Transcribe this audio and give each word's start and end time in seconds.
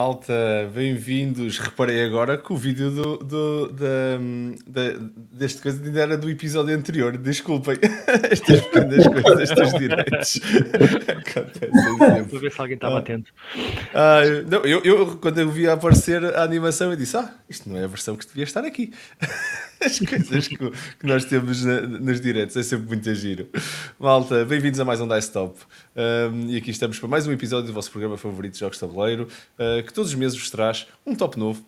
malta, 0.00 0.32
bem-vindos. 0.74 1.58
Reparei 1.58 2.02
agora 2.02 2.38
que 2.38 2.50
o 2.50 2.56
vídeo 2.56 2.90
do, 2.90 3.18
do, 3.18 3.68
da, 3.68 4.16
da, 4.66 4.98
deste 5.30 5.60
coisa 5.60 5.84
ainda 5.84 6.00
era 6.00 6.16
do 6.16 6.30
episódio 6.30 6.74
anterior. 6.74 7.18
Desculpem, 7.18 7.76
estas 8.30 8.62
pequenas 8.62 9.06
coisas, 9.06 9.50
estes 9.50 9.78
direitos. 9.78 10.40
Acontecem 11.06 12.24
Vou 12.30 12.40
ver 12.40 12.50
se 12.50 12.60
alguém 12.62 12.76
estava 12.76 12.96
ah. 12.96 12.98
atento. 13.00 13.30
Ah, 13.92 14.22
não, 14.50 14.60
eu, 14.60 14.80
eu, 14.84 15.18
quando 15.18 15.38
eu 15.38 15.50
vi 15.50 15.68
aparecer 15.68 16.24
a 16.34 16.44
animação, 16.44 16.90
eu 16.90 16.96
disse: 16.96 17.18
Ah, 17.18 17.34
isto 17.46 17.68
não 17.68 17.76
é 17.76 17.84
a 17.84 17.86
versão 17.86 18.16
que 18.16 18.26
devia 18.26 18.44
estar 18.44 18.64
aqui. 18.64 18.94
As 19.82 19.98
coisas 19.98 20.46
que, 20.46 20.56
que 20.58 21.06
nós 21.06 21.24
temos 21.24 21.64
na, 21.64 21.80
nos 21.80 22.20
diretos 22.20 22.54
é 22.54 22.62
sempre 22.62 22.86
muito 22.86 23.14
giro. 23.14 23.48
Malta, 23.98 24.44
bem-vindos 24.44 24.78
a 24.78 24.84
mais 24.84 25.00
um 25.00 25.08
Dice 25.08 25.32
Top. 25.32 25.58
Um, 26.00 26.48
e 26.48 26.56
aqui 26.56 26.70
estamos 26.70 26.98
para 26.98 27.08
mais 27.08 27.26
um 27.26 27.32
episódio 27.32 27.66
do 27.66 27.74
vosso 27.74 27.90
programa 27.90 28.16
favorito 28.16 28.54
de 28.54 28.60
Jogos 28.60 28.78
de 28.78 28.80
Tabuleiro, 28.80 29.28
uh, 29.58 29.82
que 29.82 29.92
todos 29.92 30.10
os 30.10 30.16
meses 30.16 30.38
vos 30.38 30.50
traz 30.50 30.86
um 31.04 31.14
top 31.14 31.38
novo 31.38 31.62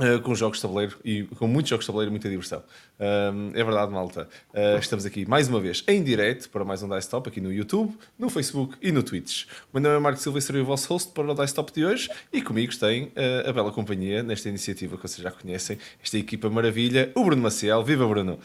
Uh, 0.00 0.18
com 0.22 0.34
jogos 0.34 0.56
de 0.56 0.62
tabuleiro 0.62 0.96
e 1.04 1.24
com 1.36 1.46
muitos 1.46 1.68
jogos 1.68 1.84
de 1.84 1.88
tabuleiro 1.88 2.08
e 2.08 2.12
muita 2.12 2.26
diversão. 2.26 2.62
é 2.98 3.62
verdade, 3.62 3.92
malta. 3.92 4.26
Uh, 4.54 4.78
estamos 4.78 5.04
aqui 5.04 5.28
mais 5.28 5.48
uma 5.48 5.60
vez 5.60 5.84
em 5.86 6.02
direto 6.02 6.48
para 6.48 6.64
mais 6.64 6.82
um 6.82 6.88
Dice 6.88 7.10
Top 7.10 7.28
aqui 7.28 7.42
no 7.42 7.52
YouTube, 7.52 7.94
no 8.18 8.30
Facebook 8.30 8.74
e 8.80 8.90
no 8.90 9.02
Twitch. 9.02 9.44
O 9.70 9.78
meu 9.78 9.82
nome 9.82 9.96
é 9.96 9.98
Marco 9.98 10.18
Silva 10.18 10.38
e 10.38 10.40
serei 10.40 10.62
o 10.62 10.64
vosso 10.64 10.88
host 10.90 11.12
para 11.12 11.30
o 11.30 11.34
Dice 11.34 11.54
Top 11.54 11.70
de 11.70 11.84
hoje 11.84 12.08
e 12.32 12.40
comigo 12.40 12.74
tem 12.74 13.08
uh, 13.08 13.50
a 13.50 13.52
bela 13.52 13.70
companhia 13.70 14.22
nesta 14.22 14.48
iniciativa 14.48 14.96
que 14.96 15.02
vocês 15.02 15.22
já 15.22 15.30
conhecem, 15.30 15.76
esta 16.02 16.16
equipa 16.16 16.48
maravilha, 16.48 17.12
o 17.14 17.22
Bruno 17.22 17.42
Maciel. 17.42 17.84
Viva, 17.84 18.08
Bruno! 18.08 18.38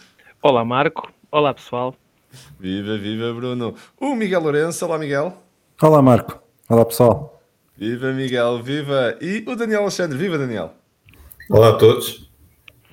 Olá, 0.44 0.66
Marco. 0.66 1.09
Olá, 1.31 1.53
pessoal. 1.53 1.95
Viva, 2.59 2.97
viva, 2.97 3.33
Bruno. 3.33 3.75
O 3.99 4.16
Miguel 4.16 4.41
Lourenço. 4.41 4.85
Olá, 4.85 4.97
Miguel. 4.97 5.38
Olá, 5.81 6.02
Marco. 6.02 6.41
Olá, 6.69 6.85
pessoal. 6.85 7.41
Viva, 7.77 8.11
Miguel. 8.11 8.61
Viva. 8.61 9.17
E 9.21 9.43
o 9.47 9.55
Daniel 9.55 9.81
Alexandre. 9.81 10.17
Viva, 10.17 10.38
Daniel. 10.38 10.73
Olá 11.49 11.69
a 11.69 11.73
todos. 11.73 12.27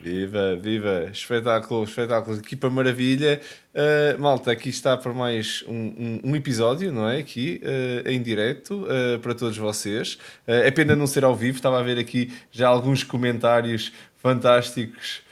Viva, 0.04 0.54
viva, 0.54 1.08
espetáculo, 1.10 1.82
espetáculo, 1.82 2.36
equipa 2.36 2.68
maravilha. 2.68 3.40
Uh, 3.74 4.20
malta, 4.20 4.52
aqui 4.52 4.68
está 4.68 4.98
para 4.98 5.14
mais 5.14 5.64
um, 5.66 5.72
um, 5.72 6.20
um 6.24 6.36
episódio, 6.36 6.92
não 6.92 7.08
é? 7.08 7.20
Aqui 7.20 7.62
uh, 7.64 8.06
em 8.06 8.20
direto 8.20 8.84
uh, 8.84 9.18
para 9.20 9.34
todos 9.34 9.56
vocês. 9.56 10.18
é 10.46 10.70
pena 10.70 10.94
não 10.94 11.06
ser 11.06 11.24
ao 11.24 11.34
vivo, 11.34 11.56
estava 11.56 11.80
a 11.80 11.82
ver 11.82 11.98
aqui 11.98 12.30
já 12.50 12.68
alguns 12.68 13.02
comentários 13.02 13.94
fantásticos 14.18 15.23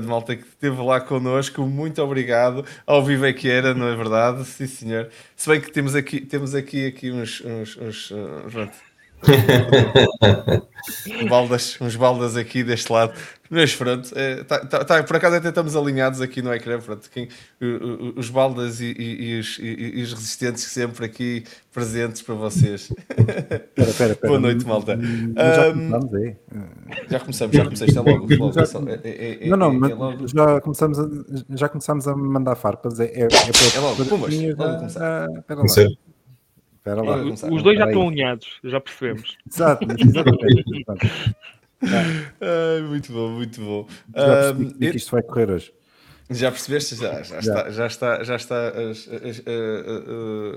de 0.00 0.06
malta 0.06 0.36
que 0.36 0.42
esteve 0.42 0.80
lá 0.82 1.00
connosco. 1.00 1.62
Muito 1.62 2.02
obrigado. 2.02 2.64
Ao 2.86 3.04
vivo 3.04 3.26
é 3.26 3.32
que 3.32 3.48
era, 3.48 3.74
não 3.74 3.88
é 3.88 3.96
verdade? 3.96 4.44
Sim, 4.44 4.66
senhor. 4.66 5.08
Se 5.36 5.48
bem 5.48 5.60
que 5.60 5.70
temos 5.70 5.94
aqui, 5.94 6.20
temos 6.20 6.54
aqui, 6.54 6.86
aqui 6.86 7.10
uns. 7.10 7.40
uns, 7.40 7.76
uns, 7.76 8.10
uns 8.10 8.90
baldas, 11.28 11.78
uns 11.80 11.94
baldas 11.94 12.36
aqui 12.36 12.64
deste 12.64 12.90
lado. 12.90 13.12
Mas 13.52 13.74
pronto, 13.74 14.16
é, 14.16 14.44
tá, 14.44 14.60
tá, 14.60 14.84
tá, 14.84 15.02
por 15.02 15.16
acaso 15.16 15.34
até 15.34 15.48
estamos 15.48 15.74
alinhados 15.74 16.20
aqui 16.20 16.40
no 16.40 16.54
ecrã. 16.54 16.78
Pronto, 16.78 17.10
quem, 17.10 17.28
os 18.14 18.30
baldas 18.30 18.80
e, 18.80 18.94
e, 18.96 19.24
e, 19.24 19.40
os, 19.40 19.58
e, 19.60 20.02
os, 20.02 20.12
resistentes 20.12 20.62
sempre 20.62 21.04
aqui 21.04 21.42
presentes 21.72 22.22
para 22.22 22.36
vocês. 22.36 22.92
Pera, 23.08 23.66
pera, 23.74 23.92
pera. 23.92 24.18
Boa 24.22 24.38
noite, 24.38 24.64
malta. 24.64 24.96
Já 25.36 25.72
começamos 25.72 26.14
aí. 26.14 26.36
Já 27.10 27.20
começamos, 27.20 27.56
já 27.56 27.64
comecei. 27.64 27.88
é 27.96 28.00
logo. 28.00 28.36
logo 28.36 28.52
já, 28.52 28.62
é, 28.62 29.08
é, 29.08 29.46
é, 29.46 29.48
não, 29.48 29.56
não, 29.56 29.74
mas 29.74 29.98
logo... 29.98 30.28
já, 30.28 30.60
começamos 30.60 31.00
a, 31.00 31.08
já 31.50 31.68
começamos 31.68 32.06
a 32.06 32.14
mandar 32.14 32.54
farpas. 32.54 33.00
É, 33.00 33.06
é, 33.06 33.22
é, 33.22 33.26
é 33.26 33.80
logo, 33.80 34.04
pumas, 34.04 34.32
logo 34.32 34.76
começar. 34.76 35.26
Pera 35.42 35.60
lá. 35.60 35.66
Espera 35.66 37.02
lá. 37.02 37.16
Os 37.24 37.62
dois 37.64 37.76
já 37.76 37.86
estão 37.86 38.06
alinhados, 38.06 38.60
já 38.62 38.80
percebemos. 38.80 39.36
Exato, 39.44 39.86
exatamente. 39.90 40.86
Muito 42.88 43.12
bom, 43.12 43.30
muito 43.30 43.60
bom. 43.60 43.88
Já 44.14 44.52
um, 44.52 44.70
que 44.70 44.96
isto 44.96 45.10
vai 45.10 45.22
correr 45.22 45.50
hoje. 45.50 45.72
Já 46.32 46.48
percebeste? 46.52 46.94
Já, 46.94 47.22
já, 47.24 47.38
está, 47.40 47.70
já 47.70 47.86
está, 47.88 48.22
já 48.22 48.36
está 48.36 48.68
as, 48.68 49.08
as, 49.08 49.40
as, 49.40 49.42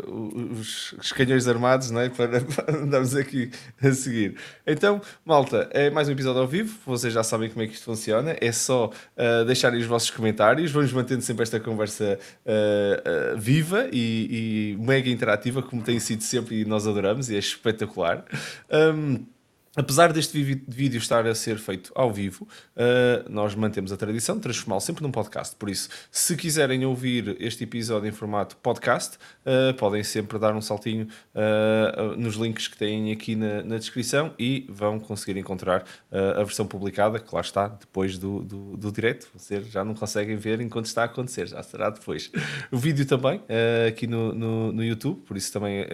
os, 0.08 0.94
os 0.94 1.12
canhões 1.12 1.48
armados 1.48 1.90
não 1.90 2.00
é? 2.00 2.10
para, 2.10 2.42
para 2.46 2.78
andarmos 2.78 3.16
aqui 3.16 3.50
a 3.82 3.92
seguir. 3.92 4.36
Então, 4.68 5.02
malta, 5.26 5.68
é 5.72 5.90
mais 5.90 6.08
um 6.08 6.12
episódio 6.12 6.42
ao 6.42 6.48
vivo. 6.48 6.78
Vocês 6.86 7.12
já 7.12 7.24
sabem 7.24 7.50
como 7.50 7.64
é 7.64 7.68
que 7.68 7.74
isto 7.74 7.86
funciona. 7.86 8.38
É 8.40 8.52
só 8.52 8.86
uh, 8.86 9.46
deixarem 9.46 9.80
os 9.80 9.88
vossos 9.88 10.12
comentários. 10.12 10.72
Vamos 10.72 10.94
mantendo 10.94 11.24
sempre 11.24 11.42
esta 11.42 11.60
conversa 11.60 12.20
uh, 12.46 13.36
uh, 13.36 13.40
viva 13.40 13.88
e, 13.92 14.76
e, 14.78 14.78
mega 14.78 15.10
interativa, 15.10 15.64
como 15.64 15.82
tem 15.82 16.00
sido 16.00 16.22
sempre 16.22 16.62
e 16.62 16.66
nós 16.66 16.86
adoramos, 16.86 17.32
e 17.32 17.36
é 17.36 17.40
espetacular. 17.40 18.24
Um, 18.72 19.26
Apesar 19.76 20.14
deste 20.14 20.40
vídeo 20.68 21.00
estar 21.00 21.26
a 21.26 21.34
ser 21.34 21.58
feito 21.58 21.92
ao 21.96 22.14
vivo, 22.14 22.48
uh, 22.76 23.28
nós 23.28 23.56
mantemos 23.56 23.92
a 23.92 23.98
tradição 23.98 24.36
de 24.36 24.42
transformá-lo 24.44 24.82
sempre 24.82 25.02
num 25.02 25.10
podcast. 25.10 25.56
Por 25.56 25.68
isso, 25.68 25.90
se 26.12 26.36
quiserem 26.36 26.86
ouvir 26.86 27.36
este 27.40 27.64
episódio 27.64 28.08
em 28.08 28.12
formato 28.12 28.56
podcast, 28.58 29.18
uh, 29.18 29.74
podem 29.74 30.04
sempre 30.04 30.38
dar 30.38 30.56
um 30.56 30.62
saltinho 30.62 31.08
uh, 31.34 32.16
nos 32.16 32.36
links 32.36 32.68
que 32.68 32.78
têm 32.78 33.12
aqui 33.12 33.36
na, 33.36 33.64
na 33.64 33.78
descrição 33.80 34.36
e 34.38 34.68
vão 34.70 35.00
conseguir 35.00 35.40
encontrar 35.40 35.84
a 36.12 36.44
versão 36.44 36.68
publicada, 36.68 37.20
que 37.20 37.34
lá 37.34 37.42
está, 37.42 37.68
depois 37.68 38.18
do, 38.20 38.44
do, 38.44 38.78
do 38.78 38.92
direto. 38.92 39.28
Vocês 39.34 39.68
já 39.68 39.84
não 39.84 39.96
conseguem 39.96 40.36
ver 40.36 40.62
enquanto 40.62 40.86
está 40.86 41.02
a 41.02 41.06
acontecer, 41.06 41.48
já 41.48 41.64
será 41.64 41.90
depois. 41.90 42.32
O 42.72 42.78
vídeo 42.78 43.06
também, 43.06 43.42
aqui 43.88 44.06
no, 44.06 44.34
no, 44.34 44.72
no, 44.72 44.84
YouTube, 44.84 45.22
por 45.22 45.36
isso 45.36 45.52
também, 45.52 45.86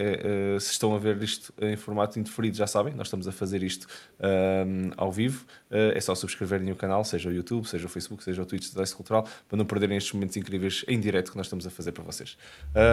se 0.58 0.72
estão 0.72 0.94
a 0.94 0.98
ver 0.98 1.22
isto 1.22 1.54
em 1.60 1.76
formato 1.76 2.18
indeferido, 2.18 2.56
já 2.56 2.66
sabem, 2.66 2.94
nós 2.94 3.06
estamos 3.06 3.26
a 3.26 3.32
fazer 3.32 3.62
isto 3.62 3.69
isto 3.70 3.86
um, 4.20 4.90
ao 4.96 5.10
vivo, 5.10 5.44
uh, 5.70 5.96
é 5.96 6.00
só 6.00 6.14
subscreverem 6.14 6.70
o 6.70 6.76
canal, 6.76 7.04
seja 7.04 7.28
o 7.28 7.32
YouTube, 7.32 7.66
seja 7.66 7.86
o 7.86 7.88
Facebook, 7.88 8.22
seja 8.22 8.42
o 8.42 8.46
Twitch 8.46 8.72
da 8.72 8.82
Dice 8.82 8.94
Cultural, 8.94 9.26
para 9.48 9.56
não 9.56 9.64
perderem 9.64 9.96
estes 9.96 10.12
momentos 10.12 10.36
incríveis 10.36 10.84
em 10.86 10.98
direto 11.00 11.30
que 11.30 11.36
nós 11.36 11.46
estamos 11.46 11.66
a 11.66 11.70
fazer 11.70 11.92
para 11.92 12.04
vocês. 12.04 12.36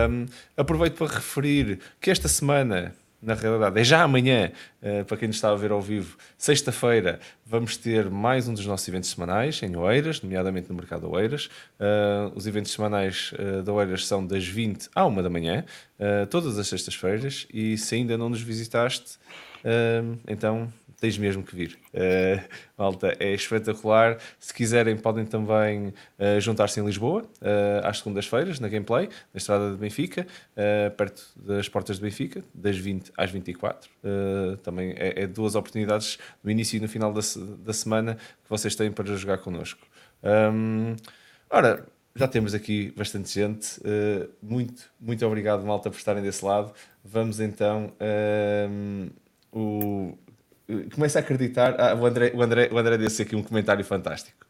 Um, 0.10 0.26
aproveito 0.56 0.96
para 0.96 1.08
referir 1.16 1.80
que 2.00 2.10
esta 2.10 2.28
semana 2.28 2.96
na 3.20 3.34
realidade, 3.34 3.80
é 3.80 3.84
já 3.84 4.04
amanhã, 4.04 4.52
uh, 4.80 5.04
para 5.06 5.18
quem 5.18 5.28
nos 5.28 5.38
está 5.38 5.50
a 5.50 5.56
ver 5.56 5.72
ao 5.72 5.82
vivo, 5.82 6.16
sexta-feira, 6.38 7.20
vamos 7.44 7.76
ter 7.76 8.12
mais 8.12 8.48
um 8.48 8.54
dos 8.54 8.66
nossos 8.68 8.88
eventos 8.88 9.10
semanais 9.10 9.60
em 9.64 9.76
Oeiras, 9.76 10.22
nomeadamente 10.22 10.70
no 10.70 10.76
Mercado 10.76 11.10
Oeiras. 11.10 11.50
Uh, 11.80 12.32
os 12.36 12.46
eventos 12.46 12.72
semanais 12.72 13.34
de 13.64 13.72
Oeiras 13.72 14.06
são 14.06 14.26
das 14.26 14.46
20 14.46 14.90
à 14.94 15.04
1 15.04 15.24
da 15.24 15.30
manhã, 15.32 15.66
todas 16.30 16.60
as 16.60 16.68
sextas-feiras, 16.68 17.48
e 17.52 17.76
se 17.76 17.96
ainda 17.96 18.16
não 18.20 18.30
nos 18.30 18.42
visitaste, 18.42 19.18
então 20.28 20.72
tens 21.00 21.18
mesmo 21.18 21.44
que 21.44 21.56
vir. 21.56 21.78
Uh, 21.94 22.44
malta, 22.78 23.16
é 23.20 23.34
espetacular. 23.34 24.18
Se 24.40 24.54
quiserem, 24.54 24.98
podem 24.98 25.26
também 25.26 25.88
uh, 25.88 26.40
juntar-se 26.40 26.80
em 26.80 26.86
Lisboa, 26.86 27.24
uh, 27.24 27.88
às 27.88 28.00
segundas-feiras, 28.00 28.60
na 28.60 28.68
Gameplay, 28.68 29.08
na 29.34 29.38
Estrada 29.38 29.72
de 29.72 29.78
Benfica, 29.78 30.28
perto 30.98 31.24
das 31.36 31.70
portas 31.70 31.98
de 31.98 32.02
Benfica, 32.02 32.44
das 32.54 32.78
20 32.78 33.12
às 33.16 33.32
24. 33.32 33.90
também 34.64 34.94
é, 34.98 35.24
é, 35.24 35.28
duas 35.28 35.56
oportunidades 35.56 36.18
no 36.44 36.50
início 36.50 36.78
e 36.78 36.80
no 36.80 36.88
final 36.88 37.14
da, 37.14 37.22
da 37.60 37.74
semana 37.74 38.16
que 38.16 38.50
vocês 38.50 38.76
têm 38.76 38.92
para 38.92 39.16
jogar 39.16 39.38
connosco. 39.38 39.86
Um, 40.24 40.96
ora, 41.50 41.86
já 42.16 42.28
temos 42.28 42.54
aqui 42.54 42.92
bastante 42.98 43.32
gente. 43.32 43.80
muito, 44.42 44.90
muito 45.00 45.26
obrigado, 45.26 45.66
malta, 45.66 45.90
por 45.90 45.98
estarem 45.98 46.24
desse 46.24 46.44
lado. 46.44 46.74
Vamos 47.04 47.40
então. 47.40 47.94
O, 49.58 50.18
começa 50.94 51.20
a 51.20 51.22
acreditar. 51.22 51.76
Ah, 51.80 51.96
o, 51.96 52.06
André, 52.06 52.32
o, 52.34 52.42
André, 52.42 52.70
o 52.72 52.78
André 52.78 52.98
disse 52.98 53.22
aqui 53.22 53.36
um 53.36 53.44
comentário 53.44 53.84
fantástico. 53.84 54.46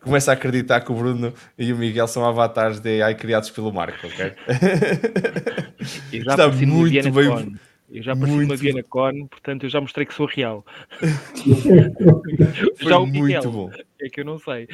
Começa 0.00 0.30
a 0.30 0.34
acreditar 0.34 0.80
que 0.80 0.92
o 0.92 0.94
Bruno 0.94 1.34
e 1.58 1.72
o 1.72 1.76
Miguel 1.76 2.06
são 2.06 2.24
avatares 2.24 2.80
de 2.80 3.02
AI 3.02 3.14
criados 3.14 3.50
pelo 3.50 3.72
Marco, 3.72 4.06
ok? 4.06 4.32
Está 6.12 6.48
muito 6.48 7.12
bem. 7.12 7.56
Eu 7.90 8.02
já 8.02 8.12
apareci 8.12 8.36
muito... 8.36 8.50
uma 8.50 8.56
Viena 8.56 8.82
Con, 8.82 9.26
portanto 9.28 9.64
eu 9.64 9.70
já 9.70 9.80
mostrei 9.80 10.04
que 10.04 10.12
sou 10.12 10.26
real. 10.26 10.64
já 12.80 12.98
o 12.98 13.06
Miguel, 13.06 13.42
muito 13.42 13.50
bom. 13.50 13.70
É 14.00 14.08
que 14.08 14.20
eu 14.20 14.24
não 14.24 14.38
sei. 14.38 14.68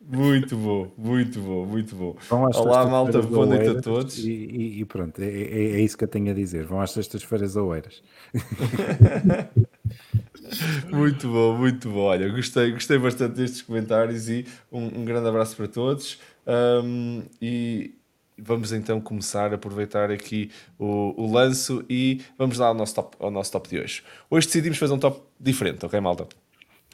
Muito 0.00 0.56
bom, 0.56 0.90
muito 0.96 1.40
bom, 1.40 1.66
muito 1.66 1.94
bom. 1.94 2.16
Olá, 2.30 2.86
malta, 2.86 3.20
boa 3.20 3.44
noite 3.44 3.68
a 3.68 3.82
todos. 3.82 4.18
E, 4.18 4.80
e, 4.80 4.84
pronto, 4.86 5.20
é, 5.20 5.26
é, 5.26 5.72
é, 5.72 5.80
isso 5.80 5.96
que 5.96 6.04
eu 6.04 6.08
tenho 6.08 6.30
a 6.30 6.34
dizer. 6.34 6.64
Vão 6.64 6.80
às 6.80 6.92
sextas-feiras 6.92 7.54
oeiras. 7.54 8.02
muito 10.90 11.28
bom, 11.28 11.58
muito 11.58 11.90
bom. 11.90 12.04
Olha, 12.04 12.30
gostei, 12.30 12.72
gostei 12.72 12.98
bastante 12.98 13.34
destes 13.34 13.60
comentários 13.60 14.30
e 14.30 14.46
um, 14.72 14.86
um 14.86 15.04
grande 15.04 15.28
abraço 15.28 15.54
para 15.54 15.68
todos. 15.68 16.18
Um, 16.46 17.22
e 17.40 17.94
vamos 18.38 18.72
então 18.72 19.02
começar 19.02 19.52
a 19.52 19.56
aproveitar 19.56 20.10
aqui 20.10 20.50
o, 20.78 21.22
o 21.22 21.30
lanço 21.30 21.84
e 21.90 22.22
vamos 22.38 22.56
lá 22.56 22.68
ao 22.68 22.74
nosso, 22.74 22.94
top, 22.94 23.18
ao 23.20 23.30
nosso 23.30 23.52
top 23.52 23.68
de 23.68 23.78
hoje. 23.78 24.02
Hoje 24.30 24.46
decidimos 24.46 24.78
fazer 24.78 24.94
um 24.94 24.98
top 24.98 25.20
diferente, 25.38 25.84
ok, 25.84 26.00
malta? 26.00 26.26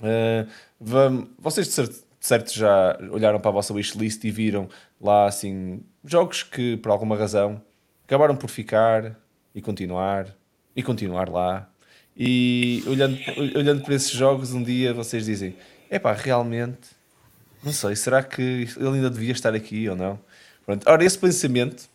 Uh, 0.00 0.47
vamos, 0.79 1.29
vocês 1.38 1.69
de 1.69 1.73
certeza 1.73 2.06
certo 2.26 2.52
já 2.52 2.99
olharam 3.12 3.38
para 3.38 3.50
a 3.50 3.55
vossa 3.55 3.73
wishlist 3.73 4.25
e 4.25 4.31
viram 4.31 4.69
lá 5.00 5.26
assim 5.26 5.81
jogos 6.05 6.43
que 6.43 6.76
por 6.78 6.90
alguma 6.90 7.17
razão 7.17 7.62
acabaram 8.05 8.34
por 8.34 8.50
ficar 8.50 9.17
e 9.55 9.62
continuar 9.62 10.34
e 10.75 10.82
continuar 10.82 11.28
lá 11.28 11.70
E 12.17 12.82
olhando, 12.87 13.19
olhando 13.55 13.82
para 13.82 13.94
esses 13.94 14.11
jogos, 14.11 14.52
um 14.55 14.62
dia 14.62 14.94
vocês 14.94 15.26
dizem: 15.26 15.55
é 15.90 15.99
pá, 15.99 16.14
realmente, 16.14 16.88
não 17.62 17.73
sei, 17.73 17.94
será 17.94 18.23
que 18.23 18.43
ele 18.76 18.96
ainda 18.96 19.11
devia 19.11 19.32
estar 19.32 19.55
aqui 19.55 19.88
ou 19.88 19.94
não? 19.94 20.19
Pronto. 20.64 20.88
Ora, 20.88 21.05
esse 21.05 21.19
pensamento 21.19 21.88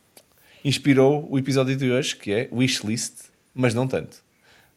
inspirou 0.63 1.27
o 1.29 1.39
episódio 1.39 1.75
de 1.75 1.91
hoje, 1.91 2.15
que 2.15 2.31
é 2.31 2.49
Wishlist, 2.51 3.31
mas 3.53 3.73
não 3.73 3.87
tanto. 3.87 4.23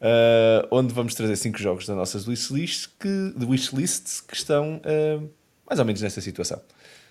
Uh, 0.01 0.67
onde 0.71 0.93
vamos 0.93 1.15
trazer 1.15 1.37
cinco 1.37 1.59
jogos 1.59 1.87
das 1.87 1.97
nossas 1.97 2.27
wishlists 2.27 2.87
que, 2.87 3.33
de 3.37 3.47
wishlists 3.47 4.21
que 4.21 4.35
estão 4.35 4.81
uh, 4.85 5.31
mais 5.75 5.81
ou 5.81 5.85
menos 5.85 6.03
nessa 6.03 6.21
situação. 6.21 6.61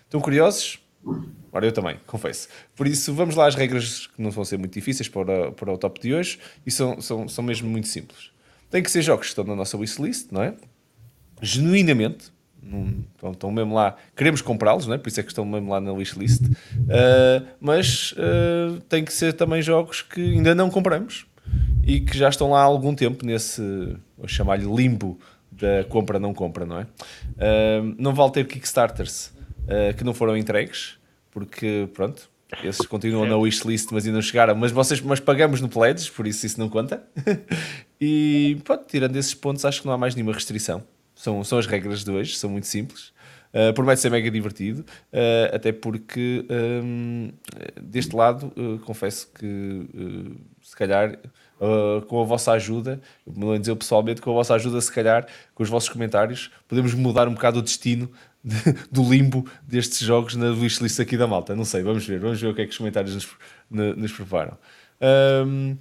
Estão 0.06 0.22
curiosos? 0.22 0.80
Ora, 1.52 1.66
eu 1.66 1.72
também, 1.74 1.98
confesso. 2.08 2.48
Por 2.76 2.88
isso, 2.88 3.14
vamos 3.14 3.36
lá 3.36 3.48
às 3.48 3.56
regras 3.56 4.08
que 4.08 4.22
não 4.22 4.32
vão 4.32 4.46
ser 4.46 4.58
muito 4.58 4.74
difíceis 4.74 5.10
para, 5.10 5.52
para 5.52 5.72
o 5.72 5.78
top 5.78 6.00
de 6.00 6.14
hoje 6.14 6.40
e 6.66 6.72
são, 6.72 7.02
são, 7.02 7.28
são 7.28 7.44
mesmo 7.44 7.70
muito 7.70 7.90
simples. 7.90 8.32
Tem 8.70 8.82
que 8.82 8.90
ser 8.90 9.02
jogos 9.02 9.26
que 9.26 9.32
estão 9.32 9.44
na 9.44 9.56
nossa 9.56 9.78
wishlist, 9.78 10.32
não 10.32 10.42
é? 10.42 10.56
Genuinamente, 11.42 12.32
num, 12.62 13.04
estão 13.32 13.52
mesmo 13.52 13.76
lá, 13.76 13.98
queremos 14.16 14.42
comprá-los, 14.42 14.88
não 14.88 14.94
é? 14.94 14.98
por 14.98 15.10
isso 15.10 15.20
é 15.20 15.24
que 15.24 15.30
estão 15.30 15.44
mesmo 15.44 15.70
lá 15.70 15.82
na 15.82 15.92
wishlist, 15.92 16.46
uh, 16.46 17.46
mas 17.60 18.14
uh, 18.14 18.80
tem 18.88 19.04
que 19.04 19.12
ser 19.12 19.34
também 19.34 19.62
jogos 19.62 20.02
que 20.02 20.22
ainda 20.22 20.56
não 20.56 20.70
compramos 20.70 21.26
e 21.84 22.00
que 22.00 22.18
já 22.18 22.30
estão 22.30 22.52
lá 22.52 22.62
há 22.62 22.64
algum 22.64 22.96
tempo 22.96 23.26
nesse, 23.26 23.62
vou 24.18 24.28
chamar-lhe 24.28 24.66
limbo 24.66 25.20
da 25.64 25.86
compra-não 25.86 26.34
compra, 26.34 26.66
não 26.66 26.80
é? 26.80 26.84
Uh, 26.84 27.96
não 27.98 28.14
vale 28.14 28.32
ter 28.34 28.46
Kickstarters 28.46 29.32
que 29.98 30.04
não 30.04 30.14
foram 30.14 30.36
entregues, 30.36 30.98
porque 31.32 31.88
pronto, 31.94 32.30
esses 32.62 32.86
continuam 32.86 33.26
na 33.26 33.38
wishlist, 33.38 33.88
mas 33.94 34.06
ainda 34.06 34.16
não 34.16 34.22
chegaram. 34.22 34.54
Mas, 34.56 34.74
vocês, 34.74 35.00
mas 35.00 35.22
pagamos 35.22 35.62
no 35.62 35.70
Pledges, 35.70 36.10
por 36.10 36.28
isso 36.28 36.46
isso 36.46 36.60
não 36.60 36.68
conta. 36.68 37.02
e 38.00 38.58
pronto, 38.66 38.84
tirando 38.86 39.16
esses 39.16 39.34
pontos, 39.34 39.64
acho 39.64 39.80
que 39.80 39.88
não 39.88 39.94
há 39.94 39.98
mais 39.98 40.16
nenhuma 40.16 40.34
restrição. 40.34 40.84
São, 41.16 41.46
são 41.46 41.58
as 41.58 41.66
regras 41.66 42.04
de 42.04 42.12
hoje, 42.12 42.36
são 42.36 42.50
muito 42.50 42.68
simples. 42.68 43.14
Uh, 43.54 43.72
promete 43.74 44.02
ser 44.02 44.10
mega 44.10 44.30
divertido, 44.30 44.82
uh, 44.82 45.56
até 45.56 45.72
porque 45.72 46.44
um, 46.84 47.32
deste 47.82 48.16
lado 48.16 48.52
uh, 48.58 48.80
confesso 48.80 49.32
que 49.32 49.88
se 50.60 50.76
calhar 50.76 51.20
com 52.08 52.22
a 52.22 52.26
vossa 52.26 52.52
ajuda, 52.52 53.02
me 53.26 53.58
dizer 53.60 53.76
pessoalmente, 53.76 54.22
com 54.22 54.32
a 54.32 54.34
vossa 54.34 54.54
ajuda, 54.56 54.82
se 54.82 54.92
calhar, 54.92 55.26
com 55.56 55.64
os 55.64 55.70
vossos 55.70 55.90
comentários, 55.90 56.52
podemos 56.68 56.94
mudar 56.94 57.28
um 57.28 57.34
bocado 57.34 57.60
o 57.60 57.62
destino 57.62 58.10
de, 58.44 58.56
do 58.92 59.04
limbo 59.04 59.46
destes 59.66 60.00
jogos 60.00 60.36
na 60.36 60.48
wishlist 60.48 61.00
aqui 61.00 61.18
da 61.18 61.28
malta. 61.28 61.56
Não 61.56 61.66
sei, 61.66 61.82
vamos 61.82 62.06
ver, 62.06 62.20
vamos 62.20 62.42
ver 62.42 62.48
o 62.48 62.56
que 62.56 62.62
é 62.62 62.66
que 62.66 62.72
os 62.72 62.78
comentários 62.78 63.14
nos, 63.14 63.98
nos 63.98 64.12
preparam. 64.12 64.58
Um, 65.46 65.78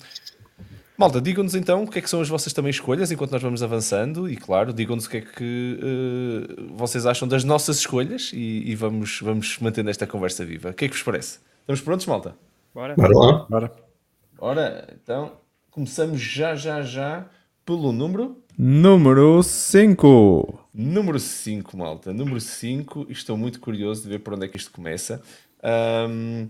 Malta, 0.97 1.21
digam-nos 1.21 1.55
então 1.55 1.83
o 1.83 1.91
que 1.91 1.99
é 1.99 2.03
que 2.03 2.09
são 2.09 2.21
as 2.21 2.29
vossas 2.29 2.53
também 2.53 2.71
escolhas 2.71 3.11
enquanto 3.11 3.33
nós 3.33 3.43
vamos 3.43 3.63
avançando 3.63 4.29
e, 4.31 4.37
claro, 4.37 4.73
digam-nos 4.73 5.07
o 5.07 5.11
que 5.11 5.17
é 5.17 5.21
que 5.21 5.81
uh, 5.83 6.77
vocês 6.77 7.07
acham 7.07 7.27
das 7.27 7.43
nossas 7.43 7.79
escolhas 7.79 8.31
e, 8.33 8.71
e, 8.71 8.75
vamos, 8.77 9.19
vamos 9.21 9.59
mantendo 9.59 9.91
esta 9.91 10.07
conversa 10.07 10.45
viva. 10.45 10.71
O 10.71 10.75
que 10.75 10.85
é 10.85 10.89
que 10.89 10.95
vos 10.95 11.03
parece? 11.03 11.41
Estamos 11.61 11.81
prontos, 11.81 12.07
malta? 12.07 12.37
Bora. 12.75 12.95
Bora 12.95 13.19
lá. 13.19 13.47
Bora. 13.49 13.73
Ora, 14.39 14.89
então 15.03 15.33
começamos 15.73 16.21
já, 16.21 16.55
já, 16.55 16.83
já 16.83 17.27
pelo 17.65 17.93
número. 17.93 18.37
Número 18.57 19.43
5. 19.43 20.69
Número 20.73 21.19
5, 21.19 21.77
malta. 21.77 22.13
Número 22.13 22.41
5. 22.41 23.07
Estou 23.09 23.37
muito 23.37 23.59
curioso 23.59 24.03
de 24.03 24.11
ver 24.11 24.19
por 24.21 24.35
onde 24.35 24.45
é 24.45 24.49
que 24.49 24.59
isto 24.59 24.71
começa. 24.71 25.23
Um, 26.09 26.49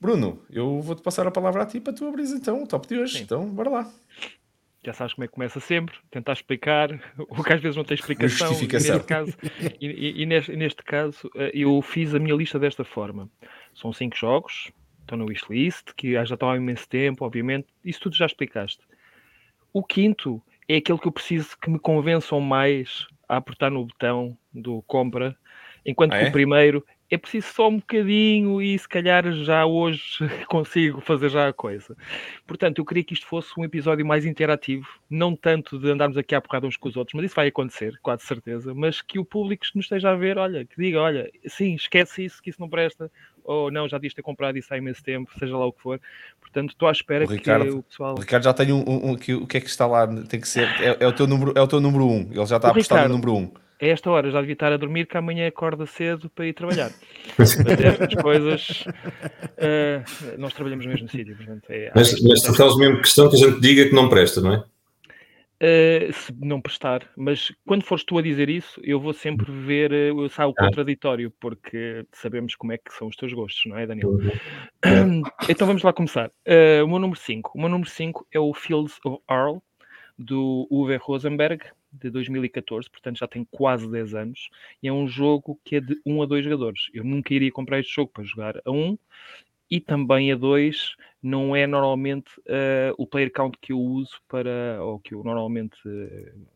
Bruno, 0.00 0.40
eu 0.50 0.80
vou-te 0.80 1.02
passar 1.02 1.26
a 1.26 1.30
palavra 1.30 1.62
a 1.62 1.66
ti 1.66 1.80
para 1.80 1.92
tu 1.92 2.06
abrir 2.06 2.24
então 2.24 2.62
o 2.62 2.66
top 2.66 2.88
de 2.88 2.98
hoje. 2.98 3.18
Sim. 3.18 3.24
Então, 3.24 3.46
bora 3.46 3.68
lá. 3.68 3.92
Já 4.84 4.92
sabes 4.94 5.14
como 5.14 5.24
é 5.24 5.28
que 5.28 5.34
começa 5.34 5.60
sempre, 5.60 5.94
tentar 6.10 6.32
explicar 6.32 6.90
o 7.28 7.44
que 7.44 7.52
às 7.52 7.60
vezes 7.60 7.76
não 7.76 7.84
tem 7.84 7.94
explicação. 7.94 8.48
Justificação. 8.48 8.88
E 8.88 8.98
neste 8.98 9.06
caso, 9.06 9.36
e, 9.80 9.86
e, 9.86 10.22
e 10.22 10.26
neste, 10.26 10.56
neste, 10.56 10.82
caso, 10.82 11.30
eh, 11.36 11.52
eu 11.54 11.80
fiz 11.82 12.14
a 12.14 12.18
minha 12.18 12.34
lista 12.34 12.58
desta 12.58 12.84
forma. 12.84 13.30
São 13.74 13.92
cinco 13.92 14.16
jogos, 14.16 14.72
estão 15.02 15.18
no 15.18 15.26
wishlist, 15.26 15.92
que 15.96 16.12
já 16.12 16.22
estão 16.22 16.50
há 16.50 16.56
imenso 16.56 16.88
tempo, 16.88 17.24
obviamente. 17.24 17.68
Isso 17.84 18.00
tudo 18.00 18.16
já 18.16 18.26
explicaste. 18.26 18.80
O 19.72 19.82
quinto 19.82 20.42
é 20.68 20.76
aquele 20.76 20.98
que 20.98 21.08
eu 21.08 21.12
preciso 21.12 21.56
que 21.60 21.70
me 21.70 21.78
convençam 21.78 22.40
mais 22.40 23.06
a 23.28 23.36
apertar 23.36 23.70
no 23.70 23.84
botão 23.84 24.36
do 24.52 24.82
compra, 24.82 25.36
enquanto 25.84 26.14
ah, 26.14 26.18
que 26.18 26.24
é? 26.26 26.28
o 26.28 26.32
primeiro 26.32 26.84
é 27.12 27.18
preciso 27.18 27.48
só 27.48 27.68
um 27.68 27.76
bocadinho 27.76 28.62
e 28.62 28.78
se 28.78 28.88
calhar 28.88 29.30
já 29.32 29.66
hoje 29.66 30.18
consigo 30.48 30.98
fazer 31.02 31.28
já 31.28 31.46
a 31.46 31.52
coisa. 31.52 31.94
Portanto, 32.46 32.78
eu 32.78 32.86
queria 32.86 33.04
que 33.04 33.12
isto 33.12 33.26
fosse 33.26 33.52
um 33.58 33.64
episódio 33.64 34.04
mais 34.04 34.24
interativo, 34.24 34.88
não 35.10 35.36
tanto 35.36 35.78
de 35.78 35.90
andarmos 35.90 36.16
aqui 36.16 36.34
a 36.34 36.40
porrada 36.40 36.66
uns 36.66 36.78
com 36.78 36.88
os 36.88 36.96
outros, 36.96 37.12
mas 37.12 37.26
isso 37.26 37.34
vai 37.34 37.48
acontecer, 37.48 37.98
quase 38.02 38.22
certeza, 38.22 38.74
mas 38.74 39.02
que 39.02 39.18
o 39.18 39.26
público 39.26 39.66
nos 39.74 39.84
esteja 39.84 40.10
a 40.10 40.16
ver, 40.16 40.38
olha, 40.38 40.64
que 40.64 40.74
diga, 40.80 41.02
olha, 41.02 41.30
sim, 41.46 41.74
esquece 41.74 42.24
isso, 42.24 42.42
que 42.42 42.48
isso 42.48 42.60
não 42.60 42.68
presta, 42.68 43.10
ou 43.44 43.70
não, 43.70 43.88
já 43.88 43.98
devias 43.98 44.14
ter 44.14 44.22
comprado 44.22 44.56
isso 44.58 44.72
há 44.72 44.78
imenso 44.78 45.02
tempo, 45.02 45.30
seja 45.38 45.56
lá 45.56 45.66
o 45.66 45.72
que 45.72 45.82
for. 45.82 46.00
Portanto, 46.40 46.70
estou 46.70 46.88
à 46.88 46.92
espera 46.92 47.24
o 47.24 47.28
que 47.28 47.34
Ricardo, 47.34 47.78
o 47.78 47.82
pessoal. 47.82 48.14
O 48.16 48.20
Ricardo 48.20 48.44
já 48.44 48.52
tem 48.52 48.72
um, 48.72 48.84
um, 48.88 49.10
um, 49.10 49.12
o 49.12 49.16
que 49.18 49.56
é 49.56 49.60
que 49.60 49.68
está 49.68 49.86
lá, 49.86 50.06
tem 50.06 50.40
que 50.40 50.48
ser, 50.48 50.68
é, 50.80 50.96
é, 51.00 51.06
o, 51.06 51.12
teu 51.12 51.26
número, 51.26 51.52
é 51.56 51.60
o 51.60 51.66
teu 51.66 51.80
número 51.80 52.04
1, 52.04 52.10
um. 52.10 52.20
ele 52.30 52.46
já 52.46 52.56
está 52.56 52.68
o 52.68 52.70
a 52.70 52.72
apostar 52.72 53.08
no 53.08 53.14
número 53.14 53.34
1. 53.34 53.36
Um 53.38 53.52
a 53.82 53.86
esta 53.86 54.08
hora 54.10 54.30
já 54.30 54.38
devia 54.40 54.52
estar 54.52 54.72
a 54.72 54.76
dormir, 54.76 55.06
que 55.06 55.16
amanhã 55.16 55.48
acorda 55.48 55.84
cedo 55.86 56.30
para 56.30 56.46
ir 56.46 56.52
trabalhar. 56.52 56.92
Mas 57.36 57.58
estas 57.58 58.14
coisas, 58.14 58.84
uh, 58.86 60.38
nós 60.38 60.52
trabalhamos 60.54 60.86
no 60.86 60.92
mesmo 60.92 61.08
sítio. 61.08 61.36
Portanto, 61.36 61.64
é, 61.68 61.90
mas, 61.94 62.20
mas 62.22 62.42
tu 62.42 62.54
fazes 62.54 62.76
mesmo 62.76 62.98
questão 62.98 63.28
que 63.28 63.34
a 63.34 63.38
gente 63.38 63.60
diga 63.60 63.86
que 63.86 63.94
não 63.94 64.08
presta, 64.08 64.40
não 64.40 64.54
é? 64.54 64.64
Uh, 65.62 66.12
se 66.12 66.34
não 66.40 66.60
prestar, 66.60 67.08
mas 67.16 67.52
quando 67.64 67.84
fores 67.84 68.02
tu 68.02 68.18
a 68.18 68.22
dizer 68.22 68.48
isso, 68.48 68.80
eu 68.82 68.98
vou 68.98 69.12
sempre 69.12 69.48
ver 69.48 69.92
uh, 70.12 70.28
se 70.28 70.42
há 70.42 70.48
o 70.48 70.50
ah. 70.50 70.64
contraditório, 70.64 71.30
porque 71.38 72.04
sabemos 72.10 72.56
como 72.56 72.72
é 72.72 72.78
que 72.78 72.92
são 72.92 73.06
os 73.06 73.14
teus 73.14 73.32
gostos, 73.32 73.66
não 73.66 73.78
é, 73.78 73.86
Daniel? 73.86 74.10
Uhum. 74.10 75.22
então 75.48 75.64
vamos 75.64 75.84
lá 75.84 75.92
começar. 75.92 76.30
Uh, 76.44 76.84
o 76.84 76.88
meu 76.88 76.98
número 76.98 77.16
5. 77.16 77.52
O 77.54 77.60
meu 77.60 77.68
número 77.68 77.88
5 77.88 78.26
é 78.32 78.40
o 78.40 78.52
Fields 78.52 78.98
of 79.04 79.22
Arl, 79.28 79.58
do 80.18 80.66
Uwe 80.68 80.96
Rosenberg, 80.96 81.64
de 81.92 82.10
2014, 82.10 82.90
portanto 82.90 83.18
já 83.18 83.28
tem 83.28 83.46
quase 83.48 83.88
10 83.88 84.14
anos, 84.14 84.48
e 84.82 84.88
é 84.88 84.92
um 84.92 85.06
jogo 85.06 85.60
que 85.64 85.76
é 85.76 85.80
de 85.80 86.00
1 86.04 86.22
a 86.22 86.26
2 86.26 86.44
jogadores. 86.44 86.90
Eu 86.92 87.04
nunca 87.04 87.32
iria 87.32 87.52
comprar 87.52 87.78
este 87.78 87.94
jogo 87.94 88.10
para 88.12 88.24
jogar 88.24 88.60
a 88.64 88.70
1 88.72 88.98
e 89.72 89.80
também 89.80 90.30
a 90.30 90.36
2 90.36 90.96
não 91.22 91.56
é 91.56 91.66
normalmente 91.66 92.38
uh, 92.40 92.92
o 92.98 93.06
player 93.06 93.32
count 93.32 93.56
que 93.58 93.72
eu 93.72 93.78
uso 93.78 94.20
para, 94.28 94.78
ou 94.82 95.00
que 95.00 95.14
eu 95.14 95.24
normalmente 95.24 95.78
uh, 95.88 96.46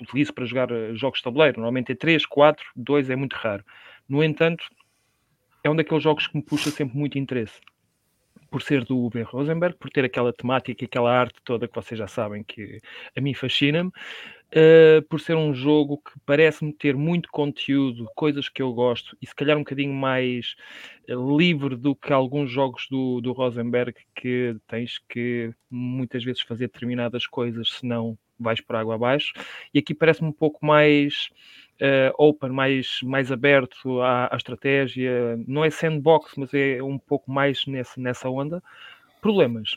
utilizo 0.00 0.32
para 0.32 0.44
jogar 0.44 0.70
eh, 0.70 0.94
jogos 0.94 1.18
de 1.18 1.24
tabuleiro. 1.24 1.56
Normalmente 1.56 1.90
é 1.90 1.96
3, 1.96 2.24
4, 2.26 2.64
2 2.76 3.10
é 3.10 3.16
muito 3.16 3.34
raro. 3.34 3.64
No 4.08 4.22
entanto, 4.22 4.64
é 5.64 5.68
um 5.68 5.74
daqueles 5.74 6.04
jogos 6.04 6.28
que 6.28 6.36
me 6.36 6.44
puxa 6.44 6.70
sempre 6.70 6.96
muito 6.96 7.18
interesse 7.18 7.60
por 8.50 8.62
ser 8.62 8.84
do 8.84 8.96
Uwe 8.96 9.22
Rosenberg, 9.22 9.76
por 9.76 9.90
ter 9.90 10.04
aquela 10.04 10.32
temática 10.32 10.84
aquela 10.84 11.12
arte 11.12 11.40
toda 11.44 11.68
que 11.68 11.74
vocês 11.74 11.98
já 11.98 12.06
sabem 12.06 12.42
que 12.42 12.80
a 13.16 13.20
mim 13.20 13.34
fascina-me, 13.34 13.90
uh, 13.90 15.02
por 15.08 15.20
ser 15.20 15.36
um 15.36 15.54
jogo 15.54 15.98
que 15.98 16.18
parece-me 16.24 16.72
ter 16.72 16.96
muito 16.96 17.28
conteúdo, 17.30 18.08
coisas 18.14 18.48
que 18.48 18.62
eu 18.62 18.72
gosto, 18.72 19.16
e 19.20 19.26
se 19.26 19.34
calhar 19.34 19.56
um 19.56 19.60
bocadinho 19.60 19.92
mais 19.92 20.56
uh, 21.08 21.38
livre 21.38 21.76
do 21.76 21.94
que 21.94 22.12
alguns 22.12 22.50
jogos 22.50 22.86
do, 22.90 23.20
do 23.20 23.32
Rosenberg, 23.32 23.94
que 24.14 24.56
tens 24.66 24.98
que 25.08 25.52
muitas 25.70 26.24
vezes 26.24 26.42
fazer 26.42 26.68
determinadas 26.68 27.26
coisas, 27.26 27.70
senão 27.72 28.18
vais 28.38 28.60
por 28.60 28.76
água 28.76 28.94
abaixo, 28.94 29.32
e 29.74 29.78
aqui 29.78 29.94
parece-me 29.94 30.28
um 30.28 30.32
pouco 30.32 30.64
mais 30.64 31.28
uh, 31.80 32.14
open, 32.18 32.50
mais, 32.50 33.00
mais 33.02 33.30
aberto 33.32 34.00
à, 34.00 34.32
à, 34.32 34.36
estratégia. 34.36 35.38
Não 35.46 35.64
é 35.64 35.70
sandbox, 35.70 36.32
mas 36.36 36.52
é 36.54 36.82
um 36.82 36.98
pouco 36.98 37.30
mais 37.30 37.64
nessa, 37.66 38.00
nessa 38.00 38.28
onda. 38.28 38.62
Problemas. 39.20 39.76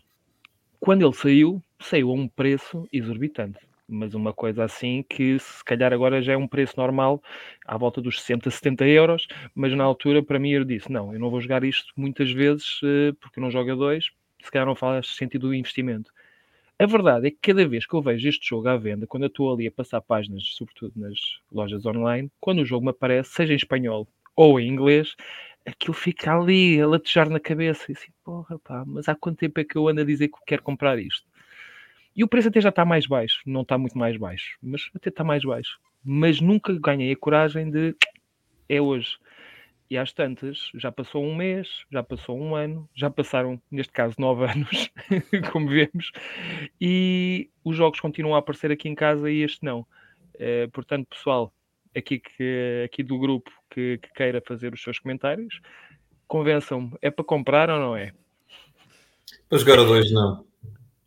Quando 0.79 1.05
ele 1.05 1.13
saiu, 1.13 1.61
saiu 1.79 2.09
a 2.09 2.13
um 2.13 2.27
preço 2.27 2.87
exorbitante. 2.91 3.59
Mas 3.87 4.13
uma 4.13 4.31
coisa 4.33 4.63
assim 4.63 5.03
que 5.09 5.37
se 5.37 5.63
calhar 5.65 5.91
agora 5.91 6.21
já 6.21 6.33
é 6.33 6.37
um 6.37 6.47
preço 6.47 6.75
normal, 6.77 7.21
à 7.65 7.77
volta 7.77 8.01
dos 8.01 8.21
60, 8.21 8.49
70 8.49 8.87
euros, 8.87 9.27
mas 9.53 9.75
na 9.75 9.83
altura 9.83 10.23
para 10.23 10.39
mim 10.39 10.51
eu 10.51 10.63
disse, 10.63 10.89
não, 10.89 11.13
eu 11.13 11.19
não 11.19 11.29
vou 11.29 11.41
jogar 11.41 11.63
isto 11.65 11.91
muitas 11.97 12.31
vezes 12.31 12.81
uh, 12.83 13.13
porque 13.19 13.41
não 13.41 13.51
jogo 13.51 13.71
a 13.71 13.75
dois, 13.75 14.05
se 14.41 14.49
calhar 14.49 14.65
não 14.65 14.75
faz 14.75 15.07
sentido 15.07 15.49
o 15.49 15.53
investimento. 15.53 16.09
A 16.81 16.85
verdade 16.87 17.27
é 17.27 17.29
que 17.29 17.37
cada 17.39 17.67
vez 17.67 17.85
que 17.85 17.93
eu 17.93 18.01
vejo 18.01 18.27
este 18.27 18.49
jogo 18.49 18.67
à 18.67 18.75
venda, 18.75 19.05
quando 19.05 19.21
eu 19.21 19.27
estou 19.27 19.53
ali 19.53 19.67
a 19.67 19.71
passar 19.71 20.01
páginas, 20.01 20.41
sobretudo 20.55 20.93
nas 20.95 21.15
lojas 21.51 21.85
online, 21.85 22.31
quando 22.39 22.57
o 22.63 22.65
jogo 22.65 22.85
me 22.85 22.89
aparece, 22.89 23.29
seja 23.33 23.53
em 23.53 23.55
espanhol 23.55 24.07
ou 24.35 24.59
em 24.59 24.67
inglês, 24.67 25.15
aquilo 25.63 25.93
fica 25.93 26.35
ali 26.35 26.81
a 26.81 26.87
latejar 26.87 27.29
na 27.29 27.39
cabeça. 27.39 27.85
E 27.87 27.91
assim, 27.91 28.11
porra, 28.23 28.57
pá, 28.57 28.83
mas 28.83 29.07
há 29.07 29.13
quanto 29.13 29.37
tempo 29.37 29.59
é 29.59 29.63
que 29.63 29.75
eu 29.75 29.87
ando 29.87 30.01
a 30.01 30.03
dizer 30.03 30.29
que 30.29 30.39
quero 30.43 30.63
comprar 30.63 30.97
isto? 30.97 31.23
E 32.15 32.23
o 32.23 32.27
preço 32.27 32.47
até 32.47 32.59
já 32.59 32.69
está 32.69 32.83
mais 32.83 33.05
baixo, 33.05 33.41
não 33.45 33.61
está 33.61 33.77
muito 33.77 33.95
mais 33.95 34.17
baixo, 34.17 34.57
mas 34.59 34.89
até 34.95 35.09
está 35.09 35.23
mais 35.23 35.43
baixo. 35.43 35.79
Mas 36.03 36.41
nunca 36.41 36.73
ganhei 36.73 37.11
a 37.11 37.15
coragem 37.15 37.69
de 37.69 37.95
é 38.67 38.81
hoje. 38.81 39.19
E 39.91 39.97
às 39.97 40.13
tantas, 40.13 40.71
já 40.73 40.89
passou 40.89 41.21
um 41.21 41.35
mês, 41.35 41.67
já 41.91 42.01
passou 42.01 42.39
um 42.39 42.55
ano, 42.55 42.89
já 42.95 43.09
passaram, 43.09 43.61
neste 43.69 43.91
caso, 43.91 44.15
nove 44.17 44.45
anos, 44.49 44.89
como 45.51 45.67
vemos, 45.67 46.13
e 46.79 47.49
os 47.61 47.75
jogos 47.75 47.99
continuam 47.99 48.33
a 48.33 48.39
aparecer 48.39 48.71
aqui 48.71 48.87
em 48.87 48.95
casa 48.95 49.29
e 49.29 49.41
este 49.41 49.65
não. 49.65 49.81
Uh, 50.35 50.71
portanto, 50.71 51.09
pessoal, 51.09 51.53
aqui, 51.93 52.19
que, 52.19 52.83
aqui 52.85 53.03
do 53.03 53.19
grupo 53.19 53.51
que, 53.69 53.97
que 53.97 54.13
queira 54.13 54.41
fazer 54.47 54.73
os 54.73 54.81
seus 54.81 54.97
comentários, 54.97 55.59
convençam-me, 56.25 56.93
é 57.01 57.11
para 57.11 57.25
comprar 57.25 57.69
ou 57.69 57.77
não 57.77 57.93
é? 57.93 58.13
Para 59.49 59.57
jogar 59.57 59.79
a 59.79 59.83
dois, 59.83 60.09
não. 60.09 60.45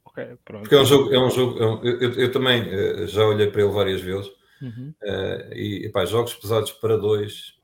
Ok, 0.04 0.26
pronto. 0.44 0.60
Porque 0.60 0.74
é 0.74 0.80
um 0.82 0.84
jogo, 0.84 1.14
é 1.14 1.18
um 1.18 1.30
jogo 1.30 1.58
é 1.58 1.66
um, 1.66 1.82
eu, 1.82 2.12
eu, 2.20 2.30
também 2.30 2.62
uh, 2.62 3.06
já 3.06 3.24
olhei 3.24 3.46
para 3.46 3.62
ele 3.62 3.72
várias 3.72 4.02
vezes. 4.02 4.30
Uhum. 4.60 4.92
Uh, 5.02 5.54
e 5.54 5.88
pá, 5.88 6.04
jogos 6.04 6.34
pesados 6.34 6.70
para 6.72 6.98
dois, 6.98 7.54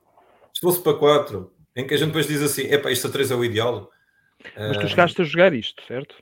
se 0.61 0.67
fosse 0.67 0.83
para 0.83 0.99
quatro, 0.99 1.51
em 1.75 1.87
que 1.87 1.95
a 1.95 1.97
gente 1.97 2.09
depois 2.09 2.27
diz 2.27 2.43
assim: 2.43 2.71
epá, 2.71 2.91
isto 2.91 3.07
a 3.07 3.11
três 3.11 3.31
é 3.31 3.35
o 3.35 3.43
ideal. 3.43 3.91
Mas 4.55 4.77
tu 4.77 4.89
chegaste 4.89 5.23
a 5.23 5.25
jogar 5.25 5.55
isto, 5.55 5.83
certo? 5.87 6.15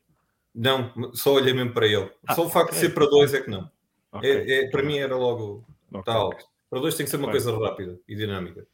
Não, 0.54 0.92
só 1.12 1.32
olhei 1.34 1.52
mesmo 1.52 1.72
para 1.72 1.88
ele. 1.88 2.08
Ah, 2.24 2.36
só 2.36 2.46
o 2.46 2.48
facto 2.48 2.70
okay. 2.70 2.80
de 2.80 2.86
ser 2.86 2.94
para 2.94 3.06
dois 3.06 3.34
é 3.34 3.40
que 3.40 3.50
não. 3.50 3.68
Okay. 4.12 4.30
É, 4.30 4.64
é, 4.64 4.70
para 4.70 4.82
mim 4.84 4.98
era 4.98 5.16
logo 5.16 5.64
okay. 5.90 6.02
tal. 6.04 6.30
Para 6.70 6.80
dois 6.80 6.94
tem 6.94 7.04
que 7.04 7.10
ser 7.10 7.16
uma 7.16 7.30
coisa 7.30 7.56
rápida 7.58 7.98
e 8.06 8.14
dinâmica. 8.14 8.64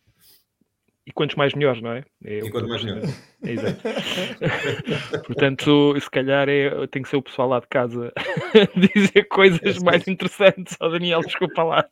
E 1.06 1.12
quantos 1.12 1.36
mais 1.36 1.54
melhores, 1.54 1.80
não 1.80 1.92
é? 1.92 2.04
é 2.24 2.38
e 2.40 2.50
quanto 2.50 2.68
mais 2.68 2.84
melhores. 2.84 3.10
É, 3.42 3.50
exato. 3.52 3.80
Portanto, 5.26 5.98
se 5.98 6.10
calhar 6.10 6.48
é, 6.48 6.86
tem 6.88 7.02
que 7.02 7.08
ser 7.08 7.16
o 7.16 7.22
pessoal 7.22 7.48
lá 7.48 7.60
de 7.60 7.68
casa 7.68 8.12
dizer 8.94 9.24
coisas 9.28 9.76
é 9.78 9.84
mais 9.84 10.06
interessantes. 10.08 10.76
Ó 10.80 10.86
oh, 10.86 10.90
Daniel, 10.90 11.20
desculpa 11.20 11.62
lá. 11.62 11.88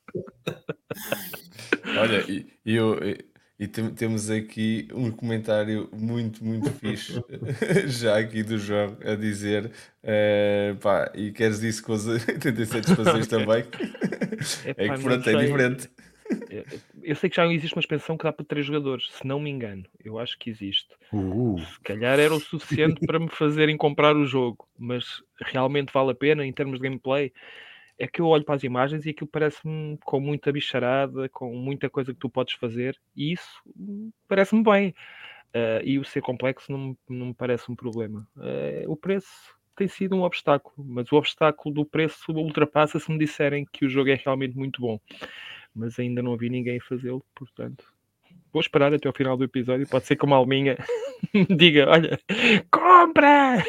Olha, 1.98 2.24
e 2.28 2.74
eu, 2.74 2.98
e 3.62 3.68
temos 3.68 4.28
aqui 4.28 4.88
um 4.92 5.08
comentário 5.12 5.88
muito, 5.92 6.44
muito 6.44 6.68
fixe, 6.72 7.22
já 7.86 8.18
aqui 8.18 8.42
do 8.42 8.58
João, 8.58 8.96
a 9.04 9.14
dizer: 9.14 9.66
uh, 10.02 10.76
pá, 10.80 11.12
e 11.14 11.30
queres 11.30 11.62
isso 11.62 11.80
com 11.84 11.92
as 11.92 12.04
87 12.04 12.90
expansões 12.90 13.28
também? 13.28 13.64
é 14.64 14.88
que 14.88 15.02
pronto, 15.04 15.30
é 15.30 15.44
diferente. 15.44 15.88
Eu 17.04 17.14
sei 17.14 17.30
que 17.30 17.36
já 17.36 17.46
existe 17.46 17.76
uma 17.76 17.80
expansão 17.80 18.16
que 18.16 18.24
dá 18.24 18.32
para 18.32 18.44
três 18.44 18.66
jogadores, 18.66 19.12
se 19.12 19.24
não 19.24 19.38
me 19.38 19.48
engano. 19.48 19.84
Eu 20.04 20.18
acho 20.18 20.36
que 20.40 20.50
existe. 20.50 20.88
Uh. 21.12 21.60
Se 21.60 21.80
calhar 21.82 22.18
era 22.18 22.34
o 22.34 22.40
suficiente 22.40 23.06
para 23.06 23.20
me 23.20 23.28
fazerem 23.28 23.76
comprar 23.76 24.16
o 24.16 24.26
jogo, 24.26 24.66
mas 24.76 25.22
realmente 25.40 25.92
vale 25.92 26.10
a 26.10 26.16
pena 26.16 26.44
em 26.44 26.52
termos 26.52 26.80
de 26.80 26.88
gameplay 26.88 27.32
é 28.02 28.08
que 28.08 28.20
eu 28.20 28.26
olho 28.26 28.44
para 28.44 28.56
as 28.56 28.64
imagens 28.64 29.06
e 29.06 29.10
aquilo 29.10 29.30
parece-me 29.30 29.96
com 30.04 30.18
muita 30.18 30.50
bicharada, 30.50 31.28
com 31.28 31.54
muita 31.54 31.88
coisa 31.88 32.12
que 32.12 32.18
tu 32.18 32.28
podes 32.28 32.54
fazer, 32.54 32.98
e 33.14 33.32
isso 33.32 33.62
hum, 33.76 34.10
parece-me 34.26 34.64
bem. 34.64 34.94
Uh, 35.54 35.84
e 35.84 35.98
o 35.98 36.04
ser 36.04 36.20
complexo 36.20 36.72
não, 36.72 36.96
não 37.08 37.26
me 37.26 37.34
parece 37.34 37.70
um 37.70 37.76
problema. 37.76 38.26
Uh, 38.36 38.90
o 38.90 38.96
preço 38.96 39.54
tem 39.76 39.86
sido 39.86 40.16
um 40.16 40.22
obstáculo, 40.22 40.74
mas 40.84 41.12
o 41.12 41.16
obstáculo 41.16 41.72
do 41.72 41.84
preço 41.84 42.32
ultrapassa 42.32 42.98
se 42.98 43.10
me 43.10 43.18
disserem 43.18 43.66
que 43.70 43.84
o 43.84 43.88
jogo 43.88 44.10
é 44.10 44.14
realmente 44.14 44.56
muito 44.56 44.80
bom. 44.80 44.98
Mas 45.72 45.98
ainda 45.98 46.22
não 46.22 46.36
vi 46.36 46.50
ninguém 46.50 46.80
fazê-lo, 46.80 47.24
portanto. 47.34 47.84
Vou 48.52 48.60
esperar 48.60 48.92
até 48.92 49.06
ao 49.06 49.14
final 49.14 49.36
do 49.36 49.44
episódio. 49.44 49.88
Pode 49.88 50.06
ser 50.06 50.16
que 50.16 50.24
uma 50.24 50.36
alminha 50.36 50.76
diga: 51.56 51.88
olha, 51.88 52.18
compra! 52.70 53.62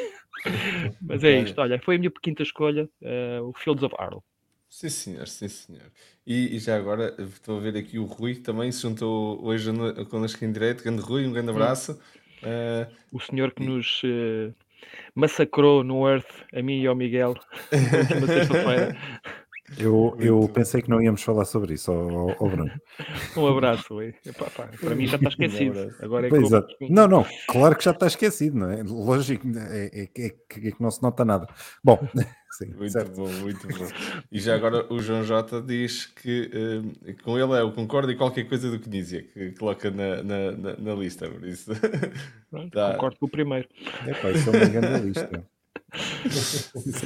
Mas 1.01 1.23
é 1.23 1.39
isto, 1.39 1.59
olha, 1.59 1.79
foi 1.79 1.95
a 1.95 1.99
minha 1.99 2.11
quinta 2.21 2.43
escolha, 2.43 2.89
uh, 3.01 3.43
o 3.43 3.53
Fields 3.53 3.83
of 3.83 3.95
Arle. 3.97 4.21
Sim, 4.69 4.89
senhor, 4.89 5.27
sim, 5.27 5.47
senhor. 5.47 5.91
E, 6.25 6.55
e, 6.55 6.59
já 6.59 6.75
agora 6.75 7.15
estou 7.19 7.57
a 7.57 7.59
ver 7.59 7.77
aqui 7.77 7.99
o 7.99 8.05
Rui 8.05 8.35
também 8.35 8.71
se 8.71 8.81
juntou 8.81 9.39
hoje 9.45 9.69
connosco 10.09 10.43
em 10.43 10.51
direto. 10.51 10.83
Grande 10.83 11.01
Rui, 11.01 11.27
um 11.27 11.31
grande 11.31 11.51
abraço. 11.51 11.91
Uh, 12.41 12.91
o 13.11 13.19
senhor 13.19 13.51
que 13.51 13.61
e... 13.61 13.67
nos 13.67 14.01
uh, 14.03 14.51
massacrou 15.13 15.83
no 15.83 16.09
Earth, 16.09 16.43
a 16.51 16.61
mim 16.63 16.81
e 16.81 16.87
ao 16.87 16.95
Miguel, 16.95 17.35
na 18.19 18.27
sexta-feira. 18.27 18.97
Eu, 19.77 20.15
eu 20.19 20.49
pensei 20.49 20.81
que 20.81 20.89
não 20.89 21.01
íamos 21.01 21.23
falar 21.23 21.45
sobre 21.45 21.73
isso, 21.73 21.91
ao, 21.91 22.31
ao 22.31 22.49
Bruno. 22.49 22.71
Um 23.37 23.47
abraço, 23.47 24.01
Epá, 24.01 24.45
pá, 24.49 24.69
para 24.79 24.93
mim 24.93 25.07
já 25.07 25.15
está 25.15 25.29
esquecido. 25.29 25.95
Agora 26.01 26.27
é 26.27 26.29
que 26.29 26.89
Não, 26.91 27.07
não, 27.07 27.25
claro 27.47 27.75
que 27.75 27.83
já 27.83 27.91
está 27.91 28.07
esquecido, 28.07 28.57
não 28.57 28.69
é? 28.69 28.83
Lógico, 28.83 29.47
é, 29.47 29.85
é, 29.93 30.03
é, 30.03 30.25
é 30.25 30.71
que 30.71 30.81
não 30.81 30.91
se 30.91 31.01
nota 31.01 31.23
nada. 31.23 31.47
Bom, 31.81 31.97
sim, 32.51 32.73
muito 32.75 32.91
certo. 32.91 33.15
bom, 33.15 33.29
muito 33.29 33.65
bom. 33.67 33.87
E 34.31 34.39
já 34.39 34.53
agora 34.53 34.85
o 34.93 34.99
João 34.99 35.23
Jota 35.23 35.61
diz 35.61 36.07
que 36.07 36.51
uh, 36.53 37.23
com 37.23 37.39
ele 37.39 37.53
é 37.53 37.63
o 37.63 37.71
concordo 37.71 38.11
e 38.11 38.17
qualquer 38.17 38.43
coisa 38.43 38.69
do 38.69 38.79
Kinesia 38.79 39.23
que 39.23 39.51
coloca 39.53 39.89
na, 39.89 40.21
na, 40.23 40.51
na, 40.51 40.77
na 40.77 40.93
lista, 40.93 41.29
por 41.29 41.47
isso. 41.47 41.71
Pronto, 42.51 42.69
tá. 42.69 42.91
Concordo 42.93 43.17
com 43.17 43.25
o 43.27 43.29
primeiro. 43.29 43.67
É 44.05 44.13
pá, 44.13 44.29
isso 44.29 44.49
é 44.49 44.57
uma 44.57 44.65
grande 44.65 45.07
lista. 45.07 45.45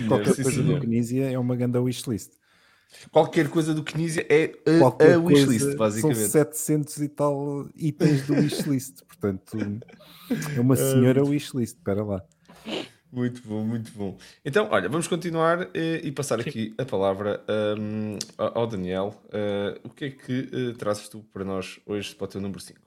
Qualquer 0.07 0.35
coisa 0.35 0.63
do 0.63 0.79
Kinesia 0.79 1.31
é 1.31 1.37
uma 1.37 1.55
grande 1.55 1.77
wishlist. 1.77 2.31
Qualquer 3.11 3.49
coisa 3.49 3.73
do 3.73 3.83
Kinesia 3.83 4.25
é 4.29 4.53
a, 4.65 5.13
a 5.13 5.17
wishlist, 5.19 5.75
basicamente. 5.75 6.19
São 6.19 6.29
700 6.29 6.97
e 6.97 7.09
tal 7.09 7.67
itens 7.75 8.25
do 8.25 8.33
wishlist, 8.33 9.03
portanto, 9.07 9.57
é 10.55 10.59
uma 10.59 10.75
senhora 10.75 11.23
wishlist, 11.23 11.75
espera 11.77 12.03
lá. 12.03 12.23
Muito 13.11 13.41
bom, 13.47 13.63
muito 13.63 13.91
bom. 13.93 14.17
Então, 14.43 14.67
olha, 14.69 14.89
vamos 14.89 15.07
continuar 15.07 15.69
eh, 15.73 16.01
e 16.03 16.11
passar 16.11 16.41
Sim. 16.41 16.49
aqui 16.49 16.75
a 16.77 16.85
palavra 16.85 17.41
um, 17.79 18.17
ao 18.37 18.67
Daniel. 18.67 19.15
Uh, 19.27 19.87
o 19.87 19.89
que 19.89 20.05
é 20.05 20.09
que 20.11 20.49
uh, 20.53 20.73
trazes 20.73 21.07
tu 21.07 21.23
para 21.31 21.45
nós 21.45 21.79
hoje 21.85 22.13
para 22.13 22.25
o 22.25 22.27
teu 22.27 22.41
número 22.41 22.59
5? 22.59 22.79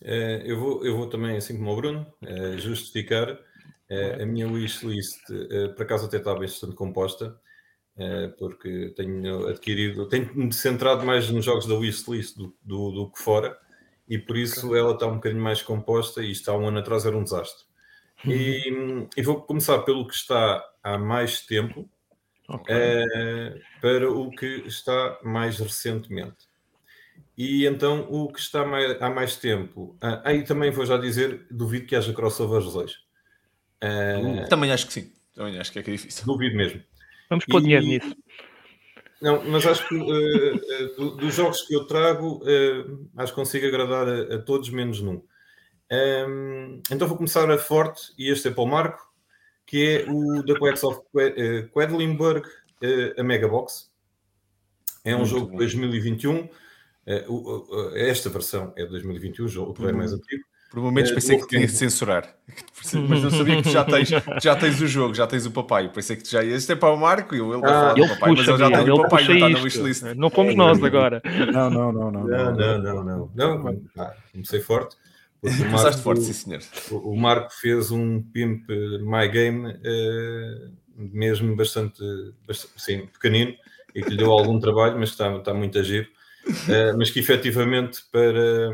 Uh, 0.00 0.06
eu, 0.44 0.60
vou, 0.60 0.86
eu 0.86 0.96
vou 0.96 1.08
também, 1.08 1.36
assim 1.36 1.56
como 1.56 1.72
o 1.72 1.76
Bruno, 1.76 2.06
justificar. 2.58 3.36
a 4.20 4.26
minha 4.26 4.48
wishlist, 4.48 5.20
por 5.76 5.82
acaso, 5.82 6.06
até 6.06 6.18
está 6.18 6.34
bastante 6.34 6.76
composta. 6.76 7.36
Eh, 7.98 8.28
porque 8.38 8.92
tenho 8.94 9.48
adquirido, 9.48 10.06
tenho-me 10.06 10.52
centrado 10.52 11.04
mais 11.04 11.30
nos 11.30 11.46
jogos 11.46 11.66
da 11.66 11.74
wishlist 11.74 12.36
do, 12.36 12.54
do, 12.62 12.90
do 12.90 13.10
que 13.10 13.18
fora, 13.18 13.58
e 14.06 14.18
por 14.18 14.36
isso 14.36 14.66
okay. 14.66 14.78
ela 14.78 14.92
está 14.92 15.06
um 15.06 15.14
bocadinho 15.14 15.42
mais 15.42 15.62
composta, 15.62 16.22
e 16.22 16.30
está 16.30 16.54
um 16.54 16.68
ano 16.68 16.78
atrás 16.78 17.06
era 17.06 17.16
um 17.16 17.24
desastre. 17.24 17.64
E, 18.26 19.08
e 19.16 19.22
vou 19.22 19.40
começar 19.40 19.78
pelo 19.78 20.06
que 20.06 20.14
está 20.14 20.62
há 20.82 20.98
mais 20.98 21.46
tempo, 21.46 21.88
okay. 22.46 22.76
uh, 22.76 23.60
para 23.80 24.10
o 24.10 24.30
que 24.30 24.64
está 24.66 25.18
mais 25.22 25.58
recentemente. 25.58 26.46
E 27.36 27.64
então 27.64 28.06
o 28.10 28.30
que 28.30 28.40
está 28.40 28.64
mais, 28.66 29.00
há 29.00 29.08
mais 29.08 29.36
tempo, 29.36 29.96
aí 30.22 30.42
também 30.42 30.70
vou 30.70 30.84
já 30.84 30.98
dizer, 30.98 31.46
duvido 31.50 31.86
que 31.86 31.96
haja 31.96 32.12
crossovers 32.12 32.74
hoje. 32.74 32.96
Uh, 33.82 34.46
também 34.50 34.70
acho 34.70 34.86
que 34.86 34.92
sim, 34.92 35.12
também 35.34 35.58
acho 35.58 35.72
que 35.72 35.78
é 35.78 35.82
que 35.82 35.90
é 35.90 35.94
difícil. 35.94 36.26
Duvido 36.26 36.56
mesmo. 36.56 36.82
Vamos 37.28 37.44
pôr 37.46 37.60
e... 37.60 37.64
dinheiro 37.64 37.86
nisso. 37.86 38.16
Não, 39.20 39.42
mas 39.48 39.66
acho 39.66 39.88
que 39.88 39.94
uh, 39.94 41.02
uh, 41.02 41.16
dos 41.16 41.34
jogos 41.34 41.62
que 41.62 41.74
eu 41.74 41.86
trago, 41.86 42.42
uh, 42.44 43.08
acho 43.16 43.32
que 43.32 43.40
consigo 43.40 43.66
agradar 43.66 44.06
a, 44.08 44.34
a 44.34 44.38
todos, 44.38 44.68
menos 44.70 45.00
num. 45.00 45.14
Um, 45.14 45.22
ehm, 45.90 46.82
então 46.90 47.08
vou 47.08 47.16
começar 47.16 47.50
a 47.50 47.56
forte, 47.56 48.12
e 48.18 48.30
este 48.30 48.48
é 48.48 48.50
para 48.50 48.62
o 48.62 48.66
Marco, 48.66 49.10
que 49.64 49.86
é 49.86 50.10
o 50.10 50.42
The 50.44 50.58
Quacks 50.58 50.84
of 50.84 51.00
Quedlinburg, 51.72 52.46
a 53.18 53.22
Megabox. 53.22 53.90
É 55.04 55.14
um 55.14 55.18
Muito 55.18 55.30
jogo 55.30 55.50
de 55.52 55.56
2021. 55.58 56.48
esta 57.94 58.28
versão 58.28 58.72
é 58.76 58.84
de 58.84 58.90
2021, 58.90 59.44
o 59.44 59.48
jogo 59.48 59.74
que 59.74 59.84
é 59.86 59.92
mais 59.92 60.12
antigo. 60.12 60.44
Por 60.70 60.80
momentos 60.80 61.12
pensei 61.12 61.38
que 61.38 61.46
tinha 61.46 61.62
que 61.62 61.68
censurar, 61.68 62.28
mas 63.08 63.22
não 63.22 63.30
sabia 63.30 63.56
que 63.56 63.62
tu 63.62 63.70
já 63.70 63.84
tens, 63.84 64.08
já 64.42 64.56
tens 64.56 64.80
o 64.80 64.86
jogo, 64.86 65.14
já 65.14 65.26
tens 65.26 65.46
o 65.46 65.50
papai. 65.50 65.88
Pensei 65.88 66.16
que 66.16 66.24
tu 66.24 66.30
já. 66.30 66.44
Este 66.44 66.72
é 66.72 66.76
para 66.76 66.92
o 66.92 66.96
Marco 66.96 67.34
e 67.34 67.38
ele 67.38 67.60
vai 67.60 67.70
ah, 67.70 67.72
falar 67.72 67.94
do 67.94 68.08
papai, 68.08 68.30
puxa, 68.30 68.36
mas 68.36 68.48
ele 68.48 68.58
já 68.58 68.84
tem 68.84 68.92
o 68.92 69.02
papai, 69.02 69.24
não 69.24 69.34
está 69.34 69.48
na 69.48 69.58
wishlist. 69.60 70.02
Não 70.16 70.30
fomos 70.30 70.54
nós 70.56 70.82
agora. 70.82 71.22
Não, 71.52 71.70
não, 71.70 71.92
não, 71.92 72.10
não. 72.10 72.24
Não, 72.24 72.54
não, 72.54 73.04
não. 73.04 73.30
não, 73.34 73.58
não. 73.62 73.82
Ah, 73.96 74.12
comecei 74.32 74.60
forte. 74.60 74.96
Começaste 75.40 76.02
forte, 76.02 76.22
sim, 76.22 76.32
senhor. 76.32 76.60
O 76.90 77.16
Marco 77.16 77.52
fez 77.52 77.90
um 77.90 78.20
pimp 78.20 78.68
My 79.00 79.28
Game 79.28 79.68
uh, 79.68 80.72
mesmo 80.96 81.54
bastante, 81.54 82.02
bastante 82.46 82.72
sim, 82.76 83.06
pequenino 83.06 83.54
e 83.94 84.02
que 84.02 84.10
lhe 84.10 84.16
deu 84.16 84.32
algum 84.32 84.58
trabalho, 84.58 84.98
mas 84.98 85.10
está, 85.10 85.34
está 85.36 85.54
muito 85.54 85.78
a 85.78 85.82
giro. 85.82 86.08
Uh, 86.46 86.96
mas 86.96 87.10
que 87.10 87.18
efetivamente 87.18 88.02
para, 88.10 88.72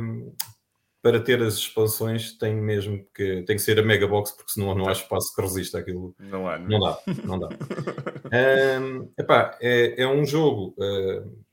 para 1.03 1.21
ter 1.21 1.43
as 1.43 1.55
expansões 1.55 2.33
tem 2.33 2.55
mesmo 2.55 3.05
que 3.13 3.43
tem 3.43 3.57
que 3.57 3.63
ser 3.63 3.79
a 3.81 3.83
mega 3.83 4.07
box 4.07 4.31
porque 4.31 4.53
senão 4.53 4.73
não 4.73 4.89
há 4.89 4.93
espaço 4.93 5.35
que 5.35 5.43
resista 5.43 5.79
aquilo 5.79 6.15
não 6.19 6.49
há 6.49 6.57
não, 6.57 6.69
não 6.69 6.81
dá 6.81 6.99
não 7.25 7.39
dá. 7.39 7.49
Um, 8.33 9.13
epá, 9.19 9.59
é, 9.61 10.05
é 10.05 10.09
um 10.09 10.25
jogo 10.25 10.75
uh, 10.79 11.45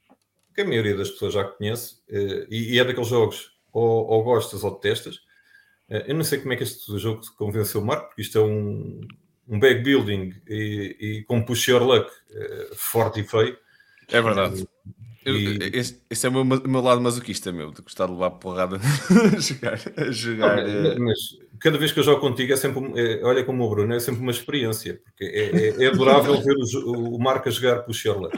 que 0.56 0.62
a 0.62 0.66
maioria 0.66 0.96
das 0.96 1.10
pessoas 1.10 1.34
já 1.34 1.44
conhece 1.44 1.96
uh, 2.10 2.48
e, 2.50 2.76
e, 2.76 2.80
é 2.80 2.86
daqueles 2.86 3.10
jogos 3.10 3.52
ou, 3.74 4.08
ou 4.08 4.24
gostas 4.24 4.64
ou 4.64 4.76
detestas. 4.76 5.18
Uh, 5.90 6.06
eu 6.08 6.16
não 6.16 6.24
sei 6.24 6.40
como 6.40 6.54
é 6.54 6.56
que 6.56 6.64
este 6.64 6.98
jogo 6.98 7.22
convenceu 7.38 7.82
o 7.82 7.86
Marco 7.86 8.08
porque 8.08 8.22
isto 8.22 8.38
é 8.38 8.42
um, 8.42 9.02
um 9.46 9.60
bag 9.60 9.84
building 9.84 10.34
e, 10.48 10.96
e 11.02 11.24
com 11.26 11.44
push 11.44 11.68
your 11.68 11.84
luck 11.84 12.10
forte 12.78 13.20
e 13.20 13.24
feio. 13.26 13.58
É 14.08 14.22
verdade 14.22 14.66
Eu, 15.26 15.36
E- 15.36 15.72
esse, 15.74 16.02
esse 16.10 16.26
é 16.26 16.30
o 16.30 16.32
meu, 16.46 16.46
meu 16.46 16.82
lado 16.82 17.02
masoquista, 17.02 17.52
meu, 17.52 17.72
de 17.72 17.82
gostar 17.82 18.06
de 18.06 18.14
levar 18.14 18.32
porrada 18.32 18.78
a 19.36 19.40
jogar. 19.40 19.80
A 19.98 20.12
jogar 20.12 20.56
Mas- 20.58 20.70
eh, 20.70 21.00
mas 21.00 21.18
cada 21.60 21.78
vez 21.78 21.92
que 21.92 22.00
eu 22.00 22.04
jogo 22.04 22.22
contigo 22.22 22.54
é 22.54 22.56
sempre, 22.56 22.82
é- 22.96 23.22
olha 23.24 23.44
como 23.44 23.64
o 23.66 23.70
Bruno, 23.70 23.94
é 23.94 24.00
sempre 24.00 24.22
uma 24.22 24.32
experiência, 24.32 25.02
porque 25.04 25.26
é, 25.26 25.68
é- 25.82 25.84
é 25.84 25.88
adorável 25.88 26.42
ver 26.42 26.56
o, 26.86 27.16
o 27.16 27.20
Marco 27.20 27.50
a 27.50 27.52
jogar 27.52 27.80
com 27.84 27.92
o 27.92 27.94
Sherlock. 27.94 28.38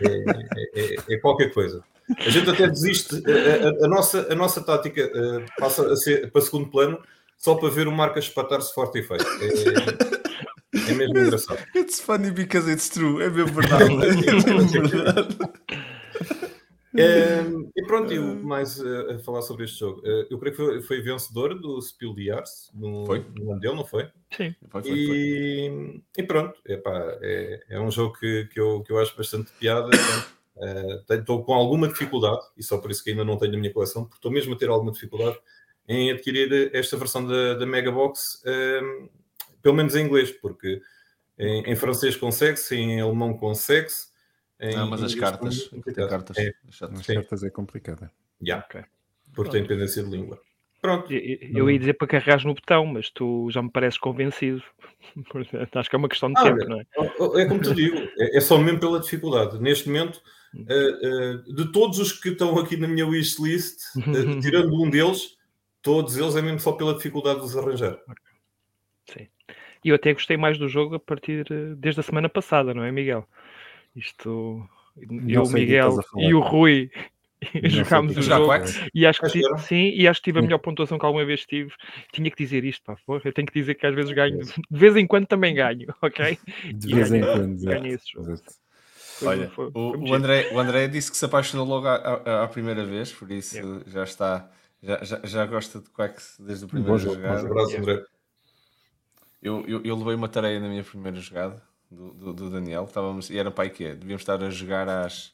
É, 0.00 0.80
é- 0.80 0.94
é- 0.94 1.14
é 1.14 1.18
qualquer 1.18 1.52
coisa. 1.52 1.82
A 2.18 2.30
gente 2.30 2.48
até 2.48 2.66
desiste, 2.66 3.16
a, 3.16 3.68
a- 3.68 3.84
a 3.84 3.88
nossa, 3.88 4.32
a 4.32 4.34
nossa 4.34 4.62
tática 4.62 5.02
eh, 5.02 5.44
passa 5.58 5.92
a 5.92 5.96
ser 5.96 6.30
para 6.30 6.40
segundo 6.40 6.68
plano 6.70 6.98
só 7.36 7.54
para 7.54 7.68
ver 7.68 7.86
o 7.86 7.92
Marco 7.92 8.16
a 8.16 8.20
espatar-se 8.20 8.72
forte 8.72 8.98
e 8.98 9.02
feio. 9.02 9.20
É, 9.20 10.90
é 10.90 10.94
mesmo 10.94 11.18
engraçado. 11.18 11.58
It's 11.76 12.00
funny 12.00 12.30
because 12.30 12.68
it's 12.70 12.88
true. 12.88 13.22
É 13.22 13.28
mesmo 13.28 13.52
verdade. 13.60 13.84
é 13.92 14.14
mesmo 14.14 14.88
verdade. 14.88 15.36
Ehm, 16.94 17.70
e 17.76 17.82
pronto, 17.84 18.12
e 18.12 18.18
o 18.18 18.42
mais 18.42 18.80
eh, 18.80 19.14
a 19.14 19.18
falar 19.18 19.42
sobre 19.42 19.64
este 19.64 19.78
jogo. 19.78 20.02
Eh, 20.04 20.26
eu 20.30 20.38
creio 20.38 20.56
que 20.56 20.62
foi, 20.62 20.82
foi 20.82 21.00
vencedor 21.00 21.58
do 21.58 21.80
Spiel 21.80 22.14
de 22.14 22.30
Ars 22.30 22.70
no, 22.74 23.04
Foi. 23.06 23.24
no 23.36 23.52
ano 23.52 23.60
dele, 23.60 23.74
não 23.74 23.84
foi? 23.84 24.08
Sim. 24.34 24.54
Foi, 24.68 24.82
foi, 24.82 24.82
foi. 24.82 24.92
E, 24.92 26.00
e 26.16 26.22
pronto, 26.22 26.58
epá, 26.66 27.18
é, 27.20 27.64
é 27.70 27.80
um 27.80 27.90
jogo 27.90 28.18
que, 28.18 28.46
que, 28.46 28.58
eu, 28.58 28.82
que 28.82 28.92
eu 28.92 28.98
acho 28.98 29.16
bastante 29.16 29.50
piada. 29.58 29.90
Eh, 30.60 31.14
Estou 31.14 31.44
com 31.44 31.54
alguma 31.54 31.86
dificuldade, 31.88 32.40
e 32.56 32.62
só 32.62 32.78
por 32.78 32.90
isso 32.90 33.04
que 33.04 33.10
ainda 33.10 33.24
não 33.24 33.36
tenho 33.36 33.52
na 33.52 33.58
minha 33.58 33.72
coleção, 33.72 34.02
porque 34.02 34.16
estou 34.16 34.30
mesmo 34.30 34.54
a 34.54 34.58
ter 34.58 34.68
alguma 34.68 34.90
dificuldade 34.90 35.38
em 35.86 36.10
adquirir 36.10 36.70
esta 36.74 36.96
versão 36.96 37.26
da, 37.26 37.54
da 37.54 37.64
Megabox, 37.64 38.42
pelo 39.62 39.74
menos 39.74 39.94
em 39.94 40.04
inglês, 40.04 40.30
porque 40.32 40.82
em, 41.38 41.62
em 41.70 41.76
francês 41.76 42.16
consegue-se, 42.16 42.74
em 42.74 43.00
alemão 43.00 43.34
consegue-se. 43.38 44.07
Em 44.60 44.74
Não, 44.74 44.88
mas 44.88 45.02
as 45.02 45.14
cartas. 45.14 45.70
é 45.72 45.92
Tem 45.92 46.08
cartas. 46.08 46.36
É, 46.38 46.48
é 46.48 46.52
Sim. 47.02 47.14
cartas 47.14 47.42
é 47.42 47.50
complicado. 47.50 48.10
já, 48.42 48.58
Ok. 48.58 48.82
por 49.34 49.48
ter 49.48 49.62
dependência 49.62 50.02
de 50.02 50.10
língua. 50.10 50.40
Pronto. 50.80 51.12
Eu, 51.12 51.38
eu- 51.56 51.70
ia 51.70 51.78
dizer 51.78 51.94
para 51.94 52.06
carregares 52.06 52.44
no 52.44 52.54
botão, 52.54 52.86
mas 52.86 53.10
tu 53.10 53.48
já 53.50 53.60
me 53.60 53.70
pareces 53.70 53.98
convencido. 53.98 54.62
Acho 55.74 55.90
que 55.90 55.96
é 55.96 55.98
uma 55.98 56.08
questão 56.08 56.32
de 56.32 56.38
Ah, 56.38 56.44
tempo, 56.44 56.58
olha, 56.60 56.68
não 56.68 56.80
é? 56.80 57.42
É 57.42 57.46
como 57.46 57.60
te 57.60 57.74
digo, 57.74 57.96
é 58.18 58.36
é 58.36 58.40
só 58.40 58.58
mesmo 58.58 58.78
pela 58.78 59.00
dificuldade. 59.00 59.58
Neste 59.60 59.88
momento, 59.88 60.20
eh, 60.68 60.98
eh, 61.02 61.52
de 61.52 61.72
todos 61.72 61.98
os 61.98 62.12
que 62.12 62.28
estão 62.28 62.56
aqui 62.58 62.76
na 62.76 62.86
minha 62.86 63.06
wishlist, 63.06 63.80
eh, 63.96 64.40
tirando 64.40 64.72
um 64.80 64.88
deles, 64.88 65.36
todos 65.82 66.16
eles 66.16 66.36
é 66.36 66.42
mesmo 66.42 66.60
só 66.60 66.72
pela 66.72 66.94
dificuldade 66.94 67.40
de 67.40 67.46
os 67.46 67.56
arranjar. 67.56 67.98
E 69.84 69.90
eu 69.90 69.94
até 69.94 70.12
gostei 70.12 70.36
mais 70.36 70.58
do 70.58 70.68
jogo 70.68 70.96
a 70.96 71.00
partir 71.00 71.44
desde 71.76 72.00
a 72.00 72.02
semana 72.02 72.28
passada, 72.28 72.74
não 72.74 72.82
é, 72.82 72.90
Miguel? 72.92 73.26
Isto. 73.98 74.68
Eu, 75.28 75.42
o 75.42 75.48
que 75.48 75.54
Miguel 75.54 75.94
e 76.16 76.34
o 76.34 76.40
Rui 76.40 76.90
sei 77.52 77.70
jogámos 77.70 78.16
o 78.16 78.22
jogo 78.22 78.46
Quacks? 78.46 78.80
e 78.92 79.06
acho 79.06 79.20
que 79.20 79.58
sim, 79.58 79.90
e 79.94 80.08
acho 80.08 80.20
que 80.20 80.24
tive 80.24 80.40
a 80.40 80.42
melhor 80.42 80.58
pontuação 80.58 80.98
que 80.98 81.04
alguma 81.06 81.24
vez 81.24 81.44
tive. 81.46 81.72
Tinha 82.12 82.30
que 82.30 82.36
dizer 82.36 82.64
isto, 82.64 82.82
pá, 82.84 82.96
porra, 83.06 83.22
eu 83.24 83.32
tenho 83.32 83.46
que 83.46 83.54
dizer 83.54 83.74
que 83.74 83.86
às 83.86 83.94
vezes 83.94 84.10
ganho, 84.12 84.38
de 84.38 84.54
vez 84.70 84.96
em 84.96 85.06
quando 85.06 85.26
também 85.26 85.54
ganho, 85.54 85.86
ok? 86.02 86.38
De 86.74 86.94
vez 86.94 87.12
em 87.12 87.20
quando. 87.20 87.64
ganhei 87.64 87.92
esse 87.92 88.12
jogo. 88.12 88.36
Foi- 89.18 89.28
Olha, 89.28 89.50
foi- 89.50 89.66
o, 89.68 89.92
foi 89.92 89.98
o. 90.10 90.14
André, 90.14 90.50
o 90.52 90.58
André 90.58 90.88
disse 90.88 91.10
que 91.10 91.16
se 91.16 91.24
apaixonou 91.24 91.66
logo 91.66 91.86
à, 91.88 91.94
à- 91.96 92.44
à 92.44 92.48
primeira 92.48 92.84
vez, 92.84 93.12
por 93.12 93.30
isso 93.30 93.56
Yeah. 93.56 93.82
já 93.86 94.04
está. 94.04 94.50
Já, 94.80 95.02
já, 95.02 95.20
já 95.24 95.46
gosta 95.46 95.80
de 95.80 95.90
Quacks 95.90 96.36
desde 96.38 96.64
o 96.64 96.68
primeiro 96.68 96.98
jogo, 96.98 97.16
jogada. 97.16 97.42
Um 97.42 97.46
abraço, 97.50 97.76
André. 97.76 98.04
Eu, 99.42 99.64
eu, 99.66 99.82
eu 99.84 99.96
levei 99.96 100.14
uma 100.14 100.28
tarefa 100.28 100.60
na 100.60 100.68
minha 100.68 100.84
primeira 100.84 101.18
jogada 101.20 101.67
do, 101.90 102.12
do, 102.12 102.32
do 102.32 102.50
Daniel. 102.50 102.84
Estávamos, 102.84 103.30
e 103.30 103.38
era 103.38 103.50
para 103.50 103.64
aí 103.64 103.70
que 103.70 103.84
é? 103.84 103.94
Devíamos 103.94 104.22
estar 104.22 104.42
a 104.42 104.50
jogar 104.50 104.88
às 104.88 105.32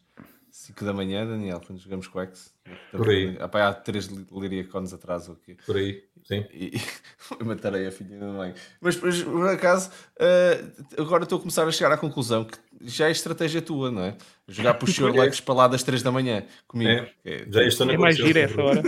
5 0.50 0.84
da 0.84 0.92
manhã, 0.92 1.26
Daniel, 1.26 1.60
quando 1.66 1.80
jogamos 1.80 2.06
Quacks. 2.06 2.54
Por 2.92 3.10
aí. 3.10 3.36
Ah, 3.40 3.48
pá, 3.48 3.68
há 3.68 3.74
3 3.74 4.06
liriacones 4.30 4.92
atrás 4.92 5.28
ou 5.28 5.34
o 5.34 5.38
quê? 5.38 5.56
Por 5.66 5.76
aí, 5.76 6.04
sim. 6.24 6.46
E 6.52 6.78
foi 7.18 7.38
uma 7.42 7.56
tarefa, 7.56 8.04
filha 8.04 8.18
da 8.20 8.26
mãe. 8.26 8.54
Mas, 8.80 8.96
mas, 8.96 9.20
por 9.20 9.48
acaso, 9.48 9.90
eh, 10.18 10.64
agora 10.96 11.24
estou 11.24 11.38
a 11.38 11.40
começar 11.40 11.66
a 11.66 11.72
chegar 11.72 11.90
à 11.90 11.98
conclusão 11.98 12.44
que 12.44 12.56
já 12.82 13.08
é 13.08 13.10
estratégia 13.10 13.60
tua, 13.60 13.90
não 13.90 14.02
é? 14.02 14.16
Jogar 14.46 14.74
por 14.74 14.88
Sr. 14.88 15.10
Lex 15.18 15.40
para 15.40 15.54
lá 15.54 15.68
das 15.68 15.82
3 15.82 16.02
da 16.04 16.12
manhã 16.12 16.44
comigo. 16.68 16.88
É. 16.88 17.12
É, 17.24 17.46
Já 17.50 17.64
isto 17.64 17.82
É 17.82 17.96
mais 17.96 18.16
giro 18.16 18.38
essa 18.38 18.62
hora. 18.62 18.82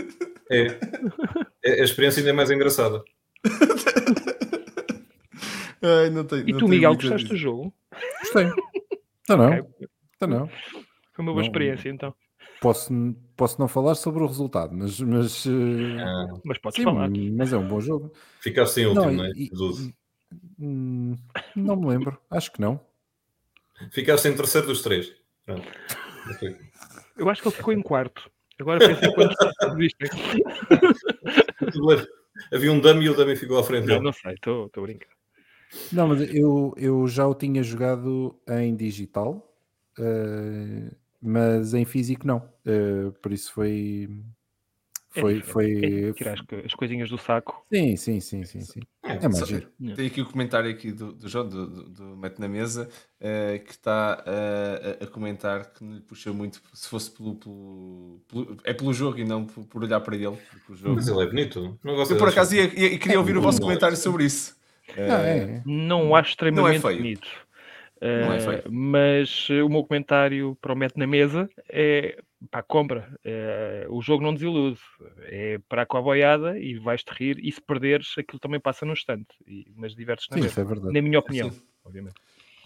É. 0.48 0.78
É, 1.64 1.80
A 1.80 1.84
experiência 1.84 2.20
ainda 2.20 2.30
é 2.30 2.32
mais 2.32 2.50
engraçada. 2.50 3.02
Ai, 5.86 6.10
não 6.10 6.24
tenho, 6.24 6.48
E 6.48 6.52
não 6.52 6.58
tu, 6.58 6.68
Miguel, 6.68 6.94
gostaste 6.94 7.28
do 7.28 7.36
jogo? 7.36 7.72
Gostei. 8.20 8.46
Então 9.22 9.36
não, 9.38 9.50
Ok. 9.52 9.64
então 10.16 10.28
não. 10.28 10.48
Foi 10.48 11.22
uma 11.24 11.32
boa 11.32 11.42
Não. 11.42 11.46
experiência, 11.46 11.88
então. 11.88 12.14
Posso, 12.60 12.92
posso 13.36 13.60
não 13.60 13.68
falar 13.68 13.94
sobre 13.94 14.22
o 14.22 14.26
resultado, 14.26 14.74
mas, 14.74 14.98
mas, 15.00 15.46
eh, 15.46 15.50
Ah, 16.02 16.26
Mas 16.44 16.58
podes 16.58 16.76
sim, 16.76 16.84
falar. 16.84 17.08
mas 17.10 17.52
é 17.52 17.58
um 17.58 17.68
bom 17.68 17.80
jogo. 17.80 18.12
ficaste 18.40 18.80
em 18.80 18.86
último, 18.86 19.12
não, 19.12 19.24
é? 19.24 19.30
e- 19.36 19.48
Dos 19.50 19.58
12. 19.58 19.94
hum, 20.58 21.14
não 21.54 21.76
me 21.76 21.86
lembro, 21.86 22.18
acho 22.30 22.50
que 22.52 22.60
não. 22.60 22.80
Ficaste 23.92 24.26
em 24.28 24.34
terceiro 24.34 24.66
dos 24.66 24.82
três. 24.82 25.14
Eu 27.16 27.28
acho 27.28 27.42
que 27.42 27.48
ele 27.48 27.54
ficou 27.56 27.72
em 27.74 27.82
quarto. 27.82 28.30
Agora 28.58 28.78
penso 28.78 29.04
em 29.04 29.14
quantos 29.14 29.36
existem. 29.76 30.08
Havia 32.52 32.72
um 32.72 32.80
dummy 32.80 33.04
e 33.04 33.10
o 33.10 33.14
dummy 33.14 33.36
ficou 33.36 33.58
à 33.58 33.64
frente 33.64 33.82
Não, 33.86 33.94
dele. 33.96 34.04
não 34.04 34.12
sei, 34.12 34.32
estou 34.34 34.70
a 34.76 34.80
brincar. 34.80 35.14
Não, 35.92 36.08
mas 36.08 36.20
eu, 36.34 36.74
eu 36.76 37.06
já 37.08 37.26
o 37.26 37.34
tinha 37.34 37.62
jogado 37.62 38.34
em 38.48 38.74
digital, 38.74 39.54
eh, 39.98 40.90
mas 41.22 41.74
em 41.74 41.84
físico 41.84 42.26
não. 42.26 42.42
Eh, 42.64 43.10
por 43.22 43.32
isso 43.32 43.52
foi. 43.52 44.08
É 45.14 45.20
Foi. 45.20 45.34
diferente. 45.36 45.52
foi 45.52 46.08
É 46.10 46.12
tirar 46.12 46.32
as, 46.34 46.64
as 46.66 46.74
coisinhas 46.74 47.08
do 47.08 47.16
saco. 47.16 47.64
Sim, 47.72 47.96
sim, 47.96 48.20
sim, 48.20 48.44
sim, 48.44 48.60
sim. 48.60 48.80
É 49.02 49.14
mais 49.22 49.38
Só- 49.38 49.46
giro. 49.46 49.66
Tem 49.94 50.08
aqui 50.08 50.20
o 50.20 50.26
comentário 50.26 50.70
aqui 50.70 50.92
do, 50.92 51.14
do 51.14 51.26
João, 51.26 51.48
do, 51.48 51.66
do, 51.66 51.88
do 51.88 52.16
Mete 52.18 52.38
na 52.38 52.46
Mesa, 52.46 52.86
eh, 53.18 53.58
que 53.64 53.70
está 53.70 54.22
a, 54.26 55.04
a 55.04 55.06
comentar 55.06 55.72
que 55.72 55.82
lhe 55.82 56.00
puxa 56.00 56.30
muito, 56.34 56.60
se 56.74 56.86
fosse 56.86 57.10
pelo, 57.10 57.34
pelo- 57.36 58.20
pelo- 58.28 58.56
É 58.62 58.74
pelo 58.74 58.92
jogo 58.92 59.18
e 59.18 59.24
não 59.24 59.46
por, 59.46 59.64
por 59.64 59.82
olhar 59.84 60.00
para 60.00 60.14
ele. 60.16 60.36
Mas 60.68 61.08
ele 61.08 61.22
é 61.22 61.26
bonito. 61.26 61.78
Não 61.82 61.94
gosto 61.94 62.12
Eu 62.12 62.18
por 62.18 62.28
acaso 62.28 62.54
ia, 62.54 62.64
ia- 62.64 62.90
ia- 62.92 62.98
queria 62.98 63.18
ouvir 63.18 63.38
o 63.38 63.40
vosso 63.40 63.58
comentário 63.60 63.96
sobre 63.96 64.24
isso. 64.24 64.54
Ah, 64.96 65.26
é. 65.26 65.62
Não 65.64 66.14
acho 66.14 66.30
extremamente 66.30 66.82
feio. 66.82 66.96
bonito. 66.98 67.28
Não 68.00 68.32
é 68.32 68.36
Eh, 68.36 68.40
feio. 68.40 68.62
mas 68.70 69.48
eh, 69.50 69.62
o 69.62 69.68
meu 69.68 69.82
comentário 69.82 70.56
para 70.60 70.72
o 70.72 70.76
Mete 70.76 70.96
na 70.98 71.06
Mesa 71.06 71.48
é 71.70 72.18
pá, 72.50 72.62
compra. 72.62 73.10
Eh, 73.24 73.86
o 73.88 74.02
jogo 74.02 74.22
não 74.22 74.34
desilude. 74.34 74.78
É 75.22 75.58
para 75.68 75.86
com 75.86 75.96
a 75.96 76.02
boiada 76.02 76.58
e 76.58 76.78
vais-te 76.78 77.08
rir. 77.10 77.38
E 77.42 77.50
se 77.50 77.60
perderes, 77.60 78.14
aquilo 78.18 78.38
também 78.38 78.60
passa 78.60 78.84
no 78.84 78.92
instante. 78.92 79.28
Mas 79.74 79.94
divertes 79.94 80.28
na 80.30 80.38
Sim, 80.38 80.46
isso 80.46 80.60
é 80.60 80.64
verdade. 80.64 80.92
Na 80.92 81.00
minha 81.02 81.18
opinião, 81.18 81.50
Sim. 81.50 81.62
obviamente. 81.84 82.14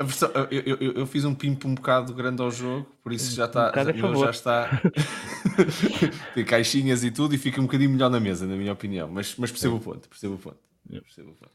Versão- 0.02 0.30
eu, 0.50 0.76
eu- 0.80 0.92
eu- 0.94 1.06
fiz 1.06 1.26
um 1.26 1.34
pimpo 1.34 1.68
um 1.68 1.74
bocado 1.74 2.14
grande 2.14 2.40
ao 2.40 2.50
jogo, 2.50 2.90
por 3.02 3.12
isso 3.12 3.34
já 3.36 3.44
está. 3.44 3.70
meu 3.84 3.94
favor. 3.94 4.24
já 4.24 4.30
está. 4.30 4.80
Tem 6.34 6.44
caixinhas 6.44 7.04
e 7.04 7.10
tudo 7.10 7.34
e 7.34 7.38
fica 7.38 7.60
um 7.60 7.64
bocadinho 7.64 7.90
melhor 7.90 8.08
na 8.10 8.18
mesa, 8.18 8.46
na 8.46 8.56
minha 8.56 8.72
opinião. 8.72 9.08
Mas, 9.08 9.36
mas 9.36 9.50
percebo 9.50 9.76
o 9.76 9.80
ponto, 9.80 10.08
percebo 10.08 10.34
o 10.34 10.38
ponto. 10.38 10.58
Percebo 10.90 11.30
o 11.30 11.34
ponto. 11.34 11.52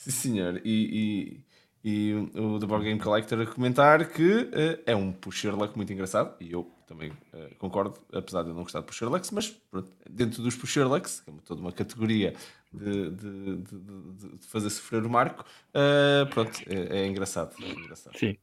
Sim, 0.00 0.10
senhor. 0.10 0.60
E, 0.64 1.44
e, 1.84 2.10
e 2.10 2.14
o 2.34 2.58
The 2.58 2.66
Board 2.66 2.84
Game 2.84 2.98
Collector 2.98 3.40
a 3.40 3.46
comentar 3.46 4.08
que 4.10 4.48
eh, 4.52 4.82
é 4.86 4.96
um 4.96 5.12
pusher 5.12 5.54
luck 5.54 5.76
muito 5.76 5.92
engraçado 5.92 6.34
e 6.40 6.52
eu 6.52 6.70
também 6.86 7.12
eh, 7.34 7.50
concordo, 7.58 7.98
apesar 8.12 8.42
de 8.42 8.48
eu 8.48 8.54
não 8.54 8.62
gostar 8.62 8.80
de 8.80 8.86
pusher 8.86 9.08
lucks, 9.10 9.30
mas 9.30 9.50
pronto, 9.50 9.90
dentro 10.08 10.42
dos 10.42 10.56
pusher 10.56 10.88
lucks, 10.88 11.20
que 11.20 11.30
é 11.30 11.34
toda 11.44 11.60
uma 11.60 11.70
categoria 11.72 12.34
de, 12.72 13.10
de, 13.10 13.56
de- 13.56 14.12
de- 14.14 14.38
de 14.38 14.46
fazer 14.46 14.70
sofrer 14.70 15.04
o 15.04 15.10
Marco, 15.10 15.44
eh, 15.74 16.24
pronto, 16.30 16.58
é, 16.66 17.00
é 17.02 17.06
engraçado. 17.06 17.54
É 17.62 17.68
engraçado. 17.68 18.16
Sim. 18.16 18.38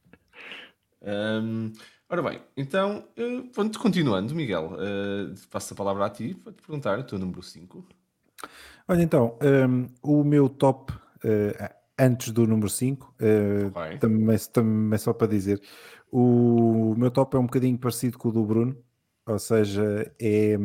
Hum, 1.02 1.72
ora 2.08 2.22
bem, 2.22 2.40
então, 2.56 3.04
pronto, 3.52 3.78
continuando, 3.80 4.32
Miguel, 4.34 4.76
eh, 4.80 5.34
passo 5.50 5.74
a 5.74 5.76
palavra 5.76 6.06
a 6.06 6.10
ti 6.10 6.34
para 6.34 6.52
te 6.52 6.62
perguntar 6.62 6.98
o 7.00 7.04
teu 7.04 7.18
número 7.18 7.42
5. 7.42 7.84
Olha, 8.86 9.02
então, 9.02 9.36
hum, 9.42 9.86
o 10.02 10.24
meu 10.24 10.48
top 10.48 10.92
antes 11.98 12.32
do 12.32 12.46
número 12.46 12.68
5, 12.68 13.14
Vai. 13.72 13.98
também, 13.98 14.36
também 14.52 14.98
só 14.98 15.12
para 15.12 15.26
dizer, 15.26 15.60
o 16.10 16.94
meu 16.96 17.10
top 17.10 17.36
é 17.36 17.40
um 17.40 17.46
bocadinho 17.46 17.78
parecido 17.78 18.18
com 18.18 18.28
o 18.28 18.32
do 18.32 18.44
Bruno, 18.44 18.76
ou 19.26 19.38
seja, 19.38 20.10
é, 20.18 20.56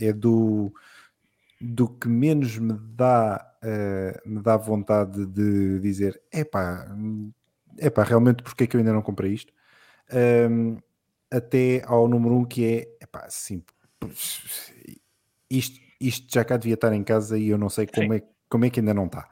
é 0.00 0.12
do, 0.12 0.72
do 1.60 1.88
que 1.88 2.08
menos 2.08 2.58
me 2.58 2.74
dá, 2.94 3.56
eh, 3.62 4.20
me 4.26 4.42
dá 4.42 4.56
vontade 4.56 5.24
de 5.26 5.78
dizer: 5.80 6.20
epá, 6.30 6.86
epá, 7.78 8.02
realmente 8.02 8.42
porque 8.42 8.64
é 8.64 8.66
que 8.66 8.76
eu 8.76 8.80
ainda 8.80 8.92
não 8.92 9.02
comprei 9.02 9.32
isto? 9.32 9.52
Hum, 10.50 10.76
até 11.30 11.82
ao 11.86 12.06
número 12.06 12.34
1 12.34 12.38
um, 12.40 12.44
que 12.44 12.64
é 12.64 13.04
epá, 13.04 13.26
sim, 13.30 13.62
isto, 15.50 15.80
isto 15.98 16.32
já 16.32 16.44
cá 16.44 16.58
devia 16.58 16.74
estar 16.74 16.92
em 16.92 17.02
casa 17.02 17.38
e 17.38 17.48
eu 17.48 17.56
não 17.56 17.70
sei 17.70 17.86
como, 17.86 18.12
é, 18.12 18.22
como 18.50 18.66
é 18.66 18.70
que 18.70 18.80
ainda 18.80 18.92
não 18.92 19.06
está. 19.06 19.28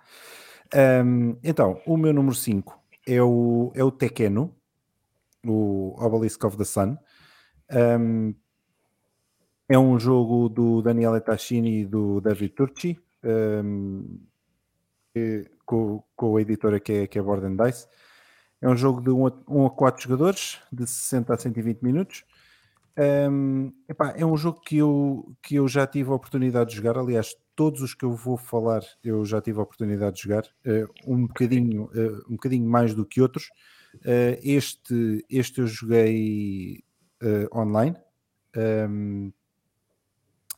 Hum, 0.74 1.37
então, 1.42 1.80
o 1.87 1.96
meu 1.96 2.12
número 2.12 2.35
5 2.35 2.78
é 3.06 3.22
o, 3.22 3.72
é 3.74 3.85
o 3.85 3.90
Tekeno, 3.90 4.54
o 5.46 5.94
Obelisk 5.98 6.44
of 6.44 6.56
the 6.56 6.64
Sun. 6.64 6.96
Um, 7.70 8.35
é 9.68 9.78
um 9.78 9.98
jogo 9.98 10.48
do 10.48 10.82
Daniele 10.82 11.20
Taschini 11.20 11.80
e 11.80 11.87
do 11.87 12.20
David 12.20 12.54
Turci, 12.54 12.98
um, 13.24 14.20
com, 15.64 16.02
com 16.16 16.37
a 16.37 16.42
editora 16.42 16.80
que 16.80 16.92
é, 16.92 17.06
que 17.06 17.18
é 17.18 17.22
Board 17.22 17.46
Dice. 17.56 17.87
É 18.61 18.68
um 18.68 18.76
jogo 18.76 19.00
de 19.00 19.11
1 19.11 19.26
a, 19.26 19.32
1 19.48 19.66
a 19.66 19.70
4 19.70 20.02
jogadores, 20.02 20.58
de 20.72 20.87
60 20.87 21.35
a 21.35 21.38
120 21.38 21.82
minutos. 21.82 22.24
Um, 23.30 23.72
epá, 23.88 24.14
é 24.16 24.24
um 24.24 24.37
jogo 24.37 24.61
que 24.61 24.76
eu, 24.76 25.35
que 25.42 25.56
eu 25.56 25.66
já 25.66 25.87
tive 25.87 26.11
a 26.11 26.14
oportunidade 26.14 26.70
de 26.70 26.76
jogar. 26.76 26.98
Aliás, 26.98 27.35
todos 27.62 27.81
os 27.81 27.94
que 27.94 28.05
eu 28.05 28.12
vou 28.12 28.37
falar 28.37 28.83
eu 29.05 29.25
já 29.25 29.40
tive 29.40 29.61
a 29.61 29.62
oportunidade 29.62 30.16
de 30.16 30.22
jogar, 30.22 30.42
uh, 30.66 30.90
um, 31.07 31.29
bocadinho, 31.29 31.85
uh, 31.85 32.25
um 32.29 32.33
bocadinho 32.33 32.68
mais 32.68 32.92
do 32.92 33.07
que 33.07 33.20
outros. 33.20 33.51
Uh, 33.98 34.35
este, 34.42 35.25
este 35.31 35.61
eu 35.61 35.68
joguei 35.68 36.83
online 37.55 37.96
um, 38.90 39.33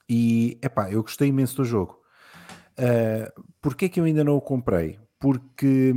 e 0.08 0.58
epá, 0.62 0.90
eu 0.90 1.02
gostei 1.02 1.28
imenso 1.28 1.56
do 1.56 1.64
jogo. 1.66 2.00
Uh, 2.78 3.42
Porquê 3.60 3.90
que 3.90 4.00
eu 4.00 4.04
ainda 4.04 4.24
não 4.24 4.36
o 4.36 4.40
comprei? 4.40 4.98
Porque, 5.20 5.92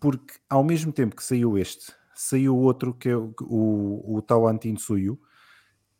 porque 0.00 0.38
ao 0.48 0.64
mesmo 0.64 0.90
tempo 0.90 1.14
que 1.14 1.22
saiu 1.22 1.58
este, 1.58 1.92
saiu 2.14 2.56
outro 2.56 2.94
que 2.94 3.10
é 3.10 3.16
o, 3.16 3.34
o, 3.42 4.16
o 4.16 4.22
Tao 4.22 4.48
Antinsuyu, 4.48 5.20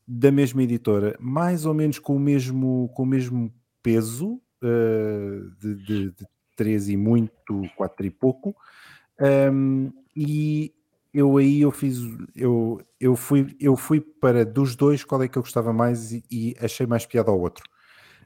da 0.09 0.31
mesma 0.31 0.63
editora, 0.63 1.15
mais 1.21 1.67
ou 1.67 1.75
menos 1.75 1.99
com 1.99 2.17
o 2.17 2.19
mesmo, 2.19 2.91
com 2.95 3.03
o 3.03 3.07
mesmo 3.07 3.53
peso, 3.83 4.41
uh, 4.63 5.51
de, 5.59 5.75
de, 5.77 6.11
de 6.11 6.27
3 6.57 6.91
e 6.91 6.97
muito, 6.97 7.63
4 7.77 8.07
e 8.07 8.11
pouco, 8.11 8.55
um, 9.53 9.93
e 10.17 10.75
eu 11.13 11.37
aí 11.37 11.61
eu 11.61 11.71
fiz, 11.71 11.99
eu, 12.35 12.81
eu, 12.99 13.17
fui, 13.17 13.57
eu 13.61 13.77
fui 13.77 14.01
para 14.01 14.45
dos 14.45 14.77
dois 14.77 15.05
qual 15.05 15.23
é 15.23 15.29
que 15.29 15.37
eu 15.37 15.43
gostava 15.43 15.73
mais 15.73 16.13
e, 16.13 16.23
e 16.31 16.57
achei 16.61 16.87
mais 16.87 17.05
piada 17.05 17.31
ao 17.31 17.41
outro. 17.41 17.65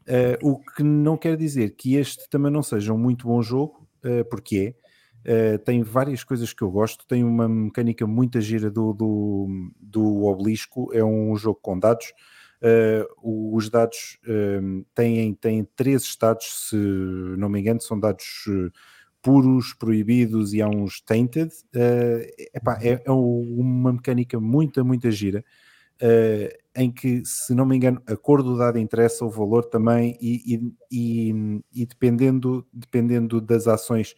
Uh, 0.06 0.50
o 0.50 0.58
que 0.58 0.82
não 0.82 1.16
quer 1.16 1.36
dizer 1.36 1.70
que 1.76 1.94
este 1.96 2.28
também 2.28 2.52
não 2.52 2.62
seja 2.62 2.92
um 2.92 2.98
muito 2.98 3.26
bom 3.26 3.42
jogo, 3.42 3.88
uh, 4.04 4.24
porque 4.28 4.76
é. 4.78 4.84
Uh, 5.26 5.58
tem 5.60 5.82
várias 5.82 6.22
coisas 6.22 6.52
que 6.52 6.60
eu 6.60 6.70
gosto, 6.70 7.06
tem 7.06 7.24
uma 7.24 7.48
mecânica 7.48 8.06
muito 8.06 8.38
gira 8.42 8.70
do, 8.70 8.92
do, 8.92 9.70
do 9.80 10.24
Obelisco, 10.24 10.90
é 10.92 11.02
um 11.02 11.34
jogo 11.34 11.58
com 11.62 11.78
dados. 11.78 12.12
Uh, 12.64 13.56
os 13.56 13.68
dados 13.68 14.18
uh, 14.26 14.86
têm, 14.94 15.34
têm 15.34 15.68
três 15.76 16.02
estados, 16.02 16.70
se 16.70 16.76
não 17.36 17.50
me 17.50 17.60
engano, 17.60 17.78
são 17.78 18.00
dados 18.00 18.48
puros, 19.20 19.74
proibidos 19.74 20.54
e 20.54 20.62
há 20.62 20.68
uns 20.68 21.00
tainted. 21.02 21.52
Epá, 22.54 22.78
é, 22.82 23.02
é, 23.04 23.10
uma 23.10 23.92
mecânica 23.92 24.40
muito, 24.40 24.82
muito 24.82 25.10
gira. 25.10 25.44
em 26.74 26.90
que, 26.90 27.22
se 27.24 27.54
não 27.54 27.66
me 27.66 27.76
engano, 27.76 28.02
a 28.06 28.16
cor 28.16 28.42
do 28.42 28.56
dado 28.56 28.78
interessa, 28.78 29.24
o 29.24 29.30
valor 29.30 29.64
também, 29.64 30.16
e, 30.20 30.54
e, 30.54 30.72
e, 30.90 31.60
e 31.74 31.86
dependendo, 31.86 32.66
dependendo 32.72 33.40
das 33.40 33.66
ações 33.66 34.14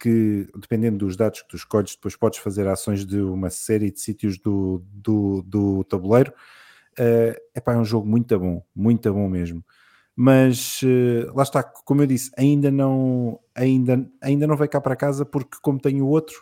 que, 0.00 0.48
dependendo 0.56 0.98
dos 1.06 1.16
dados 1.16 1.42
que 1.42 1.48
tu 1.48 1.56
escolhes, 1.56 1.94
depois 1.94 2.16
podes 2.16 2.38
fazer 2.38 2.66
ações 2.66 3.04
de 3.04 3.20
uma 3.20 3.50
série 3.50 3.90
de 3.90 4.00
sítios 4.00 4.38
do, 4.38 4.82
do, 4.92 5.42
do 5.42 5.84
tabuleiro. 5.84 6.32
Uh, 6.98 7.34
epá, 7.54 7.74
é 7.74 7.78
um 7.78 7.84
jogo 7.84 8.06
muito 8.06 8.38
bom, 8.38 8.62
muito 8.74 9.12
bom 9.12 9.28
mesmo. 9.28 9.64
Mas 10.14 10.82
uh, 10.82 11.34
lá 11.34 11.42
está, 11.42 11.62
como 11.62 12.02
eu 12.02 12.06
disse, 12.06 12.30
ainda 12.36 12.70
não, 12.70 13.40
ainda, 13.54 14.06
ainda 14.20 14.46
não 14.46 14.56
veio 14.56 14.70
cá 14.70 14.80
para 14.80 14.96
casa 14.96 15.24
porque, 15.24 15.56
como 15.62 15.80
tenho 15.80 16.04
o 16.04 16.08
outro, 16.08 16.36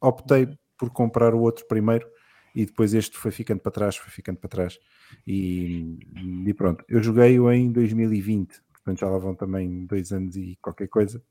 optei 0.00 0.48
por 0.76 0.90
comprar 0.90 1.34
o 1.34 1.40
outro 1.40 1.66
primeiro 1.66 2.06
e 2.54 2.64
depois 2.64 2.94
este 2.94 3.16
foi 3.16 3.30
ficando 3.30 3.60
para 3.60 3.72
trás, 3.72 3.96
foi 3.96 4.10
ficando 4.10 4.38
para 4.38 4.48
trás. 4.48 4.78
E, 5.26 5.98
e 6.46 6.54
pronto, 6.54 6.84
eu 6.88 7.02
joguei-o 7.02 7.50
em 7.52 7.70
2020, 7.70 8.60
portanto 8.72 8.98
já 9.00 9.08
lá 9.08 9.18
vão 9.18 9.34
também 9.34 9.86
dois 9.86 10.12
anos 10.12 10.36
e 10.36 10.58
qualquer 10.60 10.88
coisa. 10.88 11.22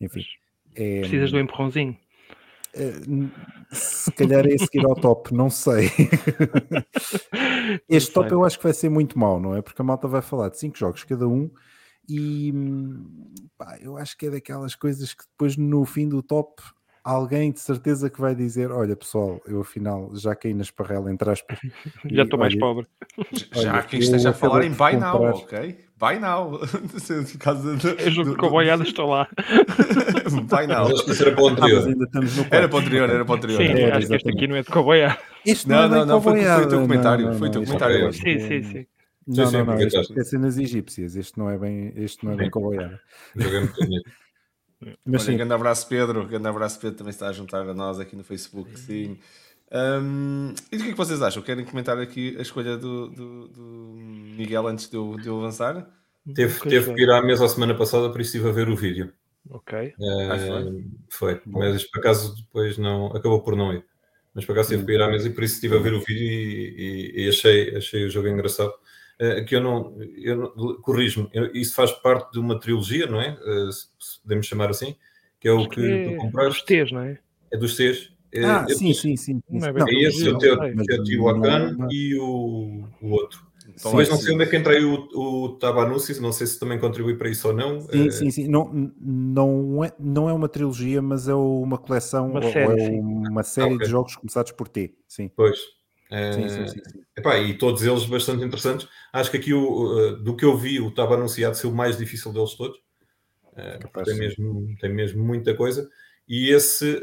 Enfim. 0.00 0.22
É, 0.74 1.00
Precisas 1.00 1.30
do 1.30 1.38
empurrãozinho? 1.38 1.96
É, 2.74 2.92
se 3.72 4.12
calhar 4.12 4.46
é 4.46 4.56
seguir 4.56 4.84
ao 4.84 4.94
top, 4.94 5.34
não 5.34 5.50
sei. 5.50 5.90
este 7.88 8.12
top 8.12 8.30
eu 8.30 8.44
acho 8.44 8.58
que 8.58 8.64
vai 8.64 8.72
ser 8.72 8.88
muito 8.88 9.18
mau, 9.18 9.40
não 9.40 9.56
é? 9.56 9.62
Porque 9.62 9.82
a 9.82 9.84
malta 9.84 10.06
vai 10.06 10.22
falar 10.22 10.48
de 10.48 10.58
5 10.58 10.76
jogos 10.76 11.04
cada 11.04 11.26
um 11.26 11.50
e 12.08 12.52
pá, 13.56 13.78
eu 13.80 13.96
acho 13.96 14.16
que 14.16 14.26
é 14.26 14.30
daquelas 14.30 14.74
coisas 14.74 15.14
que 15.14 15.24
depois 15.24 15.56
no 15.56 15.84
fim 15.84 16.08
do 16.08 16.22
top 16.22 16.62
alguém 17.04 17.52
de 17.52 17.60
certeza 17.60 18.10
que 18.10 18.20
vai 18.20 18.34
dizer: 18.34 18.70
Olha, 18.70 18.96
pessoal, 18.96 19.40
eu 19.46 19.60
afinal 19.60 20.10
já 20.14 20.34
caí 20.34 20.54
na 20.54 20.62
esparrela, 20.62 21.10
entre 21.12 21.30
aspas. 21.30 21.58
já 22.10 22.22
estou 22.22 22.38
mais 22.38 22.56
pobre. 22.56 22.86
Já 23.52 23.82
que 23.82 23.98
esteja 23.98 24.30
a 24.30 24.32
falar 24.32 24.64
em 24.64 24.70
buy 24.70 24.96
now, 24.96 25.22
ok? 25.22 25.84
Buy 25.98 26.18
now. 26.18 26.60
é 27.98 28.10
jogo 28.10 28.30
de 28.30 28.36
coboiada, 28.36 28.82
estou 28.82 29.10
lá. 29.10 29.28
buy 30.48 30.66
now. 30.66 30.88
Era 31.20 31.32
para 31.32 31.42
o 31.42 31.48
anterior. 31.48 31.84
Ah, 32.14 32.56
era 32.56 32.68
para 32.68 32.76
o 32.76 32.80
anterior, 32.80 33.10
era 33.10 33.24
para 33.24 33.32
o 33.32 33.36
anterior. 33.36 33.58
Sim, 33.58 33.68
era, 33.68 33.98
acho 33.98 34.06
que 34.06 34.16
este 34.16 34.30
aqui 34.30 34.46
não 34.46 34.56
é 34.56 34.62
de 34.62 34.70
coboiada. 34.70 35.18
Isto 35.44 35.68
não, 35.68 35.88
não, 35.88 36.02
é 36.02 36.04
não, 36.06 36.22
foi, 36.22 36.42
foi 36.42 36.64
o 36.64 36.68
teu 36.68 36.80
comentário. 36.80 37.24
Não, 37.24 37.32
não, 37.32 37.38
foi 37.38 37.48
o 37.48 37.52
teu 37.52 37.64
comentário. 37.64 38.12
Sim, 38.12 38.38
sim, 38.38 38.62
sim. 38.62 38.86
Não, 39.26 39.46
sim, 39.46 39.58
não, 39.58 39.64
não, 39.66 39.80
isto 39.80 40.18
é 40.18 40.24
cenas 40.24 40.58
egípcias. 40.58 41.14
Este 41.14 41.38
não 41.38 41.50
é 41.50 41.58
bem, 41.58 41.92
este 41.96 42.24
não 42.24 42.32
é 42.32 42.36
bem 42.36 42.50
coboiada. 42.50 42.98
Jogamos 43.36 43.70
Mas 45.04 45.22
Olha, 45.22 45.32
sim. 45.32 45.36
grande 45.36 45.52
abraço, 45.52 45.88
Pedro. 45.88 46.26
Grande 46.26 46.48
abraço, 46.48 46.80
Pedro. 46.80 46.96
Também 46.96 47.10
está 47.10 47.28
a 47.28 47.32
juntar 47.32 47.68
a 47.68 47.74
nós 47.74 48.00
aqui 48.00 48.16
no 48.16 48.24
Facebook. 48.24 48.78
Sim. 48.78 49.18
Um, 49.72 50.52
e 50.72 50.76
do 50.76 50.82
que 50.82 50.88
é 50.88 50.92
que 50.92 50.98
vocês 50.98 51.22
acham? 51.22 51.42
Querem 51.42 51.64
comentar 51.64 51.98
aqui 51.98 52.36
a 52.38 52.42
escolha 52.42 52.76
do, 52.76 53.08
do, 53.08 53.48
do 53.48 53.62
Miguel 54.36 54.66
antes 54.66 54.88
de 54.88 54.96
eu, 54.96 55.16
de 55.16 55.28
eu 55.28 55.38
avançar? 55.38 55.88
Teve, 56.34 56.58
teve 56.60 56.94
que 56.94 57.02
ir 57.02 57.10
à 57.10 57.22
mesa 57.22 57.44
a 57.44 57.48
semana 57.48 57.74
passada, 57.74 58.10
por 58.10 58.20
isso 58.20 58.36
estive 58.36 58.48
a 58.48 58.52
ver 58.52 58.68
o 58.68 58.76
vídeo. 58.76 59.12
Ok. 59.48 59.94
Uh, 59.98 60.32
ah, 60.32 60.38
foi. 61.08 61.34
foi. 61.34 61.42
Mas 61.46 61.84
por 61.84 62.00
acaso 62.00 62.34
depois 62.36 62.76
não 62.78 63.06
acabou 63.08 63.42
por 63.42 63.56
não 63.56 63.72
ir. 63.72 63.84
Mas 64.34 64.44
por 64.44 64.52
acaso 64.52 64.70
teve 64.70 64.84
que 64.84 64.92
ir 64.92 65.02
à 65.02 65.08
mesa 65.08 65.28
e 65.28 65.32
por 65.32 65.44
isso 65.44 65.54
estive 65.54 65.76
a 65.76 65.80
ver 65.80 65.92
o 65.94 66.00
vídeo 66.00 66.24
e, 66.24 67.14
e, 67.16 67.24
e 67.24 67.28
achei, 67.28 67.76
achei 67.76 68.04
o 68.04 68.10
jogo 68.10 68.28
engraçado. 68.28 68.72
Uh, 69.20 69.44
que 69.44 69.54
eu 69.54 69.60
não, 69.60 69.94
eu 70.16 70.36
não 70.36 70.80
corrijo-me, 70.80 71.28
isso 71.52 71.74
faz 71.74 71.92
parte 71.92 72.32
de 72.32 72.38
uma 72.38 72.58
trilogia, 72.58 73.06
não 73.06 73.20
é? 73.20 73.38
Uh, 73.44 73.70
se 73.70 73.88
podemos 74.22 74.46
chamar 74.46 74.70
assim, 74.70 74.96
que 75.38 75.46
é 75.46 75.52
o 75.52 75.68
que, 75.68 75.80
que 75.80 76.10
tu 76.10 76.16
compraste. 76.16 76.60
Dos 76.60 76.62
T's, 76.62 76.92
não 76.92 77.02
é? 77.02 77.18
É 77.52 77.56
dos 77.58 77.76
T's. 77.76 78.12
É, 78.32 78.44
ah, 78.44 78.64
é, 78.68 78.74
sim, 78.74 78.94
sim, 78.94 79.16
sim, 79.16 79.42
Não 79.50 79.66
é, 79.66 79.72
é 79.90 80.02
esse, 80.02 80.28
o 80.28 80.38
Teotihuacan 80.38 81.76
e 81.90 82.16
o, 82.16 82.84
o 83.02 83.10
outro. 83.10 83.44
Então, 83.68 83.94
Mas 83.94 84.08
não 84.08 84.16
sei 84.16 84.34
onde 84.34 84.44
é 84.44 84.46
que 84.46 84.56
entra 84.56 84.74
o, 84.84 85.44
o 85.44 85.48
Tabanussi, 85.56 86.20
não 86.20 86.32
sei 86.32 86.46
se 86.46 86.58
também 86.58 86.78
contribui 86.78 87.16
para 87.16 87.28
isso 87.28 87.48
ou 87.48 87.54
não. 87.54 87.80
Sim, 87.80 88.06
é... 88.06 88.10
sim, 88.10 88.30
sim. 88.30 88.48
Não, 88.48 88.92
não, 89.00 89.84
é, 89.84 89.92
não 89.98 90.28
é 90.28 90.32
uma 90.32 90.48
trilogia, 90.48 91.00
mas 91.00 91.28
é 91.28 91.34
uma 91.34 91.78
coleção, 91.78 92.30
uma 92.30 92.42
série, 92.42 92.82
é 92.82 93.00
uma 93.00 93.42
série 93.42 93.72
ah, 93.72 93.74
okay. 93.74 93.86
de 93.86 93.90
jogos 93.90 94.16
começados 94.16 94.52
por 94.52 94.68
T. 94.68 94.94
Sim. 95.08 95.30
Pois. 95.34 95.58
Sim, 96.10 96.48
sim, 96.48 96.68
sim, 96.68 96.90
sim. 96.90 97.00
Epá, 97.16 97.38
e 97.38 97.56
todos 97.56 97.82
eles 97.82 98.04
bastante 98.04 98.44
interessantes. 98.44 98.88
Acho 99.12 99.30
que 99.30 99.36
aqui, 99.36 99.54
o, 99.54 100.16
do 100.16 100.36
que 100.36 100.44
eu 100.44 100.56
vi, 100.56 100.80
o 100.80 100.88
estava 100.88 101.14
anunciado 101.14 101.56
ser 101.56 101.66
o 101.66 101.72
mais 101.72 101.96
difícil 101.96 102.32
deles 102.32 102.54
todos. 102.54 102.80
É, 103.56 103.78
tem, 104.04 104.16
mesmo, 104.16 104.76
tem 104.80 104.92
mesmo 104.92 105.22
muita 105.22 105.54
coisa. 105.54 105.88
E 106.28 106.50
esse, 106.50 107.02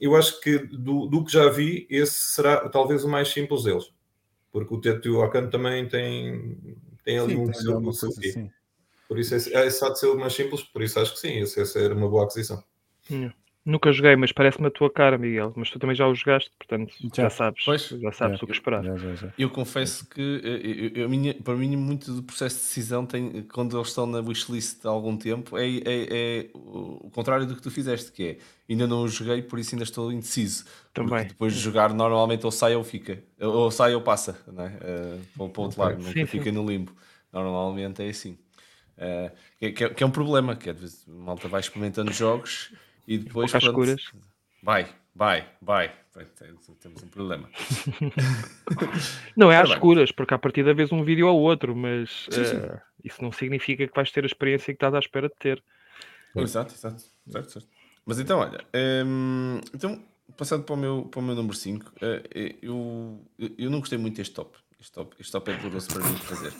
eu 0.00 0.16
acho 0.16 0.40
que 0.40 0.58
do, 0.58 1.06
do 1.06 1.24
que 1.24 1.32
já 1.32 1.48
vi, 1.48 1.86
esse 1.88 2.34
será 2.34 2.68
talvez 2.68 3.04
o 3.04 3.08
mais 3.08 3.28
simples 3.28 3.64
deles 3.64 3.94
porque 4.54 4.72
o 4.72 4.80
Teotihuacan 4.80 5.50
também 5.50 5.88
tem, 5.88 6.56
tem 7.04 7.18
ali 7.18 7.34
sim, 7.34 7.40
um 7.40 7.52
seu, 7.52 7.76
um 7.76 7.92
seu 7.92 8.08
assim. 8.08 8.48
Por 9.08 9.18
isso, 9.18 9.34
esse, 9.34 9.52
esse 9.52 9.84
há 9.84 9.88
de 9.88 9.98
ser 9.98 10.06
o 10.06 10.16
mais 10.16 10.32
simples, 10.32 10.62
por 10.62 10.80
isso 10.80 11.00
acho 11.00 11.12
que 11.12 11.18
sim, 11.18 11.40
esse, 11.40 11.60
esse 11.60 11.76
era 11.76 11.92
uma 11.92 12.08
boa 12.08 12.22
aquisição. 12.24 12.62
Hum. 13.10 13.32
Nunca 13.64 13.90
joguei, 13.92 14.14
mas 14.14 14.30
parece-me 14.30 14.66
a 14.66 14.70
tua 14.70 14.90
cara, 14.90 15.16
Miguel. 15.16 15.54
Mas 15.56 15.70
tu 15.70 15.78
também 15.78 15.96
já 15.96 16.06
o 16.06 16.14
jogaste, 16.14 16.50
portanto 16.58 16.92
já, 17.14 17.22
já 17.22 17.30
sabes, 17.30 17.64
pois, 17.64 17.88
já 17.88 18.12
sabes 18.12 18.42
o 18.42 18.46
que 18.46 18.52
esperar. 18.52 18.84
Já, 18.84 19.32
eu 19.38 19.48
confesso 19.48 20.06
que 20.06 20.20
eu, 20.20 21.02
eu, 21.02 21.08
minha, 21.08 21.32
para 21.32 21.54
mim 21.54 21.74
muito 21.74 22.12
do 22.12 22.22
processo 22.22 22.56
de 22.56 22.62
decisão 22.62 23.06
tem, 23.06 23.42
quando 23.44 23.74
eles 23.74 23.88
estão 23.88 24.04
na 24.06 24.20
wishlist 24.20 24.84
há 24.84 24.90
algum 24.90 25.16
tempo 25.16 25.56
é, 25.56 25.66
é, 25.66 25.82
é, 25.86 26.50
o 26.52 27.10
contrário 27.10 27.46
do 27.46 27.56
que 27.56 27.62
tu 27.62 27.70
fizeste, 27.70 28.12
que 28.12 28.22
é 28.22 28.38
ainda 28.68 28.86
não 28.86 29.02
o 29.02 29.08
joguei, 29.08 29.40
por 29.40 29.58
isso 29.58 29.74
ainda 29.74 29.84
estou 29.84 30.12
indeciso. 30.12 30.66
Também. 30.92 31.26
Depois 31.26 31.54
de 31.54 31.60
jogar, 31.60 31.94
normalmente 31.94 32.44
ou 32.44 32.52
sai 32.52 32.76
ou 32.76 32.84
fica, 32.84 33.22
ou 33.40 33.70
sai 33.70 33.94
ou 33.94 34.02
passa, 34.02 34.38
não 34.46 34.64
é? 34.64 34.68
Uh, 35.38 35.48
para 35.50 35.60
o 35.62 35.64
outro 35.64 35.80
lado, 35.80 35.98
nunca 35.98 36.12
sim, 36.12 36.26
fica 36.26 36.52
no 36.52 36.66
limbo. 36.66 36.92
Normalmente 37.32 38.02
é 38.02 38.10
assim. 38.10 38.36
Uh, 38.98 39.30
que, 39.58 39.72
que, 39.72 39.84
é, 39.84 39.88
que, 39.88 40.04
é 40.04 40.06
um 40.06 40.10
problema, 40.10 40.54
que 40.54 40.68
é 40.68 40.72
de 40.74 40.80
vez 40.80 41.04
malta 41.08 41.48
vai 41.48 41.60
experimentando 41.60 42.12
jogos 42.12 42.70
e 43.06 43.18
depois 43.18 43.50
pronto, 43.50 43.66
escuras. 43.66 44.12
vai, 44.62 44.88
vai, 45.14 45.46
vai. 45.60 45.92
Temos 46.80 47.02
um 47.02 47.08
problema. 47.08 47.50
não 49.36 49.50
é 49.50 49.58
às 49.58 49.70
escuras, 49.70 50.12
porque 50.12 50.34
a 50.34 50.38
partir 50.38 50.64
da 50.64 50.72
vez 50.72 50.92
um 50.92 51.02
vídeo 51.02 51.26
ao 51.26 51.36
outro, 51.36 51.74
mas 51.74 52.28
sim, 52.30 52.44
sim. 52.44 52.56
Uh, 52.56 52.80
isso 53.02 53.22
não 53.22 53.32
significa 53.32 53.86
que 53.86 53.94
vais 53.94 54.12
ter 54.12 54.22
a 54.22 54.26
experiência 54.26 54.72
que 54.72 54.76
estás 54.76 54.94
à 54.94 54.98
espera 55.00 55.28
de 55.28 55.34
ter. 55.34 55.62
Exato, 56.36 56.72
exato. 56.72 57.02
Certo, 57.28 57.50
certo. 57.50 57.68
Mas 58.06 58.20
então, 58.20 58.38
olha, 58.38 58.60
hum, 59.04 59.60
então 59.74 60.00
passando 60.36 60.64
para 60.64 60.74
o 60.74 60.76
meu, 60.76 61.02
para 61.10 61.20
o 61.20 61.22
meu 61.22 61.34
número 61.34 61.56
5, 61.56 61.92
eh, 62.00 62.56
eu, 62.62 63.20
eu 63.58 63.70
não 63.70 63.80
gostei 63.80 63.98
muito 63.98 64.16
deste 64.16 64.34
top. 64.34 64.56
Este 64.80 64.92
top, 64.92 65.16
este 65.18 65.32
top 65.32 65.50
é 65.50 65.56
doloroso 65.56 65.88
para 65.88 66.04
mim 66.04 66.16
fazer. 66.16 66.52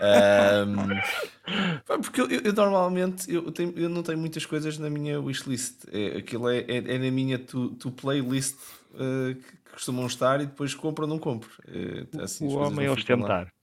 Um, 0.00 1.86
porque 2.02 2.20
eu, 2.20 2.28
eu, 2.28 2.52
normalmente 2.52 3.32
eu, 3.32 3.50
tenho, 3.52 3.72
eu 3.76 3.88
não 3.88 4.02
tenho 4.02 4.18
muitas 4.18 4.44
coisas 4.44 4.78
na 4.78 4.90
minha 4.90 5.20
wishlist. 5.20 5.84
É, 5.92 6.18
aquilo 6.18 6.48
é, 6.48 6.58
é, 6.60 6.76
é 6.76 6.98
na 6.98 7.10
minha 7.10 7.38
to, 7.38 7.70
to 7.70 7.90
play 7.90 8.20
list 8.20 8.56
uh, 8.94 9.34
que 9.34 9.72
costumam 9.72 10.06
estar 10.06 10.40
e 10.40 10.46
depois 10.46 10.74
compro 10.74 11.04
ou 11.04 11.08
não 11.08 11.18
compro. 11.18 11.50
Uh, 11.68 12.22
assim, 12.22 12.46
o 12.46 12.58
homem 12.58 12.86
é 12.86 12.90
ostentar. 12.90 13.53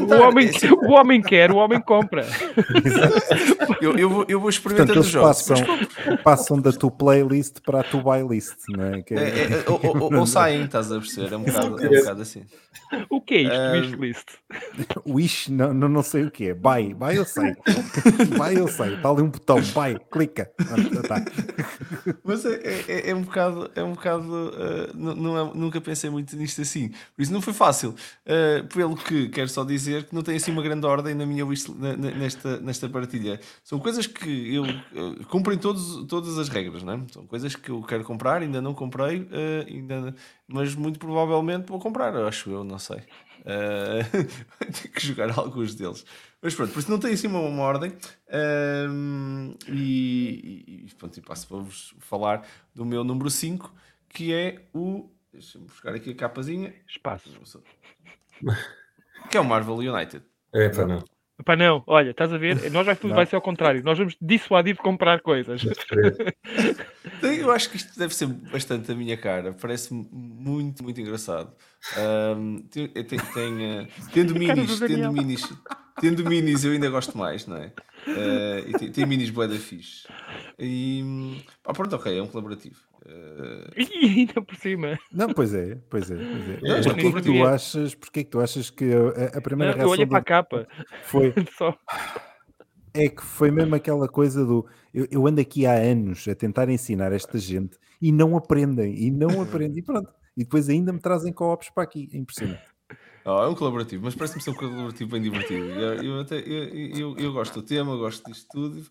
O, 0.00 0.22
homem, 0.22 0.48
é 0.48 0.72
o 0.72 0.90
homem 0.92 1.22
quer, 1.22 1.50
o 1.50 1.56
homem 1.56 1.80
compra. 1.80 2.26
eu, 3.80 3.96
eu, 3.96 4.10
vou, 4.10 4.24
eu 4.28 4.40
vou 4.40 4.50
experimentando 4.50 4.94
Portanto, 4.94 5.04
os 5.04 5.10
jogos. 5.10 5.42
Passam, 5.42 6.18
passam 6.24 6.60
da 6.60 6.72
tua 6.72 6.90
playlist 6.90 7.56
para 7.64 7.80
a 7.80 7.84
tua 7.84 8.02
buy 8.02 8.26
list, 8.26 8.56
não 8.68 8.84
é? 8.84 8.98
é, 8.98 9.14
é, 9.14 9.42
é 9.52 9.64
ou, 9.70 9.80
ou, 9.82 10.14
ou, 10.20 10.26
saem, 10.26 10.64
estás 10.64 10.90
a 10.90 10.98
perceber? 10.98 11.34
É 11.34 11.36
um 11.36 11.42
bocado, 11.42 11.84
é 11.84 11.88
um 11.88 12.00
bocado 12.00 12.22
assim. 12.22 12.44
O 13.10 13.20
que 13.20 13.34
é 13.34 13.42
isto, 13.42 13.54
uh, 13.54 13.72
wish 13.72 13.96
list? 13.96 14.28
Wish, 15.06 15.52
não, 15.52 15.74
não, 15.74 15.88
não 15.88 16.02
sei 16.02 16.24
o 16.24 16.30
que 16.30 16.48
é. 16.48 16.54
Buy, 16.54 16.94
buy 16.94 17.16
eu 17.16 17.24
sei. 17.24 17.54
buy 18.36 18.56
eu 18.56 18.68
sei. 18.68 18.94
Está 18.94 19.10
ali 19.10 19.22
um 19.22 19.28
botão, 19.28 19.60
buy, 19.60 19.98
clica. 20.10 20.50
tá. 21.06 21.22
Mas 22.24 22.44
é, 22.46 22.84
é, 22.88 23.10
é, 23.10 23.14
um 23.14 23.22
bocado, 23.22 23.70
é 23.74 23.82
um 23.82 23.92
bocado 23.92 24.24
uh, 24.24 24.96
não, 24.96 25.14
não 25.14 25.54
nunca 25.54 25.80
pensei 25.80 26.08
muito 26.08 26.34
nisto 26.36 26.62
assim. 26.62 26.88
Por 27.14 27.22
isso 27.22 27.32
não 27.32 27.42
foi 27.42 27.52
fácil. 27.52 27.94
Uh, 28.24 28.66
pelo 28.78 28.96
que 28.96 29.28
quero 29.28 29.48
só 29.48 29.64
dizer 29.64 30.04
que 30.04 30.14
não 30.14 30.22
tem 30.22 30.36
assim 30.36 30.52
uma 30.52 30.62
grande 30.62 30.86
ordem 30.86 31.12
na 31.12 31.26
minha 31.26 31.44
nesta, 32.16 32.60
nesta 32.60 32.88
partilha. 32.88 33.40
São 33.64 33.80
coisas 33.80 34.06
que 34.06 34.54
eu 34.54 34.62
uh, 34.62 35.26
cumprem 35.26 35.58
todos, 35.58 36.06
todas 36.06 36.38
as 36.38 36.48
regras, 36.48 36.84
não 36.84 36.92
é? 36.92 37.00
São 37.12 37.26
coisas 37.26 37.56
que 37.56 37.70
eu 37.70 37.82
quero 37.82 38.04
comprar, 38.04 38.40
ainda 38.40 38.62
não 38.62 38.72
comprei, 38.72 39.22
uh, 39.22 39.66
ainda, 39.66 40.14
mas 40.46 40.76
muito 40.76 41.00
provavelmente 41.00 41.66
vou 41.66 41.80
comprar, 41.80 42.14
acho 42.14 42.50
eu, 42.50 42.62
não 42.62 42.78
sei. 42.78 42.98
Uh, 43.38 44.02
tenho 44.60 44.94
que 44.94 45.06
jogar 45.06 45.30
alguns 45.38 45.74
deles. 45.74 46.04
Mas 46.42 46.54
pronto, 46.54 46.72
por 46.72 46.80
isso 46.80 46.90
não 46.90 46.98
tem 46.98 47.14
assim 47.14 47.28
uma, 47.28 47.38
uma 47.38 47.62
ordem. 47.62 47.90
Uh, 48.28 49.56
e, 49.68 50.84
e, 50.86 50.94
pronto, 50.98 51.16
e 51.16 51.22
passo 51.22 51.46
para 51.46 51.58
vos 51.58 51.94
falar 52.00 52.46
do 52.74 52.84
meu 52.84 53.04
número 53.04 53.30
5, 53.30 53.72
que 54.08 54.34
é 54.34 54.60
o. 54.74 55.08
Deixa-me 55.32 55.64
buscar 55.66 55.94
aqui 55.94 56.10
a 56.10 56.14
capazinha. 56.14 56.74
Espaço. 56.86 57.30
Que 59.30 59.36
é 59.36 59.40
o 59.40 59.44
Marvel 59.44 59.76
United. 59.76 60.22
É, 60.52 60.68
pá, 60.68 60.86
não. 60.86 61.02
Pá, 61.44 61.54
não, 61.54 61.84
olha, 61.86 62.10
estás 62.10 62.32
a 62.32 62.38
ver? 62.38 62.70
Nós 62.72 62.84
vai, 62.84 62.94
vai 62.96 63.26
ser 63.26 63.36
ao 63.36 63.42
contrário. 63.42 63.82
Nós 63.84 63.96
vamos 63.96 64.16
dissuadir 64.20 64.74
de 64.74 64.82
comprar 64.82 65.20
coisas. 65.20 65.62
Eu 67.22 67.52
acho 67.52 67.70
que 67.70 67.76
isto 67.76 67.96
deve 67.98 68.14
ser 68.14 68.26
bastante 68.26 68.90
a 68.90 68.94
minha 68.94 69.16
cara. 69.16 69.52
Parece-me 69.52 70.08
muito, 70.10 70.82
muito 70.82 71.00
engraçado. 71.00 71.52
Um, 72.36 72.58
tem, 72.62 72.88
tem, 72.88 73.04
tem, 73.04 73.80
uh, 73.80 73.88
tendo 74.12 74.34
minis, 74.38 74.80
tendo 74.80 75.12
minis, 75.12 75.52
tendo 76.00 76.28
minis, 76.28 76.64
eu 76.64 76.72
ainda 76.72 76.90
gosto 76.90 77.16
mais, 77.16 77.46
não 77.46 77.56
é? 77.56 77.72
Uh, 78.06 78.68
e 78.68 78.72
tem, 78.78 78.92
tem 78.92 79.06
minis 79.06 79.30
boa 79.30 79.46
da 79.46 79.56
fixe. 79.56 80.08
E 80.58 81.40
pá, 81.62 81.72
pronto, 81.72 81.94
ok, 81.94 82.18
é 82.18 82.22
um 82.22 82.26
colaborativo. 82.26 82.80
Uh... 83.04 83.68
E 83.76 84.20
ainda 84.20 84.42
por 84.42 84.56
cima. 84.56 84.98
Não, 85.12 85.28
pois 85.28 85.54
é, 85.54 85.78
pois 85.88 86.10
é. 86.10 86.16
Pois 86.16 86.48
é. 86.48 86.60
Não, 86.62 86.82
porquê, 86.82 87.12
que 87.12 87.22
tu 87.22 87.46
achas, 87.46 87.94
porquê 87.94 88.24
que 88.24 88.30
tu 88.30 88.40
achas 88.40 88.70
que 88.70 88.84
a, 88.92 89.38
a 89.38 89.40
primeira 89.40 89.72
não, 89.72 89.78
reação. 89.78 89.82
Eu 89.82 89.90
olhei 89.90 90.06
para 90.06 90.18
a 90.18 90.24
capa. 90.24 90.68
Foi. 91.04 91.34
Só. 91.56 91.76
É 92.94 93.08
que 93.08 93.22
foi 93.22 93.50
mesmo 93.50 93.74
aquela 93.74 94.08
coisa 94.08 94.44
do. 94.44 94.66
Eu, 94.92 95.06
eu, 95.10 95.26
ando 95.26 95.40
aqui 95.40 95.66
há 95.66 95.74
anos 95.74 96.26
a 96.26 96.34
tentar 96.34 96.68
ensinar 96.68 97.12
esta 97.12 97.38
gente 97.38 97.76
e 98.00 98.10
não 98.10 98.36
aprendem, 98.36 98.94
e 98.96 99.10
não 99.10 99.42
aprendem, 99.42 99.78
e 99.78 99.82
pronto. 99.82 100.12
E 100.36 100.44
depois 100.44 100.68
ainda 100.68 100.92
me 100.92 101.00
trazem 101.00 101.32
co-ops 101.32 101.70
para 101.70 101.82
aqui. 101.82 102.08
É 102.12 102.16
impressionante. 102.16 102.62
Oh, 103.30 103.42
é 103.42 103.46
um 103.46 103.54
colaborativo, 103.54 104.02
mas 104.02 104.14
parece-me 104.14 104.40
ser 104.40 104.48
um 104.48 104.54
colaborativo 104.54 105.10
bem 105.10 105.20
divertido. 105.20 105.66
Eu, 105.68 106.02
eu, 106.02 106.20
até, 106.20 106.38
eu, 106.38 106.64
eu, 106.96 107.18
eu, 107.18 107.30
gosto 107.30 107.60
do 107.60 107.62
tema, 107.62 107.94
gosto 107.94 108.24
disto 108.24 108.48
tudo. 108.50 108.86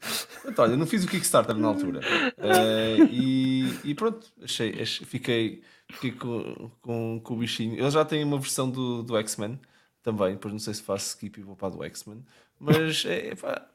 Então, 0.46 0.64
olha, 0.64 0.78
não 0.78 0.86
fiz 0.86 1.04
o 1.04 1.08
Kickstarter 1.08 1.56
na 1.56 1.70
altura. 1.70 2.02
Uh, 2.38 3.04
e, 3.10 3.80
e, 3.84 3.96
pronto, 3.96 4.28
achei, 4.44 4.80
achei, 4.80 5.08
fiquei, 5.08 5.64
fiquei 5.90 6.12
com, 6.12 6.70
com, 6.84 7.20
com, 7.24 7.34
o 7.34 7.38
bichinho. 7.38 7.74
Ele 7.74 7.90
já 7.90 8.06
tem 8.06 8.24
uma 8.24 8.38
versão 8.38 8.70
do, 8.70 9.02
do 9.02 9.18
X-Men 9.18 9.60
também, 10.04 10.34
depois 10.34 10.54
não 10.54 10.60
sei 10.60 10.76
se 10.76 10.84
faço 10.84 11.08
skip 11.08 11.40
e 11.40 11.44
vou 11.44 11.56
para 11.56 11.70
do 11.70 11.84
X-Men. 11.84 12.24
Mas 12.60 13.06
é, 13.08 13.34
pá, 13.34 13.68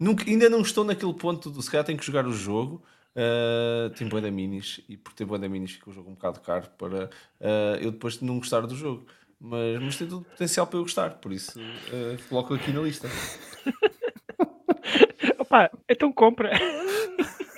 nunca, 0.00 0.28
ainda 0.28 0.50
não 0.50 0.62
estou 0.62 0.82
naquele 0.82 1.14
ponto 1.14 1.48
do 1.48 1.62
se 1.62 1.70
calhar 1.70 1.86
tenho 1.86 1.98
que 1.98 2.04
jogar 2.04 2.26
o 2.26 2.32
jogo. 2.32 2.82
Uh, 3.14 3.90
tem 3.90 4.08
boa 4.08 4.20
da 4.22 4.30
minis 4.30 4.80
e 4.88 4.96
por 4.96 5.12
ter 5.12 5.24
boa 5.24 5.38
da 5.38 5.48
minis 5.48 5.72
fica 5.72 5.90
o 5.90 5.92
jogo 5.92 6.10
um 6.10 6.14
bocado 6.14 6.38
caro 6.38 6.68
para 6.78 7.06
uh, 7.06 7.76
eu 7.80 7.90
depois 7.90 8.20
não 8.20 8.38
gostar 8.38 8.60
do 8.62 8.76
jogo. 8.76 9.06
Mas, 9.40 9.80
mas 9.80 9.96
tem 9.96 10.08
todo 10.08 10.22
o 10.22 10.24
potencial 10.24 10.66
para 10.66 10.78
eu 10.78 10.82
gostar, 10.82 11.10
por 11.10 11.32
isso 11.32 11.60
uh, 11.60 12.28
coloco 12.28 12.54
aqui 12.54 12.72
na 12.72 12.80
lista. 12.80 13.08
Opa, 15.38 15.70
então 15.88 16.12
compra. 16.12 16.50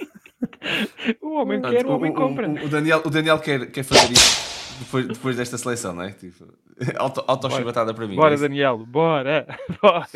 o 1.23 1.31
homem 1.31 1.63
quer, 1.63 1.87
o 1.87 1.93
homem 1.93 2.13
compra. 2.13 2.49
O, 2.49 2.67
o, 2.67 2.69
Daniel, 2.69 3.03
o 3.05 3.11
Daniel 3.11 3.39
quer, 3.39 3.71
quer 3.71 3.83
fazer 3.83 4.13
isso 4.13 4.51
depois, 4.81 5.07
depois 5.07 5.37
desta 5.37 5.59
seleção, 5.59 5.95
não 5.95 6.03
é? 6.03 6.13
Tipo, 6.13 6.53
auto, 6.97 7.23
auto-chibatada 7.27 7.95
para 7.95 8.07
mim. 8.07 8.17
Bora, 8.17 8.35
é 8.35 8.39
Daniel, 8.39 8.79
bora, 8.79 9.47
bora. 9.81 10.09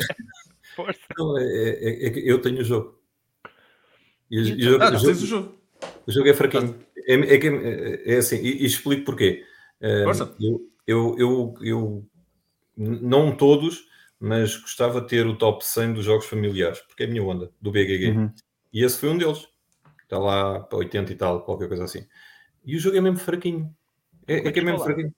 Força. 0.75 0.99
Não, 1.17 1.37
é, 1.37 1.43
é, 1.43 2.07
é, 2.07 2.31
eu 2.31 2.41
tenho 2.41 2.59
o 2.59 2.63
jogo. 2.63 2.99
E, 4.29 4.39
e 4.39 4.67
então? 4.67 4.87
ah, 4.87 4.91
o, 4.91 4.97
jogo, 4.97 5.11
o 5.11 5.25
jogo. 5.25 5.55
O 6.07 6.11
jogo 6.11 6.29
é 6.29 6.33
fraquinho. 6.33 6.75
É, 7.07 7.13
é, 7.13 7.37
é, 7.37 8.13
é 8.13 8.17
assim, 8.17 8.37
e, 8.37 8.63
e 8.63 8.65
explico 8.65 9.05
porquê. 9.05 9.43
Uh, 9.81 10.03
Força. 10.03 10.35
Eu, 10.39 10.61
eu, 10.87 11.15
eu, 11.17 11.53
eu 11.61 12.07
não 12.77 13.35
todos, 13.35 13.85
mas 14.19 14.55
gostava 14.55 15.01
de 15.01 15.07
ter 15.07 15.25
o 15.25 15.37
top 15.37 15.65
100 15.65 15.93
dos 15.93 16.05
jogos 16.05 16.25
familiares, 16.25 16.79
porque 16.81 17.03
é 17.03 17.05
a 17.05 17.09
minha 17.09 17.23
onda, 17.23 17.51
do 17.61 17.71
BGG. 17.71 18.11
Uhum. 18.11 18.31
E 18.73 18.83
esse 18.83 18.99
foi 18.99 19.09
um 19.09 19.17
deles. 19.17 19.47
Está 20.03 20.19
lá 20.19 20.59
para 20.59 20.77
80 20.79 21.11
e 21.11 21.15
tal, 21.15 21.43
qualquer 21.43 21.67
coisa 21.67 21.83
assim. 21.83 22.05
E 22.63 22.75
o 22.75 22.79
jogo 22.79 22.97
é 22.97 23.01
mesmo 23.01 23.17
fraquinho. 23.17 23.73
É, 24.27 24.35
é, 24.35 24.47
é 24.47 24.51
que 24.51 24.59
é 24.59 24.63
mesmo 24.63 24.79
lá? 24.79 24.85
fraquinho. 24.85 25.13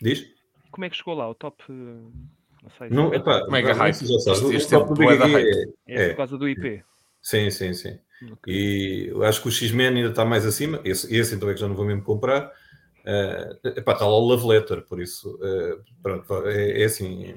Diz? 0.00 0.26
Como 0.70 0.84
é 0.84 0.90
que 0.90 0.96
chegou 0.96 1.14
lá? 1.14 1.28
O 1.28 1.34
top. 1.34 1.62
Não 1.68 2.70
sei. 2.78 2.90
Não, 2.90 3.12
epá, 3.12 3.46
Mega 3.48 3.72
hype. 3.72 4.06
Já 4.06 4.18
sabes, 4.18 4.42
este, 4.42 4.56
este 4.56 4.74
o 4.74 4.80
top 4.80 4.94
do 4.94 5.06
BGG 5.06 5.36
é, 5.36 5.64
é, 5.86 6.04
é, 6.04 6.08
por 6.10 6.16
causa 6.16 6.38
do 6.38 6.48
IP. 6.48 6.82
Sim, 7.20 7.50
sim, 7.50 7.74
sim. 7.74 7.98
Okay. 8.32 8.54
E 8.54 9.08
eu 9.08 9.22
acho 9.24 9.42
que 9.42 9.48
o 9.48 9.50
X-Men 9.50 9.88
ainda 9.88 10.10
está 10.10 10.24
mais 10.24 10.46
acima. 10.46 10.80
Esse, 10.84 11.14
esse 11.14 11.34
então 11.34 11.48
é 11.48 11.54
que 11.54 11.60
já 11.60 11.68
não 11.68 11.74
vou 11.74 11.84
mesmo 11.84 12.02
comprar. 12.02 12.52
Uh, 13.00 13.68
epá, 13.78 13.92
está 13.92 14.04
lá 14.04 14.12
o 14.12 14.18
Love 14.18 14.46
Letter, 14.46 14.82
por 14.82 15.00
isso, 15.00 15.36
uh, 15.36 15.82
pronto, 16.02 16.46
é, 16.46 16.82
é 16.82 16.84
assim, 16.84 17.34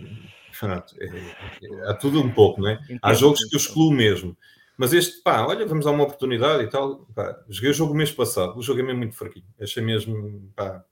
pronto, 0.59 0.93
é, 0.99 1.05
é, 1.05 1.89
há 1.89 1.93
tudo 1.93 2.21
um 2.21 2.29
pouco, 2.29 2.61
não 2.61 2.69
é? 2.69 2.79
Há 3.01 3.13
jogos 3.13 3.45
que 3.45 3.55
eu 3.55 3.57
excluo 3.57 3.91
mesmo, 3.91 4.37
mas 4.77 4.91
este, 4.91 5.21
pá, 5.21 5.45
olha, 5.45 5.65
vamos 5.65 5.85
dar 5.85 5.91
uma 5.91 6.03
oportunidade 6.03 6.63
e 6.63 6.67
tal. 6.67 7.07
Pá, 7.15 7.39
joguei 7.47 7.69
o 7.69 7.73
jogo 7.73 7.93
mês 7.93 8.11
passado, 8.11 8.57
o 8.57 8.61
jogo 8.61 8.81
é 8.81 8.83
mesmo 8.83 8.99
muito 8.99 9.15
fraquinho, 9.15 9.45
achei 9.59 9.81
mesmo, 9.81 10.51
pá, 10.55 10.83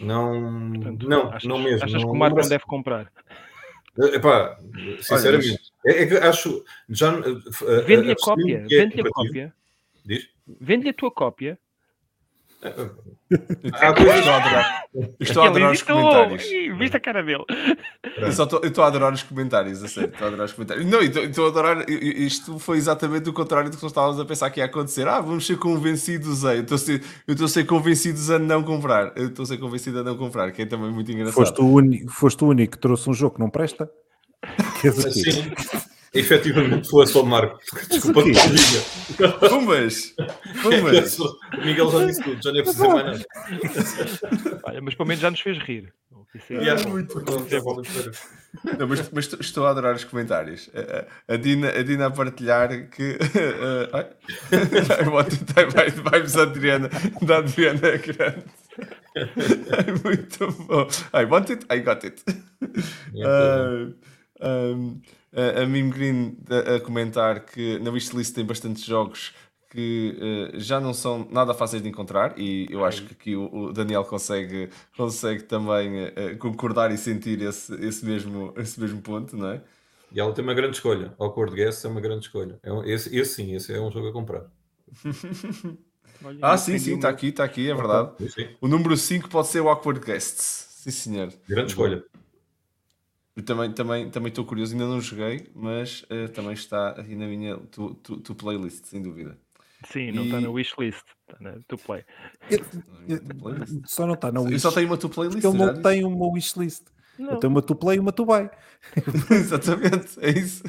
não, 0.00 0.72
Portanto, 0.72 1.08
não, 1.08 1.28
achas, 1.28 1.44
não 1.44 1.58
mesmo. 1.58 1.84
Achas 1.84 2.02
não, 2.02 2.10
que 2.10 2.16
o 2.16 2.18
Marco 2.18 2.40
não 2.40 2.48
deve 2.48 2.64
comprar? 2.64 3.12
Epá, 3.98 4.58
sinceramente, 5.02 5.72
é, 5.86 6.02
é, 6.02 6.06
que 6.06 6.16
acho, 6.16 6.64
já... 6.88 7.12
Vende-lhe 7.86 8.12
a 8.12 8.16
cópia, 8.16 8.66
vende-lhe 8.68 9.02
a 9.02 9.10
cópia. 9.10 9.54
Diz? 10.04 10.28
Vende-lhe 10.46 10.90
a 10.90 10.94
tua 10.94 11.10
cópia 11.10 11.58
ah, 12.62 13.90
estou 13.90 14.10
a 14.10 14.36
adorar. 14.36 14.84
Estou 15.18 15.42
a 15.42 15.46
adorar 15.46 15.72
os 15.72 15.82
comentários. 15.82 16.44
Viste 16.78 16.96
a 16.96 17.00
cara 17.00 17.22
dele. 17.22 17.44
Eu 18.18 18.28
estou, 18.28 18.60
eu 18.62 18.68
estou 18.68 18.84
a 18.84 18.86
adorar 18.86 19.12
os 19.12 19.22
comentários, 19.22 19.82
a 19.82 19.88
sério. 19.88 20.10
Estou 20.10 20.26
a 20.26 20.28
adorar 20.28 20.46
os 20.46 20.52
comentários. 20.52 20.86
Não, 20.86 21.00
estou, 21.00 21.24
estou 21.24 21.46
a 21.46 21.48
adorar. 21.48 21.88
Isto 21.88 22.58
foi 22.58 22.76
exatamente 22.76 23.28
o 23.30 23.32
contrário 23.32 23.70
do 23.70 23.76
que 23.76 23.82
nós 23.82 23.92
estávamos 23.92 24.20
a 24.20 24.24
pensar 24.24 24.50
que 24.50 24.60
ia 24.60 24.66
acontecer. 24.66 25.08
Ah, 25.08 25.20
vamos 25.20 25.46
ser 25.46 25.56
convencidos 25.58 26.44
a. 26.44 26.54
Eu 26.54 26.62
estou 26.62 26.74
a 26.74 26.78
ser, 26.78 27.02
eu 27.26 27.32
estou 27.32 27.46
a 27.46 27.48
ser 27.48 27.64
convencidos 27.64 28.30
a 28.30 28.38
não 28.38 28.62
comprar. 28.62 29.12
Eu 29.16 29.28
estou 29.28 29.44
a 29.44 29.46
ser 29.46 29.58
convencido 29.58 30.00
a 30.00 30.02
não 30.02 30.16
comprar, 30.16 30.52
que 30.52 30.62
é 30.62 30.66
também 30.66 30.90
muito 30.90 31.10
engraçado. 31.10 31.34
Foste 31.34 31.60
o 31.62 31.66
único, 31.66 32.12
foste 32.12 32.44
o 32.44 32.48
único 32.48 32.72
que 32.72 32.78
trouxe 32.78 33.08
um 33.08 33.14
jogo 33.14 33.36
que 33.36 33.40
não 33.40 33.48
presta? 33.48 33.90
Sim. 35.12 35.52
Efetivamente 36.12 36.88
fosse 36.88 37.16
ao 37.16 37.24
Marco. 37.24 37.60
Desculpa 37.88 38.22
que 38.24 38.32
diga. 38.32 39.30
Pumas! 39.48 40.14
Pumas! 40.62 41.18
O 41.20 41.64
Miguel 41.64 41.90
já 41.90 42.04
disse 42.06 42.22
tudo, 42.22 42.42
já 42.42 42.52
nem 42.52 42.62
precisa 42.62 42.88
mais 42.88 43.06
nada. 43.06 43.26
Olha, 44.64 44.80
mas 44.80 44.94
pelo 44.94 45.08
menos 45.08 45.22
já 45.22 45.30
nos 45.30 45.40
fez 45.40 45.58
rir. 45.58 45.92
Isso 46.34 46.52
é, 46.52 46.68
é 46.68 46.86
muito 46.86 47.20
bom. 47.20 47.46
É 47.50 47.60
bom. 47.60 47.82
Não, 48.78 48.88
mas, 48.88 49.10
mas, 49.10 49.32
estou 49.40 49.66
a 49.66 49.70
adorar 49.70 49.94
os 49.94 50.04
comentários. 50.04 50.70
A, 51.28 51.34
a, 51.34 51.36
Dina, 51.36 51.70
a 51.70 51.82
Dina 51.82 52.06
a 52.06 52.10
partilhar 52.10 52.88
que. 52.88 53.18
Uh, 53.50 53.86
uh, 53.96 55.10
vai, 55.72 55.90
vai-vos 55.90 56.36
a 56.36 56.42
Adriana, 56.42 56.88
da 57.22 57.38
Adriana 57.38 57.88
é 57.88 57.98
grande. 57.98 58.44
É 59.14 59.92
muito 60.04 60.52
bom. 60.64 60.88
I 61.12 61.24
want 61.24 61.50
it, 61.50 61.66
I 61.70 61.80
got 61.80 62.04
it. 62.04 62.22
Uh, 63.14 63.94
um, 64.40 65.00
a 65.32 65.66
Mim 65.66 65.90
Green 65.90 66.36
a, 66.48 66.80
comentar 66.80 67.44
que 67.44 67.78
na 67.78 67.90
wishlist 67.90 68.34
tem 68.34 68.44
bastantes 68.44 68.84
jogos 68.84 69.32
que 69.70 70.16
uh, 70.52 70.60
já 70.60 70.80
não 70.80 70.92
são 70.92 71.26
nada 71.30 71.54
fáceis 71.54 71.80
de 71.80 71.88
encontrar 71.88 72.36
e 72.36 72.66
eu 72.68 72.84
acho 72.84 73.06
que 73.06 73.12
aqui 73.12 73.36
o, 73.36 73.68
o 73.68 73.72
Daniel 73.72 74.04
consegue, 74.04 74.68
consegue 74.96 75.44
também 75.44 76.06
uh, 76.06 76.36
concordar 76.38 76.90
e 76.90 76.98
sentir 76.98 77.40
esse, 77.40 77.72
esse, 77.76 78.04
mesmo, 78.04 78.52
esse 78.56 78.80
mesmo 78.80 79.00
ponto, 79.00 79.36
não 79.36 79.50
é? 79.50 79.62
E 80.12 80.18
ela 80.18 80.32
tem 80.32 80.42
uma 80.42 80.54
grande 80.54 80.74
escolha. 80.74 81.14
Awkward 81.20 81.54
Guess 81.54 81.84
é 81.84 81.88
uma 81.88 82.00
grande 82.00 82.24
escolha. 82.24 82.58
É 82.64 82.72
um, 82.72 82.84
esse, 82.84 83.16
esse 83.16 83.34
sim, 83.34 83.54
esse 83.54 83.72
é 83.72 83.80
um 83.80 83.92
jogo 83.92 84.08
a 84.08 84.12
comprar. 84.12 84.46
Olha, 86.22 86.38
ah, 86.42 86.58
sim, 86.58 86.76
sim, 86.78 86.96
está 86.96 87.08
aqui, 87.08 87.28
está 87.28 87.44
aqui, 87.44 87.70
é 87.70 87.74
verdade. 87.74 88.10
Sim, 88.18 88.28
sim. 88.28 88.48
O 88.60 88.66
número 88.66 88.96
5 88.96 89.28
pode 89.30 89.46
ser 89.46 89.60
o 89.60 89.68
Awkward 89.68 90.04
Guests. 90.04 90.66
Sim, 90.82 90.90
senhor. 90.90 91.32
Grande 91.48 91.70
escolha. 91.70 92.04
Eu 93.36 93.44
também 93.44 93.70
estou 93.70 93.84
também, 93.84 94.10
também 94.10 94.32
curioso, 94.32 94.72
ainda 94.72 94.86
não 94.86 95.00
joguei, 95.00 95.50
mas 95.54 96.02
uh, 96.02 96.28
também 96.32 96.52
está 96.52 96.90
aqui 96.90 97.14
na 97.14 97.26
minha 97.26 97.56
to, 97.56 97.94
to, 97.94 98.16
to 98.18 98.34
playlist, 98.34 98.86
sem 98.86 99.00
dúvida. 99.00 99.38
Sim, 99.90 100.12
não 100.12 100.24
está 100.24 100.38
e... 100.38 100.42
na 100.42 100.50
wishlist, 100.50 101.04
está 101.28 101.36
na 101.40 101.58
to 101.66 101.78
play. 101.78 102.04
Eu, 102.50 102.58
eu, 103.08 103.20
só 103.86 104.06
não 104.06 104.14
está 104.14 104.30
na 104.32 104.40
wishlist. 104.40 104.64
Eu 104.64 104.70
só 104.70 104.74
tenho 104.74 104.88
uma 104.88 104.96
to 104.96 105.08
playlist. 105.08 105.44
Ele 105.44 105.56
não 105.58 105.80
tem 105.80 106.04
uma 106.04 106.26
wishlist. 106.32 106.82
Não. 107.18 107.32
Eu 107.32 107.36
tenho 107.38 107.50
uma 107.52 107.62
to 107.62 107.74
play 107.74 107.96
e 107.96 108.00
uma 108.00 108.12
to 108.12 108.26
buy. 108.26 108.50
Exatamente, 109.30 110.18
é 110.20 110.30
isso. 110.30 110.64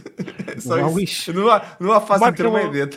É 0.48 0.60
só 0.60 0.78
não, 0.78 1.00
isso. 1.00 1.32
Há 1.32 1.34
não 1.34 1.50
há 1.50 1.78
Não 1.80 1.92
há 1.94 2.02
fase 2.02 2.26
intermédia. 2.26 2.90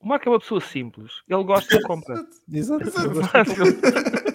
O 0.00 0.08
Marco 0.08 0.28
é 0.28 0.32
uma 0.32 0.40
pessoa 0.40 0.60
simples. 0.60 1.12
Ele 1.28 1.44
gosta 1.44 1.78
de 1.78 1.84
compra. 1.84 2.26
Exato. 2.52 2.88
Exato. 2.88 3.12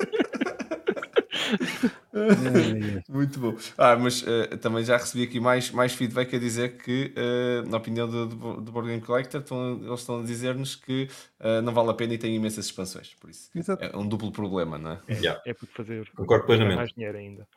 Muito 3.09 3.39
bom. 3.39 3.55
Ah, 3.77 3.95
mas 3.95 4.21
uh, 4.21 4.57
também 4.59 4.83
já 4.83 4.97
recebi 4.97 5.23
aqui 5.23 5.39
mais, 5.39 5.71
mais 5.71 5.93
feedback 5.93 6.35
a 6.35 6.39
dizer 6.39 6.77
que, 6.77 7.13
uh, 7.15 7.69
na 7.69 7.77
opinião 7.77 8.07
do, 8.07 8.25
do, 8.27 8.61
do 8.61 8.71
Board 8.71 8.89
Game 8.89 9.01
Collector, 9.01 9.41
estão, 9.41 9.79
eles 9.83 9.99
estão 9.99 10.21
a 10.21 10.23
dizer-nos 10.23 10.75
que 10.75 11.09
uh, 11.39 11.61
não 11.61 11.73
vale 11.73 11.89
a 11.89 11.93
pena 11.93 12.13
e 12.13 12.17
tem 12.17 12.35
imensas 12.35 12.65
expansões. 12.65 13.15
Por 13.19 13.29
isso 13.29 13.49
Exato. 13.55 13.83
é 13.83 13.95
um 13.95 14.07
duplo 14.07 14.31
problema, 14.31 14.77
não 14.77 14.91
é? 14.91 14.99
É, 15.07 15.13
yeah. 15.15 15.41
é 15.45 15.53
porque 15.53 15.73
fazer 15.73 16.09
Concordo 16.15 16.45
plenamente. 16.45 16.77
mais 16.77 16.91
dinheiro 16.91 17.17
ainda. 17.17 17.47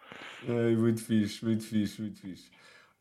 É, 0.46 0.70
muito 0.76 1.03
fixe, 1.03 1.44
muito 1.44 1.64
fixe, 1.64 2.00
muito 2.00 2.20
fixe. 2.20 2.50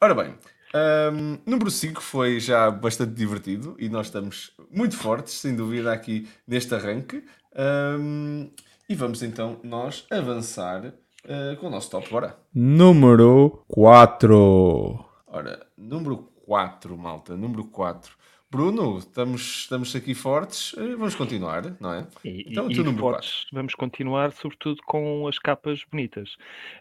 Ora 0.02 0.15
bem, 0.15 0.34
um, 0.73 1.39
número 1.45 1.71
5 1.71 2.02
foi 2.02 2.39
já 2.39 2.69
bastante 2.69 3.13
divertido 3.13 3.75
e 3.80 3.89
nós 3.89 4.08
estamos 4.08 4.52
muito 4.69 4.95
fortes, 4.95 5.34
sem 5.34 5.56
dúvida, 5.56 5.91
aqui 5.91 6.28
neste 6.47 6.73
arranque. 6.75 7.23
Um, 7.56 8.52
e 8.89 8.95
vamos 8.95 9.21
então 9.21 9.60
nós 9.63 10.08
avançar 10.10 10.84
uh, 10.88 11.56
com 11.60 11.67
o 11.67 11.69
nosso 11.69 11.91
top, 11.91 12.10
bora. 12.10 12.36
Número 12.52 13.63
4. 13.67 15.06
Ora, 15.28 15.67
número 15.78 16.17
4, 16.47 16.97
malta, 16.97 17.38
número 17.38 17.65
4. 17.65 18.17
Bruno, 18.49 18.97
estamos, 18.97 19.41
estamos 19.41 19.95
aqui 19.95 20.15
fortes, 20.15 20.73
uh, 20.73 20.97
vamos 20.97 21.13
continuar, 21.13 21.78
não 21.80 21.93
é? 21.93 22.08
E, 22.25 22.45
então, 22.49 22.71
e, 22.71 22.75
número 22.78 22.97
fortes, 22.97 23.43
4. 23.43 23.49
vamos 23.54 23.75
continuar 23.75 24.32
sobretudo 24.32 24.82
com 24.88 25.28
as 25.28 25.38
capas 25.38 25.84
bonitas. 25.91 26.32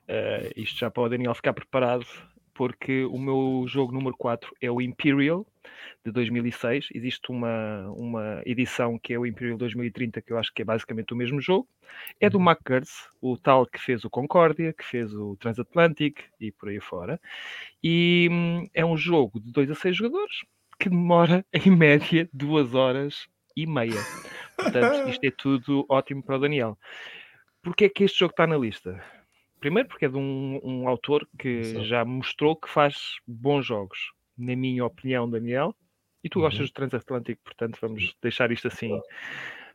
Uh, 0.09 0.51
isto 0.57 0.79
já 0.79 0.91
para 0.91 1.03
o 1.03 1.09
Daniel 1.11 1.35
ficar 1.35 1.53
preparado, 1.53 2.07
porque 2.59 3.05
o 3.05 3.17
meu 3.17 3.65
jogo 3.69 3.93
número 3.93 4.17
4 4.17 4.53
é 4.61 4.69
o 4.69 4.81
Imperial, 4.81 5.47
de 6.05 6.11
2006. 6.11 6.89
Existe 6.93 7.31
uma, 7.31 7.89
uma 7.93 8.43
edição 8.45 8.99
que 8.99 9.15
é 9.15 9.19
o 9.19 9.25
Imperial 9.25 9.57
2030, 9.57 10.21
que 10.21 10.33
eu 10.33 10.39
acho 10.39 10.53
que 10.53 10.63
é 10.63 10.65
basicamente 10.65 11.15
o 11.15 11.17
mesmo 11.17 11.41
jogo. 11.41 11.69
É 12.19 12.29
do 12.29 12.37
uhum. 12.37 12.43
Mark 12.43 12.61
Gertz, 12.69 13.09
o 13.21 13.37
tal 13.39 13.65
que 13.65 13.81
fez 13.81 14.05
o 14.05 14.11
Concórdia, 14.11 14.73
que 14.73 14.85
fez 14.85 15.15
o 15.15 15.37
Transatlantic 15.37 16.25
e 16.41 16.51
por 16.51 16.69
aí 16.69 16.81
fora. 16.81 17.21
E 17.81 18.29
hum, 18.29 18.67
é 18.75 18.85
um 18.85 18.97
jogo 18.97 19.39
de 19.39 19.53
2 19.53 19.71
a 19.71 19.75
6 19.77 19.97
jogadores 19.97 20.45
que 20.81 20.89
demora, 20.89 21.47
em 21.55 21.71
média, 21.71 22.29
2 22.33 22.75
horas 22.75 23.29
e 23.57 23.69
meia. 23.69 24.01
Portanto, 24.57 25.07
isto 25.11 25.23
é 25.23 25.31
tudo 25.31 25.87
ótimo 25.89 26.25
para 26.25 26.39
o 26.39 26.41
Daniel. 26.41 26.77
Porquê 27.63 27.85
é 27.85 27.89
que 27.89 28.03
este 28.03 28.19
jogo 28.19 28.33
está 28.33 28.49
na 28.49 28.59
lista? 28.59 29.01
Primeiro 29.61 29.89
porque 29.89 30.05
é 30.05 30.09
de 30.09 30.17
um, 30.17 30.61
um 30.63 30.89
autor 30.89 31.29
que 31.39 31.65
Sim. 31.65 31.85
já 31.85 32.05
mostrou 32.05 32.55
que 32.57 32.69
faz 32.69 33.17
bons 33.27 33.67
jogos 33.67 34.13
na 34.39 34.55
minha 34.55 34.85
opinião, 34.85 35.29
Daniel. 35.29 35.75
E 36.23 36.29
tu 36.29 36.41
gostas 36.41 36.61
uhum. 36.61 36.67
do 36.67 36.73
transatlântico, 36.73 37.43
portanto 37.45 37.79
vamos 37.81 38.17
deixar 38.23 38.51
isto 38.51 38.69
assim, 38.69 39.01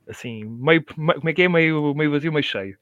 assim 0.08 0.44
meio, 0.44 0.84
como 0.84 1.30
é 1.30 1.34
que 1.34 1.44
é? 1.44 1.50
Meio, 1.50 1.94
meio 1.94 2.12
vazio, 2.12 2.32
meio 2.32 2.44
cheio. 2.44 2.78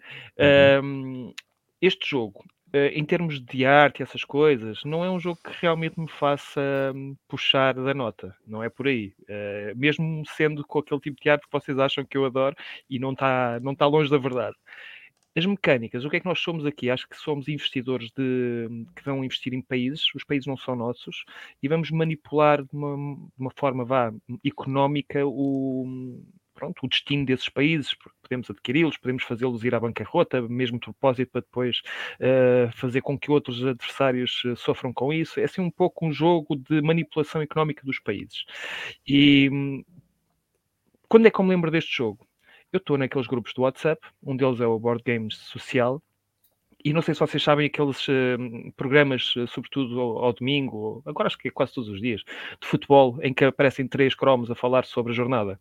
Uhum. 0.82 1.28
Um, 1.28 1.34
este 1.80 2.10
jogo, 2.10 2.44
uh, 2.74 2.92
em 2.92 3.06
termos 3.06 3.40
de 3.40 3.66
arte 3.66 4.00
e 4.00 4.04
essas 4.04 4.24
coisas, 4.24 4.84
não 4.84 5.06
é 5.06 5.12
um 5.12 5.20
jogo 5.20 5.40
que 5.44 5.54
realmente 5.62 6.00
me 6.00 6.10
faça 6.10 6.60
um, 6.96 7.16
puxar 7.28 7.76
da 7.76 7.94
nota, 7.94 8.36
não 8.48 8.64
é 8.64 8.70
por 8.70 8.88
aí. 8.88 9.14
Uh, 9.22 9.78
mesmo 9.78 10.24
sendo 10.26 10.66
com 10.66 10.80
aquele 10.80 11.00
tipo 11.00 11.22
de 11.22 11.30
arte 11.30 11.46
que 11.46 11.52
vocês 11.52 11.78
acham 11.78 12.04
que 12.04 12.18
eu 12.18 12.26
adoro 12.26 12.56
e 12.90 12.98
não 12.98 13.14
está 13.14 13.60
não 13.62 13.76
tá 13.76 13.86
longe 13.86 14.10
da 14.10 14.18
verdade 14.18 14.56
as 15.36 15.46
mecânicas, 15.46 16.04
o 16.04 16.10
que 16.10 16.18
é 16.18 16.20
que 16.20 16.26
nós 16.26 16.40
somos 16.40 16.66
aqui? 16.66 16.90
Acho 16.90 17.08
que 17.08 17.16
somos 17.16 17.48
investidores 17.48 18.12
de, 18.12 18.86
que 18.96 19.04
vão 19.04 19.24
investir 19.24 19.54
em 19.54 19.62
países, 19.62 20.04
os 20.14 20.24
países 20.24 20.48
não 20.48 20.58
são 20.58 20.76
nossos, 20.76 21.24
e 21.62 21.68
vamos 21.68 21.90
manipular 21.92 22.62
de 22.64 22.74
uma, 22.74 23.16
de 23.16 23.40
uma 23.40 23.52
forma 23.56 23.86
vá, 23.86 24.14
económica 24.44 25.26
o, 25.26 26.22
pronto, 26.54 26.86
o 26.86 26.88
destino 26.88 27.26
desses 27.26 27.50
países, 27.50 27.94
porque 27.96 28.16
podemos 28.22 28.50
adquiri-los, 28.50 28.98
podemos 28.98 29.24
fazê-los 29.24 29.64
ir 29.64 29.74
à 29.74 29.80
bancarrota, 29.80 30.42
mesmo 30.44 30.78
de 30.78 30.86
propósito 30.86 31.32
para 31.32 31.42
depois 31.42 31.82
uh, 32.20 32.72
fazer 32.74 33.02
com 33.02 33.18
que 33.18 33.32
outros 33.32 33.66
adversários 33.66 34.44
uh, 34.46 34.56
sofram 34.56 34.94
com 34.94 35.12
isso. 35.12 35.40
É 35.40 35.46
assim 35.46 35.62
um 35.62 35.72
pouco 35.72 36.06
um 36.06 36.12
jogo 36.12 36.56
de 36.56 36.82
manipulação 36.82 37.42
económica 37.42 37.84
dos 37.84 38.00
países. 38.00 38.46
E 39.08 39.50
hum, 39.52 39.84
quando 41.10 41.26
é 41.26 41.32
que 41.32 41.40
eu 41.40 41.46
me 41.46 41.52
lembro 41.52 41.72
deste 41.72 41.96
jogo? 41.96 42.28
Eu 42.72 42.78
estou 42.78 42.98
naqueles 42.98 43.28
grupos 43.28 43.54
do 43.54 43.64
WhatsApp, 43.64 44.02
um 44.24 44.36
deles 44.36 44.60
é 44.60 44.68
o 44.68 44.80
Board 44.80 45.04
Games 45.06 45.36
Social, 45.36 46.02
e 46.84 46.94
não 46.94 47.02
sei 47.02 47.14
se 47.14 47.20
vocês 47.20 47.44
sabem 47.44 47.68
aqueles 47.68 48.08
uh, 48.08 48.72
programas, 48.76 49.36
uh, 49.36 49.48
sobretudo 49.48 50.00
ao, 50.00 50.26
ao, 50.26 50.34
domingo, 50.34 51.04
agora 51.06 51.28
acho 51.28 51.38
que 51.38 51.48
é 51.48 51.52
quase 51.52 51.74
todos 51.74 51.90
os 51.90 52.02
dias, 52.02 52.22
de 52.60 52.68
futebol, 52.68 53.20
em 53.22 53.34
que 53.34 53.46
aparecem 53.46 53.88
três 53.88 54.16
cromos 54.16 54.50
a 54.50 54.56
falar 54.56 54.86
sobre 54.86 55.12
a 55.12 55.16
jornada. 55.16 55.60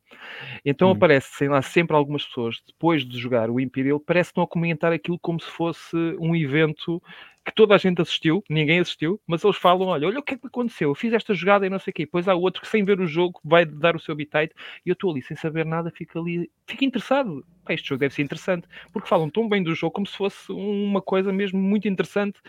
Então 0.65 0.89
hum. 0.89 0.93
aparecem 0.93 1.49
lá 1.49 1.61
sempre 1.61 1.95
algumas 1.95 2.25
pessoas, 2.25 2.63
depois 2.67 3.05
de 3.05 3.19
jogar 3.19 3.51
o 3.51 3.61
Imperial, 3.61 4.01
parece 4.01 4.29
que 4.29 4.33
estão 4.33 4.45
a 4.45 4.49
comentar 4.49 4.93
aquilo 4.93 5.19
como 5.19 5.41
se 5.41 5.49
fosse 5.51 5.97
um 6.19 6.35
evento 6.35 7.03
que 7.45 7.55
toda 7.55 7.75
a 7.75 7.79
gente 7.79 8.03
assistiu, 8.03 8.45
ninguém 8.51 8.81
assistiu, 8.81 9.21
mas 9.27 9.43
eles 9.43 9.57
falam: 9.57 9.89
olha, 9.89 10.07
olha 10.07 10.19
o 10.19 10.23
que 10.23 10.35
é 10.35 10.39
que 10.39 10.47
aconteceu, 10.47 10.91
eu 10.91 10.95
fiz 10.95 11.13
esta 11.13 11.35
jogada 11.35 11.67
e 11.67 11.71
não 11.71 11.79
sei 11.79 11.91
o 11.91 11.95
quê. 11.95 12.05
Depois 12.05 12.29
há 12.29 12.35
outro 12.35 12.61
que, 12.63 12.69
sem 12.69 12.85
ver 12.85 13.01
o 13.01 13.07
jogo, 13.07 13.41
vai 13.45 13.65
dar 13.65 13.97
o 13.97 14.01
seu 14.01 14.15
bitite 14.15 14.55
e 14.85 14.91
eu 14.91 14.93
estou 14.93 15.11
ali 15.11 15.23
sem 15.23 15.37
saber 15.37 15.65
nada, 15.65 15.91
fico 15.91 16.19
ali, 16.19 16.51
fico 16.67 16.85
interessado. 16.85 17.45
Pá, 17.65 17.73
este 17.73 17.89
jogo 17.89 18.01
deve 18.01 18.15
ser 18.15 18.23
interessante, 18.23 18.69
porque 18.93 19.09
falam 19.09 19.31
tão 19.31 19.49
bem 19.49 19.63
do 19.63 19.75
jogo 19.75 19.93
como 19.93 20.07
se 20.07 20.17
fosse 20.17 20.53
uma 20.53 21.01
coisa 21.01 21.33
mesmo 21.33 21.61
muito 21.61 21.89
interessante. 21.89 22.41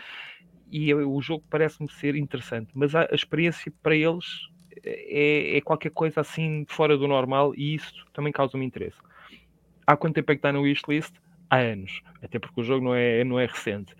E 0.70 0.94
o 0.94 1.20
jogo 1.20 1.44
parece-me 1.50 1.90
ser 1.90 2.16
interessante, 2.16 2.70
mas 2.74 2.94
a, 2.94 3.02
a 3.10 3.14
experiência 3.14 3.70
para 3.82 3.94
eles 3.94 4.24
é, 4.84 5.58
é, 5.58 5.60
qualquer 5.60 5.90
coisa 5.90 6.20
assim 6.20 6.64
fora 6.66 6.96
do 6.96 7.06
normal 7.06 7.52
e 7.54 7.74
isso 7.74 8.06
também 8.12 8.32
causa-me 8.32 8.64
interesse. 8.64 8.96
Há 9.86 9.96
quanto 9.96 10.14
tempo 10.14 10.32
é 10.32 10.34
que 10.34 10.38
está 10.38 10.52
no 10.52 10.62
wishlist? 10.62 11.12
Há 11.50 11.58
anos, 11.58 12.00
até 12.22 12.38
porque 12.38 12.60
o 12.60 12.64
jogo 12.64 12.84
não 12.84 12.94
é, 12.94 13.22
não 13.24 13.38
é 13.38 13.44
recente. 13.44 13.94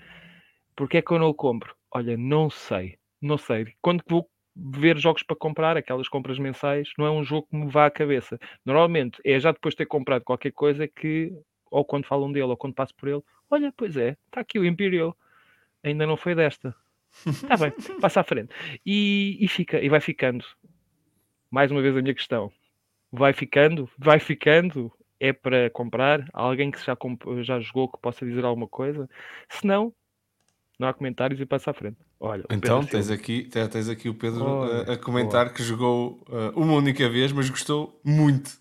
Porque 0.83 0.97
é 0.97 1.03
que 1.03 1.13
eu 1.13 1.19
não 1.21 1.29
o 1.29 1.35
compro? 1.35 1.77
Olha, 1.95 2.17
não 2.17 2.51
sei. 2.51 2.99
Não 3.21 3.39
sei. 3.39 3.73
Quando 3.81 4.03
vou 4.05 4.29
ver 4.57 4.99
jogos 4.99 5.23
para 5.23 5.37
comprar, 5.37 5.77
aquelas 5.77 6.09
compras 6.09 6.41
mensais, 6.41 6.91
não 6.99 7.07
é 7.07 7.11
um 7.13 7.23
jogo 7.23 7.47
que 7.49 7.55
me 7.55 7.71
vá 7.71 7.87
à 7.87 7.91
cabeça. 7.91 8.37
Normalmente 8.67 9.21
é 9.25 9.39
já 9.39 9.53
depois 9.53 9.75
de 9.75 9.79
ter 9.79 9.87
comprado 9.87 10.25
qualquer 10.25 10.51
coisa 10.51 10.89
que, 10.89 11.33
ou 11.71 11.85
quando 11.85 12.07
falam 12.07 12.33
dele, 12.33 12.47
ou 12.47 12.57
quando 12.57 12.75
passo 12.75 12.93
por 12.97 13.09
ele, 13.09 13.23
olha, 13.49 13.73
pois 13.77 13.97
é, 13.97 14.17
está 14.27 14.41
aqui 14.41 14.59
o 14.59 14.65
Imperial, 14.65 15.17
ainda 15.85 16.05
não 16.05 16.17
foi 16.17 16.35
desta. 16.35 16.75
Está 17.25 17.57
bem, 17.57 17.71
passa 18.03 18.19
à 18.19 18.25
frente. 18.25 18.53
E, 18.85 19.39
e 19.41 19.47
fica, 19.47 19.81
e 19.81 19.89
vai 19.89 20.01
ficando. 20.01 20.45
Mais 21.49 21.71
uma 21.71 21.81
vez 21.81 21.97
a 21.97 22.03
minha 22.03 22.15
questão. 22.15 22.51
Vai 23.13 23.33
ficando, 23.33 23.89
vai 23.97 24.19
ficando, 24.19 24.93
é 25.21 25.33
para 25.33 25.71
comprar? 25.71 26.29
Alguém 26.33 26.73
que 26.73 26.85
já, 26.85 26.97
já 27.43 27.61
jogou 27.61 27.89
que 27.89 28.01
possa 28.03 28.27
dizer 28.27 28.45
alguma 28.45 28.67
coisa? 28.67 29.09
Se 29.49 29.65
não, 29.65 29.95
não 30.83 30.89
há 30.89 30.93
comentários 30.93 31.41
e 31.41 31.47
passa 31.47 31.71
à 31.71 31.75
frente. 31.75 31.97
Olha, 32.21 32.45
então 32.51 32.85
tens 32.85 33.09
aqui, 33.09 33.49
tens 33.71 33.89
aqui 33.89 34.09
o 34.09 34.15
Pedro 34.15 34.45
oh, 34.45 34.91
a, 34.91 34.95
a, 34.95 34.99
comentar 34.99 35.47
oh. 35.47 35.51
que 35.51 35.63
jogou 35.63 36.21
uh, 36.29 36.61
uma 36.61 36.75
única 36.75 37.09
vez, 37.09 37.33
mas 37.33 37.49
gostou 37.49 37.99
muito. 38.05 38.61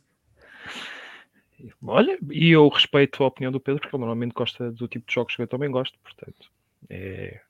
Olha, 1.85 2.17
e 2.31 2.51
eu 2.51 2.67
respeito 2.69 3.23
a 3.23 3.27
opinião 3.27 3.51
do 3.51 3.59
Pedro, 3.59 3.81
porque 3.81 3.95
ele 3.95 4.01
normalmente 4.01 4.33
gosta 4.33 4.71
do 4.71 4.87
tipo 4.87 5.07
de 5.07 5.13
jogos 5.13 5.35
que 5.35 5.41
eu 5.41 5.47
também 5.47 5.69
gosto, 5.69 5.97
portanto, 6.03 6.49
é, 6.89 7.41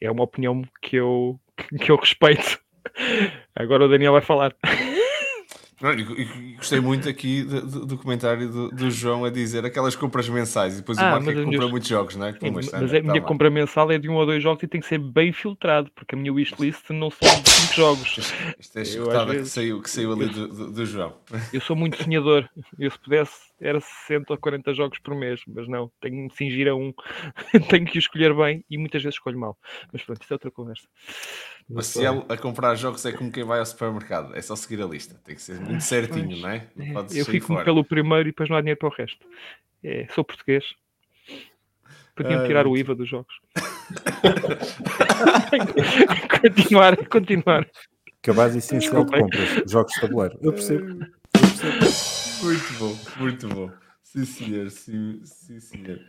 é 0.00 0.10
uma 0.10 0.24
opinião 0.24 0.62
que 0.82 0.96
eu, 0.96 1.38
que 1.80 1.90
eu 1.90 1.96
respeito. 1.96 2.58
Agora 3.54 3.84
o 3.84 3.88
Daniel 3.88 4.12
vai 4.12 4.22
falar. 4.22 4.54
E, 5.82 6.54
gostei 6.56 6.78
muito 6.78 7.08
aqui 7.08 7.42
do, 7.42 7.86
do, 7.86 7.96
comentário 7.96 8.50
do, 8.50 8.68
do, 8.68 8.90
João 8.90 9.24
a 9.24 9.30
dizer 9.30 9.64
aquelas 9.64 9.96
compras 9.96 10.28
mensais 10.28 10.74
e 10.74 10.76
depois 10.78 10.98
ah, 10.98 11.02
o 11.02 11.10
Marco 11.12 11.30
é 11.30 11.34
compra 11.34 11.58
minha... 11.58 11.68
muitos 11.68 11.88
jogos, 11.88 12.16
não 12.16 12.26
é? 12.26 12.32
Sim, 12.34 12.50
mas 12.50 12.74
a 12.74 13.00
minha 13.00 13.20
tá 13.20 13.26
compra 13.26 13.48
mensal 13.48 13.90
é 13.90 13.98
de 13.98 14.06
um 14.06 14.14
ou 14.14 14.26
dois 14.26 14.42
jogos 14.42 14.62
e 14.62 14.66
tem 14.66 14.80
que 14.80 14.86
ser 14.86 14.98
bem 14.98 15.32
filtrado, 15.32 15.90
porque 15.94 16.14
a 16.14 16.18
minha 16.18 16.32
wishlist 16.32 16.90
não 16.90 17.10
são 17.10 17.42
de 17.42 17.48
cinco 17.48 17.74
jogos. 17.74 18.34
Isto 18.58 18.78
é 18.78 18.84
chicotada 18.84 19.32
vezes... 19.32 19.48
que 19.48 19.54
saiu, 19.54 19.80
que 19.80 19.88
saiu 19.88 20.12
ali 20.12 20.26
do, 20.26 20.48
do, 20.48 20.70
do, 20.70 20.84
João. 20.84 21.14
Eu 21.50 21.62
sou 21.62 21.74
muito 21.74 22.02
sonhador. 22.02 22.46
Eu 22.78 22.90
se 22.90 22.98
pudesse 22.98 23.49
era 23.60 23.80
60 23.80 24.32
ou 24.32 24.38
40 24.38 24.74
jogos 24.74 24.98
por 24.98 25.14
mês, 25.14 25.40
mas 25.46 25.68
não, 25.68 25.90
tenho 26.00 26.16
que 26.16 26.22
me 26.22 26.30
cingir 26.30 26.68
a 26.68 26.74
um, 26.74 26.92
tenho 27.68 27.86
que 27.86 27.98
escolher 27.98 28.34
bem 28.34 28.64
e 28.70 28.78
muitas 28.78 29.02
vezes 29.02 29.16
escolho 29.16 29.38
mal. 29.38 29.56
Mas 29.92 30.02
pronto, 30.02 30.22
isso 30.22 30.32
é 30.32 30.34
outra 30.34 30.50
conversa. 30.50 30.88
Mas 31.68 31.86
se 31.86 32.04
ele 32.04 32.24
a 32.28 32.36
comprar 32.36 32.74
jogos 32.74 33.04
é 33.04 33.12
como 33.12 33.30
quem 33.30 33.44
vai 33.44 33.60
ao 33.60 33.66
supermercado, 33.66 34.34
é 34.34 34.42
só 34.42 34.56
seguir 34.56 34.82
a 34.82 34.86
lista, 34.86 35.14
tem 35.24 35.34
que 35.34 35.42
ser 35.42 35.60
muito 35.60 35.82
certinho, 35.82 36.38
não 36.38 36.48
é? 36.48 36.66
Não 36.74 37.06
eu 37.12 37.24
fico 37.24 37.48
fora. 37.48 37.64
pelo 37.64 37.84
primeiro 37.84 38.28
e 38.28 38.32
depois 38.32 38.48
não 38.48 38.56
há 38.56 38.60
dinheiro 38.60 38.78
para 38.78 38.88
o 38.88 38.92
resto. 38.92 39.24
É, 39.84 40.06
sou 40.14 40.24
português. 40.24 40.64
Podiam 42.16 42.46
tirar 42.46 42.66
o 42.66 42.76
IVA 42.76 42.94
dos 42.94 43.08
jogos. 43.08 43.34
continuar, 46.40 46.96
continuar. 47.08 47.66
É 48.22 48.32
base 48.32 48.58
essencial 48.58 49.04
de 49.04 49.18
compras, 49.18 49.62
jogos 49.66 49.92
de 49.94 50.00
tabuleiro. 50.00 50.38
Eu 50.42 50.52
percebo. 50.52 51.02
Eu 51.02 51.40
percebo. 51.40 52.19
Muito 52.42 52.72
bom, 52.78 52.96
muito 53.18 53.48
bom. 53.48 53.70
Sim, 54.02 54.24
senhor, 54.24 54.70
sim, 54.70 55.20
sim 55.24 55.60
senhor. 55.60 56.00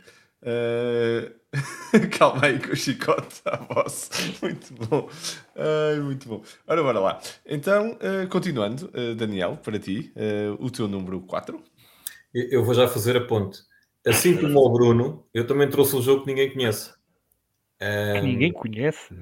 Uh... 0.42 1.42
Calma 2.18 2.46
aí 2.46 2.58
com 2.58 2.72
o 2.72 2.76
chicote 2.76 3.42
à 3.44 3.56
voz. 3.56 4.10
Muito 4.40 4.72
bom. 4.74 5.08
Uh, 5.54 6.02
muito 6.02 6.26
bom. 6.28 6.42
Ora, 6.66 6.82
bora 6.82 7.00
lá. 7.00 7.20
Então, 7.44 7.92
uh, 7.92 8.26
continuando, 8.28 8.90
uh, 8.94 9.14
Daniel, 9.14 9.58
para 9.62 9.78
ti, 9.78 10.12
o 10.58 10.70
teu 10.70 10.88
número 10.88 11.20
4. 11.20 11.62
Eu 12.34 12.64
vou 12.64 12.74
já 12.74 12.88
fazer 12.88 13.16
a 13.16 13.20
ponte. 13.20 13.60
Assim 14.06 14.36
como 14.36 14.58
o 14.58 14.72
Bruno, 14.72 15.26
eu 15.34 15.46
também 15.46 15.68
trouxe 15.68 15.94
um 15.94 16.02
jogo 16.02 16.22
que 16.22 16.28
ninguém 16.28 16.50
conhece. 16.50 16.90
Um... 17.80 18.14
Que 18.14 18.20
ninguém 18.22 18.52
conhece? 18.52 19.14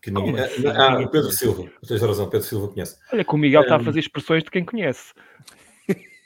Que 0.00 0.10
ninguém... 0.10 0.38
Assim? 0.38 0.66
Ah, 0.68 0.90
ninguém 0.92 1.10
Pedro 1.10 1.22
conhece? 1.22 1.38
Silva. 1.38 1.70
Tens 1.86 2.00
razão, 2.00 2.30
Pedro 2.30 2.46
Silva 2.46 2.68
conhece. 2.68 2.96
Olha 3.12 3.24
que 3.24 3.34
o 3.34 3.36
Miguel 3.36 3.60
um... 3.60 3.64
está 3.64 3.76
a 3.76 3.80
fazer 3.80 3.98
expressões 3.98 4.44
de 4.44 4.50
quem 4.50 4.64
conhece. 4.64 5.12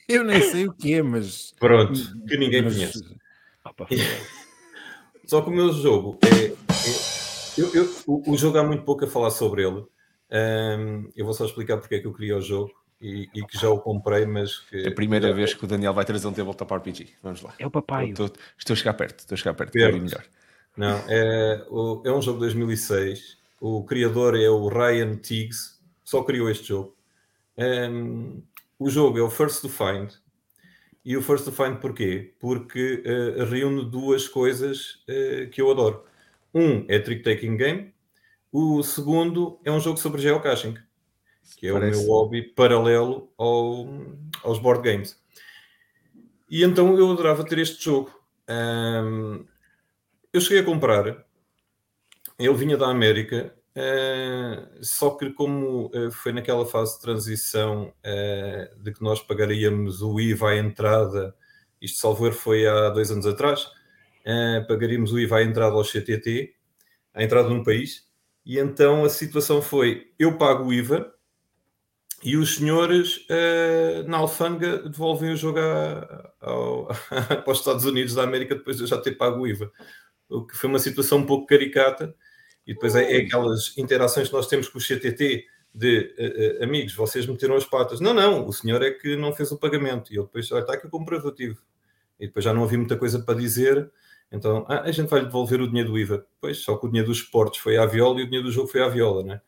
Eu 0.09 0.25
nem 0.25 0.41
sei 0.43 0.67
o 0.67 0.73
que 0.73 0.95
é, 0.95 1.03
mas. 1.03 1.55
Pronto, 1.59 1.99
que 2.27 2.37
ninguém 2.37 2.63
mas... 2.63 2.75
conhece. 2.75 3.17
Opa, 3.65 3.87
Só 5.27 5.43
que 5.43 5.49
o 5.51 5.53
meu 5.53 5.73
jogo 5.73 6.19
é. 6.23 6.47
é 6.47 6.57
eu, 7.59 7.75
eu, 7.75 7.95
o, 8.07 8.33
o, 8.33 8.37
jogo 8.37 8.59
há 8.59 8.63
muito 8.63 8.85
pouco 8.85 9.05
a 9.05 9.09
falar 9.09 9.31
sobre 9.31 9.67
ele. 9.67 9.85
Um, 10.31 11.11
eu 11.17 11.25
vou 11.25 11.35
só 11.35 11.45
explicar 11.45 11.79
porque 11.79 11.97
é 11.97 12.01
que 12.01 12.07
eu 12.07 12.13
queria 12.13 12.37
o 12.37 12.41
jogo 12.41 12.71
e, 13.01 13.29
e, 13.35 13.45
que 13.45 13.59
já 13.59 13.69
o 13.69 13.81
comprei, 13.81 14.25
mas 14.25 14.59
que. 14.59 14.77
É 14.77 14.89
a 14.89 14.95
primeira 14.95 15.33
vez 15.33 15.53
que 15.55 15.65
o 15.65 15.67
Daniel 15.67 15.93
vai 15.93 16.05
trazer 16.05 16.27
um 16.29 16.33
tabletop 16.33 16.73
RPG. 16.73 17.15
Vamos 17.23 17.43
lá. 17.43 17.55
É 17.59 17.67
o 17.67 17.71
papai. 17.71 18.11
Estou, 18.11 18.31
estou, 18.59 18.75
a 18.75 18.77
chegar 18.77 18.95
perto, 18.95 19.21
estou 19.21 19.35
a 19.35 19.39
chegar 19.39 19.55
perto. 19.55 19.73
perto. 19.73 19.99
melhor. 19.99 20.25
Não, 20.77 21.03
é, 21.09 21.67
o, 21.71 22.03
é 22.05 22.13
um 22.13 22.23
jogo 22.23 22.39
de 22.39 22.47
2006. 22.47 23.39
O 23.61 23.85
criador 23.85 24.39
é 24.39 24.49
o 24.49 24.69
Ryan 24.69 25.17
Tiggs, 25.17 25.79
só 26.05 26.23
criou 26.23 26.51
este 26.51 26.69
jogo. 26.69 26.95
Um, 27.57 28.43
o 28.79 28.91
jogo 28.91 29.19
é 29.19 29.23
o 29.23 29.31
First 29.31 29.63
to 29.63 29.69
Find, 29.69 30.11
e 31.05 31.17
o 31.17 31.23
First 31.23 31.45
to 31.45 31.53
Find 31.53 31.77
porquê? 31.77 32.35
Porque 32.41 33.03
uh, 33.07 33.45
reúne 33.45 33.89
duas 33.89 34.27
coisas 34.27 35.05
uh, 35.09 35.49
que 35.51 35.63
eu 35.63 35.71
adoro. 35.71 36.05
Um 36.53 36.85
é 36.89 36.99
Trick 36.99 37.23
Taking 37.23 37.57
Game, 37.57 37.95
o 38.51 38.83
segundo 38.83 39.61
é 39.65 39.71
um 39.71 39.81
jogo 39.81 39.99
sobre 39.99 40.21
geocaching, 40.21 40.77
que 41.57 41.69
é 41.69 41.73
Parece. 41.73 42.01
o 42.01 42.03
meu 42.03 42.11
hobby 42.11 42.43
paralelo 42.43 43.31
ao, 43.39 43.89
aos 44.43 44.59
board 44.59 44.83
games. 44.83 45.21
E 46.51 46.65
então 46.65 46.97
eu 46.99 47.11
adorava 47.11 47.45
ter 47.45 47.59
este 47.59 47.85
jogo. 47.85 48.11
Um, 48.49 49.45
eu 50.33 50.41
cheguei 50.41 50.61
a 50.61 50.65
comprar, 50.65 51.25
ele 52.39 52.55
vinha 52.55 52.77
da 52.77 52.89
América 52.89 53.56
Uh, 53.77 54.83
só 54.83 55.11
que 55.11 55.31
como 55.35 55.91
uh, 55.95 56.11
foi 56.11 56.33
naquela 56.33 56.65
fase 56.65 56.95
de 56.95 57.03
transição 57.03 57.93
uh, 57.93 58.83
de 58.83 58.91
que 58.91 59.03
nós 59.03 59.21
pagaríamos 59.21 60.01
o 60.01 60.19
IVA 60.19 60.53
à 60.53 60.57
entrada, 60.57 61.37
isto 61.79 61.99
salvo 61.99 62.33
foi 62.33 62.67
há 62.67 62.89
dois 62.89 63.11
anos 63.11 63.27
atrás, 63.27 63.71
pagaríamos 64.67 65.13
o 65.13 65.21
IVA 65.21 65.37
à 65.37 65.43
entrada 65.43 65.77
ao 65.77 65.85
CTT, 65.85 66.55
à 67.13 67.23
entrada 67.23 67.51
no 67.51 67.63
país, 67.63 68.09
e 68.47 68.59
então 68.59 69.05
a 69.05 69.11
situação 69.11 69.61
foi, 69.61 70.11
eu 70.19 70.39
pago 70.39 70.65
o 70.65 70.73
IVA 70.73 71.13
e 72.25 72.37
os 72.37 72.57
senhores 72.57 73.25
na 74.09 74.17
alfândega 74.17 74.89
devolvem 74.89 75.33
o 75.33 75.37
jogo 75.37 75.61
ao, 76.41 76.87
para 77.45 77.53
os 77.53 77.59
Estados 77.59 77.85
Unidos 77.85 78.15
da 78.15 78.25
América 78.25 78.57
depois 78.57 78.79
de 78.79 78.85
eu 78.85 78.89
já 78.89 78.99
ter 78.99 79.13
pago 79.13 79.43
o 79.43 79.47
IVA, 79.47 79.71
o 80.29 80.45
que 80.45 80.57
foi 80.57 80.69
uma 80.69 80.81
situação 80.81 81.19
um 81.19 81.27
pouco 81.27 81.47
caricata, 81.47 82.13
e 82.67 82.75
depois 82.75 82.97
é, 82.97 83.17
é 83.17 83.23
aquelas 83.23 83.77
interações 83.79 84.29
que 84.29 84.35
nós 84.35 84.47
temos 84.47 84.69
com 84.69 84.79
o 84.79 84.81
CTT 84.81 85.47
de 85.75 86.15
uh, 86.19 86.61
uh, 86.61 86.65
amigos, 86.65 86.95
vocês 86.95 87.27
meteram 87.27 87.55
as 87.55 87.65
patas. 87.65 88.01
Não, 88.01 88.15
não, 88.15 88.47
o 88.47 88.53
senhor 88.53 88.83
é 88.83 88.91
que 88.91 89.15
não 89.15 89.33
fez 89.33 89.53
o 89.53 89.59
pagamento. 89.59 90.13
E 90.13 90.17
ele 90.17 90.25
depois, 90.25 90.51
olha, 90.51 90.63
está 90.63 90.73
aqui 90.73 90.87
o 90.87 90.91
comprovativo. 90.91 91.61
E 92.19 92.27
depois 92.27 92.45
já 92.45 92.53
não 92.53 92.65
havia 92.65 92.79
muita 92.79 92.97
coisa 92.97 93.21
para 93.21 93.39
dizer. 93.39 93.91
Então, 94.33 94.65
ah, 94.69 94.81
a 94.81 94.91
gente 94.91 95.09
vai 95.09 95.23
devolver 95.23 95.61
o 95.61 95.69
dinheiro 95.69 95.91
do 95.91 95.99
IVA. 95.99 96.27
Pois, 96.41 96.59
só 96.59 96.77
que 96.77 96.87
o 96.87 96.89
dinheiro 96.89 97.09
dos 97.09 97.19
esportes 97.19 97.61
foi 97.61 97.77
à 97.77 97.85
viola 97.85 98.21
e 98.21 98.23
o 98.23 98.27
dinheiro 98.27 98.47
do 98.47 98.53
jogo 98.53 98.69
foi 98.69 98.83
à 98.83 98.89
viola, 98.89 99.23
né? 99.23 99.41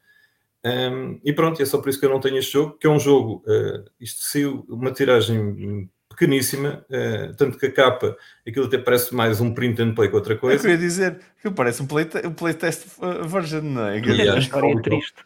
Um, 0.65 1.21
e 1.25 1.33
pronto, 1.33 1.63
é 1.63 1.65
só 1.65 1.79
por 1.79 1.89
isso 1.89 1.99
que 1.99 2.05
eu 2.05 2.11
não 2.11 2.21
tenho 2.21 2.37
este 2.37 2.53
jogo, 2.53 2.77
que 2.77 2.87
é 2.87 2.91
um 2.91 2.99
jogo, 2.99 3.45
uh, 3.47 3.85
isto 4.01 4.23
saiu 4.25 4.67
uma 4.69 4.93
tiragem 4.93 5.89
pequeníssima, 6.19 6.85
uh, 6.91 7.35
tanto 7.37 7.57
que 7.57 7.67
a 7.67 7.73
capa, 7.73 8.17
aquilo 8.47 8.67
até 8.67 8.79
parece 8.79 9.15
mais 9.15 9.41
um 9.41 9.55
print 9.55 9.81
and 9.81 9.95
play 9.95 10.09
que 10.09 10.17
outra 10.17 10.37
coisa. 10.37 10.57
Eu 10.57 10.61
queria 10.61 10.79
dizer 10.79 11.21
que 11.41 11.51
parece 11.51 11.81
um, 11.83 11.87
playte 11.87 12.27
um 12.27 12.33
playtest 12.33 12.87
version, 13.27 13.63
não 13.63 13.87
é? 13.87 13.99
É 13.99 14.31
uma 14.31 14.39
história 14.39 14.83
triste. 14.83 15.25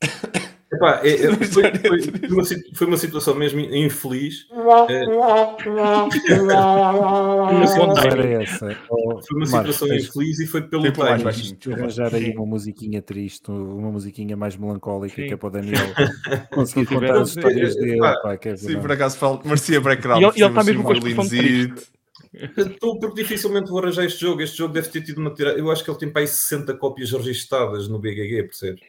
Epá, 0.72 1.00
é, 1.02 1.14
é, 1.14 1.32
foi, 1.32 1.46
foi, 1.46 2.02
foi, 2.02 2.28
uma, 2.28 2.44
foi, 2.74 2.86
uma, 2.86 2.96
situação 2.98 3.34
mesmo 3.34 3.58
infeliz. 3.60 4.46
É, 4.88 5.04
foi 9.26 9.36
uma 9.36 9.46
situação 9.46 9.88
Marcos, 9.88 10.08
infeliz 10.08 10.38
e 10.40 10.46
foi 10.46 10.62
pelo 10.62 10.92
timing. 10.92 11.72
arranjar 11.72 12.14
aí 12.14 12.34
uma 12.36 12.44
musiquinha 12.44 13.00
triste, 13.00 13.50
uma 13.50 13.90
musiquinha 13.90 14.36
mais 14.36 14.56
melancólica 14.56 15.16
Sim. 15.16 15.28
que 15.28 15.34
é 15.34 15.36
para 15.36 15.46
o 15.46 15.50
Daniel 15.50 15.86
conseguir 16.52 16.86
contar 16.86 17.16
as 17.16 17.30
histórias 17.30 17.74
dele. 17.74 17.98
Pá, 17.98 18.36
que 18.36 18.50
é 18.50 18.56
Sim, 18.56 18.78
por 18.78 18.92
acaso 18.92 19.16
falo, 19.16 19.40
merecia 19.44 19.80
background. 19.80 20.22
E 20.22 20.26
ele 20.26 20.48
está 20.48 20.62
mesmo 20.62 20.82
com 20.82 20.92
as 20.92 20.98
Estou 22.32 22.98
porque 22.98 23.22
dificilmente 23.22 23.70
vou 23.70 23.78
arranjar 23.78 24.04
este 24.04 24.20
jogo. 24.20 24.42
Este 24.42 24.58
jogo 24.58 24.72
deve 24.72 24.88
ter 24.88 25.02
tido 25.02 25.18
uma 25.18 25.32
tirada. 25.32 25.58
Eu 25.58 25.70
acho 25.70 25.84
que 25.84 25.90
ele 25.90 25.98
tem 25.98 26.10
para 26.10 26.22
aí 26.22 26.28
60 26.28 26.74
cópias 26.74 27.12
registadas 27.12 27.88
no 27.88 27.98
BGG, 27.98 28.42
percebes? 28.44 28.82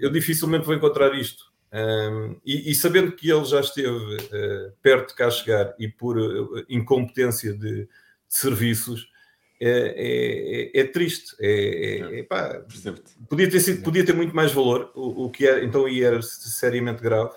Eu 0.00 0.10
dificilmente 0.10 0.66
vou 0.66 0.74
encontrar 0.74 1.14
isto. 1.18 1.48
Um, 1.70 2.36
e, 2.46 2.70
e, 2.70 2.74
sabendo 2.74 3.12
que 3.12 3.30
ele 3.30 3.44
já 3.44 3.60
esteve 3.60 3.88
uh, 3.88 4.72
perto 4.80 5.08
de 5.08 5.14
cá 5.16 5.30
chegar 5.30 5.74
e 5.78 5.86
por 5.86 6.16
uh, 6.16 6.64
incompetência 6.66 7.52
de, 7.52 7.82
de 7.82 7.88
serviços, 8.26 9.10
é, 9.60 9.68
é, 9.70 10.80
é, 10.80 10.80
é 10.80 10.84
triste. 10.84 11.36
É, 11.40 12.20
é 12.20 12.22
pá, 12.22 12.64
podia, 13.28 13.50
ter 13.50 13.60
sido, 13.60 13.82
podia 13.82 14.04
ter 14.04 14.14
muito 14.14 14.34
mais 14.34 14.52
valor, 14.52 14.90
o, 14.94 15.26
o 15.26 15.30
que 15.30 15.46
é, 15.46 15.64
então 15.64 15.86
era 15.86 16.22
seriamente 16.22 17.02
grave. 17.02 17.34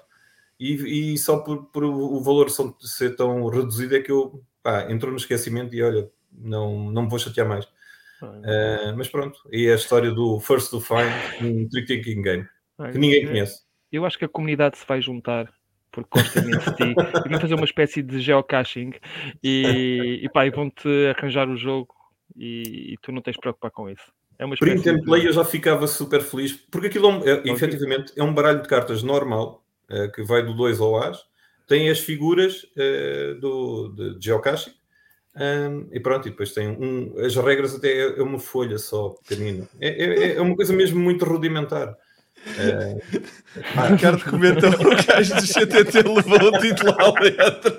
E, 0.60 1.14
e 1.14 1.18
só 1.18 1.40
por, 1.40 1.66
por, 1.66 1.84
o 1.84 2.22
valor 2.22 2.48
ser 2.80 3.16
tão 3.16 3.48
reduzido 3.48 3.96
é 3.96 4.00
que 4.00 4.12
eu 4.12 4.44
pá, 4.64 4.92
entrou 4.92 5.12
no 5.12 5.18
esquecimento 5.18 5.74
e 5.76 5.82
olha, 5.82 6.10
não, 6.32 6.92
não 6.92 7.04
me 7.04 7.10
vou 7.10 7.20
chatear 7.20 7.48
mais. 7.48 7.66
Uh, 8.22 8.96
mas 8.96 9.10
pronto, 9.10 9.40
e 9.52 9.68
é 9.68 9.74
a 9.74 9.76
história 9.76 10.12
do 10.12 10.40
First 10.40 10.70
to 10.70 10.80
Find, 10.80 11.12
um 11.42 11.68
trick 11.68 11.88
taking 11.88 12.22
game 12.22 12.48
que 12.92 12.98
ninguém 12.98 13.26
conhece. 13.26 13.64
Eu 13.92 14.06
acho 14.06 14.18
que 14.18 14.26
a 14.26 14.30
comunidade 14.30 14.78
se 14.78 14.86
vai 14.88 15.02
juntar 15.02 15.52
porque 15.92 16.20
muito 16.42 16.72
de 16.72 16.76
ti 16.78 16.96
e 17.26 17.30
vão 17.30 17.40
fazer 17.40 17.56
uma 17.56 17.66
espécie 17.66 18.02
de 18.02 18.20
geocaching 18.20 18.94
e, 19.44 20.22
e, 20.24 20.30
pá, 20.30 20.46
e 20.46 20.50
vão-te 20.50 20.88
arranjar 21.18 21.50
o 21.50 21.58
jogo 21.58 21.94
e, 22.36 22.94
e, 22.94 22.98
tu 23.02 23.12
não 23.12 23.22
tens 23.22 23.34
de 23.34 23.42
preocupar 23.42 23.72
com 23.72 23.90
isso. 23.90 24.12
É 24.40 24.46
uma 24.46 24.56
Print 24.56 24.90
and 24.90 25.02
play 25.02 25.22
de... 25.22 25.28
eu 25.28 25.34
já 25.34 25.44
ficava 25.44 25.86
super 25.88 26.22
feliz 26.22 26.54
porque 26.54 26.88
aquilo 26.88 27.28
é, 27.28 27.32
é, 27.32 27.52
efetivamente 27.52 28.14
é 28.16 28.24
um 28.24 28.34
baralho 28.34 28.62
de 28.62 28.70
cartas 28.70 29.04
normal 29.04 29.64
é, 29.90 30.08
que 30.08 30.24
vai 30.24 30.44
do 30.44 30.54
2 30.54 30.80
ao 30.80 30.98
As 30.98 31.20
tem 31.72 31.90
as 31.90 32.02
figuras 32.02 32.66
uh, 32.76 33.40
do, 33.40 33.94
de, 33.96 34.20
de 34.20 34.26
geocaching 34.26 34.74
um, 35.34 35.88
e 35.94 36.02
pronto, 36.02 36.28
e 36.28 36.32
depois 36.32 36.52
tem 36.52 36.68
um, 36.68 37.14
as 37.18 37.34
regras 37.38 37.74
até 37.74 37.88
é, 37.88 38.20
é 38.20 38.22
uma 38.22 38.38
folha 38.38 38.78
só, 38.78 39.16
pequenina. 39.26 39.70
É, 39.80 39.88
é, 39.88 40.36
é 40.36 40.42
uma 40.42 40.54
coisa 40.54 40.74
mesmo 40.74 41.00
muito 41.00 41.24
rudimentar. 41.24 41.96
Uh, 42.46 43.02
ah, 43.78 43.88
Ricardo 43.88 44.22
comenta 44.30 44.68
o 44.68 45.06
gajo 45.08 45.36
do 45.36 45.48
CTT 45.48 45.98
levou 46.00 46.50
o 46.50 46.60
título 46.60 46.94
à 47.00 47.22
letra. 47.22 47.72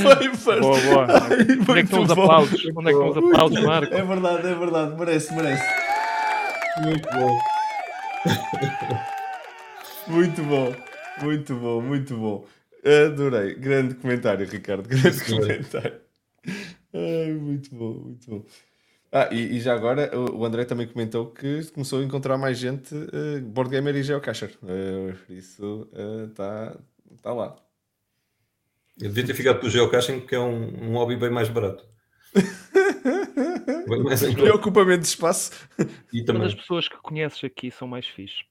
Foi 0.00 0.28
first. 0.36 0.60
Boa, 0.60 0.80
boa. 0.80 1.06
Ai, 1.10 1.38
Onde 1.68 1.72
é 1.72 1.74
que 1.74 1.80
estão 1.80 2.02
os 2.02 2.10
aplausos? 2.12 2.64
Onde 2.76 2.90
é 2.90 2.92
que 2.92 2.98
estão 2.98 3.10
os 3.10 3.16
aplausos, 3.16 3.60
Marco? 3.60 3.94
É 3.94 4.04
verdade, 4.04 4.46
é 4.46 4.54
verdade. 4.54 4.96
Merece, 4.96 5.34
merece. 5.34 5.64
Muito 6.84 7.08
bom. 7.10 7.38
muito 10.06 10.42
bom. 10.44 10.74
Muito 11.22 11.54
bom, 11.56 11.80
muito 11.80 12.16
bom. 12.16 12.46
Adorei. 12.84 13.54
Grande 13.54 13.94
comentário, 13.94 14.46
Ricardo. 14.46 14.88
Grande 14.88 15.12
Sim, 15.12 15.40
comentário. 15.40 16.00
Ai, 16.92 17.32
muito 17.32 17.74
bom, 17.74 17.92
muito 17.94 18.30
bom. 18.30 18.44
Ah, 19.10 19.28
e, 19.32 19.56
e 19.56 19.60
já 19.60 19.72
agora 19.74 20.10
o 20.18 20.44
André 20.44 20.64
também 20.64 20.88
comentou 20.88 21.30
que 21.30 21.64
começou 21.72 22.00
a 22.00 22.04
encontrar 22.04 22.36
mais 22.36 22.58
gente, 22.58 22.94
uh, 22.94 23.40
board 23.42 23.70
gamer 23.70 23.94
e 23.96 24.02
geocacher. 24.02 24.50
Uh, 24.62 25.14
por 25.26 25.32
isso 25.34 25.88
está 26.28 26.76
tá 27.22 27.32
lá. 27.32 27.56
Eu 29.00 29.08
devia 29.08 29.24
ter 29.26 29.34
ficado 29.34 29.58
pelo 29.60 29.70
geocaching 29.70 30.20
porque 30.20 30.34
é 30.34 30.40
um, 30.40 30.90
um 30.90 30.92
hobby 30.94 31.16
bem 31.16 31.30
mais 31.30 31.48
barato. 31.48 31.86
Bem 33.88 34.02
mais 34.02 34.22
em 34.22 34.32
E 34.32 34.36
conta. 34.36 34.54
ocupa 34.54 34.84
menos 34.84 35.08
espaço. 35.08 35.52
E 36.12 36.24
Todas 36.24 36.42
as 36.42 36.52
também. 36.52 36.56
pessoas 36.56 36.88
que 36.88 36.96
conheces 37.02 37.42
aqui 37.44 37.70
são 37.70 37.86
mais 37.86 38.06
fixes. 38.06 38.44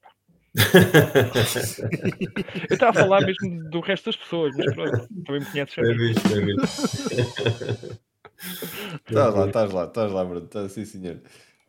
Eu 2.70 2.74
estava 2.74 2.90
a 2.90 2.94
falar 3.02 3.20
mesmo 3.22 3.68
do 3.70 3.80
resto 3.80 4.04
das 4.06 4.16
pessoas, 4.16 4.52
mas 4.56 4.72
pronto, 4.74 5.08
também 5.24 5.40
me 5.40 5.46
conheces. 5.46 5.74
Bem 5.74 5.86
sempre. 5.86 6.08
visto, 6.08 6.28
bem 6.28 6.44
visto. 6.46 6.62
Estás 9.08 9.34
lá, 9.38 9.46
estás 9.46 9.72
lá, 9.72 9.84
estás 9.84 10.12
lá, 10.12 10.24
Bruno. 10.24 10.44
Estás 10.46 10.72
sim, 10.72 10.84
senhor. 10.84 11.16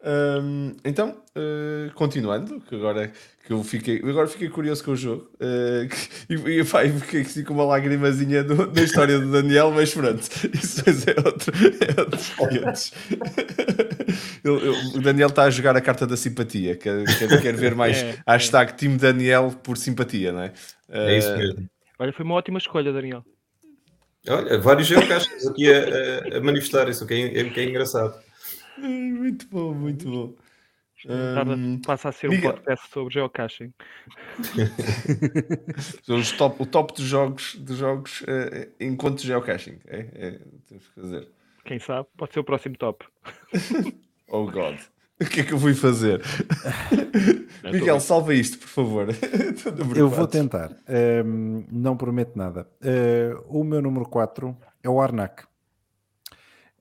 Hum, 0.07 0.75
então, 0.85 1.19
eh, 1.35 1.89
continuando, 1.95 2.61
que 2.61 2.75
agora 2.75 3.11
que 3.43 3.51
eu 3.51 3.63
fiquei, 3.63 3.97
agora 4.07 4.27
fiquei 4.27 4.49
curioso 4.49 4.83
com 4.83 4.91
o 4.91 4.95
jogo 4.95 5.27
eh, 5.39 5.87
que- 5.89 6.09
e, 6.31 6.35
e, 6.59 6.63
pá, 6.63 6.85
e 6.85 6.91
fiquei 6.99 7.21
assim 7.21 7.43
com 7.43 7.55
uma 7.55 7.65
lagrimazinha 7.65 8.43
do- 8.43 8.67
da 8.67 8.83
história 8.83 9.17
do 9.17 9.31
Daniel, 9.31 9.71
mas 9.71 9.91
pronto, 9.91 10.21
isso 10.53 10.83
é 11.09 11.15
outro, 11.27 11.51
é 11.81 11.99
outros 12.01 12.29
500. 14.45 14.63
Ele- 14.63 14.69
ele- 14.89 14.97
o 14.97 15.01
Daniel 15.01 15.27
está 15.29 15.43
a 15.43 15.49
jogar 15.49 15.75
a 15.75 15.81
carta 15.81 16.05
da 16.05 16.15
simpatia, 16.15 16.75
quer, 16.75 17.03
quer, 17.17 17.41
quer 17.41 17.55
ver 17.55 17.73
mais 17.75 17.97
É, 18.03 18.17
hashtag 18.27 18.73
Team 18.73 18.97
Daniel 18.97 19.51
por 19.63 19.77
simpatia, 19.77 20.31
não 20.31 20.41
é? 20.41 20.53
É 20.89 21.17
isso 21.17 21.29
Eh, 21.29 21.37
mesmo. 21.37 21.69
Olha, 21.99 22.13
foi 22.13 22.25
uma 22.25 22.35
ótima 22.35 22.57
escolha, 22.57 22.91
Daniel. 22.93 23.23
Olha, 24.27 24.57
vários 24.59 24.87
geocachings 24.87 25.45
aqui 25.47 25.71
a, 25.71 26.35
a, 26.35 26.37
a 26.37 26.41
manifestar 26.41 26.89
isso, 26.89 27.05
que 27.05 27.13
é, 27.13 27.43
que 27.49 27.59
é 27.59 27.63
engraçado. 27.65 28.19
muito 28.77 29.47
bom, 29.47 29.73
muito 29.73 30.09
bom. 30.09 30.33
Hum, 31.07 31.79
Passa 31.85 32.09
a 32.09 32.11
ser 32.11 32.29
um 32.31 32.41
podcast 32.41 32.89
sobre 32.89 33.13
geocaching. 33.13 33.71
Os 36.09 36.31
top, 36.31 36.63
o 36.63 36.65
top 36.65 36.93
dos 36.95 37.05
jogos, 37.05 37.55
dos 37.55 37.77
jogos 37.77 38.23
eh, 38.27 38.69
enquanto 38.79 39.21
geocaching. 39.21 39.77
É, 39.85 39.99
é, 40.15 40.31
temos 40.67 40.87
que 40.87 41.01
fazer. 41.01 41.27
Quem 41.63 41.79
sabe, 41.79 42.07
pode 42.17 42.33
ser 42.33 42.39
o 42.39 42.43
próximo 42.43 42.75
top. 42.77 43.05
Oh 44.35 44.51
God. 44.51 44.77
O 45.17 45.23
que 45.23 45.39
é 45.39 45.43
que 45.45 45.53
eu 45.53 45.57
fui 45.59 45.73
fazer? 45.73 46.21
Não, 47.63 47.71
Miguel, 47.71 47.95
tô 47.95 47.99
salva 48.01 48.33
isto, 48.33 48.59
por 48.59 48.67
favor. 48.67 49.07
Eu 49.95 50.09
vou 50.09 50.27
tentar. 50.27 50.75
Ehm, 50.89 51.63
não 51.71 51.95
prometo 51.95 52.37
nada. 52.37 52.69
Eh, 52.81 53.33
o 53.47 53.63
meu 53.63 53.81
número 53.81 54.03
4 54.09 54.57
é 54.83 54.89
o 54.89 54.99
Arnak. 54.99 55.45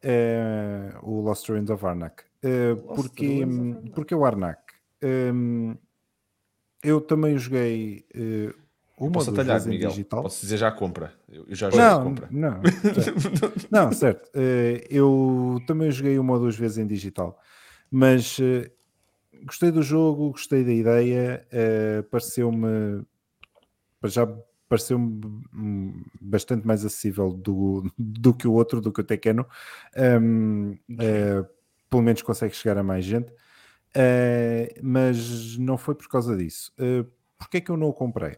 Eh, 0.03 0.93
o 1.05 1.21
Lost 1.21 1.49
Ruins 1.49 1.71
of 1.71 1.87
Arnak. 1.87 2.25
Lost 2.43 2.97
porque, 2.97 3.25
Ruins 3.45 3.55
of 3.55 3.69
Arnak. 3.69 3.91
porque 3.95 4.15
o 4.17 4.25
Arnak. 4.25 4.61
ehm, 5.01 5.75
eu 6.83 7.01
também 7.01 7.39
joguei 7.39 8.05
uma 8.97 9.13
Posso 9.13 9.31
atalhar, 9.31 9.67
Miguel? 9.67 9.91
digital. 9.91 10.23
Posso 10.23 10.41
dizer 10.41 10.57
já 10.57 10.71
compra. 10.71 11.13
Eu, 11.29 11.45
eu 11.49 11.55
já 11.55 11.69
joguei 11.71 11.85
Não, 11.85 12.05
compra. 12.05 12.29
não, 12.31 12.61
certo. 12.95 13.67
não, 13.71 13.93
certo. 13.93 14.31
Eh, 14.35 14.87
eu 14.89 15.61
também 15.67 15.91
joguei 15.91 16.19
uma 16.19 16.35
ou 16.35 16.41
duas 16.41 16.57
vezes 16.57 16.79
em 16.79 16.87
digital, 16.87 17.39
mas 17.91 18.39
eh, 18.41 18.71
gostei 19.45 19.71
do 19.73 19.83
jogo, 19.83 20.31
gostei 20.31 20.65
da 20.65 20.73
ideia, 20.73 21.47
eh, 21.51 22.03
pareceu-me 22.11 23.05
para 24.01 24.11
já 24.11 24.27
pareceu-me 24.69 25.21
bastante 26.21 26.67
mais 26.67 26.85
acessível 26.85 27.33
do, 27.33 27.91
do 27.99 28.35
que 28.35 28.49
o 28.49 28.53
outro, 28.53 28.81
do 28.81 28.93
que 28.93 29.01
o 29.01 29.05
Tequeno. 29.05 29.47
Hum, 29.97 30.77
eh, 30.99 31.45
pelo 31.91 32.03
menos 32.03 32.23
consegue 32.23 32.55
chegar 32.57 32.79
a 32.79 32.83
mais 32.83 33.05
gente. 33.05 33.33
Eh, 33.95 34.75
mas 34.83 35.57
não 35.59 35.77
foi 35.79 35.95
por 35.95 36.09
causa 36.09 36.37
disso. 36.37 36.73
Uh, 36.79 37.09
Porquê 37.39 37.59
é 37.59 37.61
que 37.61 37.71
eu 37.71 37.77
não 37.77 37.89
o 37.89 37.93
comprei? 37.93 38.37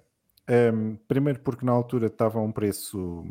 Um, 0.48 0.96
primeiro 1.08 1.40
porque 1.40 1.66
na 1.66 1.72
altura 1.72 2.06
estava 2.06 2.38
a 2.38 2.42
um 2.42 2.52
preço 2.52 3.24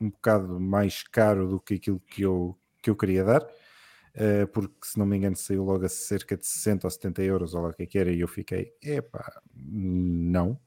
um 0.00 0.08
bocado 0.08 0.58
mais 0.58 1.02
caro 1.02 1.46
do 1.46 1.60
que 1.60 1.74
aquilo 1.74 2.00
que 2.00 2.22
eu, 2.22 2.56
que 2.82 2.88
eu 2.88 2.96
queria 2.96 3.22
dar, 3.22 3.42
uh, 3.42 4.46
porque 4.52 4.74
se 4.82 4.98
não 4.98 5.04
me 5.04 5.16
engano 5.16 5.36
saiu 5.36 5.62
logo 5.62 5.84
a 5.84 5.88
cerca 5.88 6.36
de 6.36 6.46
60 6.46 6.86
ou 6.86 6.90
70 6.90 7.22
euros, 7.22 7.54
ou 7.54 7.62
lá 7.62 7.68
o 7.68 7.72
que 7.74 7.82
é 7.82 7.86
que 7.86 7.98
era, 7.98 8.10
e 8.10 8.20
eu 8.20 8.28
fiquei, 8.28 8.72
epá, 8.82 9.40
não. 9.54 10.58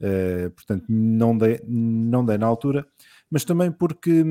Uh, 0.00 0.50
portanto, 0.50 0.86
não 0.88 1.38
dei, 1.38 1.60
não 1.64 2.24
dei 2.24 2.36
na 2.36 2.46
altura, 2.46 2.84
mas 3.30 3.44
também 3.44 3.70
porque, 3.70 4.24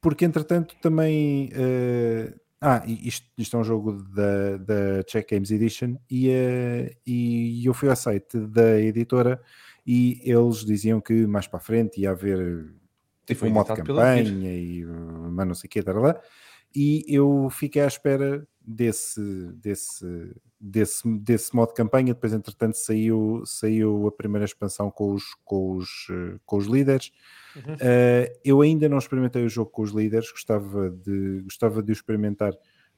porque 0.00 0.24
entretanto 0.24 0.74
também... 0.82 1.50
Uh, 1.50 2.40
ah, 2.62 2.82
isto, 2.86 3.26
isto 3.38 3.56
é 3.56 3.60
um 3.60 3.64
jogo 3.64 4.04
da, 4.14 4.58
da 4.58 5.02
Check 5.04 5.30
Games 5.30 5.50
Edition 5.50 5.96
e, 6.10 6.28
e 7.06 7.64
eu 7.64 7.72
fui 7.72 7.88
ao 7.88 7.96
site 7.96 8.36
da 8.36 8.78
editora 8.78 9.40
e 9.86 10.20
eles 10.24 10.64
diziam 10.64 11.00
que 11.00 11.26
mais 11.26 11.46
para 11.46 11.58
a 11.58 11.62
frente 11.62 12.00
ia 12.00 12.10
haver 12.10 12.66
tipo, 13.26 13.46
um 13.46 13.50
modo 13.50 13.74
de 13.74 13.82
campanha 13.82 14.52
e 14.52 14.84
mas 14.84 15.46
não 15.46 15.54
sei 15.54 15.68
o 15.68 15.70
que, 15.70 15.80
lá, 15.80 16.20
e 16.74 17.04
eu 17.08 17.48
fiquei 17.50 17.82
à 17.82 17.86
espera 17.86 18.46
desse, 18.60 19.20
desse, 19.54 20.34
desse, 20.60 21.18
desse 21.18 21.54
modo 21.56 21.70
de 21.70 21.74
campanha, 21.74 22.14
depois 22.14 22.32
entretanto 22.32 22.76
saiu, 22.76 23.42
saiu 23.44 24.06
a 24.06 24.12
primeira 24.12 24.44
expansão 24.44 24.90
com 24.90 25.12
os, 25.12 25.34
com 25.44 25.76
os, 25.76 25.88
com 26.44 26.56
os 26.56 26.66
líderes, 26.66 27.10
Uhum. 27.56 27.74
Uh, 27.74 28.38
eu 28.44 28.60
ainda 28.60 28.88
não 28.88 28.98
experimentei 28.98 29.44
o 29.44 29.48
jogo 29.48 29.70
com 29.70 29.82
os 29.82 29.90
líderes, 29.90 30.30
gostava 30.30 30.90
de, 30.90 31.40
gostava 31.42 31.82
de 31.82 31.90
o 31.90 31.92
experimentar 31.92 32.52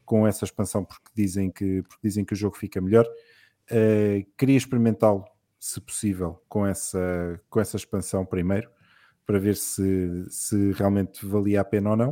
com 0.04 0.26
essa 0.26 0.44
expansão 0.44 0.84
porque 0.84 1.10
dizem 1.14 1.50
que, 1.50 1.82
porque 1.82 2.00
dizem 2.02 2.24
que 2.24 2.34
o 2.34 2.36
jogo 2.36 2.56
fica 2.56 2.80
melhor. 2.80 3.06
Uh, 3.70 4.26
queria 4.36 4.56
experimentá-lo, 4.56 5.24
se 5.62 5.80
possível, 5.80 6.42
com 6.48 6.66
essa, 6.66 7.40
com 7.48 7.60
essa 7.60 7.76
expansão 7.76 8.26
primeiro, 8.26 8.68
para 9.24 9.38
ver 9.38 9.54
se, 9.54 10.26
se 10.28 10.72
realmente 10.72 11.24
valia 11.24 11.60
a 11.60 11.64
pena 11.64 11.90
ou 11.90 11.96
não. 11.96 12.10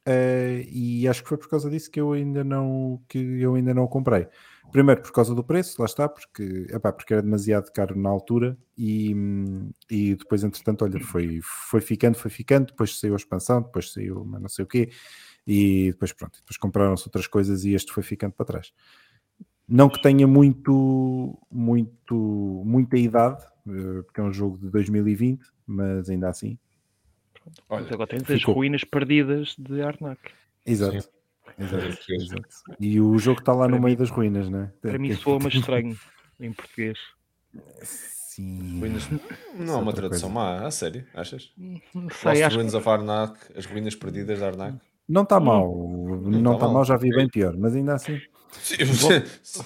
Uh, 0.00 0.66
e 0.66 1.06
acho 1.06 1.22
que 1.22 1.28
foi 1.28 1.38
por 1.38 1.48
causa 1.48 1.70
disso 1.70 1.88
que 1.92 2.00
eu 2.00 2.12
ainda 2.12 2.42
não, 2.42 3.00
que 3.08 3.18
eu 3.40 3.54
ainda 3.54 3.72
não 3.72 3.86
comprei. 3.86 4.26
Primeiro 4.72 5.00
por 5.00 5.12
causa 5.12 5.32
do 5.32 5.44
preço, 5.44 5.80
lá 5.80 5.86
está, 5.86 6.08
porque, 6.08 6.66
epá, 6.70 6.92
porque 6.92 7.12
era 7.12 7.22
demasiado 7.22 7.70
caro 7.70 7.96
na 7.96 8.08
altura 8.08 8.58
e, 8.76 9.14
e 9.88 10.16
depois, 10.16 10.42
entretanto, 10.42 10.84
olha, 10.84 10.98
foi, 10.98 11.38
foi 11.42 11.80
ficando, 11.80 12.16
foi 12.16 12.32
ficando, 12.32 12.66
depois 12.66 12.98
saiu 12.98 13.12
a 13.12 13.16
expansão, 13.16 13.62
depois 13.62 13.92
saiu 13.92 14.24
não 14.24 14.48
sei 14.48 14.64
o 14.64 14.68
quê, 14.68 14.90
e 15.46 15.92
depois 15.92 16.12
pronto, 16.12 16.40
depois 16.40 16.56
compraram-se 16.56 17.06
outras 17.06 17.28
coisas 17.28 17.64
e 17.64 17.74
este 17.74 17.92
foi 17.92 18.02
ficando 18.02 18.32
para 18.32 18.46
trás. 18.46 18.72
Não 19.68 19.88
que 19.88 20.00
tenha 20.00 20.26
muito, 20.26 21.38
muito, 21.50 22.62
muita 22.64 22.96
idade, 22.96 23.44
porque 23.64 24.20
é 24.20 24.22
um 24.22 24.32
jogo 24.32 24.56
de 24.58 24.70
2020, 24.70 25.44
mas 25.66 26.08
ainda 26.08 26.28
assim. 26.28 26.58
Olha, 27.68 27.82
mas 27.82 27.92
agora 27.92 28.08
tens 28.08 28.22
ficou. 28.22 28.34
as 28.34 28.56
ruínas 28.56 28.84
perdidas 28.84 29.54
de 29.58 29.82
Arnak. 29.82 30.20
Exato. 30.64 31.02
Sim. 31.02 31.08
Exato, 31.58 32.12
exato. 32.12 32.48
E 32.78 33.00
o 33.00 33.18
jogo 33.18 33.40
está 33.40 33.52
lá 33.52 33.66
para 33.66 33.68
no 33.68 33.76
mim, 33.76 33.84
meio 33.86 33.96
das 33.96 34.10
ruínas, 34.10 34.48
não 34.48 34.62
é? 34.62 34.72
Para 34.80 34.98
mim 34.98 35.14
soa 35.14 35.38
mais 35.38 35.54
estranho 35.54 35.96
em 36.40 36.52
português. 36.52 36.98
Sim. 37.82 38.78
Ruínas... 38.80 39.08
Não 39.54 39.74
há 39.74 39.78
uma 39.78 39.92
tradução 39.92 40.30
má, 40.30 40.66
a 40.66 40.70
sério, 40.70 41.06
achas? 41.14 41.52
Não 41.56 42.08
sei, 42.10 42.32
Lost 42.32 42.42
acho 42.42 42.56
Ruins 42.56 42.70
que... 42.70 42.76
of 42.76 42.88
Arnak, 42.88 43.38
as 43.56 43.66
ruínas 43.66 43.94
perdidas 43.94 44.38
de 44.38 44.44
Arnak. 44.44 44.78
Não 45.08 45.22
está 45.22 45.40
mal, 45.40 45.66
não 46.22 46.52
está 46.52 46.66
mal. 46.66 46.74
mal, 46.74 46.84
já 46.84 46.96
vi 46.96 47.10
bem 47.10 47.28
pior, 47.28 47.56
mas 47.56 47.74
ainda 47.74 47.94
assim. 47.94 48.20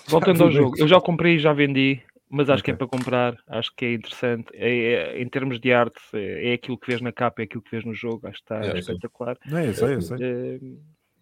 Voltando 0.09 0.45
ao 0.45 0.51
jogo, 0.51 0.76
eu 0.78 0.87
já 0.89 1.01
comprei 1.01 1.37
e 1.37 1.39
já 1.39 1.53
vendi, 1.53 2.01
mas 2.28 2.49
acho 2.51 2.62
Ok. 2.62 2.64
que 2.64 2.70
é 2.70 2.74
para 2.74 2.87
comprar, 2.87 3.37
acho 3.49 3.70
que 3.76 3.85
é 3.85 3.93
interessante. 3.95 4.49
É, 4.55 4.68
é- 5.16 5.22
em 5.22 5.28
termos 5.28 5.61
de 5.61 5.72
arte, 5.72 6.01
é, 6.14 6.51
é 6.51 6.53
aquilo 6.55 6.78
que 6.78 6.87
vês 6.89 7.01
na 7.01 7.12
capa, 7.12 7.43
é 7.43 7.45
aquilo 7.45 7.62
que 7.62 7.70
vês 7.70 7.85
no 7.85 7.95
jogo, 7.95 8.26
acho 8.26 8.39
que 8.39 8.45
está 8.45 8.57
É, 8.57 8.72
sim. 8.72 8.78
espetacular. 8.93 9.37
Não, 9.47 9.61
eu 9.61 9.74
sei, 9.74 9.95
eu 9.95 10.01
sei. 10.03 10.16
Eh, 10.20 10.61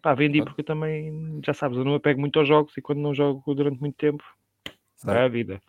pá, 0.03 0.15
vendi 0.15 0.43
porque 0.43 0.61
eu 0.61 0.65
também, 0.65 1.41
já 1.45 1.53
sabes, 1.55 1.77
eu 1.79 1.85
não 1.85 1.95
apego 1.95 2.21
muito 2.21 2.39
aos 2.39 2.49
jogos 2.49 2.77
e 2.77 2.83
quando 2.83 3.01
não 3.01 3.15
jogo 3.15 3.55
durante 3.55 3.81
muito 3.81 3.97
tempo, 3.97 4.25
vai 5.03 5.19
à 5.19 5.23
Sabe? 5.23 5.33
vida. 5.35 5.61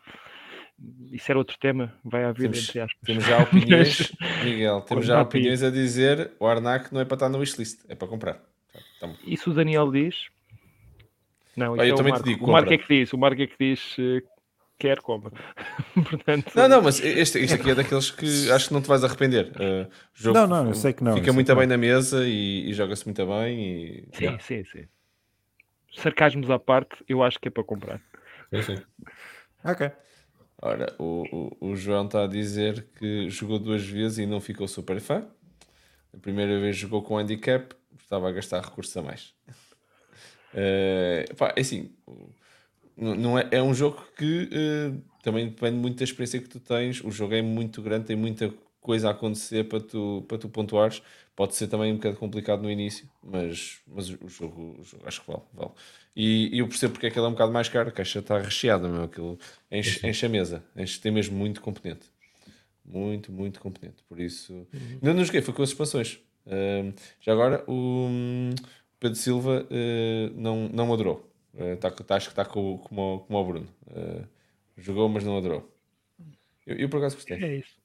Isso 1.12 1.32
era 1.32 1.38
outro 1.38 1.58
tema, 1.60 1.94
vai 2.04 2.24
à 2.24 2.32
vida, 2.32 2.50
Temos- 2.54 2.70
entre 2.70 2.80
aspas. 2.80 3.02
Temos 3.06 3.26
já 3.26 3.40
opiniões, 3.40 4.12
Miguel, 4.42 4.82
temos 4.82 5.06
já 5.06 5.22
opiniões 5.22 5.62
a 5.62 5.70
dizer 5.70 6.32
o 6.40 6.48
Arnak 6.48 6.92
não 6.94 7.02
é 7.02 7.06
para 7.06 7.16
estar 7.16 7.30
no 7.30 7.38
wishlist, 7.38 7.82
é 7.88 7.94
para 7.96 8.08
comprar. 8.08 8.42
Então, 8.98 9.14
Isso 9.28 9.52
o 9.52 9.54
Daniel 9.54 9.92
diz? 9.92 10.30
Não, 11.56 11.76
isso 11.76 11.82
Olha, 11.82 11.88
eu 11.88 11.92
é 11.92 11.94
o 11.94 11.98
também 11.98 12.14
te 12.14 12.16
Marco. 12.16 12.30
digo, 12.30 12.46
o 12.46 12.52
Marco 12.52 12.74
é 12.74 12.78
que 12.78 12.88
diz, 12.88 13.14
o 13.14 13.18
Marco 13.18 13.42
é 13.42 13.48
que 13.48 13.56
diz 13.60 13.96
eh, 14.00 14.22
quer, 14.80 15.00
compra. 15.02 15.32
Portanto, 15.94 16.52
Não, 16.56 16.68
não, 16.68 16.82
mas 16.82 17.00
este, 17.00 17.40
este 17.40 17.56
aqui 17.56 17.72
é 17.72 17.76
daqueles 17.76 18.10
que 18.10 18.50
acho 18.52 18.68
que 18.70 18.74
não 18.74 18.82
te 18.82 18.88
vais 18.88 19.04
arrepender. 19.04 19.52
Uh, 19.52 19.92
jogo 20.14 20.40
Não, 20.40 20.48
não, 20.48 20.68
eu 20.70 20.74
sei 20.74 20.94
que 20.94 21.04
não, 21.04 21.14
Fica 21.16 21.32
muito 21.32 21.54
bem 21.56 21.68
não. 21.68 21.74
na 21.74 21.78
mesa 21.78 22.26
e, 22.28 22.70
e 22.70 22.74
joga-se 22.74 23.06
muito 23.06 23.26
bem. 23.26 23.60
E... 23.60 24.08
sim, 24.14 24.40
sim, 24.40 24.64
sim. 24.66 24.88
Sarcasmos 25.94 26.50
à 26.50 26.58
parte, 26.58 26.96
eu 27.08 27.22
acho 27.22 27.40
que 27.40 27.50
é 27.50 27.52
para 27.52 27.64
comprar. 27.64 28.02
Sim, 28.54 28.62
sim. 28.62 28.84
Ok. 29.64 29.92
Ora, 30.62 30.96
o, 30.98 31.26
o, 31.60 31.72
o 31.72 31.76
João 31.76 32.06
está 32.06 32.24
a 32.24 32.28
dizer 32.28 32.88
que 32.98 33.30
jogou 33.30 33.60
duas 33.60 33.84
vezes 33.86 34.20
e 34.20 34.26
não 34.26 34.40
ficou 34.40 34.68
super 34.68 35.00
fã. 35.02 35.26
A 36.14 36.18
primeira 36.18 36.60
vez 36.60 36.78
jogou 36.78 37.02
com 37.02 37.18
handicap, 37.18 37.76
estava 38.00 38.30
a 38.30 38.32
gastar 38.32 38.62
recursos 38.62 38.96
a 38.96 39.02
mais. 39.02 39.34
Uh, 40.54 41.36
pá, 41.36 41.54
é 41.56 41.62
assim, 41.62 41.92
não 42.98 43.38
é, 43.38 43.48
é 43.52 43.64
um 43.64 43.74
jogo 43.74 44.04
que 44.18 44.50
uh, 44.52 45.02
também 45.24 45.48
depende 45.48 45.78
muito 45.78 45.98
da 45.98 46.04
experiência 46.04 46.40
que 46.40 46.50
tu 46.50 46.60
tens. 46.60 47.04
O 47.04 47.12
jogo 47.12 47.34
é 47.34 47.42
muito 47.42 47.82
grande, 47.82 48.06
tem 48.06 48.16
muita 48.16 48.54
coisa 48.80 49.10
a 49.10 49.12
acontecer 49.12 49.66
para 49.66 49.80
tu, 49.80 50.26
para 50.28 50.38
tu 50.38 50.50
pontuares. 50.50 51.02
Pode 51.36 51.56
ser 51.56 51.68
também 51.68 51.94
um 51.94 51.96
bocado 51.96 52.18
complicado 52.18 52.62
no 52.62 52.70
início, 52.70 53.10
mas, 53.24 53.80
mas 53.88 54.10
o, 54.10 54.28
jogo, 54.28 54.76
o 54.80 54.84
jogo 54.84 55.04
acho 55.06 55.22
que 55.22 55.28
vale. 55.28 55.44
vale. 55.54 55.72
E, 56.16 56.56
e, 56.56 56.60
eu 56.60 56.68
percebo 56.68 56.94
porque 56.94 57.08
é 57.08 57.10
que 57.10 57.18
ele 57.18 57.26
é 57.26 57.30
um 57.30 57.34
bocado 57.34 57.52
mais 57.52 57.70
caro. 57.70 57.90
A 57.90 57.92
caixa 57.92 58.20
está 58.20 58.38
recheada, 58.38 58.88
meu, 58.88 59.04
aquilo 59.04 59.40
enche, 59.72 60.06
enche 60.06 60.26
a 60.26 60.30
mesa, 60.30 60.64
enche, 60.76 61.00
tem 61.00 61.12
mesmo 61.12 61.38
muito 61.38 61.62
componente. 61.62 62.08
Muito, 62.84 63.32
muito 63.32 63.60
componente. 63.60 64.04
Por 64.10 64.20
isso, 64.20 64.68
uhum. 64.74 65.14
não 65.14 65.24
joguei, 65.24 65.42
foi 65.42 65.54
com 65.54 65.64
as 65.64 65.70
expansões. 65.70 66.20
Uh, 66.46 66.94
já 67.22 67.32
agora, 67.32 67.64
o 67.68 68.10
Pedro 69.02 69.18
Silva 69.18 69.66
uh, 69.68 70.34
não, 70.40 70.70
não 70.70 70.94
adorou. 70.94 71.28
Uh, 71.56 71.76
tá, 71.78 71.90
tá, 71.90 72.16
acho 72.16 72.28
que 72.28 72.34
está 72.34 72.46
como, 72.46 72.78
como, 72.78 73.26
como 73.28 73.40
o 73.40 73.44
Bruno. 73.44 73.68
Uh, 73.88 74.24
jogou, 74.78 75.10
mas 75.10 75.24
não 75.24 75.36
adorou. 75.36 75.68
Eu, 76.68 76.78
eu 76.78 76.88
por 76.88 76.98
acaso 76.98 77.16
gostei. 77.16 77.44
É 77.44 77.56
isso. 77.58 77.82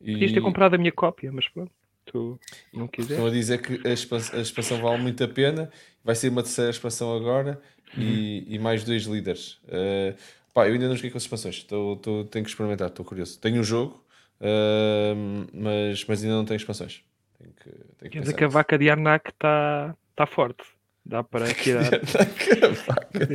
E... 0.00 0.12
Podias 0.12 0.32
ter 0.32 0.40
comprado 0.40 0.74
a 0.74 0.78
minha 0.78 0.92
cópia, 0.92 1.32
mas 1.32 1.48
pronto, 1.48 1.72
tu 2.06 2.38
não 2.72 2.86
quiseres. 2.86 3.16
Estão 3.16 3.26
a 3.26 3.30
dizer 3.30 3.60
que 3.60 3.86
a 3.86 3.92
expansão, 3.92 4.38
a 4.38 4.42
expansão 4.42 4.80
vale 4.80 5.02
muito 5.02 5.24
a 5.24 5.28
pena. 5.28 5.72
Vai 6.04 6.14
ser 6.14 6.28
uma 6.28 6.44
terceira 6.44 6.70
expansão 6.70 7.16
agora 7.16 7.60
e, 7.98 8.44
e, 8.46 8.58
mais 8.60 8.84
dois 8.84 9.02
líderes. 9.04 9.54
Uh, 9.64 10.14
pá, 10.52 10.68
eu 10.68 10.74
ainda 10.74 10.86
não 10.86 10.94
joguei 10.94 11.10
com 11.10 11.16
as 11.16 11.24
expansões, 11.24 11.64
tô, 11.64 11.96
tô, 11.96 12.24
tenho 12.26 12.44
que 12.44 12.50
experimentar, 12.50 12.88
estou 12.88 13.04
curioso. 13.04 13.40
Tenho 13.40 13.60
um 13.60 13.64
jogo, 13.64 14.04
uh, 14.40 15.48
mas, 15.52 16.04
mas 16.04 16.22
ainda 16.22 16.36
não 16.36 16.44
tenho 16.44 16.58
expansões. 16.58 17.02
Tenho 17.44 17.54
que, 17.54 17.70
tenho 17.70 17.96
que 17.98 18.08
Quer 18.10 18.20
dizer 18.20 18.34
que 18.34 18.44
a 18.44 18.48
vaca 18.48 18.78
de 18.78 18.88
Arnak 18.90 19.30
está 19.30 19.94
tá 20.16 20.26
forte. 20.26 20.64
Dá 21.04 21.22
para 21.22 21.52
tirar. 21.54 21.90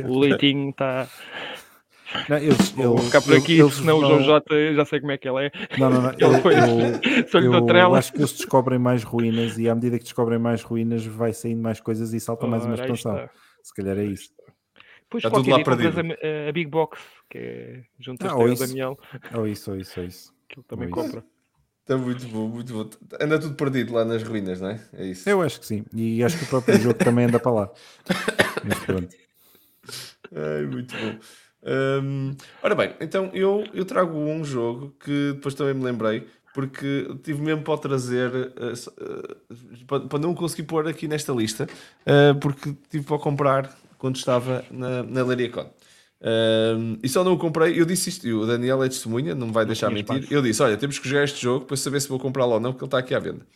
o 0.08 0.18
leitinho 0.18 0.70
está. 0.70 1.08
Não, 2.28 2.38
eles, 2.38 2.70
Vou 2.72 2.94
eles, 2.94 3.04
ficar 3.06 3.22
por 3.22 3.36
aqui, 3.36 3.60
eles, 3.60 3.74
senão 3.74 4.00
não... 4.00 4.08
o 4.08 4.22
João 4.22 4.40
J 4.40 4.74
já 4.74 4.84
sei 4.84 4.98
como 4.98 5.12
é 5.12 5.18
que 5.18 5.28
ele 5.28 5.46
é. 5.46 5.52
Não, 5.78 5.88
não, 5.90 6.02
não. 6.02 6.10
eu, 6.18 6.32
eu, 6.32 7.68
eu 7.68 7.94
acho 7.94 8.12
que 8.12 8.18
eles 8.18 8.32
descobrem 8.32 8.80
mais 8.80 9.04
ruínas 9.04 9.56
e 9.56 9.68
à 9.68 9.74
medida 9.76 9.96
que 9.96 10.04
descobrem 10.04 10.38
mais 10.38 10.62
ruínas 10.62 11.06
vai 11.06 11.32
saindo 11.32 11.62
mais 11.62 11.78
coisas 11.78 12.12
e 12.12 12.18
salta 12.18 12.48
mais 12.48 12.64
uma 12.64 12.74
expansão. 12.74 13.28
Se 13.62 13.72
calhar 13.72 13.96
é 13.96 14.04
isso. 14.04 14.32
Depois 15.02 15.24
Está 15.24 15.30
qualquer 15.30 15.54
dia 15.54 15.64
compras 15.64 15.98
a, 15.98 16.48
a, 16.48 16.52
Big 16.52 16.70
Box, 16.70 17.00
que 17.28 17.38
é 17.38 17.84
junto 17.98 18.26
ah, 18.26 18.32
ao 18.32 18.54
Daniel. 18.54 18.98
Ou 19.34 19.46
isso, 19.46 19.70
ou 19.70 19.76
isso, 19.76 20.00
ou 20.00 20.06
isso. 20.06 20.34
Que 20.48 20.58
ele 20.58 20.66
também 20.66 20.88
ou 20.88 20.94
compra. 20.94 21.18
Isso. 21.20 21.39
Está 21.90 22.00
muito 22.00 22.24
bom, 22.28 22.46
muito 22.46 22.72
bom. 22.72 22.88
Anda 23.20 23.36
tudo 23.36 23.56
perdido 23.56 23.92
lá 23.92 24.04
nas 24.04 24.22
ruínas, 24.22 24.60
não 24.60 24.68
é? 24.68 24.80
É 24.96 25.06
isso. 25.06 25.28
Eu 25.28 25.42
acho 25.42 25.58
que 25.58 25.66
sim. 25.66 25.84
E 25.92 26.22
acho 26.22 26.38
que 26.38 26.44
o 26.44 26.46
próprio 26.46 26.78
jogo 26.78 26.94
também 26.94 27.24
anda 27.24 27.40
para 27.40 27.50
lá. 27.50 27.70
Mas 28.62 28.78
pronto. 28.78 29.08
Ai, 30.32 30.66
muito 30.66 30.94
bom. 30.96 31.18
Um, 32.00 32.36
ora 32.62 32.76
bem, 32.76 32.94
então 33.00 33.28
eu, 33.34 33.64
eu 33.74 33.84
trago 33.84 34.16
um 34.16 34.44
jogo 34.44 34.94
que 35.04 35.32
depois 35.34 35.52
também 35.52 35.74
me 35.74 35.82
lembrei, 35.82 36.28
porque 36.54 37.12
tive 37.24 37.42
mesmo 37.42 37.64
para 37.64 37.76
trazer, 37.76 38.30
uh, 38.30 39.92
uh, 39.92 40.08
para, 40.08 40.18
não 40.20 40.32
conseguir 40.32 40.62
pôr 40.62 40.86
aqui 40.86 41.08
nesta 41.08 41.32
lista, 41.32 41.68
uh, 42.06 42.38
porque 42.38 42.72
tive 42.88 43.04
para 43.04 43.18
comprar 43.18 43.76
quando 43.98 44.14
estava 44.14 44.64
na, 44.70 45.02
na 45.02 45.24
Lariacon. 45.24 45.68
Um, 46.22 46.98
e 47.02 47.08
só 47.08 47.24
não 47.24 47.32
o 47.32 47.38
comprei, 47.38 47.80
eu 47.80 47.86
disse 47.86 48.10
isto, 48.10 48.28
e 48.28 48.34
o 48.34 48.44
Daniel 48.44 48.82
é 48.84 48.88
testemunha, 48.88 49.34
não 49.34 49.46
me 49.46 49.52
vai 49.52 49.64
deixar 49.64 49.90
mentir. 49.90 50.26
Eu 50.30 50.42
disse: 50.42 50.62
Olha, 50.62 50.76
temos 50.76 50.98
que 50.98 51.08
jogar 51.08 51.24
este 51.24 51.40
jogo 51.40 51.64
para 51.64 51.76
saber 51.76 52.00
se 52.00 52.08
vou 52.08 52.18
comprá-lo 52.18 52.52
ou 52.52 52.60
não, 52.60 52.72
porque 52.72 52.84
ele 52.84 52.88
está 52.88 52.98
aqui 52.98 53.14
à 53.14 53.18
venda. 53.18 53.46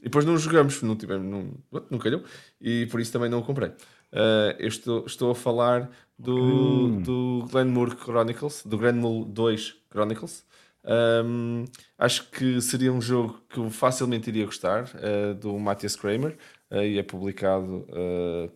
E 0.00 0.04
depois 0.04 0.24
não 0.24 0.36
jogamos, 0.36 0.82
não 0.82 0.96
tivemos, 0.96 1.26
não, 1.26 1.82
não 1.90 1.98
calhou, 1.98 2.22
e 2.60 2.86
por 2.86 3.00
isso 3.00 3.12
também 3.12 3.28
não 3.28 3.40
o 3.40 3.42
comprei. 3.42 3.68
Uh, 3.68 4.56
eu 4.58 4.68
estou, 4.68 5.06
estou 5.06 5.30
a 5.30 5.34
falar 5.34 5.90
do, 6.18 6.36
hum. 6.36 7.02
do 7.02 7.46
Glenmore 7.50 7.96
Chronicles, 7.96 8.62
do 8.64 8.76
Glenmore 8.76 9.26
2 9.26 9.76
Chronicles. 9.90 10.44
Um, 10.82 11.66
acho 11.98 12.30
que 12.30 12.60
seria 12.62 12.90
um 12.90 13.02
jogo 13.02 13.40
que 13.48 13.58
eu 13.58 13.68
facilmente 13.70 14.30
iria 14.30 14.46
gostar, 14.46 14.84
uh, 14.84 15.34
do 15.34 15.56
Matthias 15.58 15.94
Kramer, 15.94 16.36
uh, 16.70 16.82
e 16.82 16.98
é 16.98 17.02
publicado 17.02 17.86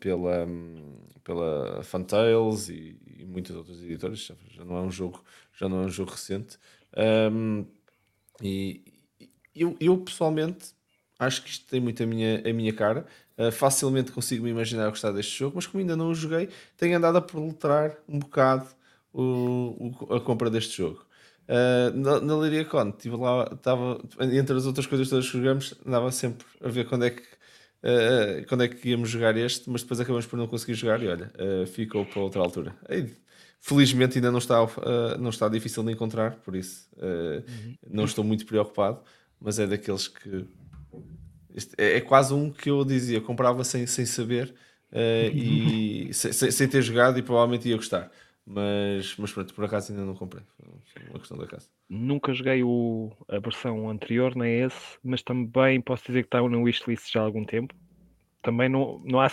pela, 0.00 0.44
um, 0.44 0.96
pela 1.22 1.82
Funtails 1.84 2.70
e, 2.70 2.98
e 3.19 3.25
muitas 3.25 3.55
outras 3.57 3.83
editoras, 3.83 4.31
já 4.51 4.65
não 4.65 4.77
é 4.77 4.81
um 4.81 4.91
jogo, 4.91 5.23
já 5.59 5.69
não 5.69 5.83
é 5.83 5.87
um 5.87 5.89
jogo 5.89 6.11
recente. 6.12 6.59
Um, 6.97 7.65
e 8.43 8.83
eu, 9.55 9.77
eu 9.81 9.97
pessoalmente 9.99 10.75
acho 11.19 11.43
que 11.43 11.51
isto 11.51 11.67
tem 11.67 11.81
muito 11.81 12.03
a 12.03 12.07
minha, 12.07 12.43
a 12.49 12.53
minha 12.53 12.73
cara. 12.73 13.07
Uh, 13.37 13.51
facilmente 13.51 14.12
consigo 14.12 14.45
me 14.45 14.51
imaginar 14.51 14.89
gostar 14.89 15.11
deste 15.11 15.37
jogo, 15.37 15.57
mas 15.57 15.67
como 15.67 15.81
ainda 15.81 15.97
não 15.97 16.11
o 16.11 16.15
joguei, 16.15 16.49
tenho 16.77 16.97
andado 16.97 17.17
a 17.17 17.21
proletrar 17.21 17.97
um 18.09 18.21
bocado 18.21 18.69
o, 19.12 19.97
o, 20.09 20.15
a 20.15 20.21
compra 20.21 20.51
deste 20.51 20.77
jogo. 20.77 21.05
Uh, 21.49 21.97
na, 21.97 22.21
na 22.21 22.37
Liriacon, 22.37 22.91
estive 22.91 23.17
lá, 23.17 23.51
estava 23.53 24.01
entre 24.21 24.57
as 24.57 24.67
outras 24.67 24.87
coisas 24.87 25.09
todas 25.09 25.27
que 25.27 25.33
jogamos, 25.33 25.75
andava 25.85 26.11
sempre 26.12 26.47
a 26.62 26.69
ver 26.69 26.89
quando 26.89 27.05
é 27.05 27.11
que 27.11 27.23
uh, 27.85 28.47
quando 28.49 28.64
é 28.64 28.68
que 28.68 28.89
íamos 28.89 29.11
jogar 29.11 29.37
este, 29.37 29.68
mas 29.68 29.82
depois 29.82 30.01
acabamos 30.01 30.26
por 30.26 30.37
não 30.37 30.47
conseguir 30.47 30.74
jogar 30.74 31.03
e 31.03 31.09
olha, 31.09 31.30
uh, 31.39 31.66
ficou 31.66 32.05
para 32.07 32.20
outra 32.20 32.41
altura. 32.41 32.74
felizmente 33.61 34.18
ainda 34.18 34.30
não 34.30 34.39
está, 34.39 34.62
uh, 34.62 34.68
não 35.18 35.30
está 35.30 35.49
difícil 35.49 35.82
de 35.82 35.93
encontrar, 35.93 36.37
por 36.37 36.57
isso 36.57 36.89
uhum. 36.97 37.76
não 37.89 38.05
estou 38.05 38.24
muito 38.24 38.47
preocupado, 38.47 39.01
mas 39.41 39.59
é 39.59 39.66
daqueles 39.66 40.09
que 40.09 40.47
é, 41.78 41.99
é, 41.99 42.01
quase 42.01 42.35
um 42.35 42.51
que 42.51 42.68
eu 42.68 42.85
dizia, 42.85 43.20
comprava 43.20 43.62
sem, 43.62 43.87
sem 43.87 44.05
saber 44.05 44.53
e 45.32 46.11
sem, 46.12 46.32
sem 46.32 46.68
ter 46.68 46.82
jogado 46.82 47.18
e 47.18 47.22
provavelmente 47.22 47.68
ia 47.68 47.76
gostar. 47.76 48.11
Mas, 48.47 49.16
mas 49.16 49.32
pronto, 49.32 49.55
por 49.55 49.64
acaso 49.64 49.92
ainda 49.92 50.05
não 50.05 50.14
comprei. 50.14 50.42
Uma 51.09 51.18
questão 51.18 51.38
da 51.38 51.47
casa. 51.47 51.68
Nunca 51.88 52.32
joguei 52.34 52.62
o, 52.62 53.11
a 53.28 53.38
versão 53.38 53.88
anterior, 53.88 54.36
nem 54.36 54.61
esse, 54.61 54.99
mas 55.03 55.22
também 55.22 55.80
posso 55.80 56.05
dizer 56.07 56.22
que 56.22 56.26
está 56.26 56.42
no 56.42 56.62
wishlist 56.62 57.11
já 57.11 57.20
há 57.20 57.24
algum 57.24 57.45
tempo. 57.45 57.74
Também 58.42 58.68
não, 58.68 59.01
não 59.05 59.20
há, 59.20 59.30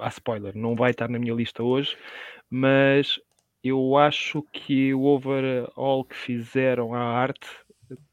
há 0.00 0.08
spoiler, 0.08 0.56
não 0.56 0.74
vai 0.74 0.90
estar 0.90 1.08
na 1.08 1.18
minha 1.18 1.34
lista 1.34 1.62
hoje, 1.62 1.96
mas 2.50 3.20
eu 3.62 3.96
acho 3.96 4.42
que 4.52 4.92
o 4.92 5.04
overall 5.04 6.04
que 6.04 6.16
fizeram 6.16 6.92
à 6.94 7.00
arte 7.00 7.48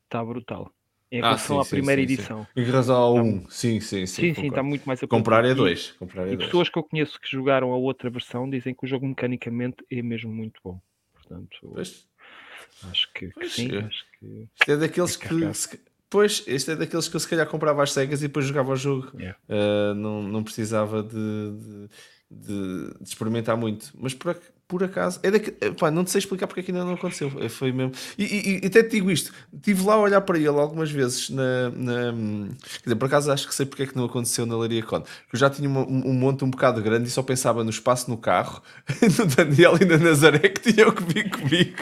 está 0.03 0.23
brutal. 0.23 0.74
Em 1.16 1.22
ah, 1.22 1.28
relação 1.28 1.61
ah, 1.61 1.63
sim, 1.63 1.68
à 1.68 1.78
primeira 1.78 2.01
sim, 2.01 2.13
edição. 2.13 2.47
Em 2.53 2.63
relação 2.63 2.95
ao 2.95 3.16
1, 3.16 3.20
um. 3.22 3.49
sim, 3.49 3.80
sim, 3.80 4.05
sim. 4.05 4.05
Sim, 4.05 4.34
sim, 4.34 4.47
está 4.47 4.61
muito 4.61 4.84
mais 4.86 4.99
Comprar 5.01 5.45
é 5.45 5.53
2. 5.53 5.93
Comprar 5.93 6.28
é 6.28 6.34
e 6.34 6.36
dois. 6.36 6.47
pessoas 6.47 6.68
que 6.68 6.78
eu 6.78 6.84
conheço 6.84 7.20
que 7.22 7.32
jogaram 7.32 7.72
a 7.72 7.78
outra 7.78 8.09
versão 8.09 8.49
dizem 8.49 8.76
que 8.76 8.84
o 8.84 8.88
jogo 8.88 9.07
mecanicamente 9.07 9.78
é 9.89 10.01
mesmo 10.01 10.30
muito 10.30 10.59
bom. 10.61 10.78
Portanto, 11.13 11.57
pois. 11.74 12.05
acho 12.91 13.13
que, 13.13 13.30
pois, 13.30 13.47
que 13.47 13.61
sim. 13.61 13.76
É. 13.78 13.80
Acho 13.80 14.05
que 14.20 14.47
este 14.59 14.72
é 14.72 14.76
daqueles 14.76 15.16
que. 15.16 15.80
pois, 16.09 16.43
este 16.47 16.72
é 16.72 16.76
daqueles 16.76 17.07
que 17.07 17.16
eu 17.16 17.20
se 17.22 17.30
calhar 17.30 17.47
comprava 17.47 17.82
às 17.82 17.93
cegas 17.93 18.22
e 18.22 18.28
depois 18.28 18.45
jogava 18.45 18.74
o 18.74 18.76
jogo. 18.76 19.11
Yeah. 19.18 19.39
Uh, 19.47 19.95
não, 19.95 20.22
não 20.22 20.43
precisava 20.43 21.01
de, 21.01 21.16
de, 21.16 21.88
de, 22.30 22.93
de 22.99 23.09
experimentar 23.09 23.55
muito. 23.55 23.89
Mas 23.97 24.13
por, 24.13 24.38
por 24.68 24.84
acaso, 24.84 25.20
é 25.22 25.30
daqui, 25.30 25.51
pá, 25.80 25.91
não 25.91 26.03
te 26.03 26.09
sei 26.09 26.20
explicar 26.20 26.47
porque 26.47 26.61
é 26.61 26.63
que 26.63 26.72
ainda 26.72 26.84
não 26.84 26.93
aconteceu. 26.93 27.32
Foi 27.49 27.72
mesmo. 27.72 27.91
E, 28.18 28.24
e, 28.24 28.59
e, 28.63 28.66
até 28.66 28.82
te 28.82 28.91
digo 28.91 29.11
isto: 29.11 29.32
estive 29.53 29.84
lá 29.84 29.93
a 29.93 29.99
olhar 29.99 30.22
para 30.22 30.38
ele 30.38 30.47
algumas 30.47 30.89
vezes 30.89 31.30
na. 31.30 31.70
na 31.70 32.13
quer 32.78 32.84
dizer, 32.86 32.95
por 32.95 33.05
acaso 33.05 33.32
acho 33.32 33.47
que 33.47 33.53
sei 33.53 33.66
porque 33.66 33.84
é 33.84 33.86
que 33.86 33.95
não 33.95 34.05
aconteceu 34.05 34.43
na 34.45 34.57
Laria 34.57 34.82
Con. 34.82 35.03
Eu 35.32 35.38
já 35.38 35.51
tinha 35.51 35.70
uma, 35.70 35.82
um, 35.82 36.09
um, 36.09 36.13
monte 36.13 36.43
um 36.43 36.49
bocado 36.49 36.82
grande 36.82 37.07
e 37.07 37.11
só 37.11 37.22
pensava 37.22 37.63
no 37.63 37.70
espaço 37.70 38.09
no 38.09 38.18
carro, 38.18 38.61
no 39.20 39.26
Daniel 39.28 39.78
e 39.80 39.86
na 39.86 39.97
Nazaré 39.97 40.39
que 40.39 40.74
tinham 40.74 40.91
que 40.91 41.03
vir 41.03 41.30
comigo. 41.30 41.78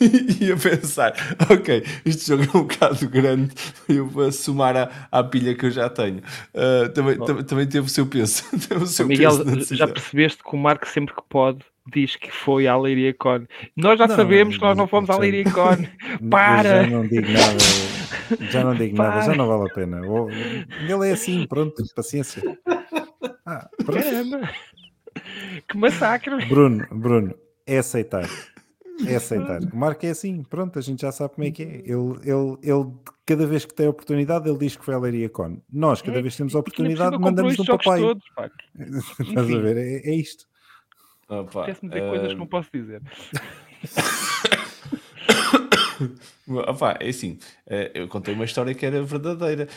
e 0.40 0.46
ia 0.46 0.56
pensar: 0.56 1.14
ok, 1.48 1.84
este 2.04 2.26
jogo 2.26 2.42
é 2.42 2.58
um 2.58 2.62
bocado 2.62 3.08
grande, 3.08 3.54
eu 3.88 4.08
vou 4.08 4.32
somar 4.32 4.76
à, 4.76 4.90
à 5.12 5.22
pilha 5.22 5.54
que 5.54 5.66
eu 5.66 5.70
já 5.70 5.88
tenho. 5.88 6.18
Uh, 6.52 6.88
também, 6.92 7.16
também 7.44 7.66
teve 7.68 7.86
o 7.86 7.90
seu 7.90 8.06
peso. 8.06 8.42
teve 8.68 8.82
o 8.82 8.86
seu 8.88 9.06
Miguel, 9.06 9.44
peso 9.44 9.76
já 9.76 9.86
percebeste 9.86 10.42
que 10.42 10.54
o 10.54 10.58
Marco 10.58 10.88
sempre 10.88 11.14
que 11.14 11.22
pode 11.28 11.43
pode 11.44 11.64
diz 11.92 12.16
que 12.16 12.30
foi 12.30 12.66
à 12.66 12.76
Leiria 12.78 13.12
Con. 13.12 13.46
Nós 13.76 13.98
já 13.98 14.06
não, 14.06 14.16
sabemos 14.16 14.56
que 14.56 14.62
nós 14.62 14.76
não 14.76 14.86
fomos 14.86 15.10
à 15.10 15.18
Leiria 15.18 15.44
Con. 15.44 15.76
Para! 16.30 16.84
Já 16.84 16.90
não 16.90 17.06
digo 17.06 17.28
nada, 17.28 18.50
já 18.50 18.64
não 18.64 18.74
digo 18.74 18.96
nada, 18.96 19.20
já 19.20 19.34
não 19.34 19.46
vale 19.46 19.70
a 19.70 19.74
pena. 19.74 20.00
Ele 20.88 21.08
é 21.08 21.12
assim, 21.12 21.46
pronto, 21.46 21.82
paciência. 21.94 22.42
Ah, 23.44 23.68
Caramba! 23.84 24.50
Que 25.68 25.76
massacre! 25.76 26.46
Bruno, 26.46 26.86
Bruno, 26.90 27.34
é 27.66 27.78
aceitar. 27.78 28.28
É 29.06 29.16
aceitar. 29.16 29.60
O 29.62 29.76
Marco 29.76 30.06
é 30.06 30.10
assim, 30.10 30.42
pronto, 30.42 30.78
a 30.78 30.82
gente 30.82 31.02
já 31.02 31.12
sabe 31.12 31.34
como 31.34 31.46
é 31.46 31.50
que 31.50 31.62
é. 31.62 31.66
Ele, 31.84 32.14
ele, 32.22 32.56
ele 32.62 32.92
cada 33.26 33.46
vez 33.46 33.66
que 33.66 33.74
tem 33.74 33.86
a 33.86 33.90
oportunidade, 33.90 34.48
ele 34.48 34.58
diz 34.58 34.76
que 34.76 34.84
foi 34.84 34.94
a 34.94 34.98
Leiria 34.98 35.28
Con. 35.28 35.58
Nós, 35.70 36.00
cada 36.00 36.18
é, 36.18 36.22
vez 36.22 36.34
que 36.34 36.38
temos 36.38 36.54
oportunidade, 36.54 37.18
mandamos 37.18 37.58
um 37.58 37.64
papai. 37.64 38.00
Todos, 38.00 38.24
Estás 39.20 39.52
a 39.52 39.58
ver? 39.58 39.76
É, 39.76 40.10
é 40.10 40.14
isto. 40.14 40.46
Apetece-me 41.28 41.90
dizer 41.90 42.04
uh... 42.04 42.08
coisas 42.10 42.32
que 42.32 42.38
não 42.38 42.46
posso 42.46 42.68
dizer. 42.72 43.02
Opa, 46.46 46.96
é 47.00 47.08
assim, 47.08 47.38
eh, 47.66 47.90
eu 47.94 48.08
contei 48.08 48.34
uma 48.34 48.44
história 48.44 48.74
que 48.74 48.84
era 48.84 49.02
verdadeira. 49.02 49.68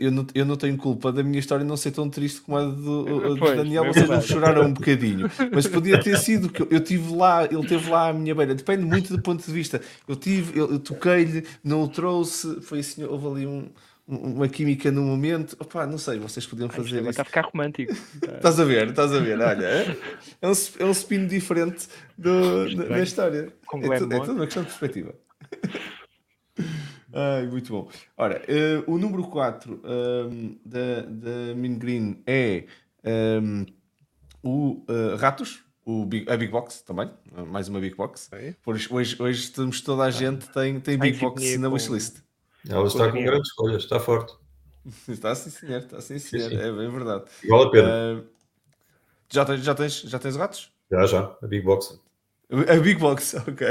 Eu 0.00 0.10
não, 0.10 0.26
eu 0.34 0.44
não 0.44 0.56
tenho 0.56 0.76
culpa 0.76 1.12
da 1.12 1.22
minha 1.22 1.38
história 1.38 1.64
não 1.64 1.76
ser 1.76 1.90
tão 1.90 2.08
triste 2.08 2.40
como 2.40 2.56
a 2.56 2.64
do, 2.64 3.36
pois, 3.38 3.56
Daniel. 3.56 3.84
Vocês 3.86 4.08
não 4.08 4.20
choraram 4.22 4.66
um 4.66 4.72
bocadinho, 4.72 5.30
mas 5.52 5.66
podia 5.66 6.00
ter 6.00 6.16
sido 6.18 6.48
que 6.48 6.62
eu 6.62 6.80
tive 6.80 7.14
lá, 7.14 7.44
ele 7.44 7.66
teve 7.66 7.90
lá 7.90 8.08
à 8.08 8.12
minha 8.12 8.34
beira. 8.34 8.54
Depende 8.54 8.84
muito 8.84 9.14
do 9.14 9.22
ponto 9.22 9.44
de 9.44 9.52
vista. 9.52 9.80
Eu 10.08 10.16
tive, 10.16 10.58
eu, 10.58 10.72
eu 10.72 10.78
toquei-lhe, 10.78 11.44
não 11.62 11.82
o 11.82 11.88
trouxe. 11.88 12.60
Foi 12.62 12.78
assim, 12.78 13.04
houve 13.04 13.26
ali 13.26 13.46
um 13.46 13.68
uma 14.10 14.48
química 14.48 14.90
no 14.90 15.02
momento. 15.02 15.56
Opa, 15.60 15.86
não 15.86 15.98
sei, 15.98 16.18
vocês 16.18 16.44
podiam 16.46 16.68
fazer 16.68 16.96
Ai, 16.96 17.00
isso. 17.02 17.10
Está 17.10 17.22
a 17.22 17.24
ficar 17.24 17.42
romântico. 17.42 17.92
estás 18.34 18.58
a 18.58 18.64
ver, 18.64 18.88
estás 18.88 19.12
a 19.12 19.20
ver. 19.20 19.40
Olha, 19.40 19.66
é 20.42 20.48
um, 20.48 20.52
é 20.80 20.84
um 20.84 20.90
spin 20.90 21.26
diferente 21.26 21.88
do, 22.18 22.74
da, 22.74 22.84
da, 22.84 23.02
história. 23.02 23.52
É, 23.72 23.86
é 23.86 23.98
tudo 23.98 24.32
uma 24.32 24.44
questão 24.44 24.64
de 24.64 24.68
perspectiva. 24.68 25.14
Ai, 27.12 27.46
muito 27.46 27.72
bom. 27.72 27.88
Ora, 28.16 28.42
uh, 28.42 28.92
o 28.92 28.98
número 28.98 29.24
4 29.24 29.72
um, 29.72 29.78
ehm, 29.84 30.60
da, 30.64 31.02
da 31.02 31.54
Min 31.56 31.78
Green 31.78 32.22
é 32.26 32.66
um, 33.04 33.08
ehm, 33.10 33.66
o 34.42 34.84
uh, 34.88 35.16
Ratos, 35.16 35.64
o 35.84 36.04
Big, 36.06 36.30
a 36.30 36.36
Big 36.36 36.52
Box 36.52 36.82
também, 36.82 37.10
mais 37.48 37.68
uma 37.68 37.80
Big 37.80 37.96
Box. 37.96 38.30
Hoje, 38.64 38.88
hoje, 38.90 39.16
hoje 39.20 39.50
temos 39.50 39.80
toda 39.80 40.04
a 40.04 40.10
gente 40.10 40.48
tem, 40.50 40.78
tem 40.78 40.96
Big 40.96 41.18
Box 41.18 41.58
na 41.58 41.68
wishlist. 41.68 42.18
Ela 42.68 42.86
está 42.86 43.10
com 43.10 43.22
grandes 43.22 43.48
escolhas, 43.50 43.82
está 43.82 43.98
forte. 43.98 44.34
Está 45.08 45.34
sim, 45.34 45.50
senhor, 45.50 45.80
está 45.80 46.00
sim, 46.00 46.18
senhor, 46.18 46.48
sim, 46.48 46.56
sim. 46.56 46.62
é 46.62 46.72
bem 46.72 46.90
verdade. 46.90 47.24
Vale 47.46 47.64
a 47.64 47.70
pena. 47.70 47.88
Uh, 47.88 48.26
já, 49.28 49.44
tens, 49.44 49.60
já, 49.62 49.74
tens, 49.74 50.00
já 50.00 50.18
tens 50.18 50.36
ratos? 50.36 50.72
Já, 50.90 51.06
já, 51.06 51.36
a 51.42 51.46
Big 51.46 51.64
Box. 51.64 52.00
A 52.50 52.80
Big 52.80 52.98
Box, 52.98 53.34
ok. 53.46 53.68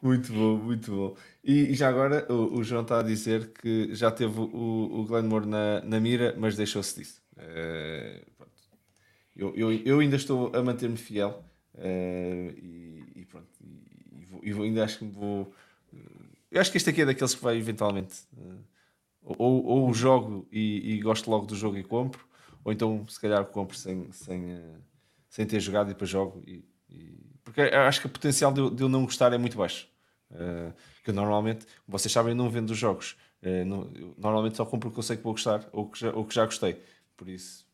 muito 0.00 0.32
bom, 0.32 0.56
muito 0.56 0.90
bom. 0.92 1.16
E, 1.44 1.72
e 1.72 1.74
já 1.74 1.88
agora 1.88 2.24
o, 2.32 2.58
o, 2.58 2.64
João 2.64 2.82
está 2.82 3.00
a 3.00 3.02
dizer 3.02 3.52
que 3.52 3.94
já 3.94 4.10
teve 4.10 4.38
o, 4.38 5.00
o 5.00 5.04
Glenmore 5.04 5.46
na, 5.46 5.80
na 5.82 6.00
mira, 6.00 6.34
mas 6.38 6.56
deixou-se 6.56 7.00
disso. 7.00 7.20
Uh, 7.36 8.24
eu, 9.36 9.54
eu, 9.56 9.72
eu, 9.72 10.00
ainda 10.00 10.16
estou 10.16 10.50
a 10.54 10.62
manter-me 10.62 10.96
fiel 10.96 11.44
uh, 11.74 12.50
e, 12.56 13.12
e, 13.16 13.24
pronto. 13.24 13.48
E, 14.12 14.24
vou, 14.24 14.40
e 14.42 14.52
vou, 14.52 14.64
ainda 14.64 14.84
acho 14.84 14.98
que 14.98 15.04
vou 15.04 15.52
eu 16.50 16.60
acho 16.60 16.70
que 16.70 16.76
este 16.76 16.90
aqui 16.90 17.02
é 17.02 17.06
daqueles 17.06 17.34
que 17.34 17.42
vai 17.42 17.56
eventualmente. 17.56 18.20
Uh, 18.36 18.64
ou, 19.36 19.64
ou 19.64 19.94
jogo 19.94 20.48
e, 20.50 20.94
e, 20.94 21.00
gosto 21.00 21.30
logo 21.30 21.44
do 21.44 21.54
jogo 21.54 21.76
e 21.76 21.84
compro, 21.84 22.24
ou 22.64 22.72
então 22.72 23.06
se 23.08 23.20
calhar 23.20 23.44
compro 23.44 23.76
sem, 23.76 24.10
sem, 24.10 24.54
uh, 24.54 24.76
sem 25.28 25.46
ter 25.46 25.60
jogado 25.60 25.90
e 25.90 25.92
depois 25.92 26.08
jogo. 26.08 26.42
E, 26.46 26.64
e... 26.88 27.18
Porque 27.44 27.60
acho 27.60 28.00
que 28.00 28.06
o 28.06 28.10
potencial 28.10 28.52
de 28.52 28.60
eu, 28.60 28.70
de 28.70 28.82
eu, 28.82 28.88
não 28.88 29.04
gostar 29.04 29.32
é 29.32 29.38
muito 29.38 29.58
baixo. 29.58 29.88
Uh, 30.30 30.72
que 31.02 31.10
eu 31.10 31.14
normalmente, 31.14 31.66
vocês 31.86 32.12
sabem, 32.12 32.32
eu 32.32 32.36
não 32.36 32.50
vendo 32.50 32.70
os 32.70 32.78
jogos. 32.78 33.16
Uh, 33.42 33.64
não, 33.64 33.90
normalmente 34.16 34.56
só 34.56 34.64
compro 34.64 34.88
o 34.88 34.92
que 34.92 34.98
eu 34.98 35.02
sei 35.02 35.16
que 35.16 35.22
vou 35.22 35.32
gostar 35.32 35.68
ou 35.72 35.90
que 35.90 35.98
já, 35.98 36.10
ou 36.12 36.24
que 36.24 36.34
já 36.34 36.44
gostei. 36.46 36.82
Por 37.16 37.28
isso, 37.28 37.66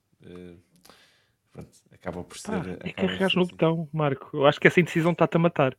pronto, 1.52 1.70
acaba 1.92 2.24
por 2.24 2.38
ser. 2.38 2.50
Pá, 2.50 2.62
é 2.80 2.92
carregar 2.92 3.30
no 3.34 3.42
assim. 3.42 3.50
botão, 3.50 3.88
Marco. 3.92 4.30
Eu 4.32 4.46
acho 4.46 4.58
que 4.58 4.66
essa 4.66 4.80
indecisão 4.80 5.12
está-te 5.12 5.36
a 5.36 5.38
matar. 5.38 5.76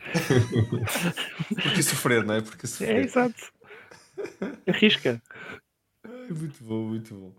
Porque 1.62 1.82
sofrer, 1.82 2.24
não 2.24 2.34
é? 2.34 2.40
Porque 2.40 2.66
sofrer. 2.66 2.96
É, 2.96 3.00
exato. 3.02 3.52
Arrisca. 4.66 5.22
Muito 6.28 6.64
bom, 6.64 6.88
muito 6.88 7.14
bom. 7.14 7.34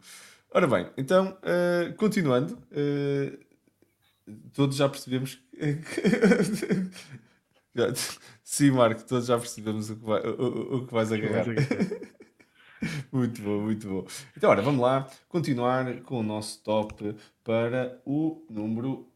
Ora 0.54 0.68
bem, 0.68 0.90
então, 0.98 1.38
uh, 1.44 1.94
continuando, 1.96 2.56
uh, 2.72 3.38
todos 4.54 4.76
já 4.76 4.90
percebemos 4.90 5.36
que... 5.36 5.82
Sim, 8.44 8.72
Marco, 8.72 9.02
todos 9.06 9.28
já 9.28 9.38
percebemos 9.38 9.90
o 9.90 9.96
que, 9.96 10.04
vai, 10.04 10.22
o, 10.22 10.76
o 10.76 10.86
que 10.88 10.94
vais 10.94 11.10
agarrar. 11.10 11.46
muito 13.14 13.42
bom, 13.42 13.62
muito 13.62 13.88
bom. 13.88 14.06
Então, 14.36 14.50
ora, 14.50 14.62
vamos 14.62 14.82
lá 14.82 15.10
continuar 15.30 16.02
com 16.02 16.20
o 16.20 16.24
nosso 16.24 16.62
top 16.64 17.16
para 17.46 18.02
o 18.06 18.46
número 18.50 19.10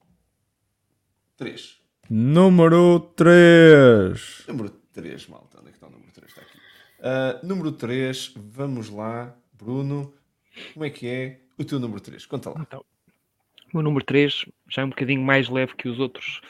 3. 1.35 1.84
Número 2.09 2.99
3. 3.15 4.45
Número 4.47 4.69
3, 4.93 5.27
malta. 5.27 5.59
Onde 5.59 5.69
é 5.69 5.71
que 5.71 5.77
está 5.77 5.87
o 5.87 5.91
número 5.91 6.11
3? 6.11 6.29
Está 6.29 6.41
aqui. 6.41 6.57
Uh, 6.99 7.47
número 7.47 7.71
3, 7.71 8.33
vamos 8.35 8.89
lá. 8.89 9.35
Bruno, 9.53 10.13
como 10.73 10.85
é 10.85 10.89
que 10.89 11.07
é 11.07 11.39
o 11.57 11.63
teu 11.63 11.79
número 11.79 11.99
3? 11.99 12.25
Conta 12.27 12.51
lá. 12.51 12.61
Então, 12.61 12.85
o 13.73 13.77
meu 13.77 13.83
número 13.83 14.05
3 14.05 14.45
já 14.69 14.83
é 14.83 14.85
um 14.85 14.89
bocadinho 14.89 15.21
mais 15.21 15.49
leve 15.49 15.75
que 15.75 15.89
os 15.89 15.99
outros 15.99 16.41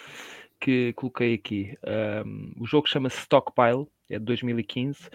que 0.60 0.92
coloquei 0.94 1.36
aqui. 1.36 1.78
Um, 2.26 2.52
o 2.60 2.66
jogo 2.66 2.90
chama-se 2.90 3.20
Stockpile, 3.20 3.88
é 4.10 4.20
de 4.20 4.26
2015. 4.26 5.10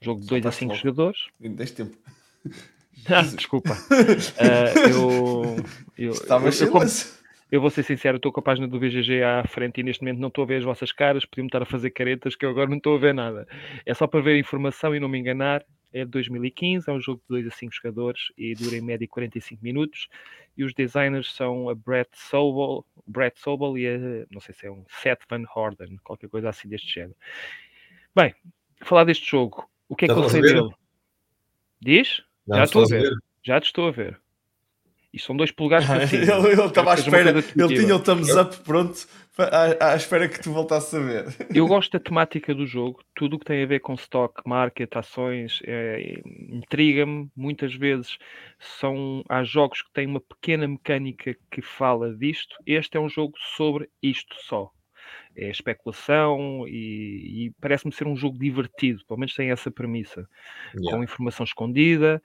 Jogo 0.00 0.20
de 0.20 0.26
2 0.28 0.46
a 0.46 0.52
5 0.52 0.74
jogadores. 0.76 1.18
Deste 1.40 1.76
tempo. 1.76 1.96
Ah, 3.06 3.22
desculpa. 3.22 3.72
Uh, 3.72 4.78
eu, 4.88 5.56
eu, 5.96 6.12
Estava 6.12 6.48
eu, 6.48 6.52
eu, 6.52 6.66
eu 6.66 7.23
vou 7.60 7.70
ser 7.70 7.82
sincero, 7.82 8.16
estou 8.16 8.32
com 8.32 8.40
a 8.40 8.42
página 8.42 8.66
do 8.66 8.78
BGG 8.78 9.22
à 9.22 9.44
frente 9.46 9.80
e 9.80 9.82
neste 9.84 10.02
momento 10.02 10.18
não 10.18 10.28
estou 10.28 10.44
a 10.44 10.46
ver 10.46 10.56
as 10.56 10.64
vossas 10.64 10.90
caras, 10.92 11.24
podiam 11.24 11.46
estar 11.46 11.62
a 11.62 11.66
fazer 11.66 11.90
caretas 11.90 12.34
que 12.34 12.44
eu 12.44 12.50
agora 12.50 12.68
não 12.68 12.78
estou 12.78 12.96
a 12.96 12.98
ver 12.98 13.14
nada. 13.14 13.46
É 13.84 13.94
só 13.94 14.06
para 14.06 14.20
ver 14.20 14.32
a 14.34 14.38
informação 14.38 14.94
e 14.94 15.00
não 15.00 15.08
me 15.08 15.18
enganar. 15.18 15.64
É 15.92 16.04
de 16.04 16.10
2015, 16.10 16.90
é 16.90 16.92
um 16.92 17.00
jogo 17.00 17.20
de 17.20 17.28
2 17.28 17.46
a 17.46 17.50
5 17.52 17.72
jogadores 17.72 18.32
e 18.36 18.52
dura 18.54 18.76
em 18.76 18.80
média 18.80 19.06
45 19.06 19.62
minutos. 19.62 20.08
E 20.56 20.64
os 20.64 20.74
designers 20.74 21.32
são 21.32 21.68
a 21.68 21.74
Brett 21.74 22.10
Sobel, 22.14 22.84
Brett 23.06 23.38
Sobel 23.38 23.78
e 23.78 23.86
a, 23.86 24.26
não 24.28 24.40
sei 24.40 24.52
se 24.54 24.66
é 24.66 24.70
um 24.72 24.84
Seth 24.88 25.20
Van 25.30 25.44
Horden, 25.54 25.96
qualquer 26.02 26.28
coisa 26.28 26.48
assim 26.48 26.68
deste 26.68 26.92
género. 26.92 27.14
Bem, 28.16 28.34
falar 28.82 29.04
deste 29.04 29.30
jogo, 29.30 29.68
o 29.88 29.94
que 29.94 30.06
é 30.06 30.08
que 30.08 30.14
eu 30.14 30.28
sei 30.28 30.40
dele? 30.40 30.70
Diz? 31.80 32.22
Já, 32.48 32.56
Já 32.56 32.64
estou 32.64 32.82
a 32.82 32.86
ver. 32.86 33.02
ver. 33.02 33.14
Já 33.44 33.60
te 33.60 33.66
estou 33.66 33.86
a 33.86 33.90
ver. 33.92 34.20
E 35.14 35.18
são 35.20 35.36
dois 35.36 35.52
polegares 35.52 35.86
para 35.86 36.06
cima. 36.08 36.24
ele 36.24 36.60
estava 36.60 36.90
à 36.90 36.94
espera, 36.94 37.30
ele 37.30 37.78
tinha 37.80 37.94
o 37.94 38.00
thumbs 38.00 38.34
up 38.34 38.56
pronto 38.64 39.06
à, 39.38 39.92
à, 39.92 39.96
espera 39.96 40.28
que 40.28 40.40
tu 40.40 40.52
voltasses 40.52 40.92
a 40.94 41.00
ver. 41.00 41.24
Eu 41.54 41.66
gosto 41.66 41.92
da 41.92 42.00
temática 42.00 42.54
do 42.54 42.66
jogo, 42.66 43.02
tudo 43.14 43.36
o 43.36 43.38
que 43.38 43.44
tem 43.44 43.62
a 43.62 43.66
ver 43.66 43.80
com 43.80 43.94
stock, 43.94 44.42
market, 44.46 44.94
ações, 44.96 45.60
é, 45.64 46.20
intriga-me. 46.48 47.30
Muitas 47.36 47.74
vezes 47.74 48.18
são, 48.58 49.24
há 49.28 49.42
jogos 49.42 49.82
que 49.82 49.92
têm 49.92 50.06
uma 50.06 50.20
pequena 50.20 50.68
mecânica 50.68 51.36
que 51.50 51.62
fala 51.62 52.14
disto. 52.14 52.56
Este 52.66 52.96
é 52.96 53.00
um 53.00 53.08
jogo 53.08 53.34
sobre 53.56 53.88
isto 54.02 54.34
só. 54.40 54.70
É 55.36 55.50
especulação 55.50 56.66
e, 56.68 57.46
e 57.46 57.52
parece-me 57.60 57.92
ser 57.92 58.06
um 58.06 58.16
jogo 58.16 58.38
divertido, 58.38 59.04
pelo 59.06 59.18
menos 59.18 59.34
tem 59.34 59.50
essa 59.50 59.70
premissa, 59.70 60.28
yeah. 60.74 60.96
com 60.96 61.02
informação 61.02 61.44
escondida. 61.44 62.22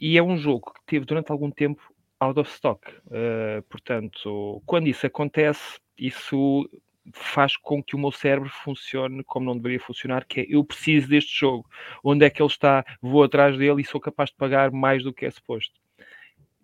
E 0.00 0.18
é 0.18 0.22
um 0.22 0.36
jogo 0.36 0.72
que 0.72 0.80
teve 0.86 1.04
durante 1.04 1.30
algum 1.30 1.50
tempo 1.50 1.80
out 2.22 2.38
of 2.38 2.50
stock. 2.50 2.80
Uh, 3.06 3.62
portanto, 3.68 4.62
quando 4.64 4.86
isso 4.86 5.06
acontece, 5.06 5.80
isso 5.98 6.68
faz 7.12 7.56
com 7.56 7.82
que 7.82 7.96
o 7.96 7.98
meu 7.98 8.12
cérebro 8.12 8.48
funcione 8.48 9.24
como 9.24 9.46
não 9.46 9.56
deveria 9.56 9.80
funcionar, 9.80 10.24
que 10.24 10.40
é 10.40 10.46
eu 10.48 10.64
preciso 10.64 11.08
deste 11.08 11.38
jogo. 11.38 11.68
Onde 12.02 12.24
é 12.24 12.30
que 12.30 12.40
ele 12.40 12.48
está? 12.48 12.84
Vou 13.00 13.24
atrás 13.24 13.58
dele 13.58 13.82
e 13.82 13.84
sou 13.84 14.00
capaz 14.00 14.30
de 14.30 14.36
pagar 14.36 14.70
mais 14.70 15.02
do 15.02 15.12
que 15.12 15.26
é 15.26 15.30
suposto. 15.30 15.74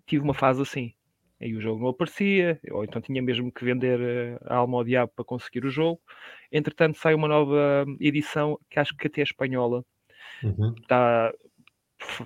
Tive 0.06 0.22
uma 0.22 0.34
fase 0.34 0.62
assim. 0.62 0.94
Aí 1.40 1.54
o 1.54 1.60
jogo 1.60 1.80
não 1.80 1.90
aparecia, 1.90 2.58
ou 2.70 2.82
então 2.82 3.00
tinha 3.00 3.22
mesmo 3.22 3.52
que 3.52 3.64
vender 3.64 4.00
eh, 4.00 4.38
a 4.46 4.56
alma 4.56 4.78
ao 4.78 4.84
diabo 4.84 5.12
para 5.14 5.24
conseguir 5.24 5.64
o 5.64 5.70
jogo. 5.70 6.00
Entretanto, 6.50 6.98
sai 6.98 7.14
uma 7.14 7.28
nova 7.28 7.86
edição 8.00 8.58
que 8.68 8.80
acho 8.80 8.96
que 8.96 9.06
até 9.06 9.20
é 9.20 9.24
espanhola. 9.24 9.84
Uhum. 10.42 10.74
Está 10.80 11.32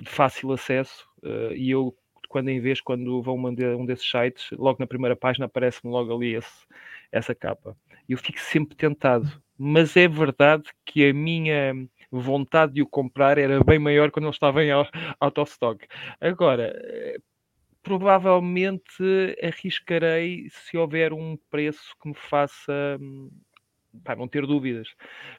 de 0.00 0.10
fácil 0.10 0.52
acesso 0.52 1.06
uh, 1.22 1.52
e 1.54 1.70
eu 1.70 1.94
quando 2.32 2.48
em 2.48 2.58
vez, 2.58 2.80
quando 2.80 3.20
vão 3.22 3.36
mandar 3.36 3.76
um 3.76 3.84
desses 3.84 4.10
sites, 4.10 4.50
logo 4.52 4.78
na 4.80 4.86
primeira 4.86 5.14
página 5.14 5.44
aparece-me 5.44 5.92
logo 5.92 6.16
ali 6.16 6.34
esse, 6.34 6.66
essa 7.12 7.34
capa. 7.34 7.76
Eu 8.08 8.16
fico 8.16 8.40
sempre 8.40 8.74
tentado, 8.74 9.30
mas 9.58 9.94
é 9.96 10.08
verdade 10.08 10.64
que 10.86 11.06
a 11.06 11.12
minha 11.12 11.74
vontade 12.10 12.72
de 12.72 12.82
o 12.82 12.86
comprar 12.86 13.36
era 13.36 13.62
bem 13.62 13.78
maior 13.78 14.10
quando 14.10 14.24
ele 14.24 14.32
estava 14.32 14.64
em 14.64 14.70
out 14.70 15.40
of 15.40 15.52
stock. 15.52 15.86
Agora, 16.20 16.72
eh, 16.74 17.18
provavelmente 17.82 19.36
arriscarei 19.42 20.46
se 20.48 20.78
houver 20.78 21.12
um 21.12 21.36
preço 21.50 21.94
que 22.00 22.08
me 22.08 22.14
faça 22.14 22.98
pá, 24.04 24.16
não 24.16 24.28
ter 24.28 24.46
dúvidas, 24.46 24.88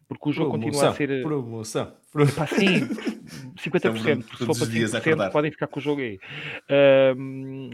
porque 0.07 0.29
o 0.29 0.31
jogo 0.31 0.51
promoção, 0.51 0.71
continua 0.71 0.91
a 0.91 0.95
ser. 0.95 1.09
Eh, 1.09 1.21
promoção. 1.21 1.93
Pá, 2.35 2.47
sim, 2.47 2.87
50%, 3.57 4.23
porque 4.23 4.37
se 4.37 4.45
for 4.45 4.57
para 4.57 4.67
5%, 4.67 5.31
podem 5.31 5.51
ficar 5.51 5.67
com 5.67 5.79
o 5.79 5.83
jogo 5.83 6.01
aí. 6.01 6.19
Uh, 6.69 7.71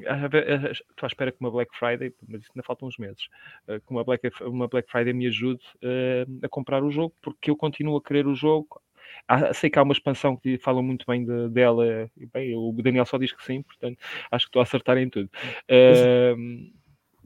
estou 0.71 1.03
à 1.03 1.07
espera 1.07 1.31
que 1.31 1.37
uma 1.39 1.51
Black 1.51 1.75
Friday, 1.77 2.13
mas 2.27 2.41
isso 2.41 2.51
ainda 2.55 2.63
faltam 2.65 2.87
uns 2.87 2.97
meses, 2.97 3.27
uh, 3.67 3.79
que 3.79 3.91
uma 3.91 4.03
Black, 4.03 4.29
uma 4.41 4.67
Black 4.67 4.89
Friday 4.89 5.13
me 5.13 5.27
ajude 5.27 5.63
uh, 5.83 6.39
a 6.43 6.49
comprar 6.49 6.83
o 6.83 6.91
jogo, 6.91 7.13
porque 7.21 7.51
eu 7.51 7.55
continuo 7.55 7.97
a 7.97 8.03
querer 8.03 8.27
o 8.27 8.35
jogo. 8.35 8.81
Há, 9.27 9.53
sei 9.53 9.69
que 9.69 9.79
há 9.79 9.83
uma 9.83 9.93
expansão 9.93 10.37
que 10.37 10.57
falam 10.59 10.83
muito 10.83 11.05
bem 11.07 11.25
de, 11.25 11.49
dela, 11.49 12.09
e 12.15 12.25
bem, 12.27 12.55
o 12.55 12.71
Daniel 12.81 13.05
só 13.05 13.17
diz 13.17 13.31
que 13.31 13.43
sim, 13.43 13.61
portanto 13.63 13.97
acho 14.31 14.45
que 14.45 14.49
estou 14.49 14.59
a 14.59 14.63
acertar 14.63 14.97
em 14.97 15.09
tudo. 15.09 15.29
Uh, 15.69 16.79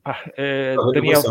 Pá, 0.03 0.21
eh, 0.37 0.75
Há 0.77 0.91
Daniel. 0.91 1.21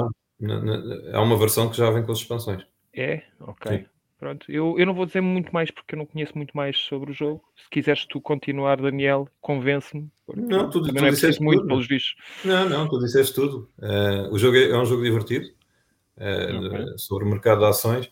Na- 0.42 0.60
na- 0.60 1.16
Há 1.18 1.22
uma 1.22 1.38
versão 1.38 1.70
que 1.70 1.76
já 1.76 1.90
vem 1.90 2.02
com 2.04 2.12
as 2.12 2.18
expansões. 2.18 2.66
é? 2.94 3.22
Ok. 3.40 3.78
Sim. 3.78 3.84
Pronto, 4.18 4.46
eu, 4.52 4.78
eu 4.78 4.86
não 4.86 4.94
vou 4.94 5.04
dizer 5.04 5.20
muito 5.20 5.52
mais 5.52 5.68
porque 5.70 5.94
eu 5.94 5.98
não 5.98 6.06
conheço 6.06 6.32
muito 6.36 6.56
mais 6.56 6.76
sobre 6.78 7.10
o 7.10 7.14
jogo. 7.14 7.42
Se 7.56 7.68
quiseres 7.70 8.06
tu 8.06 8.20
continuar, 8.20 8.80
Daniel, 8.80 9.28
convence-me. 9.40 10.08
Não, 10.36 10.70
tu- 10.70 10.80
tu 10.82 10.92
não 10.92 11.06
é 11.06 11.10
disseste 11.10 11.42
muito 11.42 11.60
tudo. 11.60 11.68
pelos 11.68 11.88
vistos. 11.88 12.14
Não, 12.44 12.68
não, 12.68 12.88
tu 12.88 13.00
disseste 13.00 13.34
tudo. 13.34 13.68
Eh, 13.82 14.28
o 14.30 14.38
jogo 14.38 14.56
é, 14.56 14.70
é 14.70 14.78
um 14.78 14.84
jogo 14.84 15.02
divertido 15.02 15.48
eh, 16.18 16.52
Ok. 16.54 16.98
sobre 16.98 17.24
o 17.24 17.28
mercado 17.30 17.60
de 17.60 17.64
ações 17.66 18.10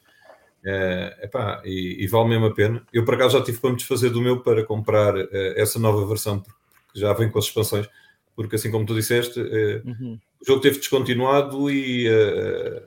Eh, 0.62 1.20
epá, 1.22 1.62
e, 1.64 2.04
e 2.04 2.06
vale 2.06 2.28
mesmo 2.28 2.44
a 2.46 2.52
pena. 2.54 2.86
Eu 2.92 3.02
por 3.02 3.14
acaso 3.14 3.38
já 3.38 3.42
tive 3.42 3.58
para 3.60 3.70
me 3.70 3.76
desfazer 3.76 4.10
do 4.10 4.20
meu 4.20 4.40
para 4.42 4.62
comprar 4.62 5.16
eh, 5.16 5.54
essa 5.56 5.78
nova 5.78 6.04
versão 6.06 6.38
porque 6.40 6.58
já 6.94 7.14
vem 7.14 7.30
com 7.30 7.38
as 7.38 7.46
expansões. 7.46 7.88
Porque 8.36 8.56
assim 8.56 8.70
como 8.70 8.84
tu 8.84 8.94
disseste, 8.94 9.40
eh, 9.40 9.80
Uhum. 9.86 10.18
O 10.40 10.46
jogo 10.46 10.60
teve 10.60 10.78
descontinuado 10.78 11.70
e 11.70 12.08
eh, 12.08 12.82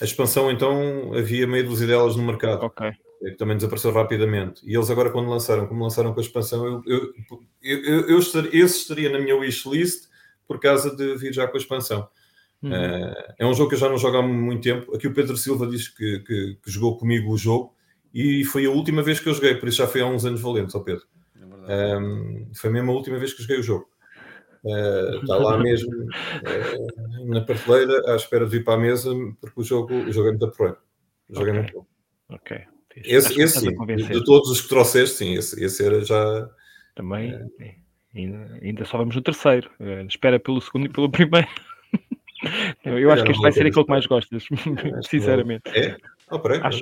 a 0.00 0.04
expansão 0.04 0.50
então 0.50 1.12
havia 1.14 1.46
meia 1.46 1.64
dúzia 1.64 1.86
delas 1.86 2.16
no 2.16 2.22
mercado. 2.22 2.64
Ok. 2.64 2.86
É 3.22 3.30
que 3.30 3.36
também 3.36 3.56
desapareceu 3.56 3.90
rapidamente. 3.90 4.60
E 4.64 4.74
eles 4.74 4.90
agora, 4.90 5.10
quando 5.10 5.30
lançaram, 5.30 5.66
como 5.66 5.82
lançaram 5.82 6.12
com 6.12 6.20
a 6.20 6.22
expansão, 6.22 6.66
eu, 6.66 6.82
eu, 6.86 7.14
eu, 7.62 8.08
eu, 8.08 8.18
estaria, 8.18 8.50
esse 8.52 8.80
estaria 8.80 9.10
na 9.10 9.18
minha 9.18 9.34
wishlist 9.36 10.08
por 10.46 10.60
causa 10.60 10.94
de 10.94 11.16
vir 11.16 11.32
já 11.32 11.48
com 11.48 11.56
a 11.56 11.60
expansão. 11.60 12.06
Uhum. 12.62 12.74
Eh, 12.74 13.34
é 13.38 13.46
um 13.46 13.54
jogo 13.54 13.70
que 13.70 13.76
eu 13.76 13.78
já 13.78 13.88
não 13.88 13.96
jogo 13.96 14.18
há 14.18 14.22
muito 14.22 14.62
tempo. 14.62 14.94
Aqui 14.94 15.06
o 15.06 15.14
Pedro 15.14 15.36
Silva 15.36 15.66
diz 15.66 15.88
que, 15.88 16.20
que, 16.20 16.58
que 16.62 16.70
jogou 16.70 16.98
comigo 16.98 17.32
o 17.32 17.38
jogo 17.38 17.74
e 18.12 18.44
foi 18.44 18.66
a 18.66 18.70
última 18.70 19.02
vez 19.02 19.18
que 19.18 19.28
eu 19.28 19.34
joguei, 19.34 19.56
por 19.56 19.68
isso 19.68 19.78
já 19.78 19.88
foi 19.88 20.00
há 20.00 20.06
uns 20.06 20.24
anos 20.24 20.40
valentes, 20.40 20.74
ó 20.74 20.80
Pedro. 20.80 21.04
É. 21.66 21.96
Um, 21.96 22.50
foi 22.54 22.70
mesmo 22.70 22.92
a 22.92 22.94
última 22.94 23.18
vez 23.18 23.32
que 23.32 23.42
joguei 23.42 23.58
o 23.58 23.62
jogo. 23.62 23.88
Uh, 24.64 25.16
está 25.20 25.36
lá 25.36 25.58
mesmo 25.58 25.90
uh, 25.94 27.26
na 27.26 27.42
prateleira 27.42 28.12
à 28.12 28.16
espera 28.16 28.46
de 28.46 28.50
vir 28.58 28.64
para 28.64 28.74
a 28.74 28.78
mesa 28.78 29.10
porque 29.40 29.60
o 29.60 29.62
jogo, 29.62 29.94
o 29.94 30.10
jogo 30.12 30.28
é 30.28 30.30
muito 30.30 30.50
porreiro. 30.52 30.78
O 31.28 31.34
jogo 31.34 31.46
é 31.48 31.50
Ok. 31.50 31.60
muito 31.60 31.74
bom. 31.74 31.86
Ok. 32.30 32.60
Esse, 32.96 33.40
esse 33.40 33.60
sim, 33.60 33.76
de 33.76 34.24
todos 34.24 34.48
os 34.50 34.60
que 34.62 34.68
trouxeste, 34.68 35.16
sim, 35.16 35.34
esse, 35.34 35.62
esse 35.62 35.84
era 35.84 36.02
já. 36.04 36.48
Também. 36.94 37.32
é, 37.60 37.74
Ainda, 38.14 38.58
ainda 38.62 38.84
só 38.84 38.96
vamos 38.98 39.16
no 39.16 39.22
terceiro. 39.22 39.68
Eh, 39.80 40.06
espera 40.08 40.38
pelo 40.38 40.60
segundo 40.60 40.86
e 40.86 40.88
pelo 40.88 41.10
primeiro. 41.12 41.48
eu 42.84 42.98
eu 42.98 43.10
acho 43.10 43.24
que 43.24 43.32
este 43.32 43.42
vai 43.42 43.50
ser 43.52 43.66
aquele 43.66 43.84
que 43.84 43.90
mais 43.90 44.06
gostas, 44.06 44.44
sinceramente. 45.10 45.64
É? 45.76 45.96
Oh, 46.30 46.40
Acho, 46.62 46.80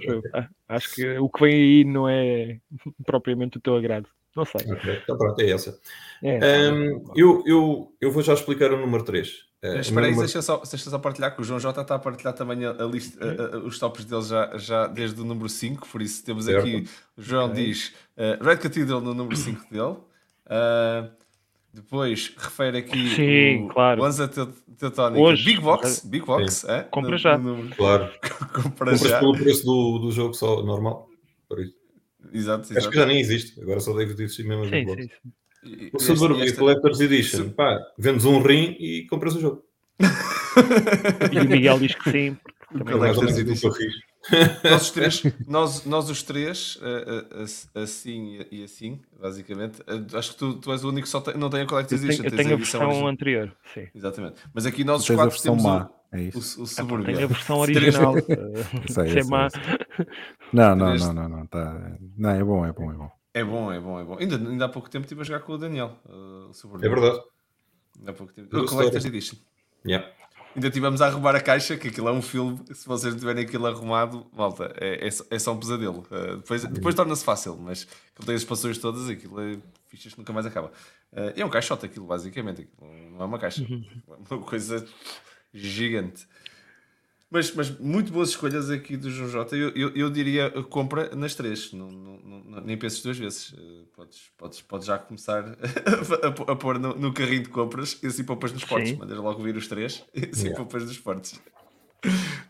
acho 0.68 0.94
que 0.94 1.18
o 1.18 1.28
que 1.28 1.40
vem 1.42 1.54
aí 1.54 1.84
não 1.84 2.08
é 2.08 2.58
propriamente 3.04 3.56
o 3.58 3.60
teu 3.60 3.74
agrado. 3.74 4.06
Não 4.36 4.44
sei. 4.44 4.72
Ok, 4.72 5.00
Então 5.02 5.16
pronto, 5.18 5.40
é 5.40 5.50
essa. 5.50 5.78
É, 6.22 6.70
Um, 6.70 7.04
eu, 7.16 7.42
eu, 7.46 7.92
eu 8.00 8.10
vou 8.10 8.22
já 8.22 8.32
explicar 8.34 8.72
o 8.72 8.78
número 8.78 9.04
3. 9.04 9.50
Mas 9.62 9.86
espera 9.86 10.06
aí, 10.06 10.16
deixa 10.16 10.42
só, 10.42 10.56
deixa 10.58 10.90
só 10.90 10.98
partilhar 10.98 11.36
que 11.36 11.40
o 11.40 11.44
João 11.44 11.60
Jota 11.60 11.82
está 11.82 11.94
a 11.94 11.98
partilhar 11.98 12.34
também 12.34 12.64
a, 12.64 12.70
a 12.72 12.84
lista, 12.84 13.24
a- 13.24 13.56
a- 13.56 13.58
os 13.60 13.78
tops 13.78 14.04
dele 14.04 14.22
já, 14.22 14.56
já 14.58 14.86
desde 14.88 15.20
o 15.20 15.24
número 15.24 15.48
5, 15.48 15.86
por 15.86 16.02
isso 16.02 16.24
temos 16.24 16.46
Certo. 16.46 16.66
aqui, 16.66 16.88
o 17.16 17.22
João 17.22 17.52
diz 17.52 17.92
uh, 18.16 18.42
Red 18.44 18.56
Cathedral 18.56 19.00
no 19.00 19.14
número 19.14 19.36
5 19.36 19.66
dele, 19.70 19.96
Uh, 20.44 21.08
depois 21.72 22.34
refere 22.36 22.78
aqui 22.78 23.08
Sim, 23.14 23.64
o 23.64 23.68
claro. 23.68 24.02
Lanza 24.02 24.26
Teu- 24.28 24.52
Teutónica, 24.76 25.22
Hoje. 25.22 25.44
Big 25.44 25.60
Box, 25.60 26.04
Big 26.06 26.26
Box, 26.26 26.64
é? 26.68 26.82
Compra 26.82 27.12
No- 27.12 27.16
já. 27.18 27.38
no 27.38 27.70
Claro, 27.76 28.10
compra 28.52 28.62
compras 28.62 29.00
já, 29.00 29.20
pelo 29.20 29.32
preço 29.38 29.64
do, 29.64 29.98
do 30.00 30.10
jogo 30.10 30.34
só 30.34 30.62
normal. 30.62 31.08
Por 31.48 31.60
isso. 31.60 31.74
Exato, 32.32 32.62
Acho 32.64 32.72
exato. 32.74 32.90
que 32.90 32.96
já 32.96 33.06
nem 33.06 33.20
existe, 33.20 33.60
agora 33.60 33.80
só 33.80 33.92
deve 33.94 34.12
existir 34.22 34.44
mesmo 34.44 34.64
a 34.64 34.68
sim, 34.68 34.84
sim, 34.86 35.02
sim. 35.02 35.32
E- 35.64 35.90
O 35.92 36.42
este- 36.42 36.56
Collector's 36.58 37.00
Edition, 37.00 37.50
pá, 37.50 37.78
vendes 37.98 38.24
um 38.24 38.40
rim 38.42 38.76
e 38.80 39.06
compras 39.08 39.36
o 39.36 39.40
jogo. 39.40 39.64
E 41.32 41.38
o 41.38 41.48
Miguel 41.48 41.78
diz 41.78 41.94
que 41.94 42.10
sim. 42.10 42.36
também 42.72 42.94
Collector's 42.94 43.38
Edition. 43.38 43.68
eu 43.68 43.74
fiz. 43.74 43.92
nós, 44.64 44.82
os 44.82 44.90
três, 44.90 45.22
nós, 45.48 45.84
nós 45.84 46.10
os 46.10 46.22
três, 46.22 46.78
eh, 46.82 47.04
eh, 47.38 47.42
ass- 47.42 47.68
assim 47.74 48.44
e- 48.50 48.64
assim, 48.64 49.00
basicamente, 49.20 49.80
eh, 49.86 50.16
acho 50.16 50.32
que 50.32 50.38
tu, 50.38 50.54
tu 50.54 50.72
és 50.72 50.82
o 50.84 50.88
único 50.88 51.02
que 51.04 51.08
só 51.08 51.20
tem, 51.20 51.36
não 51.36 51.50
tem 51.50 51.60
a 51.60 51.62
Eu 51.64 51.68
Collector's 51.68 52.00
tenho, 52.00 52.10
Edition, 52.12 52.24
eu 52.26 52.30
tens 52.30 52.36
tenho 52.38 52.50
a 52.50 52.58
edição 52.58 52.80
versão 52.80 52.88
original. 52.88 53.08
anterior. 53.12 53.56
Sim. 53.74 53.88
Exatamente. 53.94 54.34
Mas 54.54 54.66
aqui 54.66 54.84
nós 54.84 55.04
Tu 55.04 55.12
os 55.12 55.18
a 55.18 55.22
quatro 55.24 55.42
temos 55.42 55.62
má. 55.62 55.86
o, 55.86 56.01
É 56.12 56.16
o, 56.16 56.20
isso. 56.20 56.62
o 56.62 56.66
pá, 56.66 56.70
Suburbia. 56.70 57.14
tenho 57.14 57.24
a 57.24 57.28
versão 57.28 57.58
original. 57.60 58.18
eh, 58.18 58.22
Sei, 58.92 59.08
sei. 59.08 59.22
Não, 60.52 60.76
não, 60.76 60.94
não, 60.94 61.12
não, 61.12 61.28
não, 61.28 61.46
tá. 61.46 61.96
Não, 62.16 62.30
é 62.30 62.44
bom, 62.44 62.66
é 62.66 62.72
bom, 62.72 62.90
é 62.92 62.94
bom. 62.94 63.10
É 63.34 63.44
bom, 63.44 63.72
é 63.72 63.80
bom, 63.80 64.00
é 64.00 64.04
bom. 64.04 64.18
Ainda, 64.18 64.36
ainda 64.36 64.64
há 64.66 64.68
pouco 64.68 64.90
tempo 64.90 65.04
estive 65.04 65.22
a 65.22 65.24
jogar 65.24 65.40
com 65.40 65.52
o 65.54 65.58
Daniel, 65.58 65.96
eh, 66.08 66.12
o 66.50 66.52
Suburbia. 66.52 66.86
É 66.86 66.90
verdade. 66.90 67.22
Ainda 67.98 68.10
há 68.10 68.14
pouco 68.14 68.32
tempo. 68.32 68.56
O 68.58 68.66
Collector's. 68.66 69.04
Edition. 69.06 69.36
Yeah. 69.86 70.06
Ainda 70.54 70.70
tivemos 70.70 71.00
a 71.00 71.06
arrumar 71.06 71.34
a 71.34 71.40
caixa, 71.40 71.78
que 71.78 71.88
aquilo 71.88 72.08
é 72.08 72.12
um 72.12 72.20
filme. 72.20 72.60
Se 72.74 72.86
vocês 72.86 73.14
tiverem 73.14 73.42
aquilo 73.44 73.66
arrumado, 73.66 74.26
malta, 74.36 74.70
é, 74.78 75.06
é, 75.06 75.10
só- 75.10 75.24
é 75.30 75.38
só 75.38 75.54
um 75.54 75.58
pesadelo. 75.58 76.06
Uh, 76.10 76.36
depois 76.36 76.62
depois 76.66 76.94
torna-se 76.94 77.24
fácil, 77.24 77.56
mas 77.56 77.86
como 78.14 78.26
tem 78.26 78.34
as 78.34 78.42
expansões 78.42 78.76
todas, 78.76 79.08
aquilo 79.08 79.40
é 79.40 79.56
fichas 79.88 80.12
que 80.12 80.18
nunca 80.18 80.30
mais 80.34 80.44
acaba. 80.44 80.70
Uh, 81.10 81.32
é 81.34 81.42
um 81.42 81.48
caixote 81.48 81.86
aquilo, 81.86 82.04
basicamente. 82.06 82.62
Aquilo 82.62 83.10
não 83.12 83.22
é 83.22 83.24
uma 83.24 83.38
caixa. 83.38 83.64
É 83.64 84.34
uma 84.34 84.42
coisa 84.44 84.86
gigante. 85.52 86.26
Mas, 87.30 87.50
mas 87.54 87.70
muito 87.78 88.12
boas 88.12 88.28
escolhas 88.28 88.68
aqui 88.68 88.94
do 88.94 89.10
João 89.10 89.28
Jota. 89.30 89.56
Eu, 89.56 89.70
eu, 89.70 89.88
eu 89.96 90.10
diria 90.10 90.50
compra 90.68 91.14
nas 91.16 91.34
três. 91.34 91.72
Não, 91.72 91.90
não, 91.90 92.18
não- 92.18 92.60
nem 92.60 92.76
penses 92.76 93.02
duas 93.02 93.16
vezes. 93.16 93.52
Uh, 93.54 93.86
podes, 93.96 94.20
podes, 94.36 94.60
podes 94.60 94.86
já 94.86 94.98
começar 94.98 95.44
a, 96.46 96.52
a 96.52 96.56
pôr 96.56 96.78
no, 96.78 96.94
no 96.94 97.10
carrinho 97.14 97.44
de 97.44 97.48
compras 97.48 97.98
e 98.02 98.06
assim 98.08 98.22
poupas 98.22 98.52
nos 98.52 98.64
portos. 98.64 98.90
Sim. 98.90 98.96
Mandas 98.96 99.16
logo 99.16 99.42
vir 99.42 99.56
os 99.56 99.66
três 99.66 100.04
e 100.14 100.26
assim 100.30 100.42
Yeah. 100.48 100.56
poupas 100.62 100.84
nos 100.84 100.98
portos. 100.98 101.40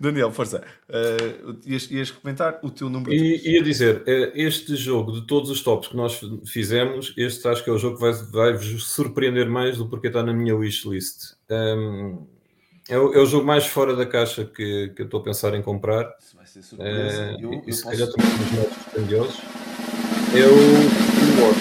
Daniel, 0.01 0.33
força. 0.33 0.65
Uh, 0.89 1.57
ias, 1.65 1.89
ias 1.91 2.11
comentar 2.11 2.59
o 2.65 2.71
teu 2.71 2.89
número 2.91 3.13
E 3.13 3.53
ia 3.53 3.63
dizer, 3.63 4.03
eh, 4.07 4.33
este 4.35 4.75
jogo, 4.75 5.13
de 5.13 5.27
todos 5.29 5.49
os 5.51 5.63
tops 5.63 5.89
que 5.89 5.97
nós 5.97 6.19
fizemos, 6.47 7.15
este 7.17 7.47
acho 7.47 7.63
que 7.63 7.71
é 7.71 7.73
o 7.73 7.79
jogo 7.79 7.97
que 7.97 8.01
vai, 8.01 8.13
vai 8.15 8.53
vos 8.55 8.89
surpreender 8.89 9.49
mais 9.49 9.77
do 9.77 9.87
porquê 9.89 10.09
está 10.09 10.25
na 10.25 10.33
minha 10.33 10.57
wishlist. 10.57 11.35
Um, 11.51 12.27
é, 12.93 12.99
o, 12.99 13.13
é 13.15 13.19
o 13.19 13.27
jogo 13.27 13.47
mais 13.47 13.67
fora 13.67 13.97
da 13.97 14.05
caixa 14.07 14.45
que, 14.45 14.89
que 14.91 15.03
eu 15.03 15.07
estou 15.07 15.21
a 15.21 15.25
pensar 15.25 15.55
em 15.55 15.63
comprar. 15.63 16.15
Isso 16.21 16.37
vai 16.37 16.47
ser 16.47 16.63
surpresa. 16.63 17.23
Eh, 17.23 17.37
eu, 17.41 17.53
e 17.55 17.57
eu 17.67 17.73
se 17.73 17.83
posso... 17.83 17.97
calhar 17.97 18.09
também 18.11 18.31
um 18.31 18.39
dos 18.39 18.53
mais 18.53 18.69
dispendiosos. 18.71 19.41
É 20.35 20.47
o 20.47 21.43
War 21.43 21.55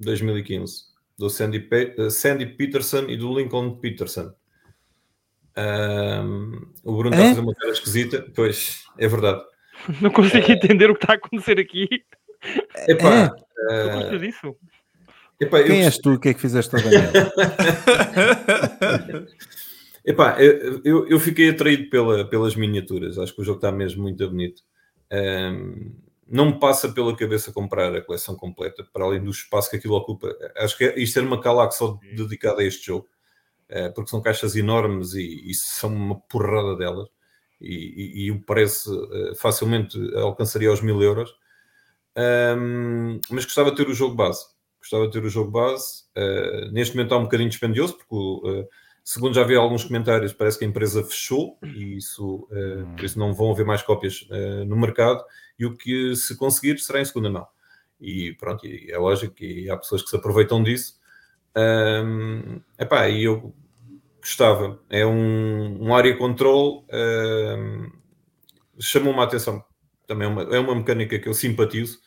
2015, 0.00 0.84
do 1.18 1.30
Sandy, 1.30 1.60
Pe- 1.60 1.94
eh, 1.98 2.10
Sandy 2.10 2.46
Peterson 2.46 3.04
e 3.08 3.16
do 3.16 3.34
Lincoln 3.38 3.76
Peterson. 3.76 4.32
Um, 5.56 6.66
o 6.82 6.96
Bruno 6.96 7.10
está 7.10 7.22
a 7.22 7.26
É? 7.26 7.28
fazer 7.28 7.40
uma 7.40 7.54
cara 7.54 7.72
esquisita, 7.72 8.26
pois 8.34 8.84
é 8.98 9.06
verdade. 9.06 9.42
Não 10.02 10.10
consigo 10.10 10.50
entender 10.50 10.90
o 10.90 10.94
que 10.94 11.04
está 11.04 11.14
a 11.14 11.16
acontecer 11.16 11.60
aqui. 11.60 11.88
Epá, 12.88 13.28
Não 13.28 13.70
eh, 13.70 13.88
gostas 13.94 14.20
disso? 14.20 14.56
Epá, 15.40 15.60
eu, 15.60 15.66
Quem 15.66 15.84
és 15.84 15.98
tu? 15.98 16.14
O 16.14 16.20
que 16.20 16.30
é 16.30 16.34
que 16.34 16.40
fizeste 16.40 16.74
ao 16.74 16.82
Daniel? 16.82 17.12
epá, 20.04 20.36
eu, 20.42 20.80
eu, 20.84 21.08
eu 21.08 21.20
fiquei 21.20 21.50
atraído 21.50 21.88
pela, 21.90 22.28
pelas 22.28 22.54
miniaturas, 22.56 23.18
acho 23.18 23.34
que 23.34 23.42
o 23.42 23.44
jogo 23.44 23.58
está 23.58 23.72
mesmo 23.72 24.02
muito 24.02 24.28
bonito. 24.28 24.62
Um, 25.12 25.92
não 26.26 26.46
me 26.46 26.58
passa 26.58 26.88
pela 26.90 27.14
cabeça 27.16 27.52
comprar 27.52 27.94
a 27.94 28.00
coleção 28.00 28.34
completa, 28.34 28.84
para 28.92 29.04
além 29.04 29.22
do 29.22 29.30
espaço 29.30 29.70
que 29.70 29.76
aquilo 29.76 29.94
ocupa. 29.94 30.34
Acho 30.56 30.76
que 30.78 30.84
é- 30.84 30.98
isto 30.98 31.18
era 31.18 31.26
uma 31.26 31.40
calac 31.40 31.74
só 31.74 31.98
dedicada 32.16 32.62
a 32.62 32.64
este 32.64 32.86
jogo, 32.86 33.06
eh, 33.68 33.90
porque 33.90 34.10
são 34.10 34.22
caixas 34.22 34.56
enormes 34.56 35.12
e, 35.14 35.50
e 35.50 35.54
são 35.54 35.94
uma 35.94 36.18
porrada 36.20 36.76
delas, 36.76 37.08
e, 37.60 37.74
e- 37.74 38.24
e 38.26 38.30
o 38.30 38.40
preço 38.40 39.08
eh, 39.12 39.34
facilmente 39.36 39.98
alcançaria 40.16 40.72
os 40.72 40.80
mil 40.80 41.00
euros. 41.02 41.30
Um, 42.16 43.20
mas 43.30 43.44
gostava 43.44 43.70
de 43.70 43.76
ter 43.76 43.88
o 43.88 43.94
jogo 43.94 44.14
base. 44.14 44.44
Gostava 44.84 45.06
de 45.06 45.12
ter 45.12 45.24
o 45.24 45.30
jogo 45.30 45.50
base. 45.50 46.04
Uh, 46.14 46.70
neste 46.70 46.94
momento 46.94 47.06
está 47.06 47.16
um 47.16 47.22
bocadinho 47.22 47.48
dispendioso, 47.48 47.96
porque, 47.96 48.14
uh, 48.14 48.68
segundo 49.02 49.34
já 49.34 49.42
vi 49.42 49.56
alguns 49.56 49.82
comentários, 49.82 50.34
parece 50.34 50.58
que 50.58 50.64
a 50.66 50.68
empresa 50.68 51.02
fechou 51.02 51.58
e 51.62 51.96
isso, 51.96 52.46
uh, 52.50 52.86
por 52.94 53.02
isso 53.02 53.18
não 53.18 53.32
vão 53.32 53.50
haver 53.50 53.64
mais 53.64 53.82
cópias 53.82 54.28
no 54.66 54.76
mercado. 54.76 55.24
E 55.58 55.64
o 55.64 55.74
que 55.74 56.14
se 56.14 56.36
conseguir 56.36 56.78
será 56.80 57.00
em 57.00 57.04
segunda 57.04 57.30
mão. 57.30 57.46
E 57.98 58.34
pronto, 58.34 58.66
e 58.66 58.90
é 58.90 58.98
lógico 58.98 59.34
que 59.34 59.70
há 59.70 59.76
pessoas 59.78 60.02
que 60.02 60.10
se 60.10 60.16
aproveitam 60.16 60.62
disso. 60.62 61.00
Um, 61.56 62.60
epá, 62.78 63.08
e 63.08 63.24
eu 63.24 63.54
gostava. 64.20 64.82
É 64.90 65.06
um, 65.06 65.82
um 65.82 65.94
área 65.94 66.14
control. 66.14 66.86
Um, 66.92 67.90
Chamou-me 68.78 69.20
a 69.20 69.22
atenção. 69.22 69.64
Também 70.06 70.26
é 70.26 70.30
uma, 70.30 70.42
é 70.42 70.58
uma 70.58 70.74
mecânica 70.74 71.18
que 71.18 71.28
eu 71.28 71.32
simpatizo. 71.32 72.00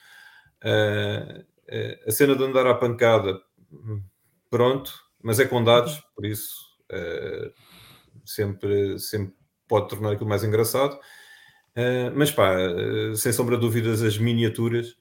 Uh, 0.62 1.44
a 2.06 2.12
cena 2.12 2.36
de 2.36 2.44
andar 2.44 2.66
à 2.66 2.74
pancada, 2.74 3.42
pronto, 4.50 4.92
mas 5.22 5.40
é 5.40 5.46
com 5.46 5.64
dados, 5.64 6.02
por 6.16 6.26
isso 6.26 6.56
uh, 6.92 7.52
sempre, 8.26 8.98
sempre 9.00 9.36
pode 9.68 9.90
tornar 9.90 10.14
aquilo 10.14 10.30
mais 10.30 10.44
engraçado. 10.44 10.96
Uh, 11.76 12.12
mas 12.16 12.32
pá, 12.32 12.56
sem 13.16 13.32
sombra 13.32 13.56
de 13.56 13.62
dúvidas, 13.62 14.02
as 14.02 14.18
miniaturas, 14.18 14.96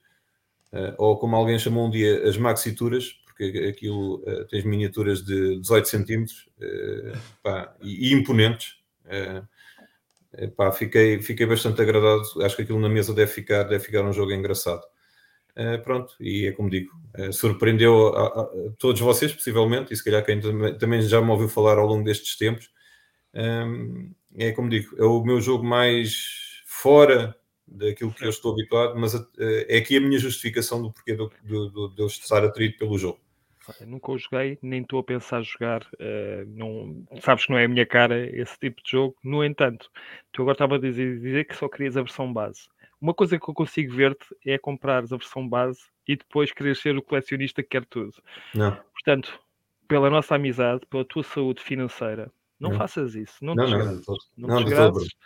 ou 0.97 1.17
como 1.17 1.35
alguém 1.35 1.57
chamou 1.57 1.87
um 1.87 1.89
dia, 1.89 2.27
as 2.27 2.37
maxituras, 2.37 3.13
porque 3.25 3.73
aquilo 3.73 4.21
tens 4.49 4.65
miniaturas 4.65 5.23
de 5.23 5.59
18 5.61 5.87
centímetros 5.87 6.49
pá, 7.41 7.73
e, 7.81 8.13
imponentes. 8.13 8.75
Pá, 10.55 10.71
fiquei, 10.71 11.19
fiquei 11.21 11.45
bastante 11.45 11.81
agradado. 11.81 12.21
Acho 12.43 12.57
que 12.57 12.63
aquilo 12.63 12.81
na 12.81 12.89
mesa 12.89 13.13
deve 13.13 13.31
ficar, 13.31 13.63
deve 13.63 13.83
ficar 13.83 14.03
um 14.03 14.13
jogo 14.13 14.33
engraçado. 14.33 14.83
Uh, 15.57 15.81
pronto, 15.81 16.13
e 16.19 16.45
é 16.45 16.51
como 16.51 16.69
digo, 16.69 16.95
uh, 17.17 17.33
surpreendeu 17.33 18.15
a, 18.15 18.27
a, 18.27 18.41
a, 18.41 18.47
todos 18.77 19.01
vocês, 19.01 19.33
possivelmente, 19.33 19.91
e 19.91 19.97
se 19.97 20.03
calhar 20.03 20.23
quem 20.23 20.39
também, 20.39 20.77
também 20.77 21.01
já 21.01 21.19
me 21.19 21.31
ouviu 21.31 21.49
falar 21.49 21.79
ao 21.79 21.87
longo 21.87 22.03
destes 22.03 22.37
tempos. 22.37 22.69
Um, 23.33 24.13
é 24.37 24.51
como 24.51 24.69
digo, 24.69 24.95
é 24.99 25.03
o 25.03 25.23
meu 25.23 25.41
jogo 25.41 25.63
mais 25.63 26.61
fora 26.63 27.35
daquilo 27.67 28.13
que 28.13 28.23
eu 28.23 28.29
estou 28.29 28.53
habituado, 28.53 28.99
mas 28.99 29.15
uh, 29.15 29.27
é 29.39 29.77
aqui 29.77 29.97
a 29.97 29.99
minha 29.99 30.19
justificação 30.19 30.79
do 30.79 30.93
porquê 30.93 31.15
de 31.15 31.21
eu 31.97 32.05
estar 32.05 32.43
atraído 32.43 32.77
pelo 32.77 32.95
jogo. 32.95 33.19
Nunca 33.81 34.11
o 34.11 34.17
joguei, 34.17 34.59
nem 34.61 34.83
estou 34.83 34.99
a 34.99 35.03
pensar 35.03 35.41
jogar. 35.41 35.85
Não, 36.47 37.05
sabes 37.19 37.45
que 37.45 37.51
não 37.51 37.57
é 37.57 37.65
a 37.65 37.67
minha 37.67 37.85
cara 37.85 38.25
esse 38.33 38.57
tipo 38.57 38.81
de 38.81 38.91
jogo. 38.91 39.17
No 39.21 39.43
entanto, 39.43 39.89
tu 40.31 40.43
agora 40.43 40.53
estava 40.55 40.75
a 40.75 40.79
dizer, 40.79 41.19
dizer 41.19 41.45
que 41.45 41.53
só 41.53 41.67
querias 41.67 41.97
a 41.97 42.01
versão 42.01 42.31
base. 42.31 42.69
Uma 42.99 43.13
coisa 43.13 43.39
que 43.39 43.47
eu 43.47 43.53
consigo 43.53 43.93
ver-te 43.93 44.25
é 44.45 44.57
comprares 44.57 45.11
a 45.13 45.17
versão 45.17 45.47
base 45.47 45.79
e 46.07 46.15
depois 46.15 46.51
querer 46.51 46.75
ser 46.75 46.97
o 46.97 47.01
colecionista 47.01 47.61
que 47.61 47.69
quer 47.69 47.85
tudo. 47.85 48.13
Não. 48.53 48.75
Portanto, 48.93 49.39
pela 49.87 50.09
nossa 50.09 50.35
amizade, 50.35 50.85
pela 50.87 51.05
tua 51.05 51.23
saúde 51.23 51.61
financeira, 51.61 52.31
não, 52.59 52.71
não. 52.71 52.77
faças 52.77 53.15
isso. 53.15 53.37
Não, 53.41 53.53
não 53.55 53.65
te 53.65 53.71
desgraças. 53.71 54.07
Não, 54.35 54.47
não, 54.47 54.59
não 54.61 54.65
te 54.65 55.17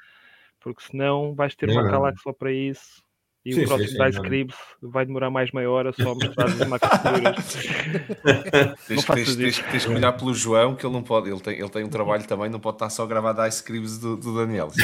porque 0.60 0.84
senão 0.84 1.34
vais 1.34 1.56
ter 1.56 1.70
uma 1.70 1.90
calaca 1.90 2.18
só 2.22 2.32
para 2.32 2.52
isso 2.52 3.04
e 3.44 3.54
sim, 3.54 3.64
o 3.64 3.68
próximo 3.68 3.90
sim, 3.90 4.10
Scribs 4.10 4.56
vai 4.84 5.04
demorar 5.04 5.32
mais 5.32 5.52
meia 5.52 5.68
hora 5.70 5.92
só 5.92 6.12
a 6.12 6.14
mostrar 6.14 6.46
as 6.46 6.60
maquinaduras. 6.70 7.56
tens, 8.88 9.04
tens, 9.06 9.36
tens, 9.36 9.60
tens, 9.60 9.86
que 9.86 9.92
olhar 9.92 10.14
pelo 10.14 10.32
João, 10.32 10.76
que 10.76 10.86
ele 10.86 10.94
não 10.94 11.02
pode, 11.02 11.32
ele 11.32 11.40
tem, 11.40 11.58
ele 11.58 11.70
tem 11.70 11.84
um 11.84 11.90
trabalho 11.90 12.24
também, 12.28 12.52
não 12.52 12.60
pode 12.60 12.76
estar 12.76 12.92
só 12.92 13.04
a 13.04 13.08
gravar 13.08 13.34
da 13.34 13.48
Scribs 13.48 13.98
do, 13.98 14.16
do 14.16 14.36
Daniel. 14.36 14.70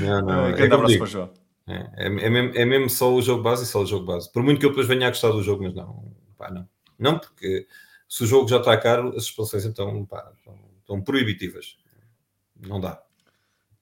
Não, 0.00 0.22
não. 0.22 0.46
É, 0.46 0.60
é, 0.60 0.64
abraço 0.66 0.96
para 0.96 1.04
o 1.04 1.06
João. 1.06 1.30
É, 1.66 1.74
é, 1.74 2.06
é, 2.06 2.30
mesmo, 2.30 2.56
é 2.56 2.64
mesmo 2.64 2.88
só 2.88 3.12
o 3.12 3.20
jogo 3.20 3.42
base 3.42 3.64
e 3.64 3.66
só 3.66 3.82
o 3.82 3.86
jogo 3.86 4.06
base. 4.06 4.30
Por 4.32 4.42
muito 4.42 4.58
que 4.58 4.66
eu 4.66 4.70
depois 4.70 4.86
venha 4.86 5.06
a 5.06 5.10
gostar 5.10 5.30
do 5.30 5.42
jogo, 5.42 5.64
mas 5.64 5.74
não, 5.74 6.12
pá, 6.36 6.50
não. 6.50 6.68
Não, 6.98 7.18
porque 7.18 7.66
se 8.08 8.24
o 8.24 8.26
jogo 8.26 8.48
já 8.48 8.58
está 8.58 8.76
caro, 8.76 9.10
as 9.16 9.24
expansões 9.24 9.64
então 9.64 10.04
pá, 10.06 10.32
estão, 10.36 10.58
estão 10.80 11.00
proibitivas. 11.02 11.76
Não 12.56 12.80
dá. 12.80 13.00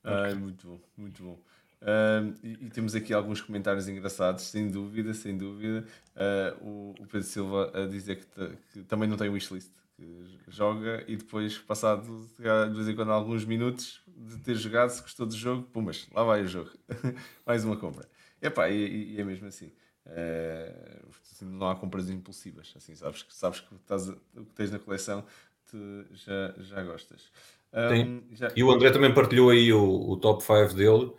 Ai, 0.05 0.35
muito 0.35 0.67
bom, 0.67 0.81
muito 0.97 1.23
bom. 1.23 1.39
Uh, 1.83 2.35
e, 2.43 2.67
e, 2.67 2.71
temos 2.71 2.95
aqui 2.95 3.13
alguns 3.13 3.41
comentários 3.41 3.87
engraçados, 3.87 4.45
sem 4.45 4.69
dúvida, 4.69 5.13
sem 5.15 5.37
dúvida. 5.37 5.85
Uh, 6.17 6.65
o, 6.65 6.95
o, 7.01 7.07
Pedro 7.07 7.23
Silva 7.23 7.71
a 7.75 7.87
dizer 7.87 8.17
que, 8.17 8.57
que, 8.73 8.83
também 8.85 9.09
não 9.09 9.17
tem 9.17 9.29
wishlist, 9.29 9.71
que 9.97 10.27
joga 10.49 11.03
e 11.09 11.17
depois, 11.17 11.57
passado 11.59 12.29
de 12.39 12.75
vez 12.75 12.89
em 12.89 12.95
quando 12.95 13.13
alguns 13.13 13.45
minutos 13.45 14.03
de 14.07 14.39
ter 14.39 14.55
jogado, 14.55 14.91
se 14.91 15.01
gostou 15.01 15.27
do 15.27 15.35
jogo, 15.35 15.63
pumas, 15.73 16.07
lá 16.13 16.23
vai 16.23 16.43
o 16.43 16.47
jogo. 16.47 16.71
Mais 17.47 17.65
uma 17.65 17.77
compra. 17.77 18.07
Epá, 18.41 18.69
e, 18.69 19.15
e 19.15 19.21
é 19.21 19.25
mesmo 19.25 19.47
assim. 19.47 19.73
Uh, 20.07 21.07
não 21.43 21.69
há 21.69 21.75
compras 21.75 22.09
impulsivas, 22.09 22.73
assim, 22.77 22.95
sabes 22.95 23.23
que 23.23 23.35
sabes 23.35 23.61
que 23.61 23.75
estás, 23.75 24.09
o 24.09 24.45
que 24.45 24.55
tens 24.55 24.71
na 24.71 24.79
coleção 24.79 25.25
te, 25.69 25.77
já, 26.13 26.55
já 26.59 26.83
gostas. 26.83 27.31
Um, 27.73 28.23
já... 28.33 28.53
E 28.55 28.63
o 28.63 28.71
André 28.71 28.91
também 28.91 29.13
partilhou 29.13 29.51
aí 29.51 29.73
o, 29.73 30.11
o 30.11 30.17
top 30.17 30.43
5 30.43 30.75
dele. 30.75 31.13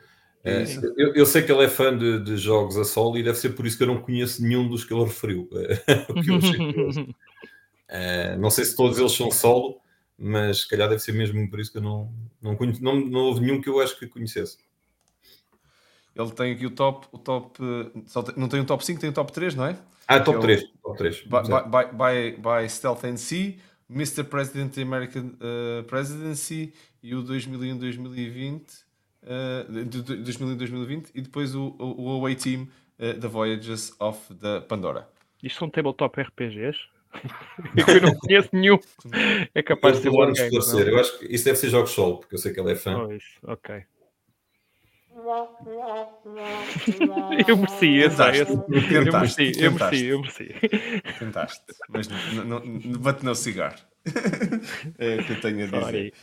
É, 0.43 0.63
eu, 0.95 1.13
eu, 1.13 1.25
sei 1.25 1.43
que 1.43 1.51
ele 1.51 1.63
é 1.63 1.67
fã 1.67 1.95
de, 1.97 2.23
de, 2.23 2.37
jogos 2.37 2.77
a 2.77 2.85
solo 2.85 3.17
e 3.17 3.23
deve 3.23 3.37
ser 3.37 3.49
por 3.49 3.65
isso 3.65 3.75
que 3.75 3.83
eu 3.83 3.87
não 3.87 4.01
conheço 4.01 4.41
nenhum 4.41 4.69
dos 4.69 4.85
que 4.85 4.93
ele 4.93 5.03
referiu. 5.03 5.49
é, 7.87 8.35
não 8.37 8.49
sei 8.49 8.65
se 8.65 8.75
todos 8.75 8.97
eles 8.97 9.11
são 9.11 9.31
solo, 9.31 9.79
mas 10.17 10.61
se 10.61 10.67
calhar 10.67 10.89
deve 10.89 11.01
ser 11.01 11.13
mesmo 11.13 11.49
por 11.49 11.59
isso 11.59 11.71
que 11.71 11.77
eu 11.77 11.81
não, 11.81 12.11
não, 12.41 12.55
conheço, 12.55 12.83
não, 12.83 12.99
não 12.99 13.19
houve 13.21 13.41
nenhum 13.41 13.61
que 13.61 13.69
eu 13.69 13.79
acho 13.79 13.97
que 13.97 14.07
conhecesse. 14.07 14.57
Ele 16.15 16.31
tem 16.31 16.53
aqui 16.53 16.65
o 16.65 16.71
top, 16.71 17.07
o 17.11 17.17
top 17.19 17.59
tem, 17.59 18.35
não 18.35 18.49
tem 18.49 18.59
o 18.59 18.65
top 18.65 18.83
5, 18.83 18.99
tem 18.99 19.09
o 19.11 19.13
top 19.13 19.31
3, 19.31 19.53
não 19.55 19.65
é? 19.67 19.77
Ah, 20.07 20.19
top 20.19 20.39
3. 20.41 20.61
É 20.61 20.65
o, 20.65 20.67
top 20.81 20.97
3 20.97 21.21
by, 21.21 21.27
by, 21.29 21.91
by, 21.93 22.41
by 22.41 22.69
Stealth 22.69 23.03
NC, 23.03 23.59
Mr. 23.89 24.23
President 24.23 24.77
American 24.79 25.33
uh, 25.37 25.83
Presidency 25.83 26.73
e 27.03 27.13
o 27.13 27.23
2001-2020 27.23 28.87
uh, 29.23 30.55
2020 30.55 31.11
e 31.13 31.21
depois 31.21 31.53
o, 31.53 31.75
o, 31.77 32.05
o 32.05 32.09
Away 32.19 32.35
Team 32.35 32.67
uh, 32.99 33.19
The 33.19 33.27
Voyages 33.27 33.95
of 33.99 34.33
the 34.35 34.61
Pandora. 34.61 35.07
Isto 35.43 35.59
são 35.59 35.69
tabletop 35.69 36.19
RPGs? 36.19 36.77
eu 37.87 38.01
não 38.01 38.15
conheço 38.15 38.49
nenhum. 38.53 38.79
É 39.53 39.61
capaz 39.61 39.97
de 39.97 40.03
ser 40.03 40.09
Wargame. 40.09 40.49
Eu 40.87 40.99
acho 40.99 41.19
que 41.19 41.33
isso 41.33 41.45
deve 41.45 41.57
ser 41.57 41.69
jogos 41.69 41.91
solo, 41.91 42.17
porque 42.17 42.35
eu 42.35 42.39
sei 42.39 42.53
que 42.53 42.59
ele 42.59 42.71
é 42.71 42.75
fã. 42.75 42.97
Oh. 42.97 43.51
Ok. 43.51 43.83
eu 47.47 47.57
mereci, 47.57 47.97
esse, 47.97 48.21
esse. 48.21 48.51
Eu 48.51 48.67
mereci, 48.67 49.51
eu 49.59 49.71
mereci, 49.71 50.05
eu 50.05 50.21
mereci. 50.21 50.53
Tentaste, 51.17 51.65
mas 51.89 52.07
bate 52.99 53.25
no 53.25 53.33
cigarro. 53.33 53.79
é 54.97 55.15
o 55.15 55.25
que 55.25 55.33
eu 55.33 55.41
tenho 55.41 55.63
a 55.63 55.67
dizer. 55.67 56.13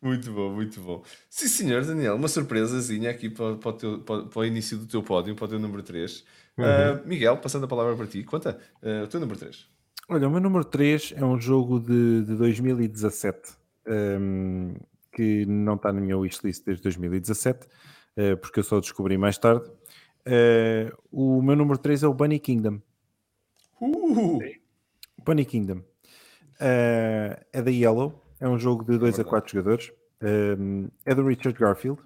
muito 0.00 0.32
bom, 0.32 0.50
muito 0.50 0.80
bom. 0.80 1.04
Sim, 1.28 1.48
senhor 1.48 1.84
Daniel, 1.84 2.16
uma 2.16 2.28
surpresazinha 2.28 3.10
aqui 3.10 3.28
para, 3.28 3.56
para, 3.56 3.68
o, 3.68 3.72
teu, 3.74 3.98
para, 4.00 4.22
para 4.24 4.40
o 4.40 4.44
início 4.44 4.78
do 4.78 4.86
teu 4.86 5.02
pódio, 5.02 5.34
para 5.34 5.44
o 5.44 5.48
teu 5.48 5.58
número 5.58 5.82
3. 5.82 6.24
Uhum. 6.58 6.64
Uh, 6.64 7.08
Miguel, 7.08 7.36
passando 7.38 7.64
a 7.64 7.68
palavra 7.68 7.96
para 7.96 8.06
ti, 8.06 8.24
conta 8.24 8.58
uh, 8.82 9.04
o 9.04 9.06
teu 9.06 9.20
número 9.20 9.38
3. 9.38 9.68
Olha, 10.08 10.26
o 10.26 10.30
meu 10.30 10.40
número 10.40 10.64
3 10.64 11.14
é 11.16 11.24
um 11.24 11.38
jogo 11.40 11.78
de, 11.78 12.24
de 12.24 12.34
2017 12.34 13.52
um, 13.86 14.74
que 15.12 15.46
não 15.46 15.74
está 15.74 15.92
na 15.92 16.00
minha 16.00 16.16
wishlist 16.18 16.64
desde 16.64 16.82
2017, 16.82 17.66
uh, 17.66 17.68
ah, 18.32 18.36
porque 18.36 18.60
eu 18.60 18.64
só 18.64 18.80
descobri 18.80 19.16
mais 19.16 19.38
tarde. 19.38 19.70
o 21.12 21.40
meu 21.42 21.56
número 21.56 21.78
3 21.78 22.02
é 22.02 22.08
o 22.08 22.14
Bunny 22.14 22.38
Kingdom. 22.38 22.80
Uh! 23.80 24.40
Bunny 25.24 25.44
Kingdom. 25.44 25.82
é 26.58 27.62
da 27.62 27.70
Yellow 27.70 28.24
é 28.40 28.48
um 28.48 28.58
jogo 28.58 28.84
de 28.84 28.98
2 28.98 29.18
é 29.18 29.22
a 29.22 29.24
4 29.24 29.52
jogadores. 29.52 29.92
Um, 30.22 30.88
é 31.04 31.14
do 31.14 31.26
Richard 31.26 31.58
Garfield, 31.58 32.00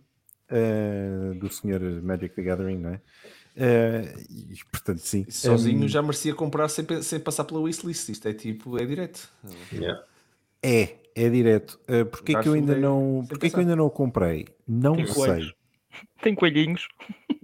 uh, 0.50 1.34
do 1.34 1.48
Sr. 1.50 2.02
Magic 2.02 2.34
the 2.34 2.42
Gathering, 2.42 2.78
não 2.78 2.90
é? 2.90 3.00
Uh, 3.54 4.18
e, 4.30 4.58
portanto, 4.70 5.00
sim. 5.00 5.26
Sozinho 5.28 5.84
um, 5.84 5.88
já 5.88 6.00
merecia 6.00 6.34
comprar 6.34 6.68
sem, 6.68 6.84
sem 7.02 7.20
passar 7.20 7.44
pela 7.44 7.60
wishlist. 7.60 8.08
Isto 8.08 8.28
é 8.28 8.32
tipo, 8.32 8.78
é 8.78 8.84
direto. 8.84 9.28
Yeah. 9.72 10.02
É, 10.62 10.96
é 11.14 11.28
direto. 11.28 11.78
Uh, 11.88 12.06
porque 12.06 12.34
é 12.34 12.42
que 12.42 12.48
eu 12.48 12.54
ainda 12.54 12.74
não, 12.76 13.24
porque 13.28 13.46
é 13.46 13.50
que 13.50 13.56
eu 13.56 13.60
ainda 13.60 13.76
não 13.76 13.86
o 13.86 13.90
comprei? 13.90 14.46
Não 14.66 14.96
Tem 14.96 15.06
sei. 15.06 15.14
Coelhos. 15.14 15.54
Tem 16.22 16.34
coelhinhos. 16.34 16.88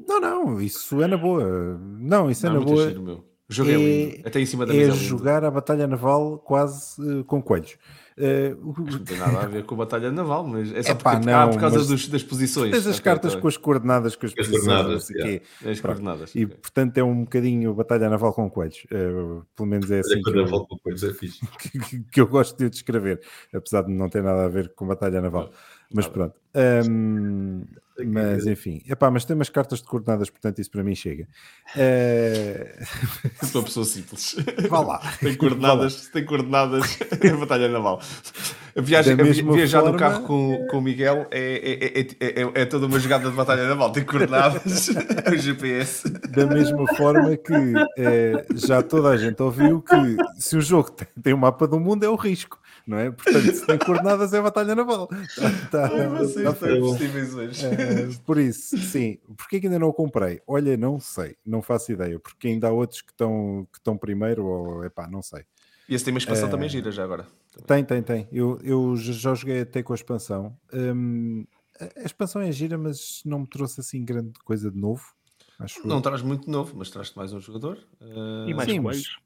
Não, 0.07 0.21
não, 0.21 0.61
isso 0.61 1.03
é 1.03 1.07
na 1.07 1.17
boa. 1.17 1.79
Não, 1.79 2.31
isso 2.31 2.47
é 2.47 2.51
não, 2.51 2.61
na 2.61 2.65
boa. 2.65 2.89
Giro, 2.89 3.03
meu. 3.03 3.25
Jogo 3.49 3.71
é, 3.71 3.75
é 3.75 3.77
lindo. 3.77 4.29
Até 4.29 4.41
em 4.41 4.47
cima 4.47 4.67
da 4.67 4.75
é 4.75 4.77
mesa. 4.77 4.93
É 4.93 4.95
jogar 4.95 5.45
a 5.45 5.51
batalha 5.51 5.87
naval 5.87 6.39
quase 6.39 7.01
uh, 7.01 7.25
com 7.25 7.43
coelhos. 7.43 7.77
Uh, 8.19 8.75
não 8.91 8.99
tem 8.99 9.17
nada 9.17 9.43
a 9.43 9.47
ver 9.47 9.65
com 9.65 9.77
a 9.77 9.79
batalha 9.79 10.11
naval, 10.11 10.45
mas 10.45 10.73
é 10.73 10.83
só 10.83 10.91
Epá, 10.91 11.13
porque, 11.13 11.27
não, 11.27 11.41
ah, 11.41 11.49
por 11.49 11.61
causa 11.61 11.85
dos, 11.85 12.09
das 12.09 12.23
posições. 12.25 12.73
Tens 12.73 12.87
as 12.87 12.99
cartas 12.99 13.37
com 13.37 13.47
as 13.47 13.57
coordenadas, 13.57 14.17
com 14.17 14.27
as, 14.27 14.35
as 14.37 14.49
coordenadas. 14.49 15.11
Yeah. 15.11 15.45
As 15.65 15.81
coordenadas 15.81 16.35
e 16.35 16.45
okay. 16.45 16.57
portanto 16.57 16.99
é 16.99 17.05
um 17.05 17.23
bocadinho 17.23 17.73
batalha 17.75 18.11
naval 18.11 18.33
com 18.33 18.51
coelhos. 18.51 18.85
Uh, 18.87 19.47
pelo 19.55 19.69
menos 19.69 19.89
é 19.91 20.01
assim. 20.01 20.21
Que 20.21 20.31
eu, 20.37 20.47
com 20.49 20.79
coelhos 20.79 21.05
é 21.05 21.15
fixe. 21.15 21.41
Que, 21.59 22.01
que, 22.01 22.21
eu 22.21 22.27
gosto 22.27 22.57
de 22.57 22.69
descrever, 22.71 23.21
apesar 23.55 23.83
de 23.83 23.93
não 23.93 24.09
ter 24.09 24.23
nada 24.23 24.47
a 24.47 24.49
ver 24.49 24.75
com 24.75 24.87
batalha 24.87 25.21
naval. 25.21 25.51
Mas 25.93 26.09
pronto. 26.09 26.35
Um, 26.55 27.63
mas 28.07 28.47
enfim, 28.47 28.83
epá, 28.89 29.11
mas 29.11 29.25
tem 29.25 29.35
umas 29.35 29.49
cartas 29.49 29.81
de 29.81 29.87
coordenadas, 29.87 30.31
portanto 30.31 30.61
isso 30.61 30.71
para 30.71 30.83
mim 30.83 30.95
chega. 30.95 31.29
Uh... 31.75 33.47
Sou 33.47 33.61
uma 33.63 33.67
pessoa 33.67 33.85
simples. 33.85 34.37
Vá 34.69 34.81
lá. 34.81 35.01
tem 35.21 35.37
coordenadas, 35.37 36.09
tem 36.09 36.25
coordenadas 36.25 36.99
a 37.33 37.37
batalha 37.37 37.69
naval. 37.69 38.01
A 38.79 38.81
viagem, 38.81 39.15
a 39.15 39.53
viajar 39.53 39.81
forma... 39.81 39.93
no 39.93 39.99
carro 39.99 40.23
com, 40.23 40.67
com 40.71 40.79
o 40.79 40.81
Miguel 40.81 41.27
é, 41.33 42.01
é, 42.01 42.01
é, 42.01 42.63
é, 42.63 42.65
toda 42.65 42.87
uma 42.87 43.01
jogada 43.01 43.29
de 43.29 43.35
batalha 43.35 43.69
naval. 43.69 43.91
Tem 43.91 44.05
coordenadas, 44.05 44.89
o 45.33 45.37
GPS. 45.37 46.09
Da 46.09 46.47
mesma 46.47 46.87
forma 46.95 47.37
que 47.37 47.73
já 48.55 48.81
toda 48.81 49.09
a 49.09 49.17
gente 49.17 49.43
ouviu 49.43 49.83
que 49.83 49.97
se 50.39 50.57
o 50.57 50.61
jogo 50.61 50.93
tem, 50.93 51.09
tem 51.21 51.33
o 51.33 51.39
mapa 51.39 51.67
do 51.67 51.81
mundo 51.81 52.05
é 52.05 52.09
o 52.09 52.15
risco 52.15 52.61
não 52.89 52.99
é? 52.99 53.11
Portanto, 53.11 53.55
se 53.55 53.67
tem 53.67 53.77
coordenadas 53.79 54.33
é 54.33 54.41
batalha 54.41 54.75
naval. 54.75 55.09
Tá, 55.09 55.51
tá, 55.71 55.91
Ai, 55.93 56.55
tá 56.55 56.67
hoje. 56.81 57.67
É, 57.67 58.09
por 58.25 58.39
isso, 58.39 58.79
sim. 58.79 59.19
Porquê 59.37 59.61
que 59.61 59.67
ainda 59.67 59.79
não 59.79 59.89
o 59.89 59.93
comprei? 59.93 60.41
Olha, 60.47 60.75
não 60.75 60.99
sei, 60.99 61.37
não 61.45 61.61
faço 61.61 61.93
ideia, 61.93 62.19
porque 62.19 62.49
ainda 62.49 62.69
há 62.69 62.73
outros 62.73 63.03
que 63.03 63.13
estão 63.13 63.69
que 63.71 63.79
estão 63.79 63.99
primeiro, 63.99 64.47
ou 64.47 64.85
epá, 64.87 65.07
não 65.07 65.21
sei. 65.21 65.45
E 65.89 65.95
esse 65.95 66.05
tem 66.05 66.13
uma 66.13 66.19
expansão 66.19 66.49
é... 66.49 66.51
também 66.51 66.69
gira 66.69 66.91
já 66.93 67.03
agora. 67.03 67.27
Tem, 67.67 67.83
tem, 67.85 68.03
tem. 68.03 68.29
Eu, 68.31 68.59
eu 68.63 68.95
já 68.97 69.35
joguei 69.35 69.61
até 69.63 69.83
com 69.83 69.93
a 69.93 69.97
expansão. 69.97 70.57
Hum, 70.73 71.47
a 71.97 72.03
expansão 72.05 72.43
é 72.43 72.53
gira, 72.53 72.77
mas 72.77 73.23
não 73.25 73.41
me 73.41 73.47
trouxe 73.49 73.81
assim 73.81 74.05
grande 74.05 74.33
coisa 74.45 74.71
de 74.71 74.79
novo. 74.79 75.03
acho 75.59 75.87
Não 75.87 75.97
eu. 75.97 76.03
traz 76.03 76.21
muito 76.23 76.51
novo, 76.51 76.77
mas 76.77 76.91
traz 76.91 77.13
mais 77.15 77.33
um 77.33 77.41
jogador. 77.41 77.79
E 78.47 78.51
eh, 78.51 78.55
mais 78.55 78.71
Sim, 78.71 78.81
mas- 78.81 78.97
coelhos. 78.97 79.19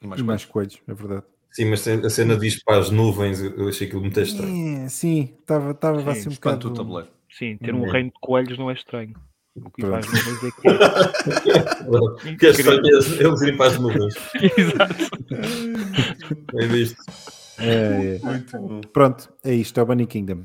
e 0.00 0.06
mais 0.06 0.20
E 0.20 0.24
mais 0.24 0.44
coelhos, 0.44 0.80
é 0.86 0.94
verdade. 0.94 1.24
Sim, 1.50 1.66
mas 1.66 1.86
a 1.88 2.10
cena 2.10 2.36
diz 2.36 2.62
para 2.62 2.78
as 2.78 2.90
nuvens, 2.90 3.40
eu 3.40 3.68
achei 3.68 3.86
aquilo 3.86 4.02
muito 4.02 4.20
estranho. 4.20 4.84
É, 4.84 4.88
sim, 4.88 5.34
estava 5.40 5.70
estava 5.70 6.02
Sim, 6.02 6.20
assim 6.20 6.28
um 6.30 6.34
bocado. 6.34 6.68
o 6.68 6.74
tabuleiro. 6.74 7.10
Sim, 7.30 7.56
ter 7.58 7.74
um 7.74 7.82
Hum. 7.84 7.90
reino 7.90 8.10
de 8.10 8.16
coelhos 8.20 8.58
não 8.58 8.70
é 8.70 8.74
estranho. 8.74 9.14
O 9.64 9.70
que 9.70 9.82
faz 9.82 10.06
nuvens 10.06 10.44
é 10.44 10.50
que 10.60 10.68
é. 10.68 12.36
Que 12.36 12.46
é 12.46 12.50
estranho 12.50 12.80
eles 12.86 13.20
eles 13.20 13.40
irem 13.42 13.56
para 13.56 13.66
as 13.70 13.78
nuvens. 13.78 14.14
Exato. 14.56 14.94
É 16.58 16.66
disto. 16.66 17.02
É, 17.58 18.16
é. 18.16 18.18
Muito 18.22 18.58
bom. 18.58 18.80
Pronto, 18.92 19.32
é 19.42 19.54
isto, 19.54 19.78
é 19.80 19.82
o 19.82 19.86
Bunny 19.86 20.06
Kingdom. 20.06 20.44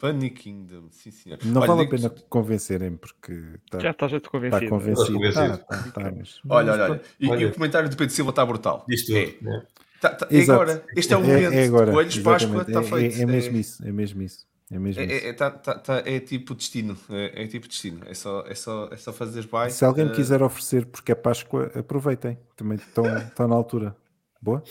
Bunny 0.00 0.30
Kingdom, 0.30 0.88
sim 0.90 1.10
senhor. 1.10 1.38
Não 1.44 1.60
Olha, 1.62 1.68
vale 1.74 1.86
a 1.86 1.90
pena 1.90 2.10
convencerem, 2.28 2.96
porque 2.96 3.32
está 3.64 3.80
Já 3.80 3.90
estás 3.90 4.14
a 4.14 4.20
te 4.20 4.24
tá 4.24 4.30
convencido. 4.30 4.68
convencido. 4.68 5.12
convencido. 5.14 5.58
Tá, 5.58 5.64
tá, 5.76 5.90
tá, 5.90 6.12
mas- 6.16 6.40
Olha, 6.48 6.72
olha, 6.72 6.84
olha. 6.84 7.02
E, 7.18 7.26
e 7.26 7.30
Olha. 7.30 7.48
o 7.48 7.54
comentário 7.54 7.88
do 7.88 7.96
Pedro 7.96 8.14
Silva 8.14 8.30
está 8.30 8.46
brutal. 8.46 8.84
Diz 8.88 9.04
tudo. 9.06 9.18
É, 9.18 9.34
né? 9.42 9.62
tá- 10.00 10.10
tá- 10.10 10.28
é 10.30 10.40
agora. 10.42 10.84
Este 10.94 11.14
é 11.14 11.16
o 11.16 11.20
momento. 11.22 11.52
É, 11.52 11.64
agora. 11.64 11.90
Coelhos, 11.92 12.18
Páscoa, 12.18 12.62
está 12.62 12.80
É- 12.80 12.82
feito. 12.84 13.18
É, 13.18 13.22
é 13.22 13.26
mesmo 13.26 13.56
isso, 13.56 13.88
é 13.88 13.90
mesmo 13.90 14.22
isso. 14.22 14.46
É 14.70 14.78
mesmo 14.78 15.00
É, 15.02 15.06
é, 15.06 15.28
é, 15.28 15.32
tá- 15.32 15.50
tá- 15.50 15.78
tá- 15.78 16.02
é 16.04 16.20
tipo 16.20 16.54
destino. 16.54 16.96
É, 17.08 17.44
é 17.44 17.46
tipo 17.46 17.66
destino. 17.66 18.02
É 18.06 18.12
só, 18.14 18.44
é 18.46 18.54
só, 18.54 18.88
é 18.92 18.96
só 18.96 19.12
fazer 19.12 19.46
bye. 19.46 19.70
Se 19.70 19.84
alguém 19.84 20.06
Eh, 20.06 20.12
quiser 20.14 20.42
oferecer 20.42 20.84
porque 20.86 21.12
é 21.12 21.14
Páscoa, 21.14 21.70
aproveitem. 21.74 22.38
Também 22.54 22.76
estão, 22.76 23.04
estão 23.18 23.48
na 23.48 23.54
altura. 23.54 23.96
Boa? 24.42 24.62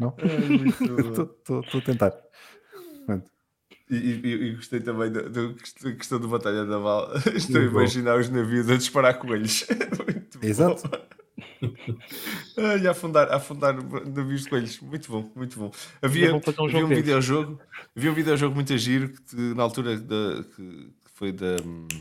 Não? 0.00 0.14
Estou 0.18 1.60
a 1.80 1.84
tentar. 1.84 2.12
Pronto. 3.06 3.30
E, 3.88 3.94
e- 3.96 4.34
e 4.48 4.54
gostei 4.56 4.80
também 4.80 5.12
da 5.12 5.22
da 5.22 5.52
quest- 5.54 5.80
questão 5.96 6.18
do 6.18 6.28
Batalha 6.28 6.64
Naval. 6.64 7.08
Estou 7.34 7.60
a 7.60 7.64
bom. 7.64 7.70
imaginar 7.70 8.18
os 8.18 8.28
navios 8.28 8.68
a 8.68 8.76
disparar 8.76 9.16
coelhos. 9.18 9.64
Muito 10.04 10.38
bom. 10.40 10.46
Exato. 10.46 10.82
Ai, 10.92 11.00
a 12.86 12.90
afundar, 12.90 13.32
afundar 13.32 13.74
navios 14.06 14.42
de 14.44 14.48
coelhos. 14.50 14.80
Muito 14.80 15.10
bom, 15.10 15.30
muito 15.34 15.58
bom. 15.58 15.70
Havia, 16.02 16.34
um 16.34 16.40
havia 16.68 16.84
um 16.84 16.88
videojogo, 16.88 17.60
havia 17.96 18.10
um 18.10 18.14
videojogo 18.14 18.54
muito 18.54 18.76
giro 18.78 19.08
que 19.10 19.22
te- 19.22 19.36
na 19.54 19.62
altura 19.62 19.96
da, 19.98 20.44
que 20.56 20.88
foi 21.18 21.32
da, 21.32 21.56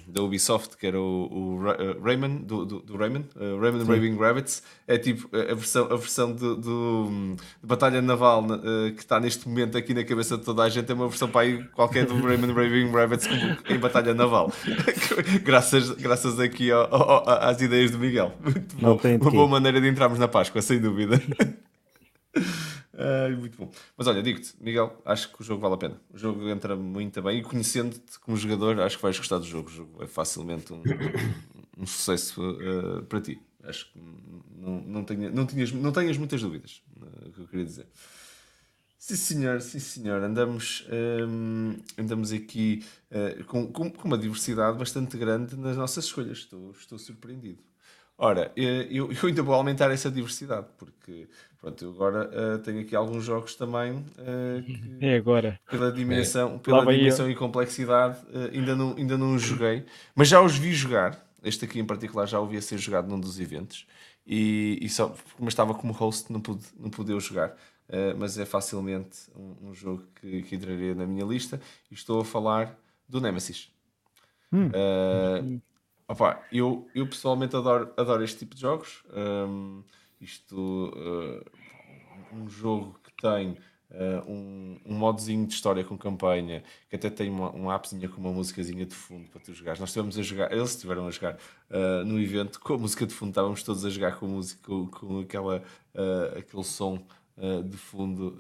da 0.06 0.22
Ubisoft, 0.22 0.76
que 0.76 0.86
era 0.86 1.00
o, 1.00 1.04
o 1.32 1.56
uh, 1.64 2.04
Rayman, 2.04 2.36
do, 2.40 2.66
do, 2.66 2.80
do 2.82 2.98
Rayman, 2.98 3.24
uh, 3.38 3.58
Rayman 3.62 3.86
Raving 3.86 4.18
Rabbits. 4.18 4.62
É 4.86 4.98
tipo 4.98 5.30
a 5.34 5.54
a 5.54 5.56
versão, 5.56 5.86
a 5.86 5.96
versão 5.96 6.34
do, 6.34 6.56
do, 6.58 7.36
de 7.40 7.66
Batalha 7.66 8.02
Naval 8.02 8.44
uh, 8.44 8.92
que 8.94 9.00
está 9.00 9.18
neste 9.18 9.48
momento 9.48 9.78
aqui 9.78 9.94
na 9.94 10.04
cabeça 10.04 10.38
de 10.38 10.44
toda 10.44 10.64
a 10.64 10.70
gente. 10.70 10.92
É 10.92 10.94
uma 10.94 11.08
versão 11.08 11.30
para 11.30 11.42
aí 11.48 11.64
qualquer 11.70 12.06
do 12.06 12.14
Rayman 12.22 12.52
Raving 12.54 12.92
Rabbits 12.92 13.26
em 13.70 13.80
Batalha 13.80 14.14
Naval. 14.14 14.52
graças, 15.46 15.92
graças 15.92 16.38
aqui 16.38 16.70
ao- 16.70 16.94
ao- 16.94 17.30
às 17.30 17.62
ideias 17.62 17.92
do 17.92 17.98
Miguel. 17.98 18.34
Muito 18.44 18.76
bom. 18.76 19.00
Uma 19.22 19.32
boa 19.32 19.48
maneira 19.48 19.80
de 19.80 19.88
entrarmos 19.88 20.20
na 20.20 20.28
Páscoa, 20.28 20.62
sem 20.62 20.78
dúvida. 20.78 21.22
Ai, 22.98 23.36
muito 23.36 23.58
bom. 23.58 23.70
Mas 23.98 24.08
olha, 24.08 24.24
digo-te, 24.24 24.54
Miguel, 24.60 25.02
acho 25.04 25.32
que 25.32 25.42
o 25.42 25.44
jogo 25.44 25.62
vale 25.62 25.76
a 25.76 25.78
pena. 25.78 26.02
O 26.14 26.18
jogo 26.18 26.48
entra 26.48 26.76
muito 26.76 27.22
bem 27.22 27.40
e 27.40 27.44
conhecendo-te 27.44 28.20
como 28.20 28.38
jogador, 28.38 28.80
acho 28.80 28.96
que 28.96 29.04
vais 29.04 29.18
gostar 29.18 29.38
do 29.38 29.46
jogo. 29.46 29.70
O 29.70 29.72
jogo 29.72 30.04
é 30.04 30.08
facilmente 30.08 30.72
um, 30.72 30.82
um 31.78 31.86
sucesso 31.86 32.42
eh, 32.62 33.02
para 33.02 33.20
ti. 33.20 33.42
Acho 33.64 33.92
que 33.92 34.00
não, 34.00 34.82
não, 34.82 35.04
tenha, 35.04 35.30
não, 35.30 35.46
tinhas, 35.46 35.72
não 35.72 35.92
tenhas 35.92 36.18
muitas 36.18 36.42
dúvidas, 36.42 36.82
o 37.26 37.32
que 37.32 37.42
eu 37.42 37.48
queria 37.48 37.66
dizer. 37.66 37.88
Sim 38.98 39.16
senhor, 39.16 39.62
sim 39.62 39.80
senhor. 39.80 40.24
Andamos, 40.24 40.88
hum, 41.28 41.76
andamos 41.98 42.32
aqui 42.32 42.84
eh, 43.12 43.44
com, 43.46 43.72
com, 43.72 43.90
com 43.92 44.08
uma 44.08 44.18
diversidade 44.18 44.78
bastante 44.78 45.18
grande 45.18 45.56
nas 45.56 45.76
nossas 45.78 46.06
escolhas. 46.06 46.40
Estou, 46.40 46.72
estou 46.72 46.98
surpreendido. 46.98 47.62
Ora, 48.18 48.52
eh, 48.56 48.88
eu, 48.90 49.12
eu 49.12 49.28
ainda 49.28 49.44
vou 49.44 49.54
aumentar 49.54 49.92
essa 49.92 50.10
diversidade, 50.10 50.68
porque 50.78 51.28
pronto, 51.60 51.84
eu 51.84 51.92
agora 51.92 52.30
eh, 52.32 52.58
tenho 52.60 52.80
aqui 52.82 52.96
alguns 52.96 53.26
jogos 53.26 53.56
também 53.56 54.06
eh, 54.18 54.62
que, 55.00 55.06
É 55.06 55.18
agora. 55.18 55.60
pela 55.70 55.92
dimensão, 55.92 56.58
pela 56.60 56.80
Lá 56.80 56.86
vai 56.86 56.98
dimensão 56.98 57.30
e 57.30 57.36
complexidade, 57.36 58.18
eh, 58.34 58.52
ainda, 58.58 58.76
não, 58.76 58.96
ainda 58.96 59.18
não 59.18 59.36
os 59.36 59.42
joguei, 59.42 59.86
mas 60.16 60.30
já 60.30 60.42
os 60.42 60.58
vi 60.58 60.74
jogar. 60.74 61.22
Este 61.44 61.66
aqui 61.66 61.80
em 61.80 61.86
particular 61.86 62.26
já 62.26 62.40
o 62.40 62.48
vi 62.48 62.58
a 62.58 62.62
ser 62.62 62.78
jogado 62.78 63.08
num 63.10 63.20
dos 63.20 63.40
eventos 63.40 63.86
e, 64.26 64.80
e 64.82 64.90
só 64.90 65.14
como 65.36 65.50
estava 65.50 65.74
como 65.76 65.94
host 65.94 66.32
não 66.32 66.40
pude, 66.42 66.66
não 66.80 66.90
pude 66.90 67.12
eu 67.12 67.20
jogar. 67.20 67.56
mas 68.18 68.36
é 68.40 68.46
facilmente 68.46 69.30
um, 69.36 69.70
um 69.70 69.74
jogo 69.74 70.04
que, 70.20 70.42
que 70.42 70.56
entraria 70.56 70.96
na 70.96 71.06
minha 71.06 71.24
lista 71.24 71.62
e 71.92 71.94
estou 71.94 72.22
a 72.22 72.26
falar 72.26 72.76
do 73.08 73.22
Nemesis. 73.22 73.70
Eh, 74.74 75.60
opa, 76.08 76.44
eu, 76.52 76.88
eu 76.94 77.08
pessoalmente 77.08 77.56
adoro, 77.56 77.92
adoro 77.98 78.24
este 78.24 78.40
tipo 78.40 78.56
de 78.56 78.62
jogos. 78.62 79.04
Um, 79.14 79.84
isto 80.20 80.92
eh, 80.96 81.46
um 82.34 82.48
jogo 82.50 83.00
que 83.04 83.14
tem 83.22 83.58
eh, 83.92 84.24
um, 84.28 84.80
um 84.86 84.96
modozinho 84.96 85.46
de 85.46 85.54
história 85.54 85.84
com 85.84 85.98
campanha, 85.98 86.64
que 86.90 86.96
até 86.96 87.10
tem 87.10 87.30
uma, 87.30 87.52
uma 87.52 87.76
appzinha 87.76 88.08
com 88.10 88.20
uma 88.20 88.32
musicazinha 88.32 88.86
de 88.86 88.96
fundo 88.96 89.30
para 89.30 89.42
tu 89.42 89.54
jogares. 89.54 89.80
Nós 89.80 89.90
estivemos 89.90 90.18
a 90.18 90.22
jogar, 90.22 90.52
eles 90.52 90.72
estiveram 90.72 91.08
a 91.08 91.12
jogar 91.12 91.38
eh, 91.70 92.04
no 92.04 92.20
evento 92.20 92.60
com 92.60 92.74
a 92.74 92.78
música 92.78 93.06
de 93.06 93.14
fundo, 93.14 93.30
estávamos 93.30 93.64
todos 93.64 93.86
a 93.86 93.90
jogar 93.90 94.18
com 94.18 94.28
música, 94.28 94.62
com, 94.68 94.88
com 94.88 95.20
aquela, 95.20 95.64
aquele 96.38 96.64
som 96.64 97.06
de 97.70 97.76
fundo, 97.76 98.40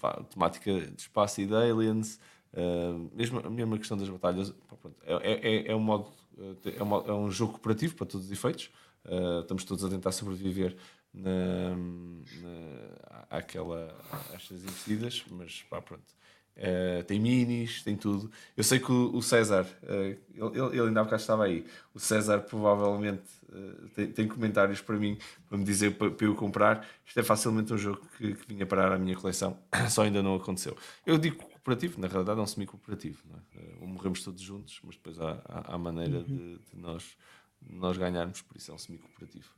pá, 0.00 0.24
temática 0.24 0.80
de 0.80 1.02
espaço 1.02 1.42
e 1.42 1.46
de 1.46 1.54
aliens. 1.54 2.18
Uh, 2.54 3.10
mesmo 3.14 3.40
a 3.40 3.48
mesma 3.48 3.78
questão 3.78 3.96
das 3.96 4.10
batalhas, 4.10 4.50
pá, 4.50 4.76
pronto, 4.76 4.96
é, 5.04 5.32
é, 5.32 5.72
é 5.72 5.74
um 5.74 5.80
modo, 5.80 6.04
uh, 6.04 6.21
é, 6.64 6.82
um, 6.82 6.86
modo- 6.86 7.10
é 7.10 7.14
um 7.14 7.30
jogo 7.30 7.52
cooperativo 7.52 7.94
para 7.94 8.06
todos 8.06 8.26
os 8.26 8.32
efeitos. 8.32 8.70
Uh, 9.04 9.40
estamos 9.40 9.64
todos 9.64 9.84
a 9.84 9.88
tentar 9.88 10.12
sobreviver 10.12 10.76
na, 11.12 11.76
na, 11.76 13.26
àquela, 13.30 13.94
às 14.34 14.50
investidas, 14.50 15.24
mas 15.30 15.62
pá, 15.68 15.80
pronto. 15.82 16.14
Uh, 16.54 17.02
tem 17.04 17.18
minis, 17.18 17.82
tem 17.82 17.96
tudo. 17.96 18.30
Eu 18.54 18.62
sei 18.62 18.78
que 18.78 18.92
o, 18.92 19.16
o 19.16 19.22
César, 19.22 19.66
uh, 19.84 19.94
ele, 19.94 20.18
ele 20.72 20.88
ainda 20.88 21.00
há 21.00 21.04
bocado 21.04 21.22
estava 21.22 21.44
aí. 21.44 21.64
O 21.94 21.98
César 21.98 22.40
provavelmente 22.40 23.22
uh, 23.48 23.88
tem, 23.94 24.06
tem 24.08 24.28
comentários 24.28 24.80
para 24.82 24.96
mim 24.98 25.16
para 25.48 25.56
me 25.56 25.64
dizer 25.64 25.96
para, 25.96 26.10
para 26.10 26.26
eu 26.26 26.34
comprar. 26.34 26.86
Isto 27.06 27.20
é 27.20 27.22
facilmente 27.22 27.72
um 27.72 27.78
jogo 27.78 28.06
que, 28.18 28.34
que 28.34 28.48
vinha 28.48 28.66
parar 28.66 28.92
à 28.92 28.98
minha 28.98 29.16
coleção, 29.16 29.58
só 29.88 30.02
ainda 30.02 30.22
não 30.22 30.34
aconteceu. 30.36 30.76
Eu 31.06 31.16
digo 31.16 31.42
cooperativo, 31.62 32.00
na 32.00 32.08
realidade 32.08 32.40
é 32.40 32.42
um 32.42 32.46
semi-cooperativo. 32.46 33.22
é? 33.54 33.84
Uh, 33.84 33.86
morremos 33.86 34.22
todos 34.22 34.40
juntos, 34.42 34.80
mas 34.84 34.96
depois 34.96 35.20
há, 35.20 35.40
há, 35.48 35.74
há 35.74 35.78
maneira 35.78 36.22
de, 36.22 36.58
de 36.58 36.76
nós, 36.76 37.16
de 37.60 37.74
nós 37.74 37.96
ganharmos, 37.96 38.42
por 38.42 38.56
isso 38.56 38.70
é 38.70 38.74
um 38.74 38.78
semi-cooperativo. 38.78 39.48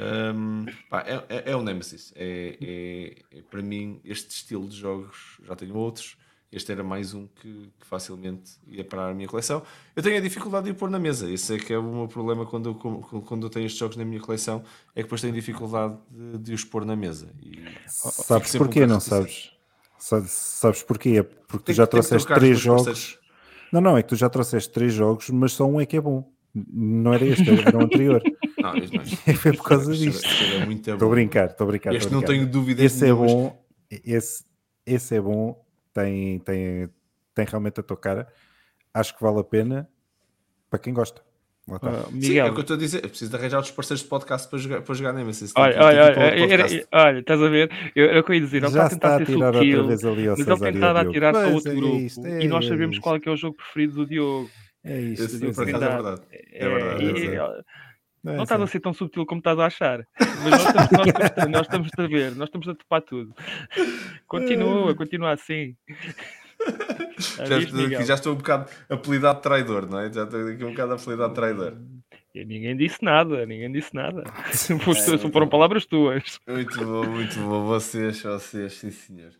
Um, 0.00 0.66
pá, 0.88 1.00
é, 1.02 1.24
é, 1.28 1.50
é 1.50 1.56
um 1.56 1.62
Nemesis. 1.62 2.12
É, 2.14 2.56
é- 2.60 3.38
é, 3.38 3.42
para 3.42 3.60
mim, 3.62 4.00
este 4.04 4.30
estilo 4.30 4.68
de 4.68 4.76
jogos 4.76 5.38
já 5.44 5.56
tenho 5.56 5.74
outros. 5.74 6.16
Este 6.52 6.72
era 6.72 6.82
mais 6.82 7.14
um 7.14 7.28
que, 7.28 7.72
que 7.78 7.86
facilmente 7.86 8.52
ia 8.66 8.84
parar 8.84 9.10
a 9.10 9.14
minha 9.14 9.28
coleção. 9.28 9.62
Eu 9.94 10.02
tenho 10.02 10.16
a 10.16 10.20
dificuldade 10.20 10.64
de 10.66 10.72
o 10.72 10.74
pôr 10.74 10.90
na 10.90 10.98
mesa. 10.98 11.30
Esse 11.30 11.54
é 11.54 11.58
que 11.58 11.72
é 11.72 11.78
o 11.78 11.82
meu 11.82 12.08
problema 12.08 12.44
quando 12.44 12.70
eu, 12.70 12.74
quando 12.74 13.46
eu 13.46 13.50
tenho 13.50 13.66
estes 13.66 13.78
jogos 13.78 13.96
na 13.96 14.04
minha 14.04 14.20
coleção. 14.20 14.64
É 14.90 14.96
que 15.00 15.02
depois 15.04 15.20
tenho 15.20 15.32
dificuldade 15.32 15.96
de, 16.10 16.38
de 16.38 16.54
os 16.54 16.64
pôr 16.64 16.84
na 16.84 16.96
mesa. 16.96 17.32
E 17.40 17.62
Sabes 17.86 18.56
porquê, 18.56 18.84
não 18.84 18.98
sabes? 18.98 19.52
Sabes, 20.00 20.82
porquê? 20.82 21.18
É 21.18 21.22
porque 21.22 21.58
tu 21.58 21.66
Tem 21.66 21.74
já 21.74 21.86
tem 21.86 22.00
que 22.00 22.08
trouxeste 22.08 22.34
três 22.34 22.58
jogos. 22.58 23.18
Não, 23.72 23.80
não, 23.80 23.96
é 23.96 24.02
que 24.02 24.08
tu 24.08 24.16
já 24.16 24.28
trouxeste 24.28 24.72
três 24.72 24.92
jogos, 24.92 25.30
mas 25.30 25.52
só 25.52 25.66
um 25.66 25.80
é 25.80 25.86
que 25.86 25.96
é 25.96 26.00
bom. 26.00 26.32
Não 26.52 27.14
era 27.14 27.24
este, 27.24 27.48
era 27.48 27.76
o 27.76 27.82
anterior. 27.82 28.20
Não, 28.60 28.76
este 28.76 28.94
não 28.94 29.02
é. 29.02 29.32
Foi 29.34 29.52
por 29.54 29.64
causa 29.64 29.90
Este 29.90 30.10
disto. 30.10 30.28
Estou 30.28 31.08
a 31.08 31.10
brincar, 31.10 31.46
estou 31.46 31.64
a 31.64 31.68
brincar. 31.68 31.94
Este 31.94 32.12
não 32.12 32.20
tenho 32.20 32.46
dúvidas 32.46 32.84
Esse 32.84 33.08
é 33.08 33.14
bom, 33.14 33.64
esse, 33.90 34.44
esse 34.84 35.16
é 35.16 35.20
bom, 35.20 35.64
tem, 35.94 36.40
tem, 36.40 36.90
tem 37.34 37.46
realmente 37.46 37.80
a 37.80 37.82
tua 37.82 37.96
cara. 37.96 38.28
Acho 38.92 39.16
que 39.16 39.22
vale 39.22 39.40
a 39.40 39.44
pena 39.44 39.88
para 40.68 40.78
quem 40.78 40.92
gosta. 40.92 41.22
Ah, 41.82 42.02
Sim, 42.10 42.10
é 42.10 42.12
Miguel, 42.12 42.46
o 42.46 42.52
que 42.52 42.58
eu 42.58 42.60
estou 42.62 42.76
a 42.76 42.78
dizer. 42.78 43.04
Eu 43.04 43.08
preciso 43.08 43.30
de 43.30 43.36
arranjar 43.36 43.56
outros 43.58 43.74
parceiros 43.74 44.02
de 44.02 44.08
podcast 44.08 44.48
para 44.48 44.58
jogar, 44.58 44.82
para 44.82 44.94
jogar 44.94 45.12
olha, 45.56 45.72
Tem 45.72 45.80
que- 45.80 45.84
olha, 45.84 46.02
olha, 46.42 46.52
era- 46.54 46.62
podcast. 46.62 46.88
olha, 46.92 47.18
estás 47.20 47.42
a 47.42 47.48
ver? 47.48 47.70
Eu, 47.94 48.06
que 48.24 48.30
eu 48.30 48.34
ia 48.34 48.40
dizer, 48.40 48.56
ele 48.62 48.72
Já 48.72 48.86
está 48.86 48.86
a 48.86 48.88
tentar 48.90 49.18
ser 49.18 49.26
tirar 49.26 49.46
outra 49.46 49.60
sutil, 49.60 49.86
vez 49.86 50.04
ali 50.04 50.28
ao 50.28 50.36
mas 50.36 50.46
ele 50.46 50.56
Diogo. 51.02 51.10
atirar 51.10 51.32
para 51.32 51.48
outro 51.48 51.72
é 51.72 51.74
grupo 51.74 51.96
isto, 51.96 52.26
e 52.26 52.48
nós 52.48 52.64
é 52.64 52.68
sabemos 52.68 52.98
qual 52.98 53.16
é 53.16 53.20
que 53.20 53.28
é 53.28 53.32
o 53.32 53.36
jogo 53.36 53.56
preferido 53.56 53.94
do 53.94 54.06
Diogo. 54.06 54.50
É. 54.84 54.98
Esse, 55.00 55.38
por 55.38 55.68
é. 55.68 55.70
é 55.70 55.78
Verdade. 55.78 56.22
É 56.32 56.64
É, 56.64 56.68
verdade. 56.68 57.04
e- 57.04 57.26
é. 57.36 57.38
Não 58.22 58.34
é 58.34 58.36
não 58.36 58.42
estás 58.42 58.60
a 58.60 58.66
ser 58.66 58.80
tão 58.80 58.92
subtil 58.92 59.24
como 59.24 59.38
estás 59.38 59.58
a 59.58 59.64
achar, 59.64 60.06
mas 60.18 60.50
nós 60.50 60.60
estamos, 60.66 60.90
nós 60.92 61.06
estamos- 61.06 61.50
nós 61.52 61.60
estamos 61.62 61.90
a 61.98 62.06
ver, 62.06 62.34
nós 62.36 62.48
estamos 62.48 62.68
a 62.68 62.74
topar 62.74 63.00
tudo. 63.00 63.34
Continua, 64.26 64.94
continua 64.94 65.32
assim. 65.32 65.74
Já 67.18 67.44
Já 67.44 67.58
estou, 67.58 68.04
já 68.04 68.14
estou 68.14 68.32
um 68.32 68.36
bocado 68.36 68.70
apelidado 68.88 69.36
de 69.36 69.42
traidor, 69.42 69.90
não 69.90 69.98
é? 70.00 70.12
Já 70.12 70.24
estou 70.24 70.48
aqui 70.48 70.64
um 70.64 70.70
bocado 70.70 70.94
apelidado 70.94 71.28
de 71.30 71.34
traidor. 71.34 71.76
E 72.34 72.44
Ninguém 72.44 72.76
disse 72.76 73.02
nada, 73.02 73.44
ninguém 73.44 73.72
disse 73.72 73.94
nada. 73.94 74.22
É, 74.48 74.78
Foram 74.78 75.30
foram 75.32 75.48
palavras 75.48 75.84
tuas. 75.84 76.38
Muito 76.46 76.78
bom, 76.84 77.04
muito 77.06 77.40
bom. 77.40 77.64
Vocês, 77.66 78.22
vocês, 78.22 78.72
sim 78.74 78.90
senhor. 78.90 79.32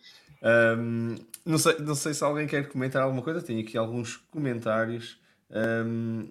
Ahm, 0.43 1.17
não, 1.47 1.59
sei, 1.59 1.77
não 1.79 1.95
sei 1.95 2.15
se 2.15 2.25
alguém 2.25 2.47
quer 2.47 2.69
comentar 2.69 3.03
alguma 3.03 3.23
coisa. 3.23 3.43
Tenho 3.43 3.61
aqui 3.61 3.79
alguns 3.79 4.17
comentários. 4.17 5.19
Ahm, 5.53 6.31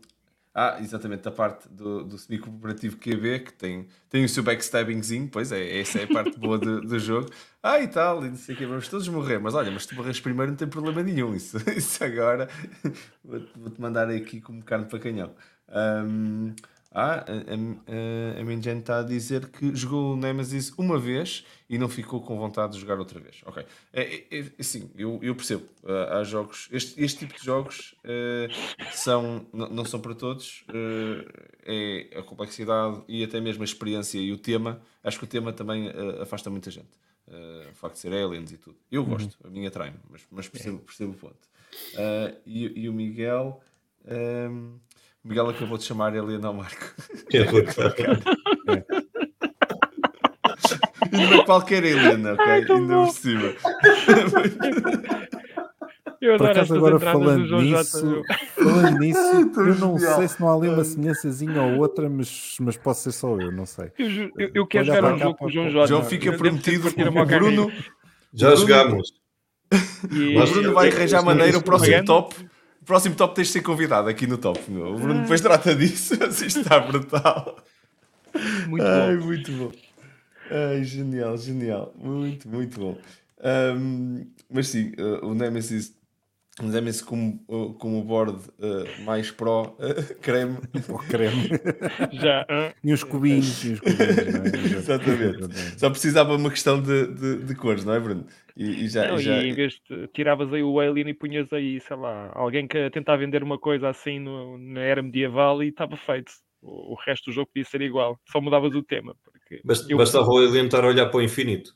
Ah, 0.54 0.78
exatamente, 0.82 1.22
da 1.22 1.32
parte 1.32 1.70
do, 1.70 2.04
do 2.04 2.18
semi-cooperativo 2.18 2.98
QB, 2.98 3.40
que 3.42 3.54
tem, 3.54 3.88
tem 4.10 4.26
o 4.26 4.30
seu 4.30 4.42
backstabbingzinho, 4.44 5.30
pois 5.32 5.52
é, 5.52 5.80
essa 5.80 6.00
é 6.00 6.04
a 6.06 6.08
parte 6.08 6.40
boa 6.40 6.58
do, 6.58 6.82
do 6.82 7.00
jogo. 7.00 7.30
Ah, 7.62 7.80
e 7.80 7.88
tal, 7.88 8.26
e 8.26 8.30
não 8.30 8.36
sei 8.36 8.56
o 8.56 8.58
que, 8.58 8.66
vamos 8.66 8.88
todos 8.88 9.08
morrer, 9.08 9.38
mas 9.40 9.54
olha, 9.54 9.72
mas 9.72 9.86
tu 9.86 9.96
morres 9.96 10.20
primeiro 10.20 10.52
não 10.52 10.58
tem 10.58 10.68
problema 10.68 11.04
nenhum, 11.04 11.36
isso, 11.36 11.58
isso 11.70 12.04
agora 12.04 12.50
vou-te 13.24 13.52
vou 13.56 13.72
mandar 13.78 14.10
aqui 14.10 14.42
como 14.42 14.64
carne 14.64 14.86
para 14.86 15.00
canhão. 15.00 15.36
Um, 15.70 16.56
ah, 16.92 17.24
a, 17.24 18.38
a, 18.38 18.42
a 18.42 18.44
Minjen 18.44 18.80
está 18.80 19.00
a 19.00 19.04
dizer 19.04 19.48
que 19.50 19.76
jogou 19.76 20.14
o 20.14 20.18
Nemesis 20.18 20.74
uma 20.76 20.98
vez 20.98 21.46
e 21.70 21.78
não 21.78 21.88
ficou 21.88 22.20
com 22.20 22.36
vontade 22.36 22.74
de 22.74 22.80
jogar 22.80 22.98
outra 22.98 23.20
vez. 23.20 23.42
Ok. 23.46 23.64
É, 23.94 24.24
é, 24.32 24.52
é 24.58 24.64
sim, 24.64 24.90
eu, 24.98 25.20
eu 25.22 25.36
percebo. 25.36 25.66
Uh, 25.84 26.14
há 26.14 26.24
jogos. 26.24 26.68
Este, 26.72 27.02
este 27.04 27.20
tipo 27.20 27.40
de 27.40 27.46
jogos 27.46 27.96
uh, 28.04 28.92
são, 28.92 29.46
não 29.54 29.86
são 29.86 30.00
para 30.00 30.16
todos. 30.16 30.66
Uh, 30.70 31.30
é 31.64 32.18
a 32.18 32.24
complexidade 32.24 33.04
e 33.08 33.24
até 33.24 33.40
mesmo 33.40 33.62
a 33.62 33.66
experiência 33.66 34.18
e 34.18 34.32
o 34.34 34.38
tema. 34.38 34.82
Acho 35.04 35.20
que 35.20 35.26
o 35.26 35.28
tema 35.28 35.54
também 35.54 35.92
afasta 36.20 36.50
muita 36.50 36.72
gente. 36.72 36.90
o 37.72 37.76
facto 37.76 37.94
de 37.96 38.00
ser 38.00 38.14
aliens 38.14 38.52
e 38.52 38.58
tudo. 38.58 38.78
Eu 38.92 39.04
uhum. 39.04 39.10
gosto, 39.10 39.38
uhum. 39.44 39.50
a 39.50 39.54
minha 39.54 39.68
atrai 39.68 39.94
mas, 40.10 40.26
mas 40.32 40.48
percebo, 40.48 40.80
percebo 40.80 41.12
o 41.12 41.16
ponto. 41.16 41.48
E, 42.48 42.82
e, 42.82 42.90
o 42.90 42.94
Miguel. 42.94 43.62
Um, 44.06 44.80
Miguel 45.24 45.50
acabou 45.50 45.78
de 45.78 45.84
chamar 45.84 46.16
Helena 46.16 46.48
ao 46.48 46.54
Marco. 46.54 46.94
É 47.34 47.40
e 51.12 51.18
não 51.18 51.34
é 51.42 51.46
qualquer 51.46 51.84
Helena, 51.84 52.34
ok? 52.34 52.46
Ai, 52.46 52.66
Ainda 52.70 52.96
por 52.96 53.10
cima. 53.10 53.54
Eu 56.22 56.38
Por 56.38 56.50
acaso, 56.50 56.76
agora 56.76 57.00
falando 57.00 57.62
nisso, 57.62 58.22
falando 58.54 59.00
nisso, 59.00 59.52
eu 59.56 59.76
não 59.76 59.98
sei 59.98 60.28
se 60.28 60.42
não 60.42 60.50
há 60.50 60.54
ali 60.54 60.68
uma 60.68 60.84
semelhançazinha 60.84 61.62
ou 61.62 61.78
outra, 61.78 62.10
mas, 62.10 62.58
mas 62.60 62.76
posso 62.76 63.04
ser 63.04 63.14
só 63.14 63.40
eu, 63.40 63.54
não 63.54 63.66
sei. 63.66 63.90
Eu, 63.98 64.30
eu, 64.38 64.52
eu 64.54 64.68
quero 64.68 64.88
jogar 64.88 65.14
um 65.14 65.18
jogo 65.18 65.38
com 65.38 65.46
o 65.46 65.50
João 65.50 65.70
Jota. 65.70 65.88
João 65.88 66.04
fica 66.04 66.34
prometido 66.34 66.94
que 66.94 67.02
o 67.02 67.26
Bruno. 67.26 67.72
Já 68.34 68.54
jogámos. 68.54 69.14
O 69.72 70.52
Bruno 70.52 70.74
vai 70.74 70.90
arranjar 70.90 71.24
maneira, 71.24 71.58
o 71.58 71.64
próximo 71.64 72.04
top 72.04 72.36
próximo 72.90 73.14
top 73.14 73.36
tens 73.36 73.48
de 73.48 73.54
ser 73.54 73.62
convidado 73.62 74.10
aqui 74.10 74.26
no 74.26 74.36
top, 74.36 74.60
meu. 74.68 74.96
O 74.96 75.00
Bruno 75.00 75.22
depois 75.22 75.40
trata 75.40 75.76
disso, 75.76 76.16
assim 76.26 76.48
está 76.48 76.80
brutal. 76.80 77.56
Muito 78.68 78.84
Ai, 78.84 79.16
bom. 79.16 79.26
muito 79.26 79.52
bom. 79.52 79.72
Ai, 80.50 80.84
genial, 80.84 81.38
genial. 81.38 81.94
Muito, 81.96 82.50
muito 82.50 82.80
bom. 82.80 82.98
Um, 83.78 84.26
mas 84.50 84.70
sim, 84.70 84.92
uh, 84.98 85.24
o 85.24 85.36
Nemesis, 85.36 85.94
o 86.66 86.70
Nemesis 86.70 87.02
como, 87.02 87.44
uh, 87.48 87.74
como 87.76 88.04
board 88.04 88.40
uh, 88.60 89.04
mais 89.04 89.32
pro 89.32 89.76
creme. 90.22 90.58
O 90.88 90.98
creme. 90.98 91.50
Já. 92.14 92.46
E 92.84 92.94
os 92.94 93.04
cubinhos. 93.04 93.64
E 93.64 93.74
os 93.74 93.80
cubinhos 93.80 94.10
é? 94.10 94.76
Exatamente. 94.78 95.80
Só 95.80 95.90
precisava 95.90 96.36
uma 96.36 96.50
questão 96.50 96.82
de, 96.82 97.08
de, 97.08 97.44
de 97.46 97.56
cores, 97.56 97.86
não 97.86 97.94
é, 97.94 98.00
Bruno? 98.00 98.26
E, 98.56 98.86
e 98.86 98.90
já, 98.90 99.08
não, 99.08 99.18
já... 99.18 99.42
e 99.42 99.50
em 99.50 99.54
vez 99.54 99.80
de 99.90 100.08
tiravas 100.10 100.52
aí 100.54 100.62
o 100.62 100.80
Alien 100.80 101.10
e 101.10 101.14
punhas 101.14 101.52
aí, 101.54 101.80
sei 101.80 101.96
lá, 101.96 102.32
alguém 102.34 102.68
que 102.68 102.90
tentar 102.90 103.16
vender 103.16 103.42
uma 103.42 103.58
coisa 103.58 103.90
assim 103.90 104.20
no, 104.20 104.58
na 104.58 104.82
era 104.82 105.02
medieval 105.02 105.64
e 105.64 105.70
estava 105.70 105.96
feito. 105.96 106.32
O, 106.62 106.94
o, 106.94 106.96
resto 106.96 107.30
do 107.30 107.32
jogo 107.32 107.48
podia 107.48 107.64
ser 107.64 107.82
igual, 107.82 108.20
só 108.30 108.42
mudavas 108.42 108.76
o 108.76 108.84
tema. 108.84 109.16
Porque 109.24 109.62
Bast, 109.64 109.90
eu... 109.90 109.98
Bastava 109.98 110.28
o 110.28 110.38
Alien 110.38 110.66
estar 110.66 110.84
a 110.84 110.88
olhar 110.88 111.06
para 111.06 111.20
o 111.20 111.22
infinito. 111.22 111.74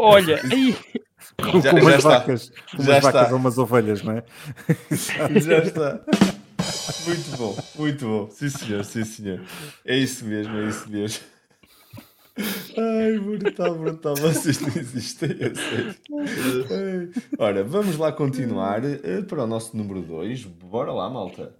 Olha, 0.00 0.40
aí. 0.52 0.76
Já, 1.60 1.72
com 1.72 1.80
umas 1.80 2.02
vacas, 2.04 2.52
com 2.70 2.82
umas 2.82 3.02
vacas 3.02 3.32
ou 3.32 3.36
umas 3.36 3.58
ovelhas, 3.58 4.02
não 4.02 4.12
é? 4.12 4.24
já 5.40 5.58
está. 5.58 6.00
Muito 7.06 7.36
bom, 7.36 7.56
muito 7.76 8.06
bom. 8.06 8.30
Sim, 8.30 8.48
senhor, 8.48 8.84
sim, 8.84 9.04
senhor. 9.04 9.42
É 9.84 9.96
isso 9.96 10.24
mesmo, 10.24 10.56
é 10.56 10.68
isso 10.68 10.88
mesmo. 10.88 11.24
Ai, 12.76 13.18
brutal, 13.18 13.74
brutal. 13.74 14.14
Vocês 14.16 14.60
não 14.60 14.68
existem, 14.68 15.30
eu 15.40 15.54
sei. 15.56 17.10
Ora, 17.36 17.64
vamos 17.64 17.96
lá 17.96 18.12
continuar 18.12 18.84
uh, 18.84 19.24
para 19.26 19.42
o 19.42 19.46
nosso 19.46 19.76
número 19.76 20.00
2. 20.00 20.44
Bora 20.44 20.92
lá, 20.92 21.10
malta. 21.10 21.56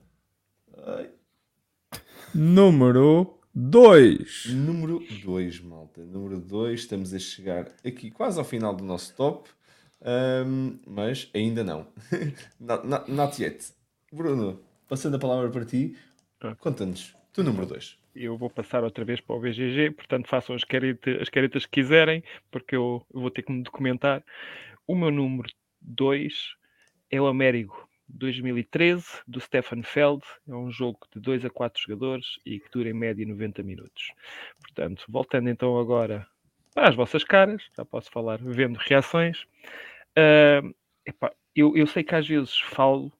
Ai. 0.86 1.10
Número 2.32 3.38
2. 3.61 4.55
Número 4.55 5.01
2, 5.25 5.61
malta. 5.63 6.05
Número 6.05 6.39
2. 6.39 6.79
Estamos 6.79 7.13
a 7.13 7.19
chegar 7.19 7.67
aqui 7.85 8.09
quase 8.09 8.39
ao 8.39 8.45
final 8.45 8.73
do 8.73 8.85
nosso 8.85 9.17
top. 9.17 9.51
Um, 10.01 10.79
mas 10.87 11.29
ainda 11.35 11.65
não. 11.65 11.89
not, 12.61 12.87
not, 12.87 13.11
not 13.11 13.43
yet. 13.43 13.73
Bruno, 14.13 14.61
passando 14.87 15.17
a 15.17 15.19
palavra 15.19 15.51
para 15.51 15.65
ti, 15.65 15.97
ah. 16.41 16.55
conta-nos. 16.55 17.17
Tu 17.33 17.43
número 17.43 17.67
2 17.67 17.99
eu 18.15 18.37
vou 18.37 18.51
passar 18.51 18.83
outra 18.83 19.05
vez 19.05 19.21
para 19.21 19.37
o 19.37 19.39
BGG, 19.39 19.93
portanto 19.93 20.27
façam 20.27 20.57
as, 20.57 20.65
careta, 20.65 21.23
as 21.23 21.29
caretas 21.29 21.65
que 21.67 21.81
quiserem, 21.81 22.25
porque 22.51 22.75
eu, 22.75 23.07
eu, 23.15 23.21
vou 23.21 23.31
ter 23.31 23.43
que 23.43 23.53
me 23.53 23.63
documentar. 23.63 24.25
O 24.89 24.97
meu 24.97 25.13
número 25.13 25.49
2 25.81 26.57
é 27.13 27.21
o 27.21 27.29
Américo 27.29 27.88
2013, 28.09 29.05
do 29.27 29.41
Stefan 29.41 29.83
Feld. 29.83 30.23
É 30.49 30.55
um 30.55 30.71
jogo 30.71 31.01
de 31.15 31.21
2 31.21 31.45
a 31.45 31.51
4 31.51 31.83
jogadores 31.83 32.39
e 32.45 32.59
que 32.59 32.71
dura 32.71 32.89
em 32.89 32.95
média 32.95 33.27
90 33.27 33.63
minutos. 33.63 34.13
Portanto, 34.61 35.05
voltando 35.09 35.49
então 35.49 35.79
agora 35.79 36.27
para 36.75 36.91
as 36.91 36.95
vossas 36.95 37.25
caras, 37.25 37.63
já 37.77 37.85
posso 37.85 38.11
falar 38.11 38.39
vendo 38.41 38.77
reações. 38.77 39.43
Uh, 40.17 40.75
epá, 41.05 41.33
eu, 41.55 41.77
eu 41.77 41.87
sei 41.87 42.05
que 42.05 42.15
às 42.15 42.27
vezes 42.27 42.57
falo 42.61 43.13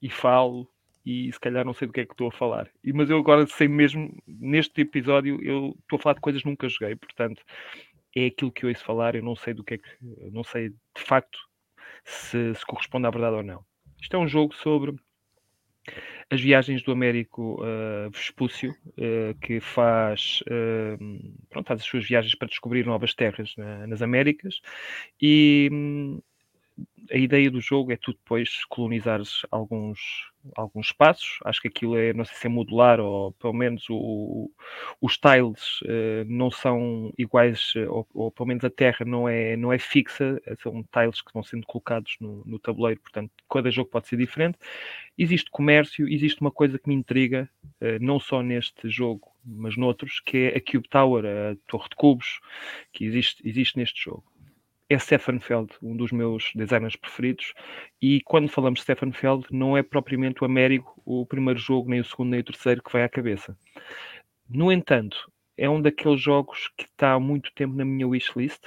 e 0.00 0.08
falo 0.08 0.66
e 1.04 1.32
se 1.32 1.38
calhar 1.38 1.64
não 1.64 1.74
sei 1.74 1.86
do 1.86 1.92
que 1.92 2.00
é 2.00 2.06
que 2.06 2.12
estou 2.12 2.28
a 2.28 2.32
falar. 2.32 2.70
Mas 2.94 3.10
eu 3.10 3.18
agora 3.18 3.46
sei 3.46 3.68
mesmo, 3.68 4.16
neste 4.26 4.80
episódio, 4.80 5.42
eu 5.42 5.76
estou 5.80 5.98
a 5.98 6.02
falar 6.02 6.14
de 6.14 6.20
coisas 6.20 6.42
que 6.42 6.48
nunca 6.48 6.68
joguei, 6.68 6.96
portanto, 6.96 7.42
é 8.16 8.26
aquilo 8.26 8.52
que 8.52 8.64
eu 8.64 8.68
ouço 8.70 8.84
falar, 8.84 9.14
eu 9.14 9.22
não 9.22 9.36
sei 9.36 9.52
do 9.52 9.64
que 9.64 9.74
é 9.74 9.78
que, 9.78 9.88
não 10.30 10.44
sei 10.44 10.70
de 10.70 11.02
facto 11.02 11.38
se, 12.04 12.54
se 12.54 12.64
corresponde 12.66 13.06
à 13.06 13.10
verdade 13.10 13.36
ou 13.36 13.42
não. 13.42 13.64
Isto 14.02 14.16
é 14.16 14.18
um 14.18 14.26
jogo 14.26 14.52
sobre 14.54 14.94
as 16.28 16.40
viagens 16.40 16.82
do 16.82 16.92
Américo 16.92 17.62
uh, 17.62 18.10
Vespúcio, 18.10 18.74
uh, 18.98 19.38
que 19.40 19.60
faz, 19.60 20.42
uh, 20.46 21.44
pronto, 21.48 21.66
faz 21.66 21.80
as 21.80 21.86
suas 21.86 22.06
viagens 22.06 22.34
para 22.34 22.48
descobrir 22.48 22.84
novas 22.84 23.14
terras 23.14 23.54
na, 23.56 23.86
nas 23.86 24.02
Américas 24.02 24.60
e 25.20 25.68
hum, 25.72 26.20
a 27.10 27.16
ideia 27.16 27.50
do 27.50 27.60
jogo 27.60 27.92
é 27.92 27.96
tu 27.96 28.12
depois 28.12 28.64
colonizares 28.66 29.42
alguns, 29.50 29.98
alguns 30.56 30.86
espaços. 30.86 31.38
Acho 31.44 31.60
que 31.60 31.68
aquilo 31.68 31.96
é, 31.96 32.12
não 32.12 32.24
sei 32.24 32.36
se 32.36 32.46
é 32.46 32.50
modular 32.50 33.00
ou 33.00 33.32
pelo 33.32 33.52
menos 33.52 33.84
o, 33.90 34.50
os 35.00 35.16
tiles 35.16 35.80
uh, 35.82 36.24
não 36.26 36.50
são 36.50 37.12
iguais, 37.18 37.74
ou, 37.88 38.06
ou, 38.14 38.30
pelo 38.30 38.48
menos 38.48 38.64
a 38.64 38.70
terra 38.70 39.04
não 39.04 39.28
é, 39.28 39.56
não 39.56 39.72
é 39.72 39.78
fixa, 39.78 40.40
são 40.62 40.84
tiles 40.92 41.20
que 41.20 41.32
vão 41.32 41.42
sendo 41.42 41.66
colocados 41.66 42.16
no, 42.20 42.42
no 42.46 42.58
tabuleiro, 42.58 43.00
portanto, 43.00 43.30
cada 43.50 43.70
jogo 43.70 43.90
pode 43.90 44.08
ser 44.08 44.16
diferente. 44.16 44.58
Existe 45.18 45.50
comércio, 45.50 46.08
existe 46.08 46.40
uma 46.40 46.50
coisa 46.50 46.78
que 46.78 46.88
me 46.88 46.94
intriga, 46.94 47.48
uh, 47.80 47.98
não 48.00 48.20
só 48.20 48.42
neste 48.42 48.88
jogo, 48.88 49.30
mas 49.44 49.76
noutros, 49.76 50.20
que 50.20 50.52
é 50.52 50.56
a 50.56 50.60
Cube 50.60 50.88
Tower, 50.88 51.24
a 51.24 51.56
Torre 51.66 51.88
de 51.88 51.96
Cubos, 51.96 52.40
que 52.92 53.04
existe, 53.04 53.46
existe 53.46 53.76
neste 53.76 54.04
jogo 54.04 54.31
é 54.92 54.98
Stefan 54.98 55.38
Feld, 55.40 55.72
um 55.82 55.96
dos 55.96 56.12
meus 56.12 56.52
designers 56.54 56.96
preferidos. 56.96 57.52
E 58.00 58.20
quando 58.22 58.48
falamos 58.48 58.80
de 58.80 58.84
Stefan 58.84 59.12
Feld, 59.12 59.46
não 59.50 59.76
é 59.76 59.82
propriamente 59.82 60.42
o 60.42 60.46
Américo 60.46 61.00
o 61.04 61.26
primeiro 61.26 61.58
jogo, 61.58 61.90
nem 61.90 62.00
o 62.00 62.04
segundo, 62.04 62.30
nem 62.30 62.40
o 62.40 62.44
terceiro 62.44 62.82
que 62.82 62.92
vai 62.92 63.02
à 63.02 63.08
cabeça. 63.08 63.56
No 64.48 64.70
entanto, 64.70 65.30
é 65.56 65.68
um 65.68 65.80
daqueles 65.80 66.20
jogos 66.20 66.68
que 66.76 66.84
está 66.84 67.12
há 67.12 67.20
muito 67.20 67.52
tempo 67.54 67.74
na 67.74 67.84
minha 67.84 68.06
wishlist 68.06 68.62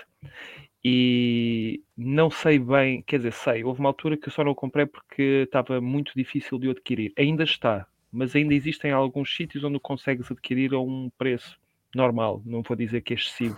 e 0.84 1.82
não 1.98 2.30
sei 2.30 2.60
bem, 2.60 3.02
quer 3.02 3.18
dizer, 3.18 3.34
sei, 3.34 3.64
houve 3.64 3.80
uma 3.80 3.90
altura 3.90 4.18
que 4.18 4.28
eu 4.28 4.32
só 4.32 4.44
não 4.44 4.54
comprei 4.54 4.86
porque 4.86 5.44
estava 5.46 5.82
muito 5.82 6.12
difícil 6.16 6.60
de 6.60 6.70
adquirir. 6.70 7.12
Ainda 7.18 7.44
está, 7.44 7.88
mas 8.12 8.36
ainda 8.36 8.54
existem 8.54 8.92
alguns 8.92 9.36
sítios 9.36 9.64
onde 9.64 9.80
consegues 9.80 10.30
adquirir 10.32 10.74
a 10.74 10.80
um 10.80 11.10
preço 11.18 11.60
normal, 11.96 12.42
não 12.46 12.62
vou 12.62 12.76
dizer 12.76 13.02
que 13.02 13.14
é 13.14 13.18
excessivo. 13.18 13.58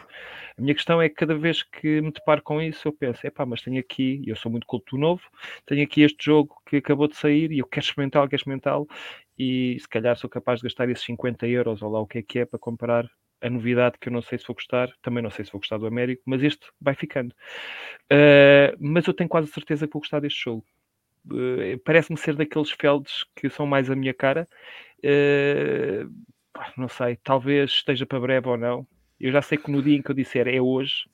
A 0.58 0.62
minha 0.62 0.74
questão 0.74 1.02
é 1.02 1.10
que 1.10 1.16
cada 1.16 1.36
vez 1.36 1.64
que 1.64 2.02
me 2.02 2.12
deparo 2.12 2.42
com 2.42 2.62
isso, 2.62 2.88
eu 2.88 2.94
penso, 2.94 3.26
epá, 3.26 3.46
mas 3.46 3.62
tenho 3.62 3.80
aqui, 3.80 4.24
eu 4.26 4.36
sou 4.36 4.52
muito 4.52 4.66
culto 4.66 4.98
novo, 4.98 5.22
tenho 5.66 5.84
aqui 5.84 6.02
este 6.02 6.26
jogo 6.26 6.56
que 6.66 6.78
acabou 6.78 7.08
de 7.08 7.16
sair 7.16 7.52
e 7.52 7.60
eu 7.60 7.66
quero 7.68 7.86
experimentá-lo, 7.86 8.28
quero 8.28 8.40
experimentá-lo, 8.40 8.88
e 9.38 9.78
se 9.80 9.88
calhar 9.88 10.18
sou 10.18 10.30
capaz 10.30 10.60
de 10.60 10.64
gastar 10.64 10.90
esses 10.90 11.06
50 11.06 11.48
euros 11.48 11.82
ou 11.82 11.92
lá 11.92 12.00
o 12.00 12.08
que 12.08 12.20
é 12.20 12.22
que 12.24 12.40
é 12.40 12.46
para 12.46 12.60
comprar 12.60 13.10
a 13.42 13.50
novidade 13.50 13.98
que 14.00 14.10
eu 14.10 14.14
não 14.14 14.22
sei 14.22 14.38
se 14.38 14.48
vou 14.48 14.56
gostar, 14.56 14.90
também 15.02 15.22
não 15.22 15.30
sei 15.30 15.46
se 15.46 15.52
vou 15.52 15.60
gostar 15.62 15.78
do 15.78 15.86
Américo, 15.86 16.24
mas 16.26 16.42
este 16.42 16.68
vai 16.82 16.96
ficando. 16.96 17.34
Uh, 18.12 18.76
mas 18.80 19.06
eu 19.06 19.14
tenho 19.14 19.30
quase 19.30 19.48
certeza 19.52 19.86
que 19.88 19.94
vou 19.94 20.02
gostar 20.02 20.20
deste 20.20 20.44
jogo. 20.44 20.66
Uh, 21.28 21.78
Parece-me 21.84 22.18
ser 22.18 22.36
daqueles 22.36 22.72
felds 22.72 23.26
que 23.36 23.50
são 23.50 23.68
mais 23.68 23.90
a 23.90 23.96
minha 23.96 24.14
cara. 24.14 24.48
Uh, 25.00 26.12
não 26.78 26.88
sei, 26.88 27.18
talvez 27.18 27.72
esteja 27.72 28.06
para 28.06 28.20
breve 28.20 28.48
ou 28.48 28.58
não. 28.58 28.88
Eu 29.20 29.32
já 29.32 29.42
sei 29.42 29.58
que 29.58 29.72
no 29.72 29.82
dia 29.82 29.98
em 29.98 30.02
que 30.02 30.12
eu 30.12 30.16
disser 30.16 30.48
é 30.48 30.62
hoje, 30.62 31.06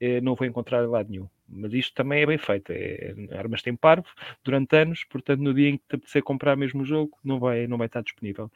eh, 0.00 0.20
não 0.20 0.34
vou 0.34 0.46
encontrar 0.46 0.84
em 0.84 0.88
lado 0.88 1.10
nenhum. 1.10 1.28
Mas 1.48 1.72
isto 1.72 1.94
também 1.94 2.22
é 2.22 2.26
bem 2.26 2.38
feito. 2.38 2.70
É, 2.72 3.14
armas 3.32 3.62
têm 3.62 3.76
parvo 3.76 4.06
durante 4.44 4.76
anos, 4.76 5.04
portanto, 5.04 5.40
no 5.40 5.54
dia 5.54 5.70
em 5.70 5.78
que 5.78 5.84
te 5.88 5.96
apetecer 5.96 6.22
comprar 6.22 6.56
mesmo 6.56 6.82
o 6.82 6.84
jogo, 6.84 7.16
não 7.24 7.38
vai, 7.38 7.66
não 7.66 7.78
vai 7.78 7.86
estar 7.86 8.02
disponível. 8.02 8.50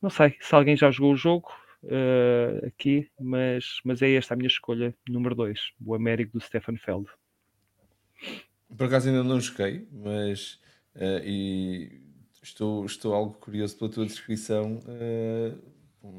Não 0.00 0.10
sei 0.10 0.36
se 0.40 0.54
alguém 0.54 0.76
já 0.76 0.90
jogou 0.90 1.12
o 1.12 1.16
jogo 1.16 1.52
uh, 1.84 2.66
aqui, 2.66 3.08
mas, 3.20 3.80
mas 3.84 4.02
é 4.02 4.12
esta 4.14 4.34
a 4.34 4.36
minha 4.36 4.48
escolha, 4.48 4.94
número 5.08 5.34
2, 5.34 5.72
o 5.84 5.94
Américo 5.94 6.32
do 6.32 6.40
Stefan 6.40 6.76
Feld. 6.76 7.06
Por 8.76 8.86
acaso 8.86 9.08
ainda 9.08 9.22
não 9.22 9.40
joguei, 9.40 9.86
mas 9.92 10.54
uh, 10.96 11.22
e 11.24 12.00
estou, 12.42 12.84
estou 12.84 13.14
algo 13.14 13.34
curioso 13.34 13.76
pela 13.78 13.90
tua 13.90 14.06
descrição. 14.06 14.80
Uh, 14.86 15.72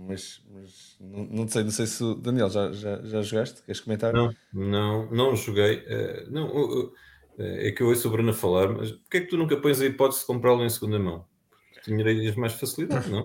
mas, 0.07 0.41
mas 0.49 0.97
não, 0.99 1.25
não, 1.25 1.47
sei, 1.47 1.63
não 1.63 1.71
sei 1.71 1.85
se 1.85 2.03
o 2.03 2.15
Daniel 2.15 2.49
já, 2.49 2.71
já, 2.71 3.01
já 3.03 3.21
jogaste, 3.21 3.63
queres 3.63 3.81
comentar? 3.81 4.13
Não, 4.13 4.33
não, 4.53 5.11
não 5.11 5.35
joguei. 5.35 5.79
Uh, 5.79 6.31
não, 6.31 6.47
uh, 6.47 6.93
é 7.37 7.71
que 7.71 7.83
eu 7.83 7.87
ouço 7.87 8.07
o 8.07 8.11
Bruno 8.11 8.29
a 8.29 8.33
falar, 8.33 8.69
mas 8.69 8.91
porquê 8.91 9.17
é 9.17 9.21
que 9.21 9.27
tu 9.27 9.37
nunca 9.37 9.57
pões 9.57 9.81
a 9.81 9.85
hipótese 9.85 10.21
de 10.21 10.27
comprá-lo 10.27 10.63
em 10.63 10.69
segunda 10.69 10.97
mão? 10.97 11.25
Tinhas 11.83 12.35
mais 12.35 12.53
facilidade, 12.53 13.11
não? 13.11 13.23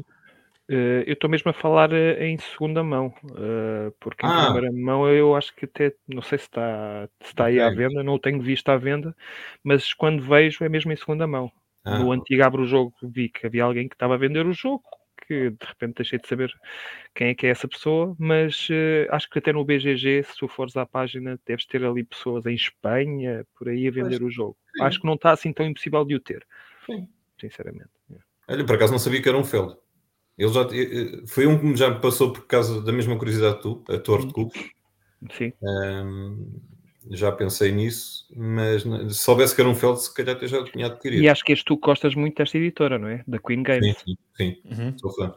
Uh, 0.69 1.05
eu 1.07 1.13
estou 1.13 1.31
mesmo 1.31 1.49
a 1.49 1.55
falar 1.55 1.93
em 1.93 2.37
segunda 2.39 2.83
mão, 2.83 3.15
porque 4.01 4.27
em 4.27 4.29
ah. 4.29 4.51
primeira 4.51 4.73
mão 4.73 5.09
eu 5.09 5.37
acho 5.37 5.55
que 5.55 5.65
até 5.65 5.95
não 6.09 6.23
sei 6.23 6.39
se 6.39 6.47
está, 6.47 7.09
se 7.23 7.29
está 7.29 7.45
aí 7.45 7.61
okay. 7.61 7.63
à 7.63 7.71
venda, 7.71 8.03
não 8.03 8.15
o 8.15 8.19
tenho 8.19 8.41
visto 8.41 8.69
à 8.69 8.77
venda, 8.77 9.15
mas 9.63 9.95
quando 9.95 10.25
vejo 10.25 10.65
é 10.65 10.69
mesmo 10.69 10.91
em 10.93 10.97
segunda 10.97 11.27
mão. 11.27 11.53
Ah. 11.85 11.99
No 11.99 12.13
antigo 12.13 12.43
Abro 12.43 12.63
o 12.63 12.67
Jogo 12.67 12.93
vi 13.03 13.29
que 13.29 13.47
havia 13.47 13.65
alguém 13.65 13.89
que 13.89 13.95
estava 13.95 14.15
a 14.15 14.19
vender 14.19 14.47
o 14.47 14.53
jogo, 14.53 14.83
que 15.27 15.51
de 15.51 15.67
repente 15.67 15.97
deixei 15.97 16.19
de 16.19 16.27
saber 16.27 16.53
quem 17.15 17.29
é 17.29 17.35
que 17.35 17.47
é 17.47 17.51
essa 17.51 17.69
pessoa, 17.69 18.17
mas 18.19 18.69
uh, 18.71 19.11
acho 19.11 19.29
que 19.29 19.39
até 19.39 19.53
no 19.53 19.65
BGG, 19.65 20.23
se 20.25 20.37
tu 20.39 20.49
fores 20.49 20.77
à 20.77 20.87
página, 20.87 21.39
deves 21.47 21.67
ter 21.67 21.85
ali 21.85 22.05
pessoas 22.05 22.47
em 22.47 22.55
Espanha, 22.55 23.47
por 23.57 23.69
aí 23.69 23.89
a 23.89 23.91
vender 23.91 24.23
o 24.23 24.31
jogo. 24.31 24.57
Sim. 24.77 24.83
Acho 24.83 25.01
que 25.01 25.07
não 25.07 25.15
está 25.15 25.33
assim 25.33 25.53
tão 25.53 25.67
impossível 25.67 26.05
de 26.05 26.15
o 26.15 26.21
ter, 26.21 26.47
sim. 26.87 27.09
sinceramente. 27.41 27.91
Olha, 28.49 28.65
por 28.65 28.77
acaso 28.77 28.93
não 28.93 28.99
sabia 28.99 29.21
que 29.21 29.29
era 29.29 29.37
um 29.37 29.45
Feld. 29.45 29.77
Ele 30.39 30.53
já, 30.53 30.63
eh, 30.63 31.27
foi 31.27 31.47
um 31.47 31.59
que 31.59 31.77
já 31.77 31.91
me 31.91 32.01
passou 32.01 32.33
por 32.33 32.47
causa 32.47 32.81
da 32.81 32.93
mesma 32.93 33.19
curiosidade 33.19 33.57
que 33.57 33.63
tu, 33.63 33.85
a 33.89 33.99
Torre 33.99 34.27
de 34.27 34.33
Cubos. 34.33 34.71
Sim. 35.33 35.53
Um, 35.61 36.61
já 37.11 37.33
pensei 37.33 37.73
nisso, 37.73 38.27
mas 38.37 38.83
se 38.83 39.15
soubesse 39.15 39.55
que 39.55 39.61
era 39.61 39.71
um 39.71 39.75
Feld, 39.75 40.03
se 40.03 40.13
calhar 40.13 40.37
até 40.37 40.47
já 40.47 40.63
tinha 40.65 40.87
adquirido. 40.87 41.23
E 41.23 41.29
acho 41.29 41.43
que 41.45 41.53
és 41.53 41.63
tu 41.63 41.77
que 41.77 41.87
gostas 41.87 42.15
muito 42.15 42.37
desta 42.37 42.59
editora, 42.59 42.99
não 42.99 43.09
é? 43.09 43.23
Da 43.27 43.39
Queen 43.39 43.63
Games. 43.63 43.97
Sim, 43.99 44.17
sim, 44.37 44.57
sim. 44.73 44.83
Uhum. 44.83 44.99
sou 44.99 45.15
fã. 45.15 45.35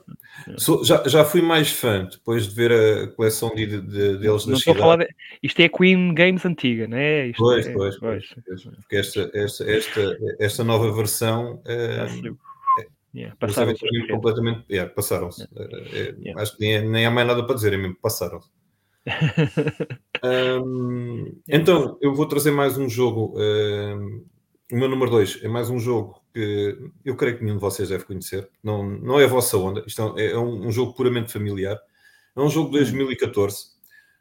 Sou, 0.57 0.83
já, 0.85 1.07
já 1.07 1.23
fui 1.23 1.41
mais 1.41 1.71
fã 1.71 2.05
depois 2.05 2.47
de 2.47 2.55
ver 2.55 2.71
a 2.71 3.07
coleção 3.07 3.53
de, 3.55 3.65
de, 3.65 3.81
de 3.81 4.17
deles 4.17 4.45
não 4.45 4.55
estou 4.55 4.73
a 4.73 4.77
falar 4.77 4.97
de... 4.97 5.07
Isto 5.41 5.61
é 5.61 5.65
a 5.65 5.69
Queen 5.69 6.13
Games 6.13 6.45
antiga, 6.45 6.87
não 6.87 6.97
é? 6.97 7.27
Isto 7.27 7.43
pois, 7.43 7.67
é... 7.67 7.73
pois, 7.73 7.97
pois, 7.99 8.35
pois. 8.45 8.63
Porque 8.63 8.97
esta, 8.97 9.31
esta, 9.33 9.71
esta, 9.71 10.17
esta 10.39 10.63
nova 10.63 10.91
versão. 10.91 11.61
É, 11.65 12.05
yeah, 13.15 13.35
passaram-se 13.39 13.85
completamente. 14.09 14.65
Yeah, 14.69 14.91
passaram-se. 14.93 15.47
Yeah. 15.55 15.77
É, 15.93 16.15
yeah. 16.19 16.41
Acho 16.41 16.57
que 16.57 16.61
nem, 16.61 16.89
nem 16.89 17.05
há 17.05 17.11
mais 17.11 17.27
nada 17.27 17.45
para 17.45 17.55
dizer, 17.55 17.73
é 17.73 17.77
mesmo 17.77 17.95
passaram-se 18.01 18.49
um, 20.23 21.39
então, 21.47 21.97
eu 22.01 22.13
vou 22.13 22.27
trazer 22.27 22.51
mais 22.51 22.77
um 22.77 22.87
jogo. 22.87 23.33
Um, 23.35 24.25
o 24.71 24.75
meu 24.77 24.87
número 24.87 25.11
2 25.11 25.43
é 25.43 25.47
mais 25.47 25.69
um 25.69 25.79
jogo 25.79 26.21
que 26.33 26.77
eu 27.03 27.15
creio 27.15 27.37
que 27.37 27.43
nenhum 27.43 27.57
de 27.57 27.61
vocês 27.61 27.89
deve 27.89 28.05
conhecer. 28.05 28.49
Não, 28.63 28.87
não 28.87 29.19
é 29.19 29.25
a 29.25 29.27
vossa 29.27 29.57
onda. 29.57 29.83
Isto 29.85 30.17
é, 30.17 30.31
é 30.31 30.37
um, 30.37 30.67
um, 30.67 30.71
jogo 30.71 30.93
puramente 30.93 31.31
familiar. 31.31 31.77
É 32.35 32.39
um 32.39 32.49
jogo 32.49 32.71
de 32.71 32.77
2014. 32.77 33.71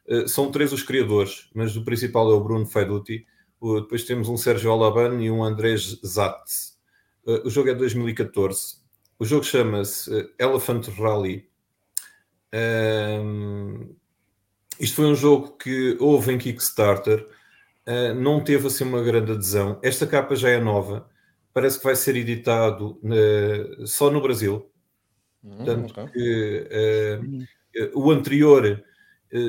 Uh, 0.07 0.27
são 0.27 0.51
três 0.51 0.73
os 0.73 0.83
criadores, 0.83 1.49
mas 1.53 1.77
o 1.77 1.85
principal 1.85 2.29
é 2.31 2.35
o 2.35 2.43
Bruno 2.43 2.65
Faiduti. 2.65 3.25
Uh, 3.61 3.81
depois 3.81 4.03
temos 4.03 4.27
um 4.27 4.35
Sérgio 4.35 4.71
Alaban 4.71 5.21
e 5.21 5.31
um 5.31 5.43
Andrés 5.43 5.99
Zatz. 6.05 6.77
Uh, 7.25 7.47
o 7.47 7.49
jogo 7.49 7.69
é 7.69 7.73
de 7.73 7.79
2014. 7.79 8.81
O 9.17 9.23
jogo 9.23 9.45
chama-se 9.45 10.11
Elephant 10.39 10.87
Rally. 10.97 11.47
Um, 12.53 13.95
isto 14.81 14.95
foi 14.95 15.05
um 15.05 15.15
jogo 15.15 15.55
que 15.57 15.95
houve 15.99 16.33
em 16.33 16.39
Kickstarter, 16.39 17.27
uh, 17.87 18.15
não 18.15 18.43
teve 18.43 18.65
assim 18.65 18.83
uma 18.83 19.03
grande 19.03 19.31
adesão. 19.31 19.79
Esta 19.83 20.07
capa 20.07 20.35
já 20.35 20.49
é 20.49 20.59
nova, 20.59 21.07
parece 21.53 21.77
que 21.77 21.83
vai 21.85 21.95
ser 21.95 22.15
editado 22.15 22.99
uh, 23.03 23.85
só 23.85 24.09
no 24.09 24.19
Brasil. 24.19 24.67
Hum, 25.43 25.55
Portanto, 25.55 25.91
okay. 25.91 26.07
que, 26.07 27.47
uh, 27.77 27.99
o 27.99 28.11
anterior 28.11 28.83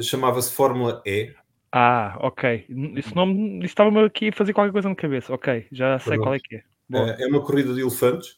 chamava-se 0.03 0.53
Fórmula 0.53 1.03
E. 1.05 1.35
Ah, 1.73 2.17
ok. 2.21 2.67
Esse 2.97 3.17
nome 3.17 3.65
estava-me 3.65 4.05
aqui 4.05 4.29
a 4.29 4.33
fazer 4.33 4.53
qualquer 4.53 4.71
coisa 4.71 4.89
na 4.89 4.95
cabeça. 4.95 5.33
Ok, 5.35 5.67
já 5.73 5.99
sei 5.99 6.13
Pronto. 6.13 6.23
qual 6.25 6.35
é 6.35 6.39
que 6.39 6.57
é. 6.57 6.63
É 7.25 7.27
uma 7.27 7.41
corrida 7.41 7.75
de 7.75 7.81
elefantes 7.81 8.37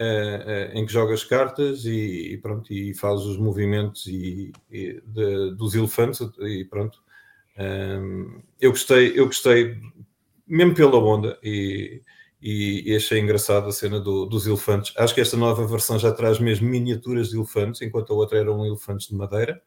Uh, 0.00 0.74
uh, 0.74 0.78
em 0.78 0.84
que 0.84 0.92
jogas 0.92 1.22
cartas 1.22 1.84
e, 1.84 2.32
e, 2.32 2.38
pronto, 2.38 2.72
e 2.72 2.92
fazes 2.94 3.24
os 3.26 3.38
movimentos 3.38 4.06
e, 4.06 4.52
e 4.68 5.00
de, 5.06 5.54
dos 5.54 5.74
elefantes 5.74 6.20
e 6.40 6.64
pronto. 6.64 6.98
Um, 7.56 8.42
eu 8.60 8.70
gostei, 8.70 9.12
eu 9.18 9.26
gostei 9.26 9.78
mesmo 10.46 10.74
pela 10.74 10.98
onda 10.98 11.38
e, 11.42 12.02
e, 12.42 12.94
achei 12.96 13.20
engraçada 13.20 13.68
a 13.68 13.72
cena 13.72 14.00
do, 14.00 14.26
dos 14.26 14.46
elefantes. 14.46 14.92
Acho 14.96 15.14
que 15.14 15.20
esta 15.20 15.36
nova 15.36 15.66
versão 15.66 15.98
já 15.98 16.12
traz 16.12 16.38
mesmo 16.38 16.68
miniaturas 16.68 17.30
de 17.30 17.36
elefantes, 17.36 17.80
enquanto 17.80 18.12
a 18.12 18.16
outra 18.16 18.38
eram 18.38 18.66
elefantes 18.66 19.08
de 19.08 19.14
madeira. 19.14 19.62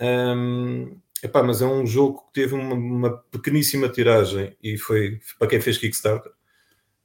Um, 0.00 1.00
epá, 1.22 1.42
mas 1.42 1.62
é 1.62 1.66
um 1.66 1.86
jogo 1.86 2.26
que 2.26 2.40
teve 2.40 2.54
uma, 2.54 2.74
uma 2.74 3.16
pequeníssima 3.30 3.88
tiragem 3.88 4.56
e 4.62 4.76
foi 4.76 5.20
para 5.38 5.48
quem 5.48 5.60
fez 5.60 5.78
Kickstarter. 5.78 6.32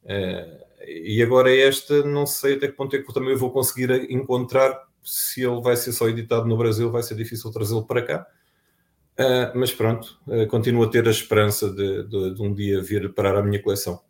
Uh, 0.04 0.63
e 0.88 1.22
agora 1.22 1.56
esta, 1.56 2.04
não 2.04 2.26
sei 2.26 2.56
até 2.56 2.68
que 2.68 2.74
ponto 2.74 2.96
é 2.96 3.02
que 3.02 3.14
também 3.14 3.36
vou 3.36 3.52
conseguir 3.52 4.12
encontrar. 4.12 4.88
Se 5.04 5.44
ele 5.44 5.62
vai 5.62 5.76
ser 5.76 5.92
só 5.92 6.08
editado 6.08 6.48
no 6.48 6.58
Brasil, 6.58 6.90
vai 6.90 7.04
ser 7.04 7.16
difícil 7.16 7.52
trazê-lo 7.52 7.86
para 7.86 8.02
cá. 8.02 8.28
Uh, 9.20 9.58
mas 9.58 9.72
pronto, 9.72 10.20
uh, 10.28 10.48
continuo 10.48 10.84
a 10.84 10.90
ter 10.90 11.08
a 11.08 11.12
esperança 11.12 11.70
de, 11.70 12.04
de, 12.08 12.34
de, 12.36 12.42
um 12.42 12.54
dia 12.54 12.82
vir 12.82 13.14
parar 13.14 13.38
a 13.38 13.44
minha 13.44 13.62
coleção. 13.62 14.02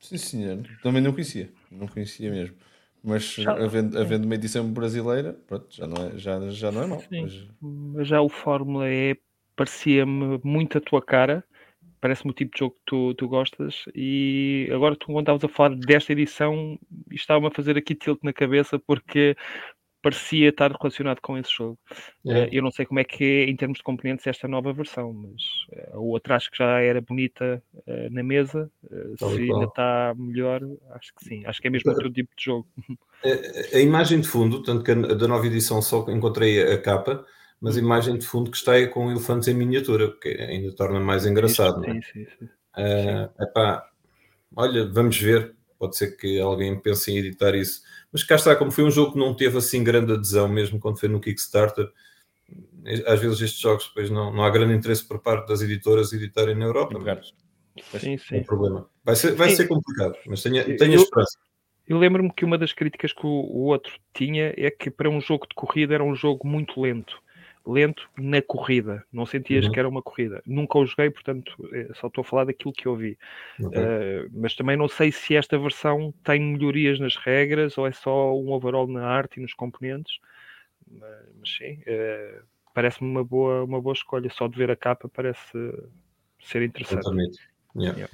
Sim, 0.00 0.16
senhor. 0.16 0.68
Também 0.82 1.02
não 1.02 1.12
conhecia, 1.12 1.50
não 1.70 1.86
conhecia 1.86 2.30
mesmo. 2.30 2.56
Mas 3.04 3.36
havendo, 3.46 3.98
havendo 3.98 4.24
uma 4.24 4.34
edição 4.34 4.68
brasileira, 4.72 5.38
pronto, 5.46 5.66
já 5.70 5.86
não 5.86 6.06
é, 6.06 6.18
já, 6.18 6.50
já 6.50 6.72
não 6.72 6.82
é 6.82 6.86
mal. 6.86 7.04
Mas... 7.10 7.48
mas... 7.60 8.08
já 8.08 8.20
o 8.20 8.28
Fórmula 8.28 8.90
E 8.90 9.16
parecia-me 9.54 10.40
muito 10.42 10.78
a 10.78 10.80
tua 10.80 11.00
cara 11.00 11.44
parece-me 12.00 12.30
o 12.30 12.34
tipo 12.34 12.52
de 12.52 12.58
jogo 12.58 12.74
que 12.74 12.82
tu, 12.86 13.14
tu 13.14 13.28
gostas. 13.28 13.84
E 13.94 14.68
agora, 14.72 14.96
tu, 14.96 15.06
quando 15.06 15.20
estavas 15.20 15.44
a 15.44 15.48
falar 15.48 15.76
desta 15.76 16.12
edição, 16.12 16.78
estava-me 17.10 17.48
a 17.48 17.50
fazer 17.50 17.76
aqui 17.76 17.94
tilt 17.94 18.18
na 18.22 18.32
cabeça 18.32 18.78
porque 18.78 19.36
parecia 20.06 20.50
estar 20.50 20.70
relacionado 20.70 21.20
com 21.20 21.36
esse 21.36 21.50
jogo. 21.52 21.78
É. 22.26 22.44
Uh, 22.44 22.48
eu 22.52 22.62
não 22.62 22.70
sei 22.70 22.86
como 22.86 23.00
é 23.00 23.04
que 23.04 23.24
é 23.24 23.50
em 23.50 23.56
termos 23.56 23.78
de 23.78 23.82
componentes 23.82 24.24
esta 24.26 24.46
nova 24.46 24.72
versão, 24.72 25.12
mas 25.12 25.42
uh, 25.72 25.96
a 25.96 25.98
outra 25.98 26.36
acho 26.36 26.48
que 26.48 26.58
já 26.58 26.80
era 26.80 27.00
bonita 27.00 27.60
uh, 27.74 28.10
na 28.12 28.22
mesa. 28.22 28.70
se 29.18 29.24
ainda 29.24 29.64
está 29.64 30.14
melhor, 30.16 30.60
acho 30.92 31.12
que 31.14 31.24
sim. 31.24 31.44
Acho 31.44 31.60
que 31.60 31.66
é 31.66 31.70
mesmo 31.70 31.90
outro 31.90 32.10
tipo 32.10 32.30
de 32.36 32.44
jogo. 32.44 32.68
A, 33.24 33.78
a, 33.78 33.80
imagem 33.80 34.20
de 34.20 34.28
fundo, 34.28 34.62
tanto 34.62 34.84
que 34.84 34.90
a, 34.90 34.94
da 34.94 35.26
nova 35.26 35.46
edição 35.46 35.80
só 35.80 36.04
encontrei 36.10 36.62
a 36.62 36.78
capa, 36.80 37.24
mas 37.60 37.76
a 37.76 37.80
imagem 37.80 38.18
de 38.18 38.26
fundo 38.26 38.50
que 38.50 38.56
está 38.56 38.76
é 38.78 38.86
com 38.86 39.10
elefantes 39.10 39.48
em 39.48 39.54
miniatura, 39.54 40.12
que 40.20 40.28
ainda 40.28 40.72
torna 40.72 41.00
mais 41.00 41.24
engraçado. 41.26 41.82
Sim, 41.84 41.90
é? 41.90 42.00
sim, 42.02 42.26
sim. 42.38 42.44
Uh, 42.76 43.42
epá, 43.42 43.88
olha, 44.54 44.86
vamos 44.86 45.18
ver. 45.18 45.54
Pode 45.78 45.96
ser 45.96 46.16
que 46.16 46.40
alguém 46.40 46.78
pense 46.80 47.10
em 47.10 47.18
editar 47.18 47.54
isso. 47.54 47.82
Mas 48.10 48.22
cá 48.22 48.36
está, 48.36 48.56
como 48.56 48.70
foi 48.70 48.84
um 48.84 48.90
jogo 48.90 49.12
que 49.12 49.18
não 49.18 49.34
teve 49.34 49.58
assim 49.58 49.84
grande 49.84 50.12
adesão, 50.12 50.48
mesmo 50.48 50.78
quando 50.80 50.98
foi 50.98 51.08
no 51.08 51.20
Kickstarter, 51.20 51.90
às 53.06 53.20
vezes 53.20 53.40
estes 53.42 53.60
jogos 53.60 53.86
depois 53.88 54.08
não, 54.08 54.32
não 54.32 54.44
há 54.44 54.50
grande 54.50 54.74
interesse 54.74 55.06
por 55.06 55.18
parte 55.20 55.48
das 55.48 55.60
editoras 55.60 56.12
editarem 56.12 56.54
na 56.54 56.64
Europa. 56.64 56.98
Mas, 56.98 58.00
sim, 58.00 58.16
sim. 58.16 58.36
É 58.36 58.38
um 58.38 58.44
problema. 58.44 58.88
Vai 59.04 59.16
ser, 59.16 59.34
vai 59.34 59.50
ser 59.50 59.66
complicado, 59.66 60.16
mas 60.26 60.42
tenha, 60.42 60.64
tenha 60.64 60.94
eu, 60.94 61.02
esperança. 61.02 61.36
Eu 61.86 61.98
lembro-me 61.98 62.32
que 62.32 62.44
uma 62.44 62.56
das 62.56 62.72
críticas 62.72 63.12
que 63.12 63.26
o, 63.26 63.28
o 63.28 63.64
outro 63.66 63.92
tinha 64.14 64.54
é 64.56 64.70
que 64.70 64.90
para 64.90 65.10
um 65.10 65.20
jogo 65.20 65.46
de 65.46 65.54
corrida 65.54 65.94
era 65.94 66.04
um 66.04 66.14
jogo 66.14 66.46
muito 66.46 66.80
lento 66.80 67.20
lento 67.66 68.08
na 68.16 68.40
corrida. 68.40 69.04
Não 69.12 69.26
sentias 69.26 69.66
uhum. 69.66 69.72
que 69.72 69.78
era 69.78 69.88
uma 69.88 70.02
corrida. 70.02 70.42
Nunca 70.46 70.78
o 70.78 70.86
joguei, 70.86 71.10
portanto, 71.10 71.52
eh, 71.72 71.88
só 71.94 72.06
estou 72.06 72.22
a 72.22 72.24
falar 72.24 72.44
daquilo 72.44 72.72
que 72.72 72.86
eu 72.86 72.94
vi. 72.94 73.18
Okay. 73.60 73.82
Uh, 73.82 74.30
mas 74.32 74.54
também 74.54 74.76
não 74.76 74.88
sei 74.88 75.10
se 75.10 75.34
esta 75.34 75.58
versão 75.58 76.14
tem 76.22 76.40
melhorias 76.40 77.00
nas 77.00 77.16
regras 77.16 77.76
ou 77.76 77.86
é 77.86 77.92
só 77.92 78.34
um 78.36 78.52
overall 78.52 78.86
na 78.86 79.06
arte 79.06 79.38
e 79.38 79.42
nos 79.42 79.52
componentes. 79.52 80.18
Mas, 80.88 81.26
mas 81.40 81.56
sim, 81.56 81.80
uh, 81.82 82.42
parece-me 82.72 83.10
uma 83.10 83.24
boa, 83.24 83.64
uma 83.64 83.80
boa 83.80 83.94
escolha. 83.94 84.30
Só 84.30 84.46
de 84.46 84.56
ver 84.56 84.70
a 84.70 84.76
capa 84.76 85.08
parece 85.08 85.50
ser 86.42 86.62
interessante. 86.62 87.00
Exatamente. 87.00 87.38
Yeah. 87.76 87.98
Yeah. 87.98 88.12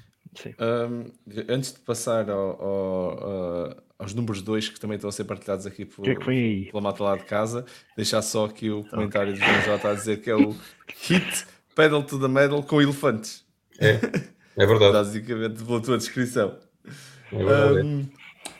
Um, 0.58 1.12
antes 1.48 1.74
de 1.74 1.80
passar 1.80 2.30
ao, 2.30 2.62
ao, 2.62 3.76
aos 4.02 4.14
números 4.14 4.42
2 4.42 4.68
que 4.68 4.80
também 4.80 4.96
estão 4.96 5.08
a 5.08 5.12
ser 5.12 5.24
partilhados 5.24 5.64
aqui 5.64 5.84
por, 5.84 6.02
que 6.02 6.10
é 6.10 6.14
que 6.16 6.68
pela 6.70 6.82
mata 6.82 7.02
lá 7.02 7.16
de 7.16 7.24
casa. 7.24 7.64
Deixar 7.96 8.20
só 8.20 8.46
aqui 8.46 8.68
o 8.70 8.84
comentário 8.84 9.32
okay. 9.32 9.46
do 9.46 9.62
João 9.64 9.78
J 9.78 9.88
a 9.88 9.94
dizer 9.94 10.20
que 10.20 10.30
é 10.30 10.36
o 10.36 10.54
Hit 11.06 11.46
Pedal 11.74 12.02
to 12.02 12.18
the 12.18 12.28
Medal 12.28 12.62
com 12.62 12.82
elefantes. 12.82 13.44
É, 13.78 14.00
é 14.56 14.66
verdade. 14.66 14.92
Basicamente, 14.92 15.64
pela 15.64 15.80
tua 15.80 15.96
descrição. 15.96 16.56
É 17.30 17.36
verdade. 17.36 17.86
Um, 17.86 18.08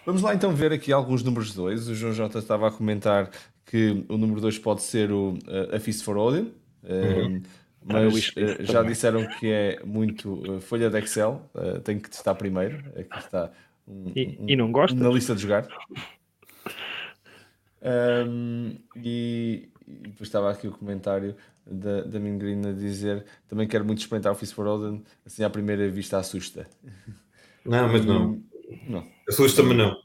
vamos 0.06 0.22
lá 0.22 0.34
então 0.34 0.54
ver 0.54 0.72
aqui 0.72 0.92
alguns 0.92 1.22
números 1.22 1.52
2. 1.54 1.88
O 1.88 1.94
João 1.94 2.12
J 2.12 2.38
estava 2.38 2.68
a 2.68 2.70
comentar 2.70 3.30
que 3.66 4.04
o 4.08 4.16
número 4.16 4.40
2 4.40 4.58
pode 4.60 4.82
ser 4.82 5.10
o, 5.10 5.32
uh, 5.32 5.74
a 5.74 5.80
Feast 5.80 6.04
for 6.04 6.16
Odin. 6.16 6.52
Um, 6.84 7.42
mas 7.84 8.28
uh, 8.28 8.32
já 8.60 8.82
disseram 8.82 9.26
que 9.38 9.50
é 9.50 9.80
muito 9.84 10.34
uh, 10.48 10.60
folha 10.60 10.88
de 10.88 10.98
Excel. 10.98 11.50
Uh, 11.54 11.80
tenho 11.80 12.00
que 12.00 12.08
testar 12.08 12.34
primeiro. 12.34 12.78
Aqui 12.96 13.18
está. 13.18 13.50
Um, 13.86 14.12
e, 14.14 14.38
um, 14.40 14.48
e, 14.48 14.56
não 14.56 14.72
gosta? 14.72 14.96
Na 14.96 15.10
lista 15.10 15.34
de 15.34 15.42
jogar. 15.42 15.66
Um, 17.84 18.76
e, 18.94 19.68
e, 19.88 19.92
depois 20.08 20.28
estava 20.28 20.48
aqui 20.48 20.68
o 20.68 20.70
comentário 20.70 21.34
da, 21.66 22.02
da 22.02 22.20
Mingrina 22.20 22.68
a 22.68 22.72
dizer 22.72 23.26
também 23.48 23.66
quero 23.66 23.84
muito 23.84 23.98
experimentar 23.98 24.30
o 24.30 24.36
Feast 24.36 24.54
for 24.54 24.68
Odin, 24.68 25.02
assim 25.26 25.42
à 25.42 25.50
primeira 25.50 25.88
vista 25.90 26.16
assusta. 26.16 26.68
Não, 27.66 27.88
mas 27.88 28.04
não. 28.04 28.42
não. 28.88 29.06
Assusta-me 29.28 29.72
não. 29.72 29.96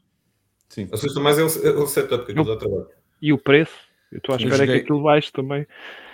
Sim. 0.68 0.88
Assusta 0.92 1.18
mais 1.18 1.38
é 1.38 1.42
o, 1.42 1.46
é 1.46 1.70
o 1.82 1.86
setup 1.88 2.24
que 2.24 2.32
dá 2.32 2.56
trabalho. 2.56 2.88
E 3.20 3.32
o 3.32 3.38
preço? 3.38 3.87
Eu 4.10 4.18
estou 4.18 4.34
à 4.34 4.38
espera 4.38 4.56
joguei, 4.56 4.76
que 4.76 4.82
aquilo 4.82 5.02
baixe 5.02 5.30
também. 5.30 5.66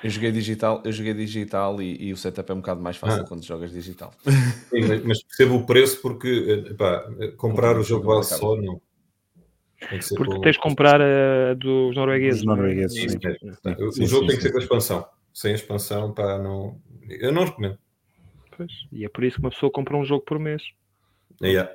Eu 0.02 0.10
joguei 0.10 0.32
digital, 0.32 0.82
eu 0.84 0.92
joguei 0.92 1.14
digital 1.14 1.80
e, 1.80 2.08
e 2.08 2.12
o 2.12 2.16
setup 2.16 2.50
é 2.50 2.54
um 2.54 2.58
bocado 2.58 2.82
mais 2.82 2.96
fácil 2.96 3.22
ah. 3.22 3.26
quando 3.26 3.44
jogas 3.44 3.70
digital. 3.70 4.12
Sim, 4.24 4.80
mas, 4.88 5.04
mas, 5.04 5.22
percebo 5.22 5.56
o 5.56 5.66
preço 5.66 6.02
porque 6.02 6.64
epá, 6.70 7.08
comprar 7.36 7.78
o 7.78 7.84
jogo 7.84 8.06
base 8.06 8.36
só 8.36 8.56
não. 8.56 8.80
Porque 10.16 10.40
tens 10.40 10.56
de 10.56 10.60
comprar 10.60 11.00
a 11.00 11.54
dos 11.54 11.94
noruegueses. 11.94 12.40
Os 12.40 12.46
noruegueses 12.46 13.00
sim. 13.00 13.08
Sim, 13.08 13.84
o, 13.84 13.92
sim, 13.92 14.06
jogo 14.06 14.26
tem 14.26 14.36
que 14.36 14.42
ser 14.42 14.50
com 14.50 14.58
a 14.58 14.62
expansão. 14.62 15.06
Sem 15.32 15.54
expansão, 15.54 16.12
pá, 16.12 16.38
não. 16.38 16.80
Eu 17.08 17.32
não 17.32 17.44
recomendo. 17.44 17.78
Pois, 18.56 18.72
e 18.92 19.04
é 19.04 19.08
por 19.08 19.24
isso 19.24 19.36
que 19.36 19.42
uma 19.42 19.50
pessoa 19.50 19.70
compra 19.70 19.96
um 19.96 20.04
jogo 20.04 20.24
por 20.24 20.38
mês. 20.38 20.62
Yeah. 21.42 21.70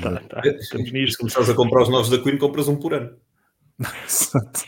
Tá, 0.00 0.20
tá. 0.28 0.42
Estamos 0.44 0.92
nisto. 0.92 1.12
Se 1.12 1.18
começares 1.18 1.48
a 1.48 1.54
comprar 1.54 1.82
os 1.82 1.88
novos 1.88 2.10
da 2.10 2.18
Queen, 2.18 2.38
compras 2.38 2.68
um 2.68 2.76
por 2.76 2.94
ano. 2.94 3.16
Exato. 4.04 4.64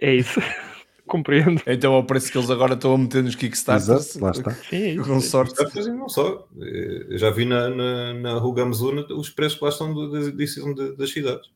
É 0.00 0.14
isso. 0.14 0.40
Compreendo. 1.06 1.62
Então, 1.66 1.94
ao 1.94 2.04
preço 2.04 2.30
que 2.30 2.36
eles 2.36 2.50
agora 2.50 2.74
estão 2.74 2.94
a 2.94 2.98
meter 2.98 3.22
nos 3.22 3.34
Kickstarters, 3.34 3.88
Exato, 3.88 4.24
lá 4.24 4.30
está. 4.30 4.50
Sim, 4.68 4.98
com 4.98 5.20
sorte. 5.20 5.54
Não 5.88 6.08
só. 6.08 6.46
Eu 6.54 7.16
já 7.16 7.30
vi 7.30 7.46
na, 7.46 7.70
na, 7.70 8.14
na 8.14 8.34
Rugamzuna 8.34 9.06
os 9.12 9.30
preços 9.30 9.58
que 9.58 9.64
lá 9.64 9.70
estão 9.70 10.10
da 10.10 10.20
edição 10.20 10.74
das 10.74 11.10
cidades. 11.10 11.48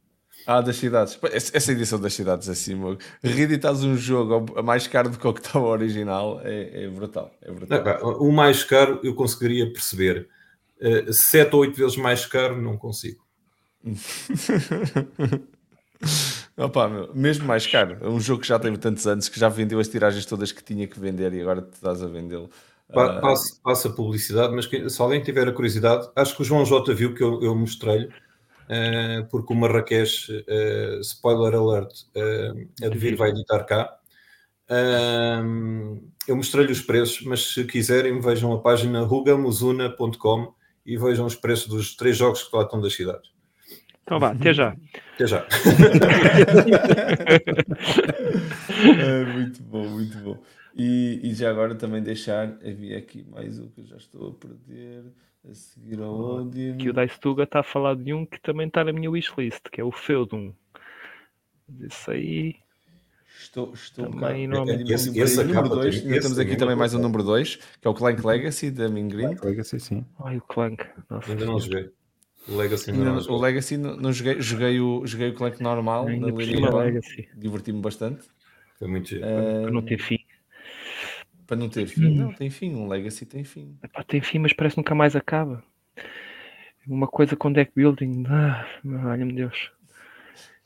Ah, 0.47 0.61
das 0.61 0.77
cidades. 0.77 1.19
Essa 1.33 1.73
edição 1.73 2.01
das 2.01 2.15
cidades 2.15 2.49
é 2.49 2.53
assim, 2.53 2.75
reeditares 3.23 3.85
um 3.85 3.97
jogo 3.97 4.59
a 4.59 4.63
mais 4.63 4.87
caro 4.87 5.11
do 5.11 5.19
que 5.19 5.27
o 5.27 5.35
que 5.35 5.41
estava 5.41 5.67
original 5.67 6.41
é, 6.43 6.85
é 6.85 6.89
brutal. 6.89 7.31
É 7.43 7.53
brutal. 7.53 7.85
Não, 7.85 8.23
o 8.23 8.33
mais 8.33 8.65
caro 8.65 8.99
eu 9.05 9.15
conseguiria 9.15 9.71
perceber. 9.71 10.29
Uh, 10.81 11.13
sete 11.13 11.55
ou 11.55 11.61
oito 11.61 11.77
vezes 11.77 11.97
mais 11.97 12.27
caro 12.27 12.61
não 12.61 12.77
consigo. 12.77 13.23
Opa, 16.63 16.89
meu, 16.89 17.11
mesmo 17.15 17.45
mais 17.47 17.67
caro. 17.67 17.99
É 18.01 18.09
um 18.09 18.21
jogo 18.21 18.43
que 18.43 18.49
já 18.49 18.59
teve 18.59 18.79
tantos 18.79 19.07
anos 19.07 19.29
que 19.29 19.39
já 19.39 19.49
vendeu 19.49 19.81
as 19.81 19.89
tiragens 19.89 20.25
todas 20.25 20.53
que 20.53 20.63
tinha 20.63 20.87
que 20.87 20.99
vender 20.99 21.33
e 21.33 21.41
agora 21.41 21.63
te 21.63 21.75
estás 21.75 22.03
a 22.03 22.07
vendê-lo. 22.07 22.49
Pa, 22.93 23.21
passa, 23.21 23.61
passa 23.65 23.91
publicidade, 23.91 24.55
mas 24.55 24.67
que, 24.67 24.89
se 24.89 25.01
alguém 25.01 25.23
tiver 25.23 25.49
a 25.49 25.53
curiosidade, 25.53 26.09
acho 26.15 26.37
que 26.37 26.43
o 26.43 26.45
João 26.45 26.65
J 26.65 26.95
viu 26.95 27.15
que 27.15 27.23
eu, 27.23 27.43
eu 27.43 27.55
mostrei-lhe, 27.55 28.07
uh, 28.07 29.27
porque 29.31 29.53
o 29.53 29.57
Marrakech, 29.57 30.31
uh, 30.31 31.01
spoiler 31.01 31.55
alert, 31.55 31.91
uh, 32.15 32.85
a 32.85 32.89
Devir 32.89 33.17
vai 33.17 33.31
editar 33.31 33.65
cá. 33.65 33.99
eu 36.29 36.37
mostrei-lhe 36.37 36.71
os 36.71 36.83
preços, 36.83 37.23
mas 37.23 37.55
se 37.55 37.65
quiserem, 37.65 38.21
vejam 38.21 38.53
a 38.53 38.61
página 38.61 39.01
rugamuzuna.com 39.01 40.55
e 40.85 40.97
vejam 40.99 41.25
os 41.27 41.35
preços 41.35 41.69
dos 41.69 41.97
três 41.97 42.17
jogos 42.17 42.43
que 42.43 42.55
lá 42.55 42.63
estão 42.63 42.81
das 42.81 42.95
cidades. 42.95 43.33
Então 44.03 44.19
vá, 44.19 44.33
até 44.33 44.53
já. 44.53 44.77
Até 45.23 45.27
já. 45.27 45.47
é, 48.99 49.25
muito 49.25 49.63
bom, 49.63 49.89
muito 49.89 50.19
bom. 50.19 50.43
E, 50.75 51.21
e, 51.23 51.35
já 51.35 51.51
agora 51.51 51.75
também 51.75 52.03
deixar, 52.03 52.49
havia 52.67 52.99
aqui 52.99 53.25
mais 53.31 53.59
um 53.59 53.69
que 53.69 53.83
eu 53.83 53.87
já 53.87 53.97
estou 53.97 54.31
a 54.31 54.33
perder, 54.33 55.05
a 55.49 55.55
seguir 55.55 56.01
ao 56.01 56.13
Odin. 56.13 56.79
Que 56.79 56.91
o 56.91 56.93
Dice 56.93 57.21
Tuga 57.21 57.45
está 57.45 57.61
a 57.61 57.63
falar 57.63 57.95
de 57.95 58.13
um 58.13 58.27
que 58.27 58.41
também 58.41 58.67
está 58.67 58.83
na 58.83 58.93
minha 58.93 59.11
wishlist, 59.11 59.63
que 59.71 59.81
é 59.81 59.85
o 59.85 59.93
Feudum. 59.93 60.53
Isso 61.81 62.11
aí. 62.11 62.57
Estou, 63.39 63.73
estou 63.75 64.11
também 64.11 64.49
um 64.49 64.51
nome 64.51 64.83
esse, 64.93 65.11
esse, 65.11 65.21
esse 65.21 65.45
número 65.45 65.69
2. 65.69 66.03
Temos 66.03 66.39
aqui 66.39 66.57
também 66.57 66.77
mais 66.77 66.95
um 66.95 66.99
número 66.99 67.23
2, 67.23 67.57
que 67.81 67.87
é 67.87 67.91
o 67.91 67.95
Clank 67.95 68.27
Legacy 68.27 68.71
da 68.71 68.89
Mingreen. 68.89 69.35
Clank 69.35 69.47
Legacy, 69.47 69.79
sim. 69.81 70.05
Ai, 70.25 70.39
o 70.39 70.43
Clank. 70.43 70.85
Nossa, 71.09 71.31
Ainda 71.31 71.45
não 71.45 71.61
joguei. 71.61 71.91
O 72.49 72.57
Legacy 72.57 72.93
não, 72.93 73.17
não 73.17 73.21
O 73.21 73.41
Legacy 73.41 73.77
não, 73.77 73.97
não, 73.97 74.13
joguei, 74.13 74.41
joguei 74.41 74.81
o, 74.81 75.07
joguei 75.07 75.29
o 75.29 75.35
Clank 75.35 75.63
normal 75.63 76.07
na 76.07 76.29
Liga 76.29 77.01
Diverti-me 77.37 77.81
bastante. 77.81 78.27
Foi 78.79 78.89
muito 78.89 79.15
uh, 79.15 79.63
Para 79.63 79.71
não 79.71 79.83
ter 79.83 79.99
fim. 79.99 80.19
Para 81.47 81.57
não 81.57 81.69
ter 81.69 81.87
fim, 81.87 82.17
não, 82.17 82.33
tem 82.33 82.51
fim. 82.51 82.75
Um 82.75 82.89
Legacy 82.89 83.27
tem 83.27 83.45
fim. 83.45 83.77
Epá, 83.83 84.03
tem 84.03 84.21
fim, 84.21 84.39
mas 84.39 84.53
parece 84.53 84.75
que 84.75 84.81
nunca 84.81 84.95
mais 84.95 85.15
acaba. 85.15 85.63
Uma 86.87 87.07
coisa 87.07 87.37
com 87.37 87.53
deck 87.53 87.71
building. 87.77 88.25
Ah, 88.27 88.67
olha-me 89.07 89.35
Deus. 89.35 89.71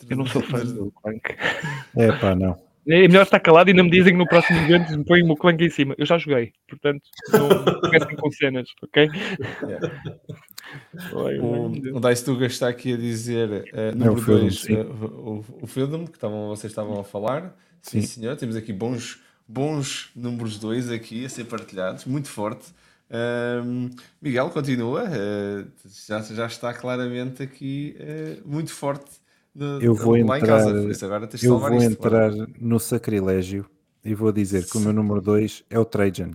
Eu 0.08 0.16
não 0.16 0.26
sou 0.26 0.42
fã 0.42 0.64
do 0.64 0.90
Clank. 0.92 1.22
É 1.96 2.12
pá, 2.12 2.34
não. 2.34 2.56
É 2.88 3.08
melhor 3.08 3.22
estar 3.22 3.40
calado 3.40 3.68
e 3.68 3.72
ainda 3.72 3.82
me 3.82 3.90
dizem 3.90 4.12
que 4.12 4.18
no 4.18 4.28
próximo 4.28 4.60
evento 4.60 4.96
me 4.96 5.04
põem 5.04 5.28
o 5.28 5.36
Clank 5.36 5.64
em 5.64 5.70
cima. 5.70 5.94
Eu 5.98 6.06
já 6.06 6.18
joguei, 6.18 6.52
portanto, 6.68 7.02
não 7.32 7.48
comecem 7.80 8.16
com 8.16 8.30
cenas, 8.30 8.68
ok? 8.82 9.10
Yeah. 9.62 9.90
O, 11.12 11.96
o 11.96 12.00
Dice 12.00 12.24
Tuga 12.24 12.46
está 12.46 12.68
aqui 12.68 12.94
a 12.94 12.96
dizer 12.96 13.70
uh, 13.72 13.96
número 13.96 14.20
2, 14.20 14.64
uh, 14.64 14.70
o, 15.04 15.44
o 15.62 15.66
Fieldom, 15.66 16.06
que 16.06 16.16
estavam, 16.16 16.48
vocês 16.48 16.70
estavam 16.70 17.00
a 17.00 17.04
falar. 17.04 17.56
Sim, 17.80 18.00
sim 18.00 18.06
senhor. 18.06 18.36
Temos 18.36 18.56
aqui 18.56 18.72
bons, 18.72 19.20
bons 19.46 20.10
números 20.14 20.58
2 20.58 20.90
aqui 20.90 21.24
a 21.24 21.28
ser 21.28 21.44
partilhados, 21.44 22.04
muito 22.04 22.28
forte. 22.28 22.66
Um, 23.08 23.90
Miguel 24.20 24.50
continua, 24.50 25.04
uh, 25.04 25.70
já, 26.08 26.20
já 26.22 26.46
está 26.46 26.74
claramente 26.74 27.42
aqui 27.42 27.96
uh, 28.00 28.48
muito 28.48 28.72
forte. 28.72 29.10
No, 29.54 29.80
eu 29.80 29.94
vou 29.94 30.16
entrar, 30.16 30.40
casa, 30.40 30.70
eu 31.42 31.58
vou 31.58 31.74
isto, 31.74 31.90
entrar 31.90 32.30
no 32.60 32.78
sacrilégio 32.78 33.64
e 34.04 34.14
vou 34.14 34.30
dizer 34.32 34.66
que 34.66 34.76
o 34.76 34.80
meu 34.80 34.92
número 34.92 35.20
2 35.22 35.64
é 35.70 35.78
o 35.78 35.84
Trajan. 35.84 36.32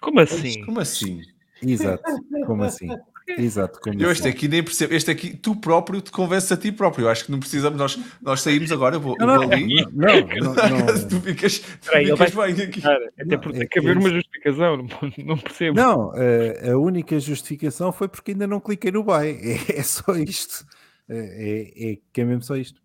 Como 0.00 0.20
assim? 0.20 0.64
Como 0.64 0.80
assim? 0.80 1.20
Exato, 1.60 2.02
como 2.52 2.64
assim? 2.64 2.88
Exato, 3.38 3.80
como 3.80 3.94
eu 3.94 4.10
assim? 4.10 4.18
este 4.18 4.28
aqui 4.28 4.48
nem 4.48 4.62
percebo, 4.62 4.94
este 4.94 5.10
aqui 5.10 5.36
tu 5.36 5.54
próprio 5.54 6.00
te 6.00 6.10
convences 6.10 6.50
a 6.50 6.56
ti 6.56 6.72
próprio. 6.72 7.04
Eu 7.04 7.08
acho 7.08 7.24
que 7.24 7.32
não 7.32 7.38
precisamos, 7.38 7.78
nós, 7.78 7.98
nós 8.20 8.40
saímos 8.40 8.72
agora, 8.72 8.96
eu 8.96 9.00
vou, 9.00 9.16
não, 9.18 9.26
não, 9.26 9.42
ali. 9.42 9.82
Não, 9.92 10.20
não, 10.20 10.86
não, 10.86 10.86
tu 11.08 11.20
ficas, 11.20 11.58
Peraí, 11.84 12.06
ficas 12.06 12.34
bem 12.34 12.64
aqui. 12.64 12.80
Cara, 12.80 13.12
até 13.18 13.36
porque 13.38 13.58
tem 13.58 13.68
que 13.68 13.78
haver 13.78 13.96
uma 13.96 14.10
justificação, 14.10 14.76
não, 14.76 15.24
não 15.24 15.38
percebo. 15.38 15.76
Não, 15.76 16.12
a, 16.12 16.72
a, 16.72 16.78
única 16.78 17.18
justificação 17.20 17.92
foi 17.92 18.08
porque 18.08 18.32
ainda 18.32 18.46
não 18.46 18.60
cliquei 18.60 18.90
no 18.90 19.04
buy. 19.04 19.28
É, 19.28 19.78
é 19.78 19.82
só 19.82 20.14
isto. 20.16 20.66
É, 21.08 21.16
é, 21.16 21.92
é, 21.92 21.98
que 22.12 22.20
é 22.20 22.24
mesmo 22.24 22.42
só 22.42 22.56
isto. 22.56 22.80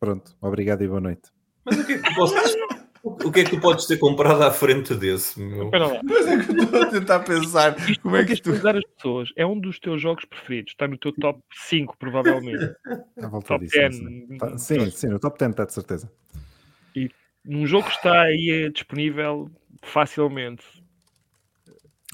Pronto, 0.00 0.34
obrigado 0.40 0.82
e 0.82 0.88
boa 0.88 1.00
noite. 1.00 1.30
Mas 1.64 1.78
o 1.78 1.86
que 1.86 1.92
é 1.92 1.98
que 1.98 2.08
tu 2.08 2.14
podes, 2.14 2.56
o 3.24 3.32
que 3.32 3.40
é 3.40 3.44
que 3.44 3.50
tu 3.50 3.60
podes 3.60 3.86
ter 3.86 3.98
comprado 3.98 4.42
à 4.42 4.50
frente 4.50 4.94
desse? 4.94 5.40
Meu? 5.40 5.70
Mas 6.04 6.26
é 6.26 6.44
que 6.44 6.50
eu 6.52 6.62
estou 6.64 6.82
a 6.82 6.86
tentar 6.86 7.20
pensar 7.20 7.78
Isto 7.88 8.02
como 8.02 8.16
é 8.16 8.24
que 8.24 8.40
tu... 8.40 8.52
as 8.52 8.84
pessoas. 8.96 9.32
É 9.36 9.46
um 9.46 9.58
dos 9.58 9.78
teus 9.78 10.00
jogos 10.00 10.24
preferidos. 10.24 10.72
Está 10.72 10.86
no 10.86 10.98
teu 10.98 11.12
top 11.12 11.40
5, 11.68 11.96
provavelmente. 11.98 12.74
À 13.20 13.28
volta 13.28 13.48
top 13.48 13.64
disso, 13.64 13.76
10. 13.76 13.96
Sim. 13.96 14.38
Tá, 14.38 14.58
sim, 14.58 14.90
sim, 14.90 15.06
no 15.08 15.18
top 15.18 15.38
10 15.38 15.50
está 15.50 15.64
de 15.64 15.72
certeza. 15.72 16.12
E 16.94 17.10
um 17.46 17.66
jogo 17.66 17.88
que 17.88 17.94
está 17.94 18.22
aí 18.22 18.70
disponível 18.72 19.50
facilmente. 19.82 20.64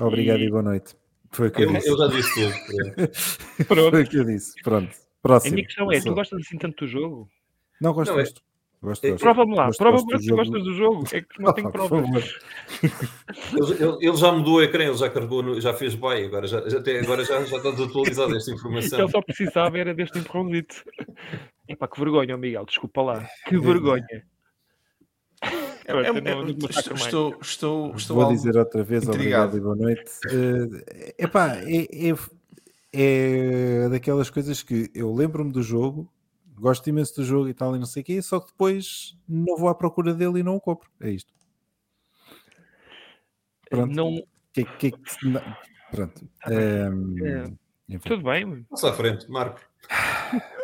Obrigado 0.01 0.41
e, 0.41 0.47
e 0.47 0.51
boa 0.51 0.63
noite. 0.63 0.95
Foi 1.31 1.49
o 1.49 1.51
que 1.51 1.63
eu, 1.63 1.69
eu 1.69 1.75
disse. 1.75 1.89
Eu 1.89 1.99
já 1.99 2.07
disse 2.09 2.35
tudo. 2.35 3.91
Foi 3.91 4.03
o 4.03 4.09
que 4.09 4.17
eu 4.17 4.25
disse. 4.25 4.55
Pronto. 4.63 4.95
Próximo. 5.23 5.53
A 5.53 5.55
minha 5.55 5.67
questão 5.67 5.93
é: 5.93 6.01
tu 6.01 6.15
gostas 6.15 6.41
assim 6.41 6.57
tanto 6.57 6.85
do 6.85 6.91
jogo? 6.91 7.29
Não, 7.81 7.93
gosto, 7.93 8.13
não, 8.13 8.21
é... 8.21 8.25
gosto. 8.83 9.17
Prova-me 9.17 9.55
lá, 9.55 9.71
prova-me 9.77 10.23
se 10.23 10.31
gostas 10.31 10.63
do 10.63 10.75
jogo. 10.75 11.05
É 11.13 11.21
que 11.21 11.43
não 11.43 11.53
tenho 11.53 11.71
prova. 11.73 11.97
ele, 11.97 13.97
ele, 14.01 14.17
já 14.17 14.33
mudou 14.33 14.55
o 14.55 14.63
ecrã, 14.63 14.85
ele 14.85 14.97
já 14.97 15.11
carregou, 15.11 15.43
no, 15.43 15.61
já 15.61 15.75
fez 15.75 15.95
bem, 15.95 16.27
agora 16.27 16.47
já, 16.47 16.67
já, 16.69 16.79
até 16.79 17.01
agora 17.01 17.25
já, 17.25 17.43
já 17.45 17.57
está 17.57 17.71
desatualizada 17.71 18.37
esta 18.37 18.53
informação. 18.53 19.01
Ele 19.01 19.11
só 19.11 19.23
precisava 19.23 19.79
era 19.79 19.95
deste 19.95 20.19
empurrãozito. 20.19 20.85
Epá, 21.69 21.89
que 21.89 22.01
vergonha, 22.01 22.37
Miguel, 22.37 22.65
desculpa 22.65 23.03
lá. 23.03 23.29
Que 23.47 23.59
vergonha. 23.59 24.25
É, 25.89 25.93
é, 25.93 25.95
é, 25.95 26.01
estou, 26.99 27.37
estou, 27.41 27.95
estou 27.95 28.17
Vou 28.17 28.29
dizer 28.29 28.57
outra 28.57 28.83
vez 28.83 29.05
intrigado. 29.05 29.55
obrigado 29.55 29.57
e 29.57 29.61
boa 29.61 29.77
noite. 29.77 30.11
Uh, 30.27 30.83
epá, 31.17 31.57
é, 31.57 32.11
é, 32.11 32.15
é 32.93 33.89
daquelas 33.89 34.29
coisas 34.29 34.61
que 34.63 34.91
eu 34.95 35.15
lembro-me 35.15 35.53
do 35.53 35.63
jogo, 35.63 36.11
gosto 36.61 36.89
imenso 36.89 37.17
do 37.17 37.25
jogo 37.25 37.49
e 37.49 37.55
tal 37.55 37.75
e 37.75 37.79
não 37.79 37.87
sei 37.87 38.03
o 38.03 38.05
quê, 38.05 38.21
só 38.23 38.41
que 38.41 38.49
depois 38.49 39.17
não 39.29 39.57
vou 39.57 39.69
à 39.69 39.75
procura 39.75 40.13
dele 40.15 40.41
e 40.41 40.43
não 40.43 40.57
o 40.57 40.61
compro. 40.61 40.89
É 41.01 41.11
isto. 41.11 41.33
Pronto. 43.71 43.95
Não, 43.95 44.23
Que, 44.53 44.65
que, 44.65 44.91
que, 44.93 45.27
não, 45.29 45.43
pronto. 45.91 46.29
Tá 46.41 46.51
bem. 46.51 46.59
Ehm, 46.59 47.27
É. 47.27 47.95
enfim. 47.95 48.09
tudo 48.09 48.23
bem. 48.25 48.63
Passa 48.71 48.91
à 48.91 48.93
frente, 48.93 49.31
Marco. 49.31 49.61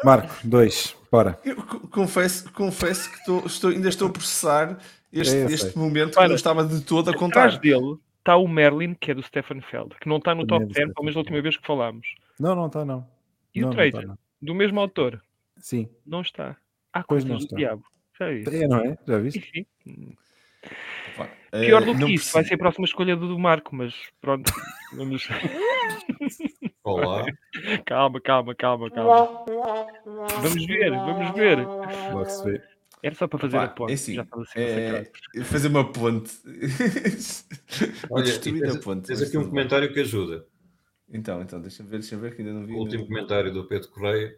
Marco, 0.02 0.34
dois, 0.46 0.96
bora. 1.10 1.38
Eu 1.44 1.56
co- 1.56 1.80
confesso, 1.88 2.50
confesso 2.52 3.10
que 3.10 3.18
estou, 3.18 3.46
estou- 3.46 3.70
ainda 3.70 3.88
estou 3.88 4.08
a 4.08 4.12
processar 4.12 4.78
este, 5.12 5.36
É, 5.36 5.44
este 5.46 5.78
momento 5.78 6.12
que 6.12 6.18
Olha, 6.18 6.26
eu 6.26 6.28
não 6.30 6.36
estava 6.36 6.64
de 6.64 6.80
todo 6.82 7.08
a 7.08 7.12
Atrás 7.14 7.54
contar. 7.54 7.58
dele 7.60 7.98
está 8.18 8.36
o 8.36 8.48
Merlin, 8.48 8.94
que 8.94 9.10
é 9.10 9.14
do 9.14 9.22
Stefan 9.22 9.60
Feld, 9.60 9.94
que 10.00 10.08
não 10.08 10.16
está 10.16 10.34
no 10.34 10.46
Também 10.46 10.56
é 10.56 10.58
top 10.60 10.64
do 10.66 10.74
10, 10.74 10.76
Stefan 10.76 10.94
pelo 10.94 11.04
menos 11.04 11.14
da 11.14 11.20
última 11.20 11.42
vez 11.42 11.56
que 11.56 11.66
falámos. 11.66 12.06
Não, 12.40 12.54
não 12.54 12.66
está, 12.66 12.84
não. 12.84 13.06
E 13.54 13.60
não, 13.60 13.68
o 13.68 13.72
Trajan, 13.72 14.08
tá, 14.08 14.18
do 14.42 14.54
mesmo 14.54 14.80
autor, 14.80 15.22
Sim, 15.58 15.88
não 16.06 16.20
está. 16.20 16.56
Há 16.92 17.02
Pois 17.02 17.24
coisas 17.24 17.28
não 17.28 17.36
do 17.38 17.44
está. 17.44 17.56
diabo. 17.56 17.84
Já 18.18 18.32
isso. 18.32 18.50
é, 18.50 18.68
não 18.68 18.78
é? 18.78 18.98
Já 19.06 19.18
viste? 19.18 19.38
Enfim, 19.38 19.66
pior 21.50 21.82
eh, 21.82 21.84
do 21.84 21.94
que 21.94 22.00
não 22.00 22.08
isso, 22.08 22.32
vai 22.32 22.44
ser 22.44 22.54
a 22.54 22.58
próxima 22.58 22.84
escolha 22.84 23.16
do, 23.16 23.28
do 23.28 23.38
Marco, 23.38 23.74
mas 23.74 23.94
pronto. 24.20 24.50
Vamos... 24.94 25.28
Olá. 26.82 27.24
calma, 27.86 28.20
calma, 28.20 28.54
calma, 28.54 28.90
calma. 28.90 29.44
Vamos 30.40 30.66
ver, 30.66 30.90
vamos 30.90 31.34
ver. 31.34 31.58
Logo 31.58 32.44
vê. 32.44 32.62
Era 33.02 33.14
só 33.14 33.28
para 33.28 33.38
fazer 33.38 33.56
Pá, 33.58 33.64
a 33.64 33.68
ponte. 33.68 33.90
é 33.90 33.94
assim, 33.94 34.16
é, 34.56 35.44
fazer 35.44 35.68
uma 35.68 35.92
ponte. 35.92 36.32
Olha, 38.08 38.24
destruir 38.24 38.64
a 38.70 38.78
ponte. 38.78 39.08
tens 39.08 39.20
aqui 39.20 39.36
um 39.36 39.46
comentário 39.46 39.92
que 39.92 40.00
ajuda. 40.00 40.46
Então, 41.12 41.42
então, 41.42 41.60
deixa-me 41.60 41.90
ver, 41.90 41.98
deixa-me 41.98 42.22
ver 42.22 42.34
que 42.34 42.40
ainda 42.40 42.54
não 42.54 42.64
vi. 42.64 42.72
O 42.72 42.78
último 42.78 43.02
vi. 43.02 43.08
comentário 43.10 43.52
do 43.52 43.66
Pedro 43.66 43.90
Correia. 43.90 44.34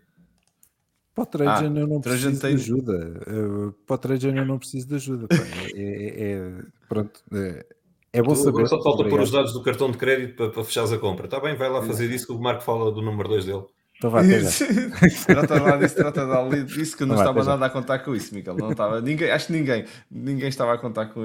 Para 1.16 1.22
o 1.22 1.26
Trajan 1.26 1.72
Ah, 1.74 1.80
eu 1.80 1.86
não 1.88 2.00
Trajan 2.00 2.30
preciso 2.30 2.40
tem- 2.42 2.56
de 2.56 2.62
ajuda. 2.62 3.22
Uh, 3.26 3.72
para 3.86 3.94
o 3.94 3.98
Trajan 3.98 4.36
eu 4.36 4.44
não 4.44 4.58
preciso 4.58 4.86
de 4.86 4.94
ajuda. 4.96 5.26
É, 5.74 5.80
é- 5.82 6.32
é- 6.32 6.62
pronto. 6.88 7.20
É, 7.32 7.66
é 8.12 8.22
bom 8.22 8.34
Tu 8.34 8.36
saber. 8.36 8.48
agora 8.50 8.66
só 8.66 8.82
falta 8.82 9.08
pôr 9.08 9.20
os 9.20 9.30
dados 9.30 9.52
do 9.54 9.62
cartão 9.62 9.90
de 9.90 9.96
crédito 9.98 10.36
para, 10.36 10.50
para 10.50 10.62
fechares 10.64 10.92
a 10.92 10.98
compra. 10.98 11.24
Está 11.24 11.40
bem, 11.40 11.56
vai 11.56 11.68
lá 11.70 11.82
fazer 11.82 12.10
isso 12.10 12.26
que 12.26 12.32
o 12.34 12.38
Marco 12.38 12.62
fala 12.62 12.92
do 12.92 13.00
número 13.00 13.28
2 13.30 13.46
dele. 13.46 13.64
Então 13.98 14.10
já. 14.10 15.24
trata 15.26 15.58
lá 15.62 15.76
disso, 15.78 15.94
trata 15.96 16.22
lá 16.24 16.46
disso 16.50 16.94
que 16.98 17.02
eu 17.02 17.06
não 17.06 17.14
Vai, 17.16 17.24
estava 17.24 17.42
já. 17.42 17.50
nada 17.52 17.64
a 17.64 17.70
contar 17.70 17.98
com 18.00 18.14
isso, 18.14 18.34
Miguel. 18.34 18.54
Não 18.54 18.70
estava, 18.72 19.00
ninguém, 19.00 19.30
acho 19.30 19.46
que 19.46 19.52
ninguém, 19.54 19.86
ninguém 20.10 20.48
estava 20.50 20.74
a 20.74 20.78
contar 20.78 21.06
com, 21.06 21.22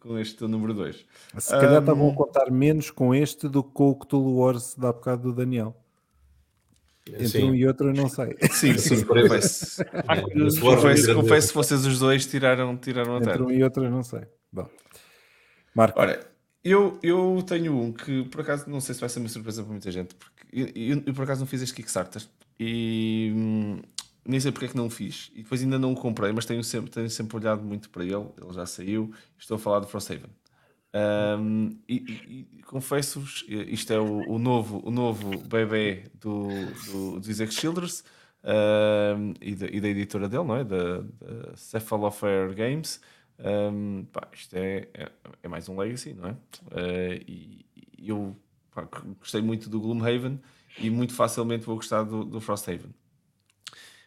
com- 0.00 0.18
este 0.18 0.42
número 0.46 0.72
2. 0.72 1.04
Se 1.36 1.50
calhar 1.50 1.80
estavam 1.80 2.10
a 2.10 2.14
contar 2.14 2.50
menos 2.50 2.90
com 2.90 3.14
este 3.14 3.46
do 3.46 3.62
que 3.62 3.72
com 3.74 3.90
o 3.90 3.94
Cthulhu 3.94 4.36
Wars 4.38 4.74
da 4.74 4.90
bocado 4.90 5.24
do 5.24 5.32
Daniel. 5.34 5.76
Entre 7.06 7.28
Sim. 7.28 7.44
um 7.50 7.54
e 7.54 7.66
outro 7.66 7.88
eu 7.90 7.94
não 7.94 8.08
sei. 8.08 8.34
Sim, 8.50 8.78
sim, 8.78 9.04
coisas- 9.04 9.78
esse 9.78 10.60
War 10.62 10.78
Confesso, 11.14 11.48
que 11.48 11.54
vocês 11.54 11.84
os 11.84 11.98
dois 11.98 12.24
tiraram, 12.26 12.76
tiraram 12.76 13.14
a 13.14 13.18
Entre 13.18 13.32
terra. 13.32 13.44
um 13.44 13.50
e 13.50 13.62
outro 13.62 13.84
eu 13.84 13.90
não 13.90 14.02
sei. 14.02 14.22
Bom. 14.50 14.68
Marco, 15.74 16.00
Ora, 16.00 16.26
eu, 16.62 16.98
eu 17.02 17.44
tenho 17.46 17.76
um 17.78 17.92
que 17.92 18.24
por 18.24 18.40
acaso 18.40 18.70
não 18.70 18.80
sei 18.80 18.94
se 18.94 19.00
vai 19.00 19.08
ser 19.10 19.18
uma 19.20 19.28
surpresa 19.28 19.62
para 19.62 19.70
muita 19.72 19.90
gente, 19.90 20.14
porque 20.14 20.44
eu, 20.52 20.66
eu- 20.74 21.02
eu, 21.06 21.14
por 21.14 21.24
acaso 21.24 21.40
não 21.40 21.46
fiz 21.46 21.60
este 21.60 21.74
Kickstarter 21.74 22.22
e 22.58 23.32
hum, 23.34 23.82
nem 24.26 24.40
sei 24.40 24.50
porque 24.52 24.66
é 24.66 24.68
que 24.68 24.76
não 24.76 24.86
o 24.86 24.90
fiz. 24.90 25.30
E 25.34 25.42
depois 25.42 25.60
ainda 25.62 25.78
não 25.78 25.92
o 25.92 25.96
comprei, 25.96 26.32
mas 26.32 26.46
tenho 26.46 26.64
sempre, 26.64 26.90
tenho 26.90 27.10
sempre 27.10 27.36
olhado 27.36 27.62
muito 27.62 27.90
para 27.90 28.02
ele. 28.04 28.14
Ele 28.42 28.52
já 28.54 28.64
saiu. 28.64 29.12
Estou 29.38 29.56
a 29.56 29.58
falar 29.58 29.80
do 29.80 29.88
Frosthaven. 29.88 30.30
Um, 30.94 31.70
e, 31.88 31.96
e- 31.96 32.62
confesso-vos, 32.66 33.44
isto 33.48 33.92
é 33.92 33.98
o, 33.98 34.30
o 34.30 34.38
novo, 34.38 34.80
o 34.84 34.90
novo 34.90 35.38
bebê 35.38 36.04
do, 36.20 36.48
do, 36.86 37.20
do 37.20 37.30
Isaac 37.30 37.52
Childress 37.52 38.04
um, 38.44 39.34
e, 39.40 39.54
da, 39.54 39.66
e 39.66 39.80
da 39.80 39.88
editora 39.88 40.28
dele, 40.28 40.44
não 40.44 40.56
é? 40.56 40.64
Da, 40.64 41.00
da 41.00 41.56
Cephalofair 41.56 42.54
Games. 42.54 43.00
Um, 43.38 44.04
pá, 44.12 44.28
isto 44.32 44.54
é, 44.54 44.88
é, 44.94 45.10
é 45.42 45.48
mais 45.48 45.68
um 45.68 45.76
Legacy, 45.76 46.14
não 46.14 46.28
é? 46.28 46.32
Uh, 46.32 47.24
e, 47.26 47.66
e 47.98 48.08
eu 48.08 48.36
pá, 48.72 48.88
gostei 49.18 49.42
muito 49.42 49.68
do 49.68 49.80
Gloomhaven 49.80 50.40
e 50.78 50.90
muito 50.90 51.14
facilmente 51.14 51.66
vou 51.66 51.76
gostar 51.76 52.04
do, 52.04 52.24
do 52.24 52.40
Frosthaven. 52.40 52.94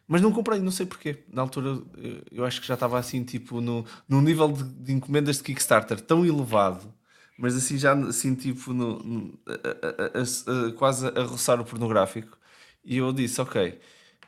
Mas 0.07 0.21
não 0.21 0.31
comprei, 0.31 0.59
não 0.59 0.71
sei 0.71 0.85
porquê. 0.85 1.23
Na 1.31 1.41
altura 1.41 1.67
eu- 1.97 2.21
eu 2.31 2.45
acho 2.45 2.61
que 2.61 2.67
já 2.67 2.75
estava 2.75 2.97
assim, 2.99 3.23
tipo, 3.23 3.59
no, 3.61 3.85
num 4.07 4.21
nível 4.21 4.51
de, 4.51 4.63
de 4.63 4.93
encomendas 4.93 5.37
de 5.37 5.43
Kickstarter 5.43 5.99
tão 6.01 6.25
elevado, 6.25 6.93
mas 7.37 7.55
assim 7.55 7.77
já 7.77 7.93
assim, 7.93 8.33
tipo, 8.35 8.73
no, 8.73 8.99
no- 8.99 9.39
a- 9.47 10.19
a- 10.19 10.67
a- 10.69 10.73
quase 10.73 11.07
a 11.07 11.23
roçar 11.23 11.59
o 11.59 11.65
pornográfico. 11.65 12.37
E 12.85 12.97
eu 12.97 13.11
disse, 13.11 13.41
ok, 13.41 13.79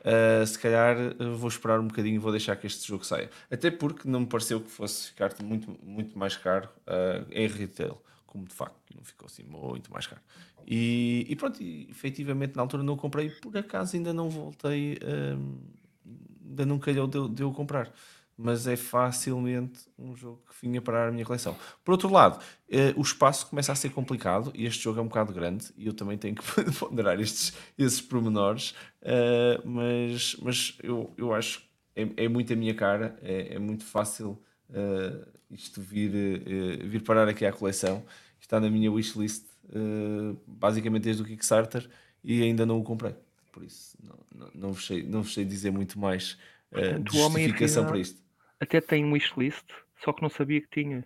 uh, 0.02 0.46
se 0.46 0.60
calhar 0.60 0.98
uh, 1.20 1.36
vou 1.38 1.48
esperar 1.50 1.80
um 1.80 1.88
bocadinho 1.88 2.16
e 2.16 2.20
vou 2.20 2.32
deixar 2.32 2.56
que 2.58 2.68
este 2.68 2.86
jogo 2.88 3.06
saia. 3.06 3.30
Até 3.50 3.72
porque 3.72 4.08
não 4.08 4.22
me 4.22 4.26
pareceu 4.28 4.60
que 4.62 4.70
fosse 4.70 5.08
ficar 5.08 5.34
muito, 5.44 5.78
muito 5.84 6.18
mais 6.18 6.36
caro 6.36 6.68
uh, 6.88 7.26
em 7.32 7.48
retail, 7.48 7.98
como 8.30 8.46
de 8.46 8.54
facto 8.54 8.76
não 8.96 9.04
ficou 9.04 9.26
assim 9.26 9.44
muito 9.44 9.92
mais 9.92 10.06
caro. 10.06 10.22
E, 10.66 11.26
e 11.28 11.36
pronto, 11.36 11.62
e, 11.62 11.90
efetivamente 11.90 12.56
na 12.56 12.62
altura 12.62 12.84
não 12.84 12.96
comprei, 12.96 13.30
por 13.30 13.58
acaso 13.58 13.96
ainda 13.96 14.14
não 14.14 14.30
voltei, 14.30 15.00
hum, 15.04 15.58
ainda 16.48 16.66
não 16.66 16.78
calhou 16.80 17.08
de, 17.08 17.28
de 17.30 17.42
eu 17.44 17.52
comprar. 17.52 17.92
Mas 18.38 18.68
é 18.68 18.78
facilmente 18.78 19.82
um 19.98 20.16
jogo 20.16 20.42
que 20.48 20.56
vinha 20.66 20.82
parar 20.82 21.10
a 21.10 21.12
minha 21.12 21.26
coleção. 21.26 21.58
Por 21.84 21.92
outro 21.92 22.10
lado, 22.10 22.42
eh, 22.70 22.94
o 22.96 23.02
espaço 23.02 23.46
começa 23.48 23.72
a 23.74 23.76
ser 23.76 23.90
complicado 23.90 24.50
e 24.56 24.66
este 24.66 24.82
jogo 24.82 24.98
é 25.00 25.02
um 25.02 25.08
bocado 25.10 25.34
grande 25.34 25.66
e 25.76 25.88
eu 25.88 25.94
também 25.94 26.18
tenho 26.18 26.36
que 26.36 26.44
ponderar 26.80 27.20
estes, 27.20 27.52
esses 27.78 28.00
pormenores. 28.00 28.74
eh, 29.02 29.60
mas 29.66 30.38
mas 30.42 30.78
eu, 30.82 31.14
eu 31.18 31.34
acho 31.34 31.60
que 31.60 31.66
é, 31.98 32.26
é 32.26 32.30
muito 32.30 32.54
a 32.54 32.56
minha 32.56 32.74
cara, 32.74 33.18
é, 33.22 33.56
é 33.56 33.60
muito 33.60 33.84
fácil 33.84 34.42
eh, 34.74 35.28
isto 35.52 35.82
vir, 35.82 36.12
eh, 36.16 36.86
vir 36.86 37.02
parar 37.04 37.28
aqui 37.28 37.46
à 37.46 37.52
coleção. 37.52 38.04
Está 38.40 38.60
na 38.60 38.70
minha 38.70 38.92
wishlist 38.92 39.46
eh, 39.74 40.36
basicamente 40.48 41.04
desde 41.04 41.22
o 41.22 41.26
Kickstarter 41.26 41.88
e 42.24 42.42
ainda 42.42 42.66
não 42.66 42.80
o 42.80 42.84
comprei. 42.84 43.16
Por 43.52 43.64
isso, 43.64 43.98
não, 44.04 44.18
não, 44.36 44.52
não, 44.54 44.74
vos, 44.74 44.86
sei, 44.86 45.04
não 45.04 45.22
vos 45.22 45.34
sei 45.34 45.46
dizer 45.46 45.72
muito 45.72 46.00
mais 46.00 46.38
eh, 46.72 46.80
Portanto, 46.94 47.12
de 47.12 47.18
justificação 47.18 47.86
para 47.86 48.00
isto. 48.00 48.22
Até 48.60 48.82
tem 48.82 49.12
wishlist, 49.12 49.66
só 50.04 50.12
que 50.12 50.22
não 50.22 50.30
sabia 50.30 50.62
que 50.62 50.70
tinha. 50.70 51.06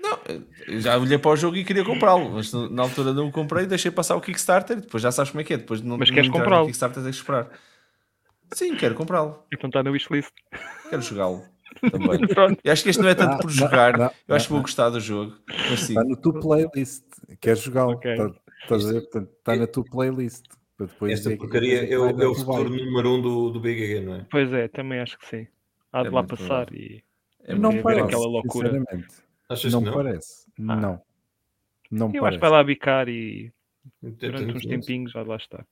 Não, 0.00 0.18
eu 0.66 0.80
já 0.80 0.96
olhei 0.96 1.18
para 1.18 1.30
o 1.30 1.36
jogo 1.36 1.56
e 1.56 1.64
queria 1.64 1.84
comprá-lo, 1.84 2.30
mas 2.30 2.52
na 2.52 2.82
altura 2.82 3.12
não 3.12 3.28
o 3.28 3.32
comprei, 3.32 3.66
deixei 3.66 3.90
passar 3.90 4.16
o 4.16 4.20
Kickstarter, 4.20 4.80
depois 4.80 5.02
já 5.02 5.10
sabes 5.10 5.30
como 5.32 5.40
é 5.40 5.44
que 5.44 5.54
é, 5.54 5.56
depois 5.56 5.80
de 5.80 5.86
não, 5.86 5.98
Mas 5.98 6.10
queres 6.10 6.30
comprá-lo? 6.30 6.66
Kickstarter 6.66 7.02
tens 7.02 7.16
que 7.16 7.22
esperar. 7.22 7.50
Sim, 8.52 8.76
quero 8.76 8.94
comprá-lo, 8.94 9.44
Então 9.52 9.68
está 9.68 9.82
na 9.82 9.90
wishlist. 9.90 10.30
quero 10.88 11.02
jogá-lo 11.02 11.44
também. 11.90 12.18
Pronto. 12.28 12.60
E 12.64 12.70
acho 12.70 12.82
que 12.82 12.90
este 12.90 13.02
não 13.02 13.08
é 13.08 13.14
tanto 13.14 13.34
Ah, 13.34 13.38
por 13.38 13.46
não, 13.46 13.50
jogar, 13.52 13.98
não, 13.98 14.10
eu 14.26 14.34
acho 14.36 14.46
que 14.46 14.52
não, 14.52 14.58
vou 14.58 14.62
gostar 14.62 14.90
do 14.90 15.00
jogo, 15.00 15.36
mas 15.70 15.80
sim. 15.80 15.92
está 15.92 16.04
no 16.04 16.16
tua 16.16 16.40
playlist. 16.40 17.04
Queres 17.40 17.60
jogá-lo? 17.60 17.92
Ok. 17.92 18.16
Tá-? 18.16 18.32
Portanto, 18.68 19.28
está 19.38 19.56
na 19.56 19.66
tua 19.66 19.84
playlist. 19.84 20.44
Para 20.76 20.86
depois 20.86 21.12
Esta 21.12 21.30
que- 21.30 21.36
porcaria 21.36 21.86
que 21.86 21.92
é 21.92 21.98
o, 21.98 22.06
é 22.08 22.12
o 22.26 22.32
tu 22.32 22.44
futuro 22.44 22.70
número 22.70 23.08
1 23.10 23.14
um 23.16 23.22
do, 23.22 23.50
do 23.50 23.60
BGG, 23.60 24.00
não 24.00 24.14
é? 24.14 24.26
Pois 24.30 24.52
é, 24.52 24.68
também 24.68 25.00
acho 25.00 25.18
que 25.18 25.26
sim. 25.26 25.46
Há 25.92 26.02
de 26.02 26.08
É 26.08 26.10
lá 26.12 26.22
passar 26.22 26.66
provável. 26.66 26.74
e 26.78 27.04
É 27.44 27.54
não 27.54 27.82
parece, 27.82 28.04
aquela 28.06 28.26
loucura. 28.26 28.68
sinceramente. 28.70 29.14
Achas 29.48 29.72
Não, 29.72 29.80
que 29.80 29.86
não? 29.86 29.94
parece. 29.94 30.46
Não. 30.56 31.02
Não 31.90 32.06
eu 32.06 32.10
acho 32.10 32.20
parece. 32.20 32.36
que 32.36 32.40
vai 32.42 32.50
lá 32.50 32.62
bicar 32.64 33.08
e 33.08 33.52
durante 34.02 34.56
uns 34.56 34.66
tempinhos 34.66 35.12
vai 35.12 35.24
lá 35.24 35.36
estar. 35.36 35.66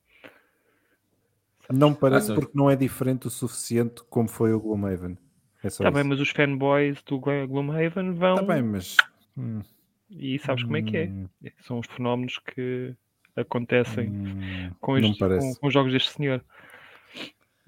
Não 1.73 1.93
parece 1.95 2.33
Ah, 2.33 2.35
porque 2.35 2.53
não 2.55 2.71
é 2.71 2.75
diferente 2.77 3.27
o 3.27 3.31
suficiente 3.31 4.03
como 4.09 4.29
foi 4.29 4.53
o 4.53 4.61
Gloomhaven. 4.61 5.19
É 5.67 5.69
Está 5.69 5.91
bem, 5.91 6.05
mas 6.05 6.21
os 6.21 6.31
fanboys 6.31 7.03
do 7.03 7.19
Glo- 7.19 7.49
Gloomhaven 7.49 8.13
vão 8.13 8.37
Está 8.37 8.55
bem, 8.55 8.63
mas. 8.63 8.97
hum, 9.37 9.61
e 10.09 10.39
sabes 10.39 10.63
como 10.63 10.77
é 10.77 10.83
que 10.83 10.97
é. 10.97 11.07
hum, 11.07 11.27
São 11.67 11.81
os 11.81 11.87
fenómenos 11.89 12.39
que 12.39 12.95
acontecem 13.35 14.09
hum, 14.09 14.71
com, 14.81 14.93
não 14.93 15.11
estes, 15.11 15.19
com, 15.19 15.55
com 15.55 15.67
os 15.67 15.75
jogos 15.75 15.93
deste 15.93 16.13
senhor. 16.13 16.45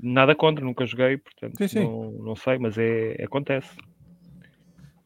Nada 0.00 0.34
contra, 0.34 0.64
nunca 0.64 0.86
joguei, 0.86 1.16
portanto 1.18 1.58
Sim, 1.58 1.66
sim. 1.68 1.80
Não, 1.80 2.12
não 2.12 2.36
sei, 2.36 2.56
mas 2.58 2.78
é, 2.78 3.20
acontece. 3.24 3.68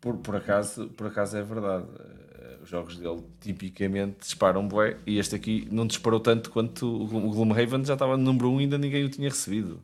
Por, 0.01 0.19
por, 0.19 0.36
acaso, 0.36 0.89
por 0.90 1.06
acaso 1.06 1.36
é 1.39 1.43
verdade. 1.43 1.86
Eh, 1.98 2.59
Os 2.62 2.69
jogos 2.69 2.98
dele 2.98 3.23
tipicamente 3.40 4.19
disparam 4.20 4.69
bué 4.69 4.98
e 5.06 5.19
este 5.19 5.35
aqui 5.35 5.66
não 5.70 5.86
disparou 5.86 6.20
tanto 6.20 6.51
quanto 6.51 6.86
o 6.86 7.06
Gloomhaven 7.06 7.85
já 7.85 7.94
estava 7.94 8.16
no 8.19 8.23
número 8.24 8.51
1 8.51 8.55
um 8.55 8.60
e 8.60 8.64
ainda 8.64 8.77
ninguém 8.78 9.05
o 9.05 9.09
tinha 9.09 9.28
recebido. 9.31 9.82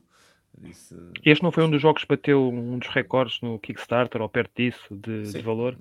Disse, 0.60 0.94
Este 1.24 1.42
não 1.42 1.52
foi 1.52 1.64
um 1.64 1.70
dos 1.70 1.80
jogos 1.80 2.02
que 2.02 2.08
bateu 2.08 2.48
um 2.48 2.78
dos 2.78 2.88
recordes 2.88 3.40
no 3.40 3.58
Kickstarter 3.58 4.20
ou 4.20 4.28
perto 4.28 4.50
disso 4.56 4.82
de, 4.90 5.22
de 5.32 5.40
valor. 5.40 5.76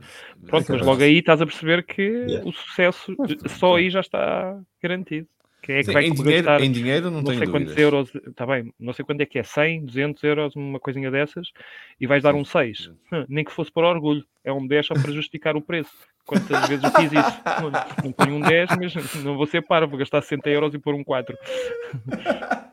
Pronto, 0.45 0.71
mas 0.71 0.81
logo 0.81 1.01
aí 1.01 1.17
estás 1.17 1.41
a 1.41 1.45
perceber 1.45 1.83
que 1.83 2.01
Yeah. 2.27 2.47
o 2.47 2.51
sucesso 2.51 3.15
Mas, 3.17 3.51
só 3.53 3.75
aí 3.75 3.89
já 3.89 3.99
está 4.01 4.59
garantido. 4.81 5.27
Quem 5.61 5.75
é 5.75 5.79
que 5.79 5.85
Sim, 5.87 5.93
vai 5.93 6.05
em, 6.05 6.13
dinheiro, 6.13 6.49
em 6.63 6.71
dinheiro 6.71 7.05
não, 7.11 7.17
não 7.17 7.23
tenho 7.25 7.39
sei 7.39 7.47
quantos 7.47 7.75
dúvidas. 7.75 7.83
euros, 7.83 8.15
está 8.27 8.45
bem, 8.45 8.73
não 8.79 8.93
sei 8.93 9.03
quanto 9.03 9.21
é 9.21 9.25
que 9.25 9.39
é, 9.39 9.43
100, 9.43 9.85
200 9.85 10.23
euros, 10.23 10.55
uma 10.55 10.79
coisinha 10.79 11.11
dessas, 11.11 11.51
e 11.99 12.07
vais 12.07 12.23
dar 12.23 12.35
um 12.35 12.45
6. 12.45 12.91
Hum, 13.11 13.25
Nem 13.27 13.43
que 13.43 13.51
fosse 13.51 13.71
por 13.71 13.83
orgulho, 13.83 14.23
é 14.43 14.53
um 14.53 14.65
10 14.65 14.85
só 14.85 14.93
para 14.93 15.11
justificar 15.11 15.55
o 15.57 15.61
preço. 15.61 15.91
Quantas 16.25 16.67
vezes 16.69 16.83
eu 16.83 16.91
fiz 16.91 17.11
isso? 17.11 17.41
Não, 18.03 18.11
ponho 18.11 18.35
um 18.35 18.41
10, 18.41 18.69
mas 18.79 19.15
não 19.23 19.35
vou 19.37 19.47
ser 19.47 19.61
parvo, 19.61 19.89
vou 19.91 19.99
gastar 19.99 20.21
60 20.21 20.49
euros 20.49 20.73
e 20.73 20.79
pôr 20.79 20.93
um 20.93 21.03
4. 21.03 21.35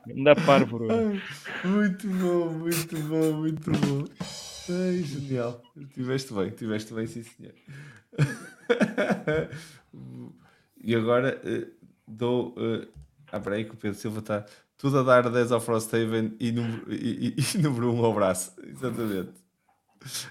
Não 0.07 0.25
dá 0.25 0.35
parvo. 0.35 0.79
Muito 1.65 2.09
bom, 2.09 2.51
muito 2.51 2.97
bom, 2.97 3.33
muito 3.33 3.71
bom. 3.71 4.05
Ai, 4.69 5.03
genial. 5.03 5.63
Tiveste 5.95 6.35
bem, 6.35 6.51
tiveste 6.51 6.93
bem, 6.95 7.07
sim 7.07 7.23
senhor. 7.23 7.53
e 10.83 10.95
agora 10.95 11.41
uh, 11.45 11.84
dou. 12.07 12.51
Uh, 12.51 12.87
ah, 13.31 13.41
peraí, 13.41 13.65
que 13.65 13.75
o 13.75 13.77
Pedro 13.77 13.99
Silva 13.99 14.21
está 14.21 14.47
tudo 14.77 14.99
a 14.99 15.03
dar 15.03 15.31
10 15.31 15.53
ao 15.53 15.61
Frosthaven 15.61 16.37
e 16.39 16.53
número, 16.53 16.93
e, 16.93 17.35
e, 17.37 17.57
e 17.57 17.59
número 17.59 17.93
1 17.93 18.05
ao 18.05 18.15
braço. 18.15 18.55
Exatamente. 18.63 19.33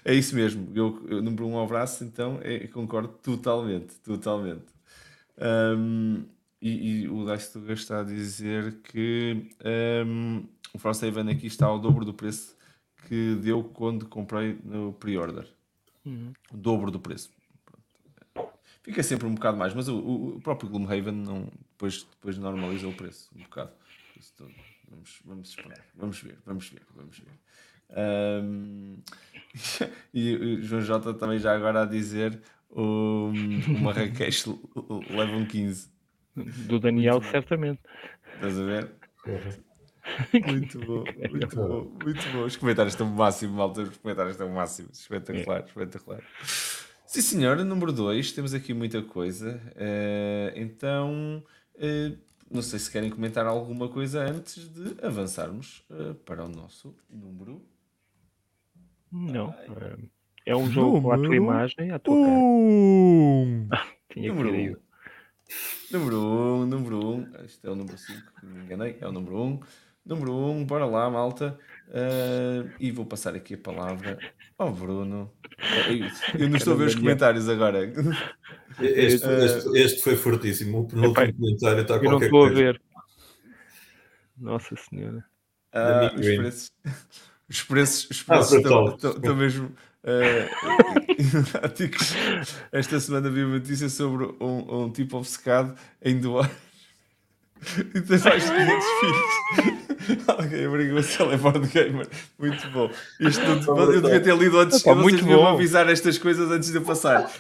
É 0.06 0.14
isso 0.14 0.36
mesmo. 0.36 0.70
Eu, 0.76 1.06
eu 1.10 1.22
número 1.22 1.48
1 1.48 1.58
ao 1.58 1.68
braço, 1.68 2.04
então 2.04 2.40
é, 2.41 2.68
concordo 2.68 3.10
totalmente. 3.22 3.95
Totalmente. 4.00 4.66
Um, 5.38 6.24
e, 6.62 7.02
e, 7.02 7.10
o 7.10 7.26
Dice 7.26 7.60
está 7.72 8.02
a 8.02 8.04
dizer 8.04 8.78
que 8.84 9.50
um, 10.06 10.45
o 10.74 10.80
Frosthaven 10.80 11.30
aqui 11.30 11.48
está 11.48 11.66
ao 11.66 11.80
dobro 11.80 12.06
do 12.06 12.14
preço 12.14 12.56
que 13.08 13.36
deu 13.41 13.64
quando 13.64 14.08
comprei 14.08 14.58
no 14.64 14.94
pre-order. 14.94 15.48
Uhum. 16.06 16.32
O 16.52 16.58
dobro 16.58 16.90
do 16.90 17.00
preço. 17.00 17.32
Fica 18.84 19.01
sempre 19.01 19.26
um 19.27 19.34
bocado 19.34 19.57
mais, 19.57 19.73
mas 19.73 19.88
o, 19.88 19.97
o 19.97 20.41
próprio 20.41 20.69
Gloomhaven 20.69 21.14
não, 21.14 21.47
depois, 21.72 22.03
depois 22.03 22.38
normaliza 22.38 22.88
o 22.88 22.93
preço 22.93 23.31
um 23.35 23.43
bocado. 23.43 23.72
Vamos, 24.89 25.22
vamos 25.26 25.49
esperar, 25.49 25.85
vamos 25.95 26.22
ver, 26.22 26.38
vamos 26.45 26.69
ver, 26.69 26.81
vamos 26.95 27.19
ver. 27.19 28.43
Um, 28.43 28.97
e 30.14 30.35
o 30.35 30.61
João 30.61 30.81
Jota 30.81 31.14
também 31.14 31.39
já 31.39 31.55
agora 31.55 31.84
a 31.84 31.85
dizer 31.85 32.41
o, 32.69 33.31
o 33.31 33.80
Marrakech 33.81 34.49
leva 35.10 35.35
um 35.35 35.45
15. 35.45 35.91
Do 36.35 36.80
Daniel, 36.80 37.22
certamente. 37.22 37.80
Estás 38.35 38.60
a 38.60 38.64
ver? 38.64 38.91
Muito 40.45 40.80
bom, 40.80 41.05
muito 41.31 41.55
bom, 41.55 41.97
muito 42.03 42.30
bom. 42.34 42.43
Os 42.43 42.57
comentários 42.57 42.93
estão 42.93 43.07
máximo, 43.07 43.53
malta. 43.53 43.84
Os 43.84 43.97
comentários 43.97 44.34
estão 44.34 44.49
máximos. 44.49 44.99
Espetacular, 44.99 45.61
é. 45.61 45.65
espetacular. 45.65 46.22
Sim, 47.14 47.22
senhor. 47.22 47.64
Número 47.64 47.94
2. 47.94 48.31
Temos 48.31 48.56
aqui 48.56 48.73
muita 48.73 48.99
coisa. 49.03 49.61
Uh, 49.76 50.52
então, 50.56 51.44
uh, 51.76 52.18
não 52.49 52.64
sei 52.64 52.80
se 52.80 52.90
querem 52.90 53.11
comentar 53.11 53.45
alguma 53.45 53.88
coisa 53.88 54.23
antes 54.23 54.68
de 54.68 54.95
avançarmos 55.06 55.85
uh, 55.91 56.15
para 56.15 56.44
o 56.44 56.49
nosso 56.49 56.98
número. 57.07 57.61
Não. 59.11 59.53
É 60.44 60.56
um 60.56 60.68
jogo 60.72 61.03
com 61.03 61.11
a 61.11 61.18
tua 61.18 61.35
imagem, 61.35 61.91
a 61.91 61.99
tua 61.99 62.15
um. 62.15 63.68
cara. 63.69 63.85
Tinha 64.11 64.34
número 64.34 64.52
1. 64.52 64.72
Um. 64.72 64.76
Número 65.91 66.19
1, 66.19 66.23
um, 66.23 66.65
número 66.65 66.98
1. 66.98 67.14
Um. 67.14 67.45
Este 67.45 67.68
é 67.68 67.69
o 67.69 67.76
número 67.76 67.95
5, 67.95 68.22
me 68.41 68.64
enganei. 68.64 68.98
É 68.99 69.07
o 69.07 69.11
número 69.11 69.38
1. 69.38 69.45
Um. 69.45 69.60
Número 70.05 70.34
1, 70.34 70.49
um, 70.49 70.65
bora 70.65 70.85
lá, 70.85 71.09
malta. 71.09 71.57
Uh, 71.88 72.69
e 72.80 72.91
vou 72.91 73.05
passar 73.05 73.35
aqui 73.35 73.53
a 73.53 73.57
palavra 73.57 74.17
ao 74.57 74.71
Bruno. 74.71 75.31
Eu 76.38 76.49
não 76.49 76.57
estou 76.57 76.73
a 76.73 76.75
ver 76.77 76.88
os 76.88 76.95
comentários 76.95 77.47
agora. 77.47 77.85
Este, 78.80 79.27
este, 79.27 79.77
este 79.77 80.03
foi 80.03 80.15
fortíssimo. 80.15 80.80
O 80.80 80.88
penúltimo 80.88 81.25
Epá, 81.25 81.34
comentário 81.34 81.81
está 81.84 81.99
qualquer 81.99 82.07
Eu 82.07 82.11
não 82.11 82.21
estou 82.21 82.45
a 82.45 82.49
ver. 82.49 82.81
Nossa 84.38 84.75
Senhora. 84.75 85.23
Ah, 85.71 86.11
os, 86.15 86.21
preços, 86.21 86.71
os 87.49 87.63
preços, 87.63 88.09
os 88.09 88.21
ah, 88.21 88.34
preços 88.34 88.53
ah, 88.53 88.57
estão, 88.57 88.85
estão, 88.93 89.11
estão, 89.11 89.35
mesmo 89.35 89.67
uh, 90.03 90.49
Esta 92.71 92.99
semana 92.99 93.30
vi 93.30 93.43
uma 93.43 93.57
notícia 93.57 93.89
sobre 93.89 94.25
um, 94.39 94.84
um 94.84 94.91
tipo 94.91 95.17
obcecado 95.17 95.75
em 96.01 96.19
doar 96.19 96.51
e 97.95 98.01
tem 98.01 98.19
mais 98.19 98.43
de 98.43 98.51
500 98.51 98.85
filhos. 98.99 99.82
Alguém 100.27 100.65
abrigou-se 100.65 101.21
ela 101.21 101.34
é 101.34 101.38
board 101.38 101.67
gamer. 101.67 102.07
Muito 102.39 102.69
bom. 102.69 102.89
Isto 103.19 103.41
eu 103.41 104.01
devia 104.01 104.19
ter 104.19 104.38
lido 104.38 104.59
antes. 104.59 104.85
Opa, 104.85 104.95
muito 104.95 105.23
bom. 105.25 105.47
avisar 105.47 105.89
estas 105.89 106.17
coisas 106.17 106.49
antes 106.51 106.71
de 106.71 106.77
eu 106.77 106.81
passar. 106.81 107.31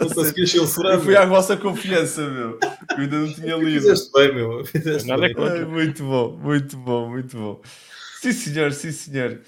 Não 0.00 0.08
consegui 0.08 0.46
censurar. 0.46 0.94
Eu 0.94 1.00
fui 1.00 1.16
à 1.16 1.24
vossa 1.24 1.56
confiança, 1.56 2.28
meu. 2.28 2.58
Eu 2.90 2.98
ainda 2.98 3.18
não 3.18 3.32
tinha 3.32 3.54
lido. 3.56 3.82
Fizeste 3.82 4.12
bem, 4.12 4.34
meu. 4.34 4.64
Fizeste 4.66 5.08
Nada 5.08 5.22
bem. 5.22 5.34
Contra. 5.34 5.66
Muito 5.66 6.04
bom, 6.04 6.36
muito 6.36 6.76
bom, 6.76 7.10
muito 7.10 7.36
bom. 7.36 7.60
Sim, 8.20 8.32
senhor, 8.32 8.72
sim, 8.72 8.92
senhor. 8.92 9.40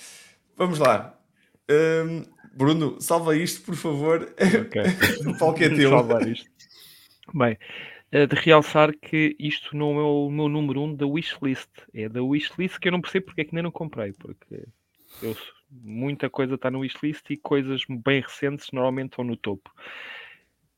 Vamos 0.56 0.78
lá. 0.78 1.14
Um, 1.70 2.24
Bruno, 2.56 2.96
salva 3.00 3.36
isto, 3.36 3.62
por 3.62 3.74
favor. 3.74 4.32
Ok. 4.38 4.82
o 5.26 5.38
palco 5.38 5.62
é 5.62 5.68
teu. 5.68 5.90
Salvar 5.90 6.28
isto. 6.28 6.48
Bem, 7.34 7.58
de 8.26 8.36
realçar 8.36 8.96
que 8.96 9.34
isto 9.40 9.76
não 9.76 9.98
é 9.98 10.02
o 10.02 10.30
meu 10.30 10.48
número 10.48 10.82
um 10.82 10.94
da 10.94 11.04
wishlist. 11.04 11.68
É 11.92 12.08
da 12.08 12.22
wishlist 12.22 12.78
que 12.78 12.86
eu 12.86 12.92
não 12.92 13.00
percebo 13.00 13.26
porque 13.26 13.40
é 13.40 13.44
que 13.44 13.50
ainda 13.50 13.64
não 13.64 13.72
comprei, 13.72 14.12
porque 14.12 14.64
eu, 15.20 15.36
muita 15.68 16.30
coisa 16.30 16.54
está 16.54 16.70
no 16.70 16.80
wishlist 16.80 17.28
e 17.30 17.36
coisas 17.36 17.82
bem 17.88 18.20
recentes 18.20 18.70
normalmente 18.72 19.10
estão 19.10 19.24
no 19.24 19.36
topo. 19.36 19.68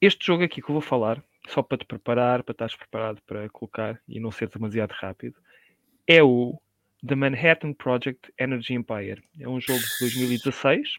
Este 0.00 0.26
jogo 0.26 0.44
aqui 0.44 0.62
que 0.62 0.70
eu 0.70 0.74
vou 0.74 0.80
falar, 0.80 1.22
só 1.48 1.62
para 1.62 1.78
te 1.78 1.84
preparar, 1.84 2.42
para 2.42 2.52
estares 2.52 2.74
preparado 2.74 3.20
para 3.26 3.48
colocar 3.50 4.00
e 4.08 4.18
não 4.18 4.30
ser 4.30 4.48
demasiado 4.48 4.92
rápido, 4.92 5.36
é 6.06 6.22
o 6.22 6.58
The 7.06 7.14
Manhattan 7.14 7.74
Project 7.74 8.32
Energy 8.38 8.74
Empire. 8.74 9.22
É 9.38 9.48
um 9.48 9.60
jogo 9.60 9.80
de 9.80 9.98
2016. 10.00 10.98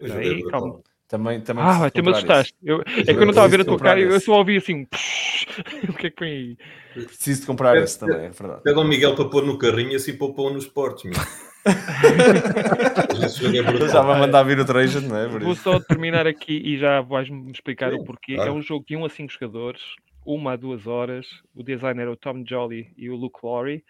Aí, 0.00 0.42
calma. 0.48 0.82
Também, 1.12 1.40
também 1.42 1.62
ah, 1.62 1.84
até 1.84 2.00
me 2.00 2.10
assustaste. 2.10 2.54
Eu, 2.62 2.80
é 2.80 3.04
que 3.04 3.10
eu 3.10 3.20
não 3.20 3.28
estava 3.28 3.44
a 3.44 3.50
ver 3.50 3.60
a 3.60 3.64
tua 3.66 3.78
cara 3.78 4.00
e 4.00 4.04
eu 4.04 4.18
só 4.18 4.32
ouvi 4.32 4.56
assim. 4.56 4.86
o 5.86 5.92
que 5.92 6.06
é 6.06 6.10
que 6.10 6.24
vem 6.24 6.32
aí? 6.32 6.56
Preciso 7.04 7.42
de 7.42 7.46
comprar 7.48 7.76
esse 7.76 8.00
também, 8.00 8.24
é 8.24 8.30
verdade. 8.30 8.62
Pega 8.62 8.80
o 8.80 8.84
Miguel 8.84 9.14
para 9.14 9.26
pôr 9.26 9.44
no 9.44 9.58
carrinho 9.58 9.92
e 9.92 9.96
assim 9.96 10.16
para 10.16 10.32
pôr 10.32 10.50
nos 10.54 10.66
portos, 10.66 11.04
meu. 11.04 11.12
já 13.92 14.00
vai 14.00 14.20
mandar 14.20 14.42
vir 14.44 14.58
o 14.58 14.64
Trajan, 14.64 15.02
não 15.02 15.18
é? 15.18 15.28
Vou 15.28 15.54
só 15.54 15.78
terminar 15.80 16.26
aqui 16.26 16.62
e 16.64 16.78
já 16.78 17.02
vais-me 17.02 17.52
explicar 17.52 17.90
Sim, 17.90 17.98
o 17.98 18.04
porquê. 18.04 18.36
Claro. 18.36 18.48
É 18.48 18.52
um 18.54 18.62
jogo 18.62 18.86
de 18.88 18.96
1 18.96 19.04
a 19.04 19.10
5 19.10 19.34
jogadores, 19.34 19.82
uma 20.24 20.52
a 20.52 20.56
duas 20.56 20.86
horas. 20.86 21.26
O 21.54 21.62
designer 21.62 22.06
é 22.06 22.10
o 22.10 22.16
Tom 22.16 22.42
Jolly 22.48 22.90
e 22.96 23.10
o 23.10 23.16
Luke 23.16 23.40
Laurie. 23.42 23.84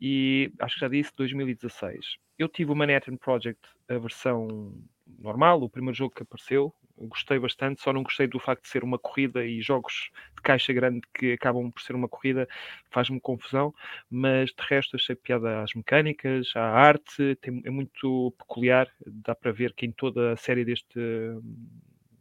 E 0.00 0.50
acho 0.58 0.74
que 0.74 0.80
já 0.80 0.88
disse 0.88 1.12
2016. 1.16 2.16
Eu 2.36 2.48
tive 2.48 2.72
o 2.72 2.74
Manhattan 2.74 3.16
Project, 3.16 3.60
a 3.88 3.96
versão 3.98 4.72
normal, 5.18 5.62
o 5.62 5.68
primeiro 5.68 5.96
jogo 5.96 6.14
que 6.14 6.22
apareceu. 6.22 6.74
Gostei 6.98 7.38
bastante, 7.38 7.82
só 7.82 7.92
não 7.92 8.02
gostei 8.02 8.26
do 8.26 8.38
facto 8.38 8.62
de 8.62 8.68
ser 8.68 8.82
uma 8.82 8.98
corrida 8.98 9.44
e 9.44 9.60
jogos 9.60 10.10
de 10.34 10.42
caixa 10.42 10.72
grande 10.72 11.02
que 11.12 11.32
acabam 11.32 11.70
por 11.70 11.82
ser 11.82 11.94
uma 11.94 12.08
corrida 12.08 12.48
faz-me 12.90 13.20
confusão, 13.20 13.74
mas 14.10 14.48
de 14.48 14.62
resto 14.66 14.96
achei 14.96 15.14
piada 15.14 15.62
às 15.62 15.74
mecânicas, 15.74 16.50
à 16.56 16.62
arte, 16.62 17.36
tem, 17.42 17.60
é 17.66 17.70
muito 17.70 18.32
peculiar, 18.38 18.90
dá 19.06 19.34
para 19.34 19.52
ver 19.52 19.74
que 19.74 19.84
em 19.84 19.92
toda 19.92 20.32
a 20.32 20.36
série 20.36 20.64
deste, 20.64 20.98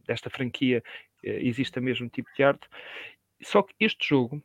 desta 0.06 0.30
franquia 0.30 0.84
eh, 1.24 1.40
existe 1.48 1.80
o 1.80 1.82
mesmo 1.82 2.10
tipo 2.10 2.30
de 2.36 2.44
arte. 2.44 2.68
Só 3.42 3.64
que 3.64 3.74
este 3.80 4.10
jogo 4.10 4.44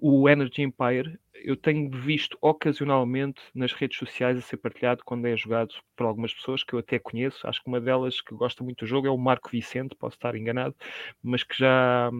o 0.00 0.28
Energy 0.28 0.62
Empire 0.62 1.18
eu 1.44 1.56
tenho 1.56 1.90
visto 1.90 2.38
ocasionalmente 2.40 3.40
nas 3.54 3.72
redes 3.72 3.98
sociais 3.98 4.38
a 4.38 4.40
ser 4.40 4.56
partilhado 4.56 5.04
quando 5.04 5.26
é 5.26 5.36
jogado 5.36 5.74
por 5.94 6.06
algumas 6.06 6.32
pessoas 6.32 6.64
que 6.64 6.72
eu 6.72 6.78
até 6.78 6.98
conheço. 6.98 7.46
Acho 7.46 7.62
que 7.62 7.68
uma 7.68 7.80
delas 7.80 8.20
que 8.20 8.34
gosta 8.34 8.64
muito 8.64 8.84
do 8.84 8.88
jogo 8.88 9.06
é 9.06 9.10
o 9.10 9.18
Marco 9.18 9.50
Vicente, 9.50 9.94
posso 9.94 10.16
estar 10.16 10.34
enganado, 10.34 10.74
mas 11.22 11.42
que 11.42 11.56
já, 11.58 12.10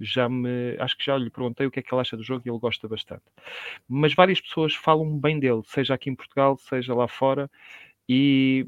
já 0.00 0.28
me. 0.28 0.76
Acho 0.78 0.98
que 0.98 1.04
já 1.06 1.16
lhe 1.16 1.30
perguntei 1.30 1.66
o 1.66 1.70
que 1.70 1.80
é 1.80 1.82
que 1.82 1.94
ele 1.94 2.00
acha 2.00 2.16
do 2.16 2.22
jogo 2.22 2.42
e 2.44 2.50
ele 2.50 2.58
gosta 2.58 2.86
bastante. 2.86 3.22
Mas 3.88 4.14
várias 4.14 4.40
pessoas 4.40 4.74
falam 4.74 5.18
bem 5.18 5.38
dele, 5.38 5.62
seja 5.64 5.94
aqui 5.94 6.10
em 6.10 6.14
Portugal, 6.14 6.58
seja 6.58 6.94
lá 6.94 7.08
fora, 7.08 7.50
e 8.08 8.66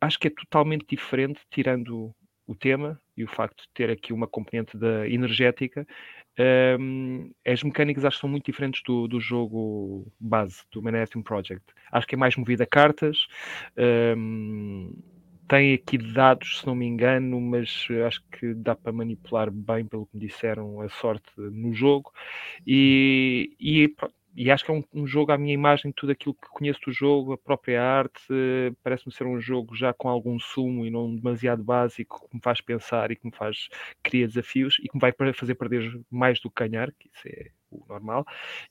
acho 0.00 0.18
que 0.18 0.26
é 0.28 0.30
totalmente 0.30 0.86
diferente, 0.88 1.40
tirando 1.50 2.12
o 2.46 2.54
tema 2.54 3.00
e 3.16 3.24
o 3.24 3.28
facto 3.28 3.62
de 3.62 3.68
ter 3.74 3.90
aqui 3.90 4.12
uma 4.12 4.26
componente 4.26 4.76
da 4.76 5.08
energética 5.08 5.86
um, 6.38 7.30
as 7.46 7.62
mecânicas 7.62 8.04
acho 8.04 8.16
que 8.16 8.20
são 8.22 8.30
muito 8.30 8.46
diferentes 8.46 8.82
do, 8.84 9.06
do 9.06 9.20
jogo 9.20 10.10
base, 10.18 10.62
do 10.70 10.82
Manhattan 10.82 11.22
Project. 11.22 11.64
Acho 11.90 12.06
que 12.06 12.14
é 12.14 12.18
mais 12.18 12.36
movido 12.36 12.62
a 12.62 12.66
cartas. 12.66 13.26
Um, 14.16 14.92
tem 15.46 15.74
aqui 15.74 15.98
dados, 15.98 16.60
se 16.60 16.66
não 16.66 16.74
me 16.74 16.86
engano, 16.86 17.38
mas 17.40 17.86
acho 18.06 18.22
que 18.32 18.54
dá 18.54 18.74
para 18.74 18.92
manipular 18.92 19.50
bem, 19.50 19.84
pelo 19.84 20.06
que 20.06 20.16
me 20.16 20.26
disseram, 20.26 20.80
a 20.80 20.88
sorte 20.88 21.30
no 21.36 21.74
jogo. 21.74 22.10
E, 22.66 23.54
e 23.60 23.94
e 24.34 24.50
acho 24.50 24.64
que 24.64 24.70
é 24.70 24.74
um, 24.74 24.82
um, 24.94 25.06
jogo 25.06 25.32
à 25.32 25.38
minha 25.38 25.52
imagem, 25.52 25.92
tudo 25.92 26.12
aquilo 26.12 26.34
que 26.34 26.48
conheço 26.48 26.80
do 26.86 26.92
jogo, 26.92 27.32
a 27.32 27.38
própria 27.38 27.82
arte, 27.82 28.22
parece-me 28.82 29.12
ser 29.12 29.26
um 29.26 29.40
jogo 29.40 29.74
já 29.74 29.92
com 29.92 30.08
algum 30.08 30.38
sumo 30.38 30.86
e 30.86 30.90
não 30.90 31.14
demasiado 31.14 31.62
básico, 31.62 32.28
que 32.28 32.36
me 32.36 32.42
faz 32.42 32.60
pensar 32.60 33.10
e 33.10 33.16
que 33.16 33.26
me 33.26 33.32
faz 33.34 33.68
criar 34.02 34.26
desafios 34.26 34.78
e 34.80 34.88
que 34.88 34.94
me 34.94 35.00
vai 35.00 35.12
fazer 35.34 35.54
perder 35.54 36.00
mais 36.10 36.40
do 36.40 36.50
que 36.50 36.66
ganhar, 36.66 36.90
que 36.92 37.10
isso 37.14 37.28
é 37.28 37.50
o 37.70 37.84
normal. 37.88 38.26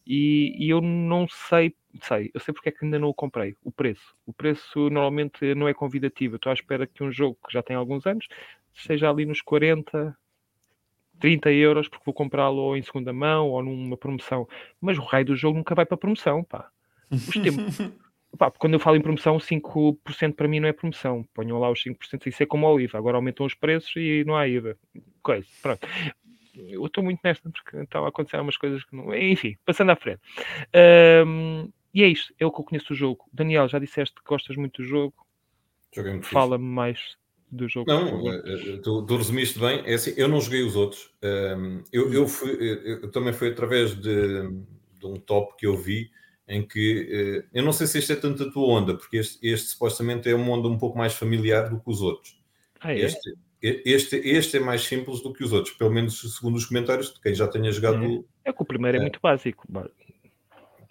E, 0.05 0.55
e, 0.57 0.69
eu 0.69 0.81
não 0.81 1.27
sei, 1.27 1.75
sei, 2.01 2.31
eu 2.33 2.39
sei 2.39 2.53
porque 2.53 2.69
é 2.69 2.71
que 2.71 2.85
ainda 2.85 2.99
não 2.99 3.09
o 3.09 3.13
comprei. 3.13 3.55
O 3.63 3.71
preço. 3.71 4.15
O 4.25 4.33
preço 4.33 4.89
normalmente 4.89 5.53
não 5.55 5.67
é 5.67 5.73
convidativo. 5.73 6.35
estou 6.35 6.49
à 6.49 6.53
espera 6.53 6.87
que 6.87 7.03
um 7.03 7.11
jogo 7.11 7.37
que 7.45 7.53
já 7.53 7.61
tem 7.61 7.75
alguns 7.75 8.05
anos 8.05 8.27
seja 8.73 9.09
ali 9.09 9.25
nos 9.25 9.41
40, 9.41 10.15
30 11.21 11.51
euros 11.51 11.87
porque 11.87 12.03
vou 12.05 12.13
comprá-lo 12.13 12.75
em 12.75 12.81
segunda 12.81 13.13
mão 13.13 13.49
ou 13.49 13.63
numa 13.63 13.95
promoção. 13.95 14.47
Mas 14.81 14.97
o 14.97 15.01
raio 15.01 15.25
do 15.25 15.35
jogo 15.35 15.57
nunca 15.57 15.75
vai 15.75 15.85
para 15.85 15.97
promoção, 15.97 16.43
pá. 16.43 16.69
Os 17.09 17.27
tempos. 17.27 17.77
pá, 18.37 18.51
quando 18.51 18.73
eu 18.73 18.79
falo 18.79 18.97
em 18.97 19.01
promoção, 19.01 19.37
5% 19.37 20.35
para 20.35 20.47
mim 20.47 20.59
não 20.59 20.67
é 20.67 20.73
promoção. 20.73 21.25
Ponham 21.33 21.59
lá 21.59 21.69
os 21.69 21.83
5%, 21.83 22.27
isso 22.27 22.43
é 22.43 22.45
como 22.45 22.67
a 22.67 22.81
IVA. 22.81 22.97
Agora 22.97 23.17
aumentam 23.17 23.45
os 23.45 23.53
preços 23.53 23.95
e 23.95 24.23
não 24.25 24.35
há 24.35 24.47
IVA. 24.47 24.77
Coisa, 25.21 25.47
pronto. 25.61 25.87
eu 26.55 26.85
estou 26.85 27.03
muito 27.03 27.19
nesta 27.23 27.49
porque 27.49 27.77
estão 27.77 28.05
a 28.05 28.09
acontecer 28.09 28.39
umas 28.39 28.57
coisas 28.57 28.83
que 28.83 28.95
não. 28.95 29.13
Enfim, 29.13 29.55
passando 29.65 29.91
à 29.91 29.95
frente. 29.95 30.21
Um, 31.25 31.69
e 31.93 32.03
é 32.03 32.07
isto, 32.07 32.33
é 32.39 32.45
o 32.45 32.51
que 32.51 32.59
eu 32.59 32.65
conheço 32.65 32.87
do 32.89 32.95
jogo. 32.95 33.25
Daniel, 33.31 33.67
já 33.67 33.77
disseste 33.77 34.15
que 34.15 34.25
gostas 34.25 34.55
muito 34.55 34.81
do 34.81 34.87
jogo. 34.87 35.13
Fala-me 36.23 36.63
mais 36.63 37.17
do 37.51 37.67
jogo. 37.67 37.91
Não, 37.91 38.31
eh, 38.31 38.41
eh, 38.45 38.77
tu, 38.81 39.05
tu, 39.05 39.17
resumiste 39.17 39.59
bem. 39.59 39.83
É 39.85 39.95
assim, 39.95 40.13
eu 40.15 40.27
não 40.27 40.39
joguei 40.39 40.63
os 40.63 40.75
outros. 40.75 41.11
Um, 41.21 41.83
eu, 41.91 42.13
eu, 42.13 42.27
fui, 42.27 42.51
eu, 42.85 43.11
também 43.11 43.33
foi 43.33 43.49
através 43.49 43.93
de, 43.93 44.49
de, 44.97 45.05
um 45.05 45.15
top 45.15 45.55
que 45.57 45.67
eu 45.67 45.75
vi 45.75 46.09
em 46.47 46.65
que 46.65 47.45
eu 47.53 47.63
não 47.63 47.71
sei 47.71 47.87
se 47.87 47.97
este 47.97 48.13
é 48.13 48.15
tanto 48.15 48.43
a 48.43 48.51
tua 48.51 48.67
onda, 48.67 48.97
porque 48.97 49.17
este, 49.17 49.45
este 49.45 49.69
supostamente 49.69 50.29
é 50.29 50.35
uma 50.35 50.51
onda 50.51 50.67
um 50.67 50.77
pouco 50.77 50.97
mais 50.97 51.13
familiar 51.13 51.69
do 51.69 51.79
que 51.79 51.89
os 51.89 52.01
outros. 52.01 52.37
Ah, 52.79 52.93
é? 52.93 52.99
Este, 52.99 53.37
este, 53.61 54.15
este 54.17 54.57
é 54.57 54.59
mais 54.59 54.81
simples 54.81 55.21
do 55.21 55.31
que 55.31 55.43
os 55.43 55.53
outros, 55.53 55.73
pelo 55.75 55.91
menos 55.91 56.19
segundo 56.35 56.55
os 56.55 56.65
comentários 56.65 57.13
de 57.13 57.21
quem 57.21 57.33
já 57.33 57.47
tenha 57.47 57.71
jogado. 57.71 58.03
É, 58.43 58.49
é 58.49 58.53
que 58.53 58.61
o 58.61 58.65
primeiro 58.65 58.97
é, 58.97 58.99
é 58.99 59.01
muito 59.01 59.19
básico. 59.21 59.65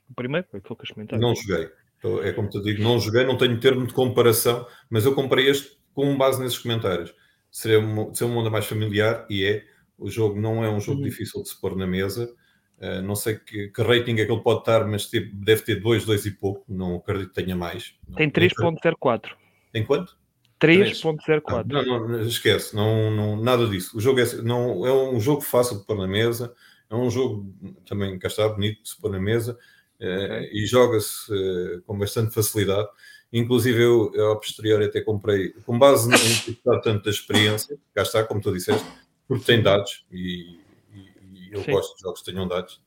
O 0.08 0.14
primeiro 0.14 0.46
foi 0.50 0.60
aquilo 0.60 0.76
que 0.76 0.84
os 0.84 0.90
comentários. 0.90 1.26
Não 1.26 1.34
joguei. 1.34 1.68
Então, 1.98 2.22
é 2.22 2.32
como 2.32 2.48
te 2.48 2.62
digo, 2.62 2.82
não 2.82 2.98
joguei, 2.98 3.26
não 3.26 3.36
tenho 3.36 3.60
termo 3.60 3.86
de 3.86 3.92
comparação, 3.92 4.66
mas 4.88 5.04
eu 5.04 5.14
comprei 5.14 5.48
este 5.48 5.79
com 5.94 6.16
base 6.16 6.40
nesses 6.40 6.58
comentários. 6.58 7.14
Seria 7.50 7.78
uma, 7.78 8.14
ser 8.14 8.24
uma 8.24 8.40
onda 8.40 8.50
mais 8.50 8.66
familiar 8.66 9.26
e 9.28 9.44
é. 9.44 9.64
O 9.98 10.08
jogo 10.08 10.40
não 10.40 10.64
é 10.64 10.70
um 10.70 10.80
jogo 10.80 11.00
uhum. 11.00 11.04
difícil 11.04 11.42
de 11.42 11.50
se 11.50 11.60
pôr 11.60 11.76
na 11.76 11.86
mesa. 11.86 12.32
Uh, 12.78 13.02
não 13.02 13.14
sei 13.14 13.34
que, 13.34 13.68
que, 13.68 13.82
rating 13.82 14.12
é 14.12 14.24
que 14.24 14.32
ele 14.32 14.42
pode 14.42 14.60
estar, 14.60 14.86
mas 14.86 15.06
tipo, 15.06 15.36
deve 15.36 15.60
ter 15.60 15.74
2, 15.74 16.06
2 16.06 16.26
e 16.26 16.30
pouco. 16.30 16.64
Não 16.66 16.96
acredito 16.96 17.28
que 17.28 17.34
tenha 17.34 17.54
mais. 17.54 17.94
Tem 18.16 18.30
3.04. 18.30 19.32
Tem 19.72 19.84
quanto? 19.84 20.16
3.04. 20.60 21.66
Não, 21.66 22.08
não, 22.08 22.20
esquece, 22.22 22.76
não, 22.76 23.10
não, 23.10 23.42
nada 23.42 23.66
disso. 23.66 23.96
O 23.96 24.00
jogo 24.00 24.20
é, 24.20 24.34
não, 24.42 24.86
é 24.86 24.92
um 24.92 25.18
jogo 25.18 25.40
fácil 25.40 25.78
de 25.78 25.86
pôr 25.86 25.96
na 25.96 26.06
mesa, 26.06 26.54
é 26.90 26.94
um 26.94 27.10
jogo 27.10 27.50
também, 27.86 28.18
cá 28.18 28.28
está, 28.28 28.46
bonito 28.48 28.82
de 28.82 28.90
se 28.90 29.00
pôr 29.00 29.10
na 29.10 29.18
mesa 29.18 29.58
eh, 29.98 30.50
e 30.52 30.66
joga-se 30.66 31.32
eh, 31.32 31.80
com 31.86 31.98
bastante 31.98 32.34
facilidade. 32.34 32.88
Inclusive, 33.32 33.80
eu, 33.80 34.10
eu 34.14 34.26
ao 34.30 34.40
posterior 34.40 34.82
até 34.82 35.00
comprei, 35.00 35.50
com 35.64 35.78
base 35.78 36.10
em 36.50 36.54
tanto 36.82 37.04
da 37.04 37.10
experiência, 37.10 37.78
cá 37.94 38.02
está, 38.02 38.24
como 38.24 38.40
tu 38.40 38.52
disseste, 38.52 38.84
porque 39.28 39.44
tem 39.44 39.62
dados 39.62 40.04
e, 40.10 40.58
e, 40.92 41.00
e 41.32 41.52
eu 41.52 41.62
Sim. 41.62 41.72
gosto 41.72 41.96
de 41.96 42.02
jogos 42.02 42.20
que 42.20 42.30
tenham 42.30 42.48
dados. 42.48 42.82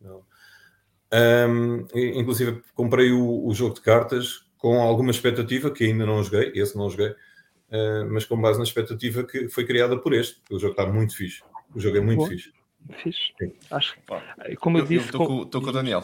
Um, 1.14 1.86
inclusive, 1.94 2.62
comprei 2.74 3.12
o, 3.12 3.48
o 3.48 3.54
jogo 3.54 3.76
de 3.76 3.82
cartas 3.82 4.46
com 4.58 4.82
alguma 4.82 5.12
expectativa 5.12 5.72
que 5.72 5.86
ainda 5.86 6.06
não 6.06 6.24
joguei, 6.24 6.52
esse 6.56 6.76
não 6.78 6.90
joguei 6.90 7.14
uh, 7.74 8.10
mas 8.12 8.26
com 8.26 8.40
base 8.40 8.58
na 8.58 8.64
expectativa 8.64 9.24
que 9.24 9.50
foi 9.50 9.66
criada 9.66 9.98
por 9.98 10.14
este, 10.14 10.36
porque 10.36 10.56
o 10.56 10.60
jogo 10.60 10.72
está 10.72 10.86
muito 10.86 11.16
fixe. 11.16 11.42
O 11.74 11.80
jogo 11.80 11.98
é 11.98 12.02
muito 12.02 12.20
Boa. 12.20 12.30
fixe. 12.30 12.54
Fixe. 13.02 13.34
Acho 13.72 13.96
que, 13.96 14.56
como 14.58 14.78
eu, 14.78 14.84
eu 14.84 14.88
disse. 14.88 15.06
Estou 15.06 15.26
com, 15.26 15.50
com, 15.50 15.70
o 15.70 15.72
Daniel. 15.72 16.04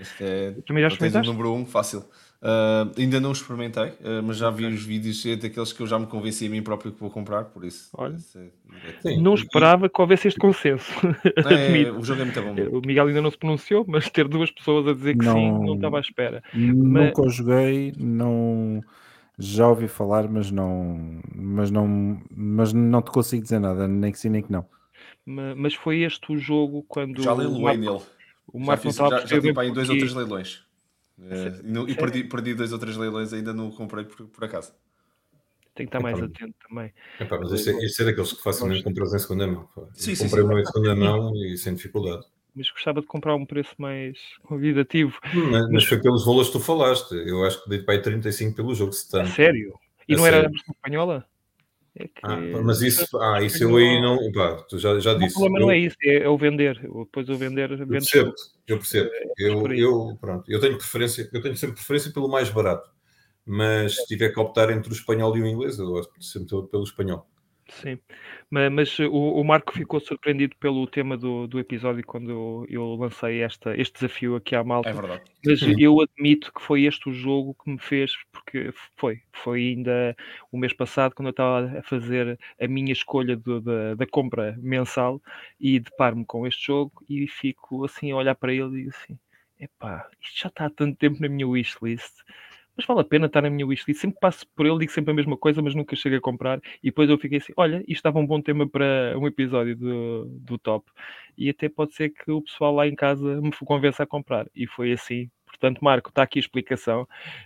Este 0.00 0.24
é, 0.24 0.50
também 0.66 0.82
já 0.82 0.88
experimentaste? 0.88 1.28
o 1.28 1.32
número 1.32 1.52
1, 1.52 1.58
um, 1.58 1.66
fácil. 1.66 2.04
Uh, 2.44 2.92
ainda 3.00 3.18
não 3.20 3.32
experimentei, 3.32 3.86
uh, 3.86 4.22
mas 4.22 4.36
já 4.36 4.50
vi 4.50 4.66
os 4.66 4.84
vídeos 4.84 5.24
é 5.24 5.34
daqueles 5.34 5.72
que 5.72 5.80
eu 5.80 5.86
já 5.86 5.98
me 5.98 6.06
convenci 6.06 6.46
a 6.46 6.50
mim 6.50 6.62
próprio 6.62 6.92
que 6.92 7.00
vou 7.00 7.08
comprar, 7.08 7.44
por 7.44 7.64
isso. 7.64 7.88
Olha, 7.94 8.18
é 9.02 9.16
não 9.16 9.32
esperava 9.32 9.88
que 9.88 9.98
houvesse 9.98 10.28
este 10.28 10.38
consenso. 10.38 10.92
É, 11.24 11.90
o 11.90 12.04
jogo 12.04 12.20
é 12.20 12.24
muito 12.24 12.42
bom. 12.42 12.78
O 12.78 12.86
Miguel 12.86 13.06
ainda 13.06 13.22
não 13.22 13.30
se 13.30 13.38
pronunciou, 13.38 13.84
mas 13.88 14.10
ter 14.10 14.28
duas 14.28 14.50
pessoas 14.50 14.86
a 14.88 14.92
dizer 14.92 15.16
que 15.16 15.24
não, 15.24 15.34
sim, 15.34 15.50
não 15.50 15.74
estava 15.74 15.96
à 15.96 16.00
espera. 16.00 16.42
Nunca 16.52 17.22
mas... 17.22 17.34
joguei, 17.34 17.94
não 17.96 18.82
já 19.38 19.68
ouvi 19.68 19.88
falar, 19.88 20.28
mas 20.28 20.50
não, 20.50 21.20
mas 21.34 21.70
não, 21.70 22.20
mas 22.30 22.72
não 22.72 23.00
te 23.00 23.10
consigo 23.10 23.42
dizer 23.42 23.58
nada, 23.58 23.88
nem 23.88 24.12
que 24.12 24.18
sim 24.18 24.28
nem 24.28 24.42
que 24.42 24.52
não. 24.52 24.66
Mas 25.24 25.74
foi 25.74 26.02
este 26.02 26.32
o 26.32 26.38
jogo 26.38 26.84
quando. 26.86 27.22
Já 27.22 27.32
leiloei 27.32 27.78
nele. 27.78 28.00
O 28.52 28.60
Marco 28.60 28.84
já, 28.84 28.90
fiz, 28.90 28.96
já, 28.96 29.26
já 29.26 29.40
tive 29.40 29.58
aí 29.58 29.72
dois 29.72 29.88
ou 29.88 29.96
três 29.96 30.12
leilões. 30.12 30.64
Uh, 31.18 31.62
e, 31.62 31.62
no, 31.62 31.88
e 31.88 31.94
perdi, 31.94 32.24
perdi 32.24 32.54
dois 32.54 32.72
ou 32.72 32.78
três 32.78 32.96
leilões, 32.96 33.32
ainda 33.32 33.52
não 33.52 33.70
comprei 33.70 34.04
por, 34.04 34.26
por 34.28 34.44
acaso. 34.44 34.72
Tem 35.74 35.86
que 35.86 35.88
estar 35.88 36.00
mais 36.00 36.20
atento 36.20 36.54
também. 36.68 36.92
Epá, 37.18 37.38
mas 37.38 37.52
este, 37.52 37.70
é, 37.70 37.84
este 37.84 38.02
é 38.02 38.04
daqueles 38.06 38.32
que 38.32 38.42
facilmente 38.42 38.84
compras 38.84 39.12
em 39.12 39.18
segunda 39.18 39.46
mão. 39.46 39.68
Sim, 39.94 40.14
sim, 40.14 40.24
comprei 40.24 40.42
sim. 40.42 40.48
uma 40.48 40.60
em 40.60 40.64
segunda 40.64 40.94
mão 40.94 41.32
e 41.36 41.56
sem 41.56 41.74
dificuldade 41.74 42.24
mas 42.54 42.70
gostava 42.70 43.00
de 43.00 43.06
comprar 43.06 43.34
um 43.34 43.44
preço 43.44 43.74
mais 43.78 44.16
convidativo. 44.44 45.18
Mas, 45.50 45.68
mas 45.70 45.84
foi 45.84 46.00
pelos 46.00 46.24
valores 46.24 46.48
que 46.48 46.58
tu 46.58 46.60
falaste. 46.60 47.12
Eu 47.12 47.44
acho 47.44 47.62
que 47.62 47.68
dei 47.68 47.80
para 47.80 47.94
aí 47.94 48.00
35 48.00 48.54
pelo 48.54 48.74
jogo. 48.74 48.92
Se 48.92 49.10
tanto. 49.10 49.30
sério? 49.30 49.74
E 50.06 50.14
não 50.14 50.22
sério. 50.22 50.38
era 50.38 50.46
a 50.46 50.50
versão 50.50 50.72
espanhola? 50.72 51.26
É 51.96 52.08
que... 52.08 52.20
ah, 52.24 52.60
mas 52.64 52.82
isso, 52.82 53.16
ah, 53.18 53.40
isso 53.40 53.62
eu 53.62 53.76
aí 53.76 54.00
não. 54.00 54.32
Pá, 54.32 54.56
tu 54.68 54.78
já, 54.78 54.98
já 54.98 55.14
disse. 55.14 55.36
O 55.36 55.40
problema 55.40 55.58
eu... 55.58 55.66
não 55.66 55.70
é 55.70 55.78
isso, 55.78 55.96
é, 56.02 56.24
é, 56.24 56.28
o 56.28 56.36
vender. 56.36 56.80
Depois 56.80 57.28
o 57.28 57.36
vender. 57.36 57.70
Eu 57.70 57.86
percebo, 57.86 58.32
eu 58.66 58.78
percebo. 58.78 59.10
É, 59.12 59.24
eu, 59.38 59.72
eu, 59.72 60.18
pronto, 60.20 60.50
eu 60.50 60.60
tenho 60.60 60.76
preferência, 60.76 61.30
eu 61.32 61.40
tenho 61.40 61.56
sempre 61.56 61.76
preferência 61.76 62.12
pelo 62.12 62.28
mais 62.28 62.50
barato. 62.50 62.90
Mas 63.46 63.96
se 63.96 64.06
tiver 64.06 64.30
que 64.30 64.40
optar 64.40 64.70
entre 64.70 64.90
o 64.90 64.94
espanhol 64.94 65.36
e 65.36 65.42
o 65.42 65.46
inglês, 65.46 65.78
eu 65.78 65.86
gosto 65.86 66.10
sempre 66.20 66.48
pelo 66.68 66.82
espanhol. 66.82 67.28
Sim, 67.68 67.98
mas, 68.50 68.70
mas 68.70 68.98
o, 68.98 69.10
o, 69.10 69.44
Marco 69.44 69.72
ficou 69.72 69.98
surpreendido 69.98 70.54
pelo 70.56 70.86
tema 70.86 71.16
do, 71.16 71.46
do 71.46 71.58
episódio 71.58 72.04
quando 72.04 72.30
eu, 72.30 72.66
eu, 72.68 72.94
lancei 72.94 73.40
esta, 73.40 73.74
este 73.74 73.94
desafio 73.94 74.36
aqui 74.36 74.54
à 74.54 74.62
malta. 74.62 74.90
É 74.90 74.92
verdade. 74.92 75.22
Mas 75.44 75.62
eu 75.78 76.00
admito 76.00 76.52
que 76.52 76.60
foi 76.60 76.84
este 76.84 77.08
o 77.08 77.12
jogo 77.12 77.56
que 77.62 77.70
me 77.70 77.78
fez, 77.78 78.12
porque 78.30 78.70
foi, 78.96 79.22
foi 79.32 79.60
ainda 79.60 80.14
o 80.52 80.58
mês 80.58 80.74
passado 80.74 81.14
quando 81.14 81.28
eu 81.28 81.30
estava 81.30 81.78
a 81.78 81.82
fazer 81.82 82.38
a 82.60 82.68
minha 82.68 82.92
escolha 82.92 83.34
do, 83.34 83.60
da, 83.62 83.94
da 83.94 84.06
compra 84.06 84.54
mensal 84.60 85.20
e 85.58 85.80
deparo-me 85.80 86.24
com 86.26 86.46
este 86.46 86.66
jogo 86.66 86.92
e 87.08 87.26
fico 87.26 87.84
assim 87.84 88.12
a 88.12 88.16
olhar 88.16 88.34
para 88.34 88.52
ele 88.52 88.66
e 88.66 88.76
digo 88.78 88.90
assim, 88.90 89.18
epá, 89.58 90.06
isto 90.20 90.40
já 90.42 90.48
está 90.48 90.66
há 90.66 90.70
tanto 90.70 90.98
tempo 90.98 91.20
na 91.20 91.28
minha 91.28 91.48
wishlist 91.48 92.12
mas 92.76 92.86
vale 92.86 93.00
a 93.00 93.04
pena 93.04 93.26
estar 93.26 93.42
na 93.42 93.50
minha 93.50 93.66
wishlist. 93.66 94.00
Sempre 94.00 94.18
passo 94.20 94.46
por 94.54 94.66
ele, 94.66 94.78
digo 94.78 94.92
sempre 94.92 95.12
a 95.12 95.14
mesma 95.14 95.36
coisa, 95.36 95.62
mas 95.62 95.74
nunca 95.74 95.94
chego 95.94 96.16
a 96.16 96.20
comprar. 96.20 96.60
E 96.82 96.88
depois 96.88 97.08
eu 97.08 97.18
fiquei 97.18 97.38
assim: 97.38 97.52
olha, 97.56 97.78
isto 97.80 97.92
estava 97.92 98.18
um 98.18 98.26
bom 98.26 98.40
tema 98.40 98.68
para 98.68 99.14
um 99.16 99.26
episódio 99.26 99.76
do, 99.76 100.26
do 100.26 100.58
top. 100.58 100.90
E 101.36 101.48
até 101.48 101.68
pode 101.68 101.94
ser 101.94 102.10
que 102.10 102.30
o 102.30 102.42
pessoal 102.42 102.74
lá 102.74 102.86
em 102.86 102.94
casa 102.94 103.40
me 103.40 103.52
convença 103.64 104.02
a 104.02 104.06
comprar. 104.06 104.46
E 104.54 104.66
foi 104.66 104.92
assim. 104.92 105.30
Portanto, 105.46 105.84
Marco, 105.84 106.08
está 106.08 106.24
aqui 106.24 106.40
a 106.40 106.42
explicação. 106.42 107.02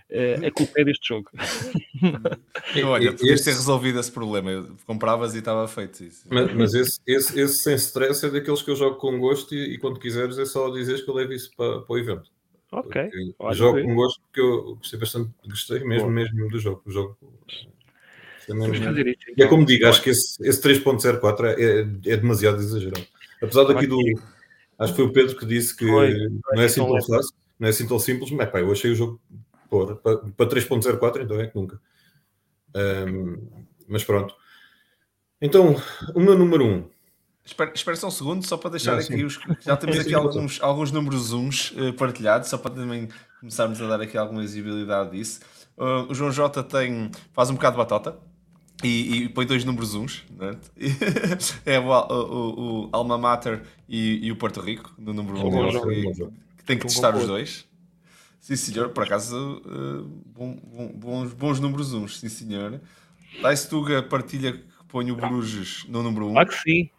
Uh, 0.09 0.47
a 0.47 0.51
culpa 0.51 0.81
é 0.81 0.83
deste 0.83 1.09
jogo. 1.09 1.29
olha, 2.83 3.11
podias 3.11 3.41
ter 3.41 3.51
resolvido 3.51 3.99
esse 3.99 4.11
problema. 4.11 4.49
Eu 4.49 4.75
compravas 4.85 5.35
e 5.35 5.39
estava 5.39 5.67
feito 5.67 6.03
isso. 6.03 6.27
Mas, 6.27 6.51
mas 6.53 6.73
esse, 6.73 6.99
esse, 7.05 7.39
esse, 7.39 7.63
sem 7.63 7.75
stress 7.75 8.25
é 8.25 8.31
daqueles 8.31 8.63
que 8.63 8.71
eu 8.71 8.75
jogo 8.75 8.97
com 8.97 9.19
gosto 9.19 9.53
e, 9.53 9.75
e 9.75 9.77
quando 9.77 9.99
quiseres 9.99 10.39
é 10.39 10.45
só 10.45 10.69
dizeres 10.71 11.01
que 11.01 11.09
eu 11.09 11.13
levo 11.13 11.33
isso 11.33 11.51
para, 11.55 11.81
para 11.81 11.93
o 11.93 11.97
evento. 11.99 12.31
Ok. 12.71 13.09
Jogo 13.53 13.81
com 13.81 13.95
gosto 13.95 14.21
porque 14.21 14.39
eu 14.39 14.75
gostei 14.75 14.99
bastante, 14.99 15.31
gostei 15.47 15.83
mesmo, 15.83 16.09
mesmo 16.09 16.49
do 16.49 16.59
jogo. 16.59 16.81
O 16.85 16.91
jogo 16.91 17.17
é, 18.47 18.53
mesmo, 18.53 18.75
é 18.75 19.15
então. 19.29 19.47
como 19.47 19.65
digo, 19.65 19.87
acho 19.87 20.01
que 20.01 20.09
esse, 20.09 20.37
esse 20.47 20.61
3.04 20.61 21.45
é, 21.45 21.61
é, 21.61 21.79
é, 22.13 22.17
demasiado 22.17 22.59
exagerado. 22.59 23.05
Apesar 23.41 23.63
daqui 23.63 23.87
do. 23.87 23.99
Acho 24.77 24.93
que 24.93 24.97
foi 24.97 25.05
o 25.05 25.13
Pedro 25.13 25.35
que 25.35 25.45
disse 25.45 25.75
que 25.75 25.85
foi, 25.85 26.13
não 26.53 26.61
é 26.61 26.65
assim 26.65 26.85
tão 26.85 27.01
fácil, 27.01 27.35
não 27.59 27.67
é 27.67 27.69
assim 27.69 27.87
tão 27.87 27.99
simples, 27.99 28.31
mas 28.31 28.49
pá, 28.49 28.61
eu 28.61 28.71
achei 28.71 28.91
o 28.91 28.95
jogo 28.95 29.19
para, 29.69 29.95
para 30.17 30.49
3.04, 30.49 31.23
então 31.23 31.39
é 31.39 31.47
que 31.47 31.55
nunca. 31.55 31.81
Um, 32.75 33.65
mas 33.87 34.03
pronto. 34.03 34.35
Então, 35.41 35.75
o 36.15 36.19
meu 36.19 36.37
número 36.37 36.65
1. 36.65 36.67
Um, 36.67 36.89
Espera, 37.49 37.71
espera 37.73 37.97
só 37.97 38.07
um 38.07 38.11
segundo, 38.11 38.45
só 38.45 38.57
para 38.57 38.69
deixar 38.69 38.97
aqui 38.97 39.23
os. 39.23 39.39
Já 39.61 39.75
temos 39.75 39.97
aqui 39.99 40.13
alguns, 40.13 40.61
alguns 40.61 40.91
números 40.91 41.33
uns 41.33 41.71
uh, 41.71 41.91
partilhados, 41.93 42.47
só 42.47 42.59
para 42.59 42.75
também 42.75 43.09
começarmos 43.39 43.81
a 43.81 43.87
dar 43.87 44.01
aqui 44.01 44.17
alguma 44.17 44.41
visibilidade 44.41 45.11
disso. 45.11 45.39
Uh, 45.75 46.05
o 46.09 46.13
João 46.13 46.31
J 46.31 46.63
tem, 46.63 47.09
faz 47.33 47.49
um 47.49 47.55
bocado 47.55 47.73
de 47.73 47.77
batota 47.79 48.19
e, 48.83 49.23
e 49.23 49.29
põe 49.29 49.47
dois 49.47 49.65
números 49.65 49.95
uns, 49.95 50.23
né? 50.29 50.55
é 51.65 51.79
o, 51.79 51.89
o, 51.89 52.83
o, 52.85 52.89
Alma 52.91 53.17
Mater 53.17 53.63
e, 53.87 54.27
e, 54.27 54.31
o 54.31 54.35
Porto 54.35 54.61
Rico, 54.61 54.93
no 54.97 55.11
número 55.11 55.39
1 55.39 56.25
um, 56.25 56.31
que 56.55 56.63
tem 56.63 56.77
que 56.77 56.85
testar 56.85 57.15
os 57.15 57.25
dois. 57.25 57.67
Sim, 58.39 58.55
senhor, 58.55 58.89
por 58.89 59.05
acaso, 59.05 59.63
uh, 59.65 60.03
bom, 60.03 60.55
bom, 60.63 60.87
bons, 60.93 61.33
bons 61.33 61.59
números 61.59 61.93
uns, 61.93 62.19
sim, 62.19 62.29
senhor. 62.29 62.79
Dice 63.41 63.67
Tuga 63.67 64.03
partilha 64.03 64.53
que 64.53 64.63
põe 64.87 65.09
o 65.11 65.15
Bruges 65.15 65.85
no 65.89 66.03
número 66.03 66.27
1. 66.27 66.29
Um. 66.29 66.33
Claro 66.33 66.49
que 66.49 66.61
sim. 66.61 66.89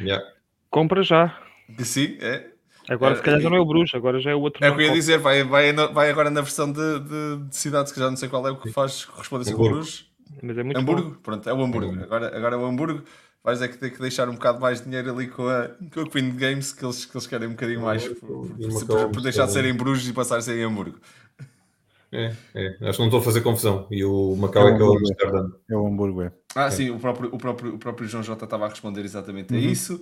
Yeah. 0.00 0.24
Compra 0.70 1.02
já. 1.02 1.38
Sim, 1.80 2.18
é. 2.20 2.50
Agora, 2.88 3.14
é, 3.14 3.16
se 3.16 3.22
calhar, 3.22 3.40
já 3.40 3.48
não 3.48 3.56
é 3.56 3.60
o 3.60 3.64
Bruxo, 3.64 3.96
agora 3.96 4.20
já 4.20 4.30
é 4.30 4.34
o 4.34 4.40
outro. 4.40 4.64
É 4.64 4.70
o 4.70 4.76
que 4.76 4.82
eu 4.82 4.86
ia 4.86 4.92
dizer, 4.92 5.18
vai, 5.18 5.42
vai, 5.42 5.72
vai 5.72 6.10
agora 6.10 6.30
na 6.30 6.42
versão 6.42 6.70
de, 6.70 7.00
de, 7.00 7.36
de, 7.48 7.56
cidades 7.56 7.92
que 7.92 7.98
já 7.98 8.10
não 8.10 8.16
sei 8.16 8.28
qual 8.28 8.46
é 8.46 8.50
o 8.50 8.56
que 8.56 8.70
faz, 8.70 9.06
corresponde 9.06 9.42
assim 9.42 9.56
com 9.56 9.62
o 9.62 9.70
Bruxo. 9.70 10.06
Mas 10.42 10.58
é 10.58 10.62
muito 10.62 10.78
Hamburgo, 10.78 11.10
bom. 11.10 11.16
pronto, 11.22 11.48
é 11.48 11.52
o 11.52 11.62
Hamburgo. 11.62 12.02
Agora, 12.02 12.36
agora 12.36 12.56
é 12.56 12.58
o 12.58 12.64
Hamburgo. 12.66 13.02
Vais 13.42 13.60
é 13.60 13.68
que 13.68 13.76
ter 13.76 13.90
que 13.90 14.00
deixar 14.00 14.26
um 14.28 14.32
bocado 14.32 14.58
mais 14.58 14.78
de 14.78 14.86
dinheiro 14.86 15.10
ali 15.10 15.28
com 15.28 15.46
a, 15.46 15.68
com 15.92 16.00
a 16.00 16.08
Queen 16.08 16.34
Games, 16.34 16.72
que 16.72 16.82
eles, 16.82 17.04
que 17.04 17.14
eles 17.14 17.26
querem 17.26 17.46
um 17.46 17.50
bocadinho 17.50 17.82
mais 17.82 18.08
por, 18.08 18.16
por, 18.16 18.86
por, 18.86 19.10
por 19.10 19.22
deixar 19.22 19.44
de 19.44 19.52
ser 19.52 19.66
em 19.66 19.74
Bruges 19.74 20.08
e 20.08 20.14
passar 20.14 20.38
a 20.38 20.40
ser 20.40 20.58
em 20.58 20.64
Hamburgo. 20.64 20.98
É, 22.14 22.32
é. 22.54 22.68
Acho 22.88 22.92
que 22.92 22.98
não 23.00 23.06
estou 23.06 23.18
a 23.18 23.22
fazer 23.22 23.40
confusão. 23.40 23.88
E 23.90 24.04
o 24.04 24.36
Macau 24.36 24.68
é, 24.68 24.72
é 24.72 24.76
que 24.76 24.82
é 24.82 24.84
o 24.84 24.96
Amsterdã. 24.96 25.50
É 25.68 25.76
o 25.76 25.86
Hamburgo, 25.86 26.22
é. 26.22 26.32
Ah, 26.54 26.66
é. 26.66 26.70
sim, 26.70 26.90
o 26.90 26.98
próprio, 26.98 27.28
o, 27.32 27.38
próprio, 27.38 27.74
o 27.74 27.78
próprio 27.78 28.08
João 28.08 28.22
Jota 28.22 28.44
estava 28.44 28.66
a 28.66 28.68
responder 28.68 29.04
exatamente 29.04 29.52
uhum. 29.52 29.58
a 29.58 29.62
isso. 29.62 30.00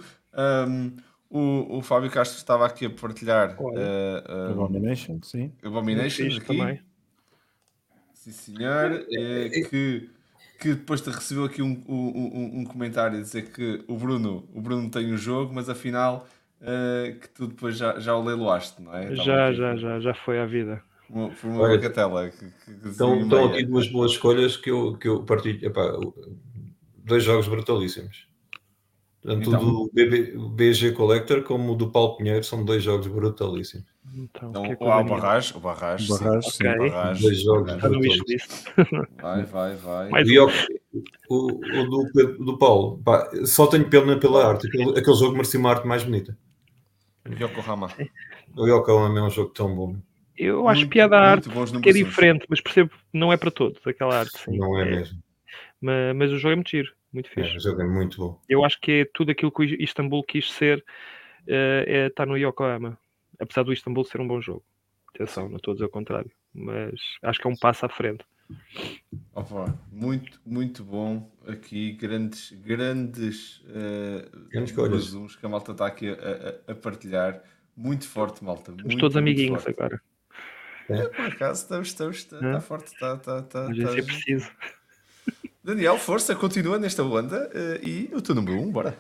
Um, 0.68 0.92
o, 1.30 1.78
o 1.78 1.82
Fábio 1.82 2.10
Castro 2.10 2.36
estava 2.36 2.66
aqui 2.66 2.84
a 2.84 2.90
partilhar 2.90 3.56
uh, 3.58 3.64
uh, 3.64 4.50
Abomination, 4.50 5.18
sim. 5.22 5.50
Abomination 5.64 6.26
aqui. 6.26 6.58
Também. 6.58 6.80
Sim, 8.12 8.32
senhor. 8.32 9.06
É, 9.10 9.48
que, 9.48 10.10
que 10.60 10.74
depois 10.74 11.00
te 11.00 11.08
recebeu 11.08 11.44
aqui 11.44 11.62
um, 11.62 11.82
um, 11.88 12.60
um, 12.60 12.64
comentário 12.64 13.18
a 13.18 13.22
dizer 13.22 13.50
que 13.50 13.82
o 13.88 13.96
Bruno, 13.96 14.46
o 14.52 14.60
Bruno 14.60 14.90
tem 14.90 15.10
o 15.10 15.14
um 15.14 15.16
jogo, 15.16 15.54
mas 15.54 15.70
afinal 15.70 16.28
uh, 16.60 17.18
que 17.18 17.28
tu 17.30 17.46
depois 17.46 17.78
já, 17.78 17.98
já 17.98 18.14
o 18.14 18.22
leiloaste, 18.22 18.82
não 18.82 18.94
é? 18.94 19.14
Já, 19.16 19.52
já, 19.52 19.74
já, 19.74 20.00
já 20.00 20.14
foi 20.14 20.38
à 20.38 20.44
vida. 20.44 20.82
Foi 21.12 21.50
uma 21.50 21.60
Olha, 21.60 21.76
bagatela. 21.76 22.30
Que, 22.30 22.38
que, 22.80 22.88
estão, 22.88 23.20
estão 23.20 23.44
aqui 23.46 23.64
duas 23.64 23.86
boas 23.88 24.12
escolhas 24.12 24.56
que 24.56 24.70
eu, 24.70 24.96
que 24.96 25.08
eu 25.08 25.22
partilho. 25.24 25.66
Epá, 25.66 25.92
dois 27.04 27.22
jogos 27.22 27.46
brutalíssimos. 27.48 28.26
Tanto 29.20 29.50
então, 29.50 29.60
do 29.60 29.90
BB, 29.92 30.34
BG 30.50 30.92
Collector 30.92 31.42
como 31.44 31.76
do 31.76 31.90
Paulo 31.90 32.16
Pinheiro 32.16 32.42
são 32.42 32.64
dois 32.64 32.82
jogos 32.82 33.06
brutalíssimos. 33.06 33.86
Então, 34.14 34.50
então 34.50 34.64
é 34.64 34.96
o, 34.96 35.00
o 35.00 35.04
Barrage, 35.04 35.56
o 35.56 35.60
Barrage, 35.60 36.12
o 36.12 36.18
Barrage, 36.18 36.50
sim, 36.50 36.66
okay. 36.66 36.90
Barrage, 36.90 37.22
dois 37.22 37.40
jogos 37.40 37.72
brutalíssimos. 37.74 38.64
Vai, 39.20 39.44
vai, 39.44 39.76
vai. 39.76 40.08
Mais 40.08 40.28
o, 40.28 40.48
o, 41.28 41.46
o 41.46 41.90
do, 41.90 42.44
do 42.44 42.58
Paulo, 42.58 42.98
pá, 43.04 43.30
só 43.44 43.66
tenho 43.68 43.88
pena 43.88 44.18
pela 44.18 44.44
arte. 44.44 44.66
Aquele, 44.66 44.98
aquele 44.98 45.16
jogo 45.16 45.34
merecia 45.34 45.60
uma 45.60 45.70
arte 45.70 45.86
mais 45.86 46.02
bonita. 46.02 46.36
Yokohama. 47.30 47.92
O 48.56 48.66
Yokohama 48.66 49.20
é 49.20 49.22
um 49.22 49.30
jogo 49.30 49.50
tão 49.50 49.72
bom. 49.74 49.96
Eu 50.36 50.68
acho 50.68 50.80
muito, 50.80 50.92
piada 50.92 51.16
a 51.16 51.30
arte 51.30 51.48
que 51.82 51.90
é 51.90 51.92
diferente, 51.92 52.46
mas 52.48 52.60
percebo 52.60 52.90
que 52.90 52.96
não 53.12 53.32
é 53.32 53.36
para 53.36 53.50
todos 53.50 53.84
aquela 53.86 54.18
arte. 54.18 54.38
Sim. 54.38 54.56
Não 54.56 54.78
é, 54.78 54.82
é 54.82 54.84
mesmo. 54.84 55.22
Mas, 55.80 56.16
mas, 56.16 56.32
o 56.32 56.38
jogo 56.38 56.52
é 56.52 56.56
muito 56.56 56.70
giro, 56.70 56.92
muito 57.12 57.26
é, 57.26 57.34
fixe. 57.34 57.54
É, 57.54 57.56
o 57.56 57.60
jogo 57.60 57.82
é 57.82 57.86
muito 57.86 58.16
bom. 58.18 58.40
Eu 58.48 58.64
acho 58.64 58.80
que 58.80 58.92
é 58.92 59.04
tudo 59.04 59.30
aquilo 59.30 59.52
que 59.52 59.62
o 59.62 59.64
Istambul 59.64 60.22
quis 60.24 60.50
ser, 60.50 60.78
uh, 60.78 61.84
é, 61.86 62.06
está 62.06 62.24
no 62.24 62.36
Yokohama. 62.36 62.98
Apesar 63.38 63.62
do 63.62 63.72
Istambul 63.72 64.04
ser 64.04 64.20
um 64.20 64.28
bom 64.28 64.40
jogo. 64.40 64.62
Atenção, 65.14 65.48
não 65.48 65.56
estou 65.56 65.72
a 65.72 65.74
dizer 65.74 65.86
o 65.86 65.90
contrário. 65.90 66.30
Mas 66.54 67.00
acho 67.22 67.40
que 67.40 67.46
é 67.46 67.50
um 67.50 67.56
passo 67.56 67.84
à 67.84 67.88
frente. 67.88 68.24
Opa, 69.34 69.78
muito, 69.90 70.40
muito 70.44 70.84
bom 70.84 71.30
aqui. 71.46 71.92
Grandes, 71.92 72.52
grandes, 72.52 73.58
uh, 73.60 74.48
grandes 74.50 74.72
coisas 74.72 75.36
que 75.36 75.44
a 75.44 75.48
malta 75.48 75.72
está 75.72 75.86
aqui 75.86 76.08
a, 76.08 76.68
a, 76.68 76.72
a 76.72 76.74
partilhar. 76.74 77.42
Muito 77.76 78.06
forte, 78.06 78.44
malta. 78.44 78.70
Estamos 78.70 78.84
muito, 78.84 79.00
todos 79.00 79.16
amiguinhos 79.16 79.62
forte. 79.62 79.76
agora. 79.78 80.02
É, 80.88 81.02
por 81.08 81.24
acaso, 81.26 81.62
estamos, 81.62 81.88
estamos, 81.88 82.16
está, 82.18 82.36
está 82.36 82.60
forte, 82.60 82.92
está, 82.92 83.14
está, 83.14 83.38
está. 83.38 83.66
Vezes 83.66 83.96
é 83.96 84.02
preciso. 84.02 84.50
Daniel, 85.64 85.96
força, 85.96 86.34
continua 86.34 86.78
nesta 86.78 87.04
onda 87.04 87.48
uh, 87.54 87.88
e 87.88 88.10
o 88.12 88.20
teu 88.20 88.34
número 88.34 88.58
1, 88.58 88.62
um, 88.62 88.70
bora. 88.72 88.98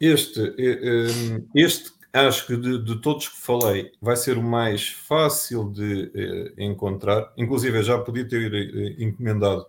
Este, 0.00 0.40
eh, 0.56 0.78
eh, 0.80 1.42
este 1.56 1.90
acho 2.12 2.46
que 2.46 2.56
de, 2.56 2.84
de, 2.84 3.00
todos 3.00 3.28
que 3.28 3.40
falei 3.40 3.90
vai 4.00 4.14
ser 4.14 4.38
o 4.38 4.42
mais 4.42 4.90
fácil 4.90 5.72
de 5.72 6.54
encontrar. 6.56 7.32
Inclusive, 7.36 7.78
eu 7.78 7.82
já 7.82 7.98
podia 7.98 8.26
ter 8.26 9.00
encomendado, 9.00 9.66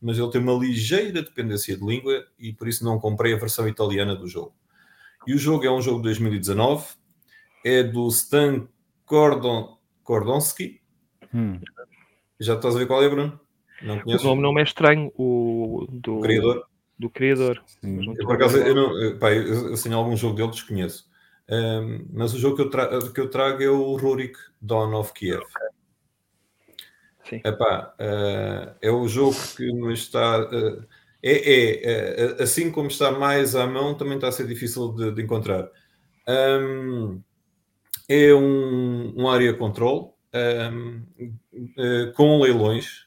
mas 0.00 0.18
ele 0.18 0.30
tem 0.30 0.40
uma 0.40 0.54
ligeira 0.54 1.20
dependência 1.20 1.76
de 1.76 1.84
língua 1.84 2.24
e 2.38 2.52
por 2.52 2.68
isso 2.68 2.84
não 2.84 3.00
comprei 3.00 3.34
a 3.34 3.38
versão 3.38 3.66
italiana 3.66 4.14
do 4.14 4.28
jogo. 4.28 4.54
E 5.26 5.34
o 5.34 5.38
jogo 5.38 5.64
é 5.64 5.70
um 5.70 5.82
jogo 5.82 5.98
de 5.98 6.04
2019, 6.04 6.86
é 7.64 7.82
do 7.82 8.06
Stan 8.08 8.68
Cordon, 9.04 9.78
Kordonski, 10.02 10.80
Hum. 11.34 11.60
Já 12.40 12.54
estás 12.54 12.74
a 12.74 12.78
ver 12.78 12.86
qual 12.86 13.02
é, 13.02 13.08
Bruno? 13.08 13.40
Não 13.82 14.00
conheço. 14.00 14.24
O 14.24 14.28
nome 14.28 14.42
não 14.42 14.58
é 14.58 14.62
estranho, 14.62 15.12
o 15.16 15.86
do 15.90 16.18
o 16.18 16.20
criador. 16.20 16.66
Do 16.98 17.10
criador. 17.10 17.62
Eu, 17.82 18.26
por 18.26 18.34
acaso, 18.34 18.58
eu, 18.58 18.74
não, 18.74 19.18
pá, 19.18 19.32
eu, 19.32 19.42
eu, 19.42 19.72
assim, 19.74 19.92
algum 19.92 20.16
jogo 20.16 20.36
dele 20.36 20.50
desconheço. 20.50 21.10
Um, 21.50 22.06
mas 22.12 22.32
o 22.32 22.38
jogo 22.38 22.56
que 22.56 22.62
eu, 22.62 22.70
tra 22.70 22.88
que 23.12 23.20
eu 23.20 23.28
trago 23.28 23.62
é 23.62 23.68
o 23.68 23.96
Rurik 23.96 24.38
Dawn 24.60 24.94
of 24.94 25.12
Kiev. 25.12 25.42
Sim. 27.24 27.40
Epá, 27.44 27.94
uh, 27.98 28.76
é 28.80 28.90
o 28.90 29.06
jogo 29.08 29.36
que 29.56 29.72
me 29.72 29.92
está. 29.92 30.40
Uh, 30.42 30.84
é, 31.22 31.32
é, 31.32 31.84
é, 31.84 32.42
assim 32.42 32.70
como 32.70 32.88
está 32.88 33.12
mais 33.12 33.54
à 33.54 33.66
mão, 33.66 33.94
também 33.94 34.14
está 34.14 34.28
a 34.28 34.32
ser 34.32 34.46
difícil 34.46 34.92
de, 34.92 35.12
de 35.12 35.22
encontrar. 35.22 35.68
Um, 36.28 37.20
é 38.08 38.34
um, 38.34 39.14
um 39.16 39.28
area 39.28 39.54
control 39.54 40.11
um, 40.34 41.02
uh, 41.20 41.32
eh, 41.78 42.12
com 42.14 42.40
leilões. 42.40 43.06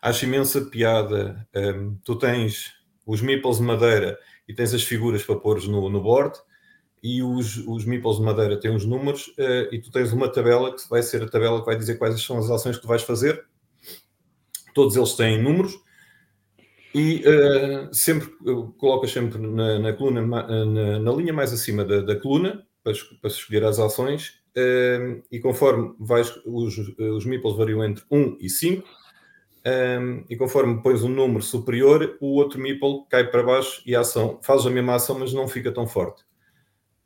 Acho 0.00 0.24
imensa 0.24 0.60
piada. 0.62 1.46
Um, 1.54 1.96
tu 2.04 2.16
tens 2.16 2.72
os 3.06 3.20
meeples 3.20 3.58
de 3.58 3.62
madeira 3.62 4.18
e 4.48 4.54
tens 4.54 4.74
as 4.74 4.82
figuras 4.82 5.22
para 5.22 5.36
pôr 5.36 5.62
no, 5.66 5.88
no 5.88 6.00
board, 6.00 6.38
e 7.02 7.22
os, 7.22 7.56
os 7.66 7.84
meeples 7.84 8.16
de 8.16 8.22
madeira 8.22 8.58
têm 8.58 8.74
os 8.74 8.84
números, 8.84 9.28
uh, 9.38 9.72
e 9.72 9.80
tu 9.80 9.90
tens 9.90 10.12
uma 10.12 10.28
tabela 10.28 10.74
que 10.74 10.88
vai 10.88 11.02
ser 11.02 11.22
a 11.22 11.28
tabela 11.28 11.60
que 11.60 11.66
vai 11.66 11.76
dizer 11.76 11.96
quais 11.96 12.20
são 12.22 12.38
as 12.38 12.50
ações 12.50 12.76
que 12.76 12.82
tu 12.82 12.88
vais 12.88 13.02
fazer. 13.02 13.44
Todos 14.74 14.96
eles 14.96 15.14
têm 15.14 15.42
números. 15.42 15.74
E 16.94 17.24
uh, 17.26 17.94
sempre 17.94 18.28
colocas 18.76 19.10
sempre 19.10 19.38
na, 19.38 19.78
na 19.78 19.92
coluna, 19.94 20.20
na, 20.20 20.98
na, 21.00 21.12
linha 21.12 21.32
mais 21.32 21.50
acima 21.50 21.86
da, 21.86 22.02
da 22.02 22.20
coluna, 22.20 22.66
para, 22.84 22.92
para 23.20 23.30
escolher 23.30 23.64
as 23.64 23.78
ações, 23.78 24.41
um, 24.56 25.22
e 25.30 25.40
conforme 25.40 25.94
vais, 25.98 26.32
os, 26.44 26.76
os 26.98 27.24
meeples 27.24 27.56
variam 27.56 27.84
entre 27.84 28.04
1 28.10 28.38
e 28.40 28.48
5, 28.48 28.88
um, 29.64 30.24
e 30.28 30.36
conforme 30.36 30.82
pões 30.82 31.02
um 31.02 31.08
número 31.08 31.42
superior, 31.42 32.16
o 32.20 32.34
outro 32.34 32.60
meeple 32.60 33.04
cai 33.08 33.30
para 33.30 33.42
baixo 33.42 33.82
e 33.86 33.94
a 33.94 34.00
ação 34.00 34.40
faz 34.42 34.66
a 34.66 34.70
mesma 34.70 34.96
ação, 34.96 35.18
mas 35.18 35.32
não 35.32 35.46
fica 35.46 35.72
tão 35.72 35.86
forte. 35.86 36.24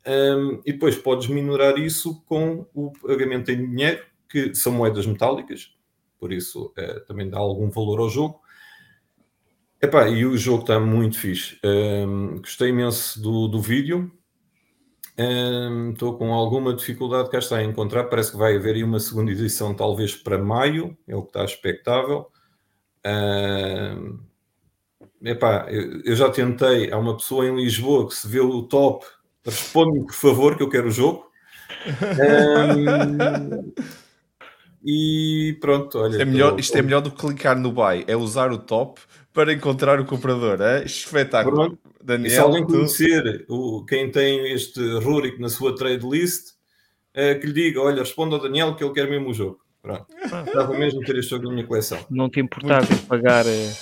Um, 0.07 0.61
e 0.65 0.71
depois 0.71 0.95
podes 0.95 1.27
minorar 1.27 1.77
isso 1.77 2.23
com 2.25 2.65
o 2.73 2.91
pagamento 2.93 3.51
em 3.51 3.57
dinheiro, 3.57 4.03
que 4.29 4.55
são 4.55 4.71
moedas 4.71 5.05
metálicas, 5.05 5.75
por 6.19 6.33
isso 6.33 6.73
uh, 6.77 7.05
também 7.05 7.29
dá 7.29 7.37
algum 7.37 7.69
valor 7.69 7.99
ao 7.99 8.09
jogo. 8.09 8.41
Epá, 9.79 10.09
e 10.09 10.25
o 10.25 10.35
jogo 10.35 10.61
está 10.61 10.79
muito 10.79 11.19
fixe. 11.19 11.59
Um, 11.63 12.37
gostei 12.37 12.69
imenso 12.69 13.21
do, 13.21 13.47
do 13.47 13.61
vídeo. 13.61 14.11
Estou 15.17 16.13
um, 16.13 16.17
com 16.17 16.31
alguma 16.31 16.75
dificuldade 16.75 17.29
cá 17.31 17.39
está 17.39 17.57
a 17.57 17.63
encontrar. 17.63 18.03
Parece 18.05 18.31
que 18.31 18.37
vai 18.37 18.55
haver 18.55 18.75
aí 18.75 18.83
uma 18.83 18.99
segunda 18.99 19.31
edição, 19.31 19.73
talvez 19.73 20.15
para 20.15 20.37
maio, 20.37 20.95
é 21.07 21.15
o 21.15 21.23
que 21.23 21.29
está 21.29 21.43
expectável. 21.43 22.27
Um, 23.05 24.19
epá, 25.23 25.65
eu, 25.69 26.01
eu, 26.03 26.15
já 26.15 26.29
tentei. 26.29 26.91
Há 26.91 26.97
uma 26.97 27.17
pessoa 27.17 27.47
em 27.47 27.55
Lisboa 27.55 28.07
que 28.07 28.13
se 28.13 28.27
vê 28.27 28.39
o 28.39 28.63
top. 28.63 29.05
Responde-me, 29.43 30.05
por 30.05 30.13
favor, 30.13 30.55
que 30.55 30.63
eu 30.63 30.69
quero 30.69 30.87
o 30.87 30.91
jogo. 30.91 31.25
Um, 32.77 33.73
e 34.89 35.57
pronto, 35.59 35.99
olha. 35.99 36.11
Isto 36.11 36.21
é, 36.21 36.25
melhor, 36.25 36.51
tô, 36.51 36.59
isto 36.59 36.71
tô... 36.71 36.79
é 36.79 36.81
melhor 36.81 37.01
do 37.01 37.11
que 37.11 37.17
clicar 37.17 37.59
no 37.59 37.73
buy, 37.73 38.05
é 38.07 38.15
usar 38.15 38.53
o 38.53 38.57
top 38.57 39.01
para 39.33 39.51
encontrar 39.51 39.99
o 39.99 40.05
comprador. 40.05 40.61
É 40.61 40.85
espetáculo. 40.85 41.55
Pronto. 41.55 41.79
Daniel, 42.01 42.27
e 42.27 42.29
se 42.29 42.39
alguém 42.39 42.63
conhecer 42.63 43.45
o, 43.49 43.83
quem 43.83 44.09
tem 44.09 44.53
este 44.53 44.79
Rurik 44.99 45.41
na 45.41 45.49
sua 45.49 45.75
trade 45.75 46.07
list, 46.07 46.53
é, 47.13 47.35
que 47.35 47.47
lhe 47.47 47.51
diga: 47.51 47.81
olha, 47.81 47.99
responda 47.99 48.37
ao 48.37 48.41
Daniel 48.41 48.75
que 48.75 48.83
ele 48.83 48.93
quer 48.93 49.09
mesmo 49.09 49.29
o 49.29 49.33
jogo. 49.33 49.59
Pronto. 49.81 50.05
Estava 50.23 50.73
mesmo 50.77 51.01
ter 51.01 51.17
este 51.17 51.31
jogo 51.31 51.47
na 51.47 51.51
minha 51.51 51.67
coleção. 51.67 51.99
Não 52.09 52.29
te 52.29 52.39
importava 52.39 52.87
Muito... 52.89 53.07
pagar. 53.07 53.45
Eh, 53.45 53.73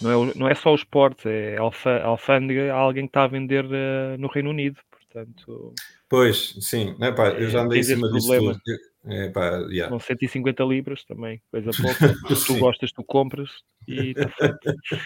não 0.00 0.30
é, 0.30 0.32
não 0.34 0.48
é 0.48 0.54
só 0.54 0.72
o 0.72 0.74
esporte, 0.74 1.28
é 1.28 1.56
alfa, 1.56 2.02
alfândega, 2.02 2.72
alguém 2.72 3.04
que 3.04 3.10
está 3.10 3.24
a 3.24 3.28
vender 3.28 3.64
uh, 3.64 4.18
no 4.18 4.28
Reino 4.28 4.50
Unido. 4.50 4.78
Portanto, 4.90 5.74
pois, 6.08 6.56
sim, 6.60 6.94
não 6.98 7.06
é, 7.06 7.12
pá, 7.12 7.28
eu 7.28 7.48
já 7.48 7.62
andei 7.62 7.80
em 7.80 7.82
cima 7.82 8.10
disso. 8.10 8.32
É, 9.06 9.28
pá, 9.28 9.58
yeah. 9.68 9.88
Com 9.90 10.00
150 10.00 10.64
libras 10.64 11.04
também, 11.04 11.40
coisa 11.50 11.70
pouca. 11.80 12.36
tu 12.46 12.58
gostas, 12.58 12.90
tu 12.90 13.04
compras 13.04 13.50
e 13.86 14.10
está 14.10 14.28
feito. 14.28 14.58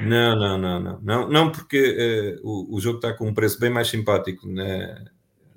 Não, 0.00 0.36
não, 0.36 0.58
não, 0.58 0.80
não, 0.80 1.00
não, 1.00 1.28
não 1.28 1.50
porque 1.50 2.36
uh, 2.44 2.46
o, 2.46 2.76
o 2.76 2.80
jogo 2.80 2.98
está 2.98 3.14
com 3.14 3.26
um 3.26 3.32
preço 3.32 3.58
bem 3.58 3.70
mais 3.70 3.88
simpático 3.88 4.46
na, 4.46 5.02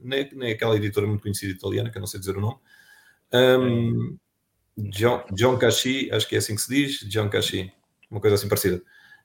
na, 0.02 0.16
naquela 0.34 0.76
editora 0.78 1.06
muito 1.06 1.22
conhecida 1.22 1.52
italiana, 1.52 1.92
que 1.92 1.98
eu 1.98 2.00
não 2.00 2.08
sei 2.08 2.20
dizer 2.20 2.38
o 2.38 2.42
nome. 2.42 2.56
Um, 3.34 4.18
John, 4.78 5.26
John 5.34 5.58
Cashi, 5.58 6.10
acho 6.12 6.28
que 6.28 6.36
é 6.36 6.38
assim 6.38 6.56
que 6.56 6.62
se 6.62 6.74
diz, 6.74 7.00
John 7.10 7.30
Cashi, 7.30 7.72
uma 8.10 8.22
coisa 8.22 8.36
assim 8.36 8.48
parecida. 8.48 8.78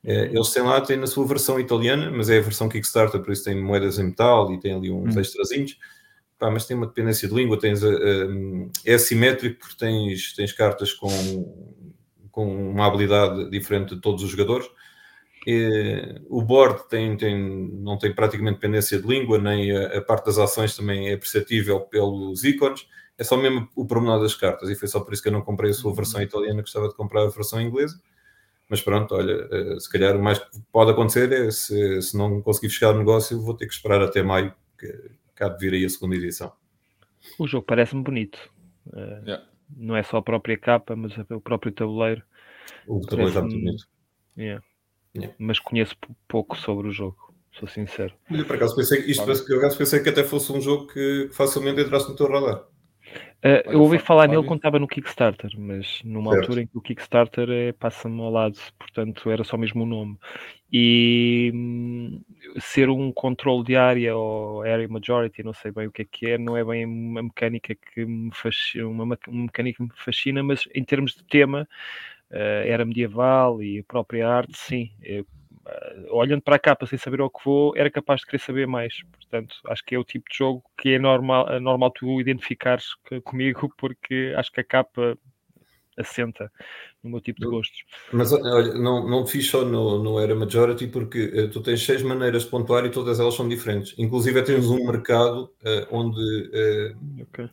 Uh, 0.04 0.10
eles 0.10 0.50
têm 0.50 0.64
lá, 0.64 0.80
têm 0.80 0.96
na 0.96 1.06
sua 1.06 1.24
versão 1.24 1.58
italiana, 1.60 2.10
mas 2.10 2.28
é 2.28 2.38
a 2.38 2.42
versão 2.42 2.68
Kickstarter, 2.68 3.22
por 3.22 3.32
isso 3.32 3.44
tem 3.44 3.62
moedas 3.62 3.98
em 3.98 4.04
metal 4.04 4.52
e 4.52 4.58
tem 4.58 4.74
ali 4.74 4.90
uns 4.90 5.16
hum. 5.16 5.20
extrazinhos 5.20 5.78
pá, 6.38 6.50
mas 6.50 6.66
tem 6.66 6.76
uma 6.76 6.86
dependência 6.86 7.28
de 7.28 7.34
língua, 7.34 7.58
tens, 7.58 7.82
uh, 7.82 8.70
é 8.84 8.94
assimétrico 8.94 9.60
porque 9.60 9.76
tens, 9.76 10.34
tens 10.34 10.52
cartas 10.52 10.92
com, 10.92 11.08
com 12.30 12.70
uma 12.70 12.86
habilidade 12.86 13.50
diferente 13.50 13.94
de 13.94 14.00
todos 14.00 14.22
os 14.22 14.30
jogadores. 14.30 14.68
E, 15.46 16.20
o 16.28 16.42
board 16.42 16.88
tem, 16.88 17.16
tem, 17.16 17.38
não 17.72 17.96
tem 17.98 18.12
praticamente 18.12 18.56
dependência 18.56 19.00
de 19.00 19.06
língua, 19.06 19.38
nem 19.38 19.70
a, 19.76 19.98
a, 19.98 20.02
parte 20.02 20.26
das 20.26 20.38
ações 20.38 20.76
também 20.76 21.08
é 21.08 21.16
perceptível 21.16 21.80
pelos 21.80 22.44
ícones. 22.44 22.86
é 23.18 23.24
só 23.24 23.36
mesmo 23.36 23.68
o 23.76 23.86
pormenor 23.86 24.20
das 24.20 24.34
cartas, 24.34 24.68
e 24.68 24.74
foi 24.74 24.88
só 24.88 25.00
por 25.00 25.14
isso 25.14 25.22
que 25.22 25.28
eu 25.28 25.32
não 25.32 25.42
comprei 25.42 25.70
a 25.70 25.74
sua 25.74 25.94
versão 25.94 26.20
italiana, 26.20 26.62
gostava 26.62 26.88
de 26.88 26.94
comprar 26.96 27.22
a 27.22 27.28
versão 27.28 27.60
inglesa. 27.60 28.00
Mas 28.68 28.80
pronto, 28.82 29.14
olha, 29.14 29.48
eh, 29.52 29.78
se 29.80 29.90
calhar 29.90 30.16
o 30.16 30.22
mais 30.22 30.38
que 30.40 30.46
pode 30.72 30.90
acontecer 30.90 31.32
é 31.32 31.50
se, 31.52 32.02
se 32.02 32.16
não 32.16 32.42
conseguir 32.42 32.68
fechar 32.68 32.94
o 32.94 32.98
negócio, 32.98 33.40
vou 33.40 33.54
ter 33.54 33.66
que 33.66 33.72
esperar 33.74 34.02
até 34.02 34.22
maio, 34.22 34.52
que 34.78 34.92
cá 35.36 35.48
de 35.48 35.58
vir 35.58 35.74
aí 35.74 35.84
a 35.84 35.88
segunda 35.88 36.16
edição. 36.16 36.52
O 37.38 37.46
jogo 37.46 37.64
parece-me 37.66 38.02
bonito. 38.02 38.38
Uh, 38.86 39.22
yeah. 39.24 39.46
Não 39.76 39.96
é 39.96 40.02
só 40.02 40.16
a 40.16 40.22
própria 40.22 40.56
capa, 40.56 40.96
mas 40.96 41.12
o 41.30 41.40
próprio 41.40 41.72
tabuleiro. 41.72 42.22
O 42.86 43.00
tabuleiro 43.00 43.28
está 43.28 43.42
muito 43.42 43.58
bonito. 43.58 43.88
Yeah. 44.36 44.64
Yeah. 45.14 45.34
Mas 45.38 45.58
conheço 45.58 45.96
pouco 46.28 46.56
sobre 46.56 46.88
o 46.88 46.92
jogo, 46.92 47.34
sou 47.52 47.68
sincero. 47.68 48.14
Olha, 48.30 48.44
por 48.44 48.56
acaso 48.56 48.76
pensei, 48.76 49.00
isto, 49.00 49.24
por 49.24 49.58
acaso 49.58 49.78
pensei 49.78 50.00
que 50.00 50.08
até 50.08 50.22
fosse 50.24 50.52
um 50.52 50.60
jogo 50.60 50.88
que 50.88 51.30
facilmente 51.32 51.80
entrasse 51.80 52.08
no 52.08 52.16
teu 52.16 52.28
radar. 52.28 52.64
Uh, 53.44 53.70
eu 53.70 53.80
ouvi 53.80 53.98
falar 53.98 54.26
nele 54.26 54.42
quando 54.44 54.58
estava 54.58 54.78
no 54.78 54.88
Kickstarter, 54.88 55.50
mas 55.56 56.00
numa 56.04 56.32
certo. 56.32 56.44
altura 56.44 56.62
em 56.62 56.66
que 56.66 56.76
o 56.76 56.80
Kickstarter 56.80 57.48
é, 57.48 57.72
passa-me 57.72 58.20
ao 58.20 58.30
lado, 58.30 58.58
portanto 58.78 59.30
era 59.30 59.44
só 59.44 59.56
mesmo 59.56 59.84
o 59.84 59.86
nome. 59.86 60.18
E 60.72 61.52
hum, 61.54 62.20
ser 62.58 62.90
um 62.90 63.12
controle 63.12 63.62
de 63.64 63.76
área 63.76 64.16
ou 64.16 64.62
area 64.62 64.88
majority, 64.88 65.42
não 65.42 65.52
sei 65.52 65.70
bem 65.70 65.86
o 65.86 65.92
que 65.92 66.02
é 66.02 66.04
que 66.04 66.30
é, 66.30 66.38
não 66.38 66.56
é 66.56 66.64
bem 66.64 66.84
uma 66.84 67.22
mecânica 67.22 67.74
que 67.74 68.04
me 68.04 68.34
fascina, 68.34 68.88
uma, 68.88 69.04
uma 69.28 69.42
mecânica 69.44 69.76
que 69.76 69.82
me 69.84 69.90
fascina, 69.94 70.42
mas 70.42 70.68
em 70.74 70.82
termos 70.82 71.14
de 71.14 71.22
tema, 71.24 71.68
uh, 72.30 72.66
era 72.66 72.84
medieval 72.84 73.62
e 73.62 73.78
a 73.78 73.84
própria 73.84 74.28
arte, 74.28 74.56
sim. 74.56 74.90
Eu, 75.02 75.24
olhando 76.10 76.42
para 76.42 76.56
a 76.56 76.58
capa 76.58 76.86
sem 76.86 76.98
saber 76.98 77.20
ao 77.20 77.30
que 77.30 77.44
vou, 77.44 77.76
era 77.76 77.90
capaz 77.90 78.20
de 78.20 78.26
querer 78.26 78.38
saber 78.38 78.66
mais. 78.66 79.02
Portanto, 79.12 79.56
acho 79.66 79.84
que 79.84 79.94
é 79.94 79.98
o 79.98 80.04
tipo 80.04 80.28
de 80.30 80.36
jogo 80.36 80.62
que 80.78 80.90
é 80.90 80.98
normal, 80.98 81.48
é 81.48 81.60
normal 81.60 81.90
tu 81.90 82.20
identificares 82.20 82.88
comigo, 83.24 83.72
porque 83.76 84.32
acho 84.36 84.52
que 84.52 84.60
a 84.60 84.64
capa 84.64 85.18
assenta 85.98 86.52
no 87.02 87.10
meu 87.10 87.20
tipo 87.20 87.40
de 87.40 87.46
gostos. 87.46 87.84
Mas 88.12 88.32
olha, 88.32 88.74
não, 88.74 89.08
não 89.08 89.24
te 89.24 89.32
fiz 89.32 89.48
só 89.48 89.64
no, 89.64 90.02
no 90.02 90.20
Era 90.20 90.34
Majority 90.34 90.88
porque 90.88 91.24
uh, 91.24 91.50
tu 91.50 91.62
tens 91.62 91.82
seis 91.84 92.02
maneiras 92.02 92.44
de 92.44 92.50
pontuar 92.50 92.84
e 92.84 92.90
todas 92.90 93.18
elas 93.18 93.34
são 93.34 93.48
diferentes. 93.48 93.94
Inclusive 93.96 94.42
tens 94.42 94.66
um 94.66 94.84
mercado 94.84 95.44
uh, 95.62 95.86
onde 95.90 96.20
uh, 96.20 97.22
okay. 97.22 97.48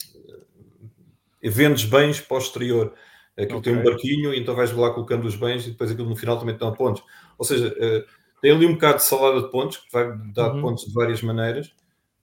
vendes 1.42 1.86
bens 1.86 2.20
posterior. 2.20 2.94
Aquilo 3.38 3.60
okay. 3.60 3.74
tem 3.74 3.82
um 3.82 3.84
barquinho 3.84 4.34
e 4.34 4.40
então 4.40 4.56
vais 4.56 4.72
lá 4.72 4.92
colocando 4.92 5.26
os 5.26 5.36
bens 5.36 5.66
e 5.66 5.72
depois 5.72 5.92
aquilo 5.92 6.10
no 6.10 6.16
final 6.16 6.38
também 6.38 6.56
te 6.56 6.60
dá 6.60 6.72
pontos. 6.72 7.04
Ou 7.38 7.46
seja, 7.46 7.76
tem 8.42 8.52
ali 8.52 8.66
um 8.66 8.74
bocado 8.74 8.98
de 8.98 9.04
salada 9.04 9.42
de 9.42 9.50
pontos 9.50 9.78
que 9.78 9.92
vai 9.92 10.16
dar 10.34 10.54
uhum. 10.54 10.62
pontos 10.62 10.86
de 10.86 10.94
várias 10.94 11.22
maneiras, 11.22 11.74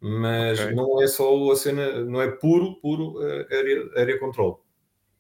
mas 0.01 0.61
okay. 0.61 0.75
não 0.75 1.03
é 1.03 1.07
só 1.07 1.51
a 1.51 1.57
cena, 1.57 2.05
não 2.05 2.23
é 2.23 2.31
puro, 2.31 2.77
puro 2.81 3.19
area, 3.51 3.91
area 3.97 4.19
control. 4.19 4.65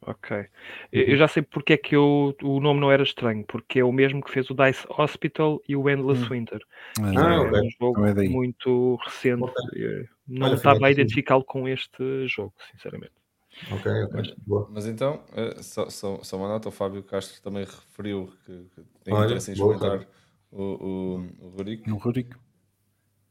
Ok. 0.06 0.46
Eu 0.90 1.16
já 1.16 1.28
sei 1.28 1.42
porque 1.42 1.74
é 1.74 1.76
que 1.76 1.94
eu, 1.94 2.34
o 2.42 2.58
nome 2.58 2.80
não 2.80 2.90
era 2.90 3.02
estranho, 3.02 3.44
porque 3.46 3.80
é 3.80 3.84
o 3.84 3.92
mesmo 3.92 4.22
que 4.22 4.30
fez 4.30 4.48
o 4.48 4.54
Dice 4.54 4.86
Hospital 4.88 5.60
e 5.68 5.76
o 5.76 5.90
Endless 5.90 6.24
hum. 6.24 6.28
Winter. 6.30 6.60
Ah, 7.00 7.34
é 7.34 7.38
okay. 7.38 7.60
um 7.60 7.70
jogo 7.78 8.06
é 8.06 8.28
muito 8.28 8.96
recente. 9.04 9.42
Okay. 9.42 10.06
Não 10.26 10.46
Olha, 10.46 10.54
estava 10.54 10.86
a 10.86 10.90
identificá-lo 10.90 11.44
com 11.44 11.68
este 11.68 12.26
jogo, 12.26 12.54
sinceramente. 12.72 13.12
Ok, 13.72 13.92
ok. 14.04 14.36
Mas, 14.46 14.68
mas 14.70 14.86
então, 14.86 15.22
uh, 15.32 15.62
só, 15.62 15.88
só, 15.90 16.22
só, 16.22 16.36
uma 16.36 16.48
nota, 16.48 16.68
o 16.68 16.72
Fábio 16.72 17.02
Castro 17.02 17.40
também 17.42 17.64
referiu 17.64 18.32
que, 18.44 18.52
que 18.74 18.82
tem 19.04 19.14
Olha, 19.14 19.26
interesse 19.26 19.50
em 19.50 19.54
experimentar 19.54 20.06
o, 20.50 20.62
o, 20.62 21.46
o 21.46 21.48
Rurico. 21.50 21.90
O 21.90 21.96
Rurico. 21.96 22.38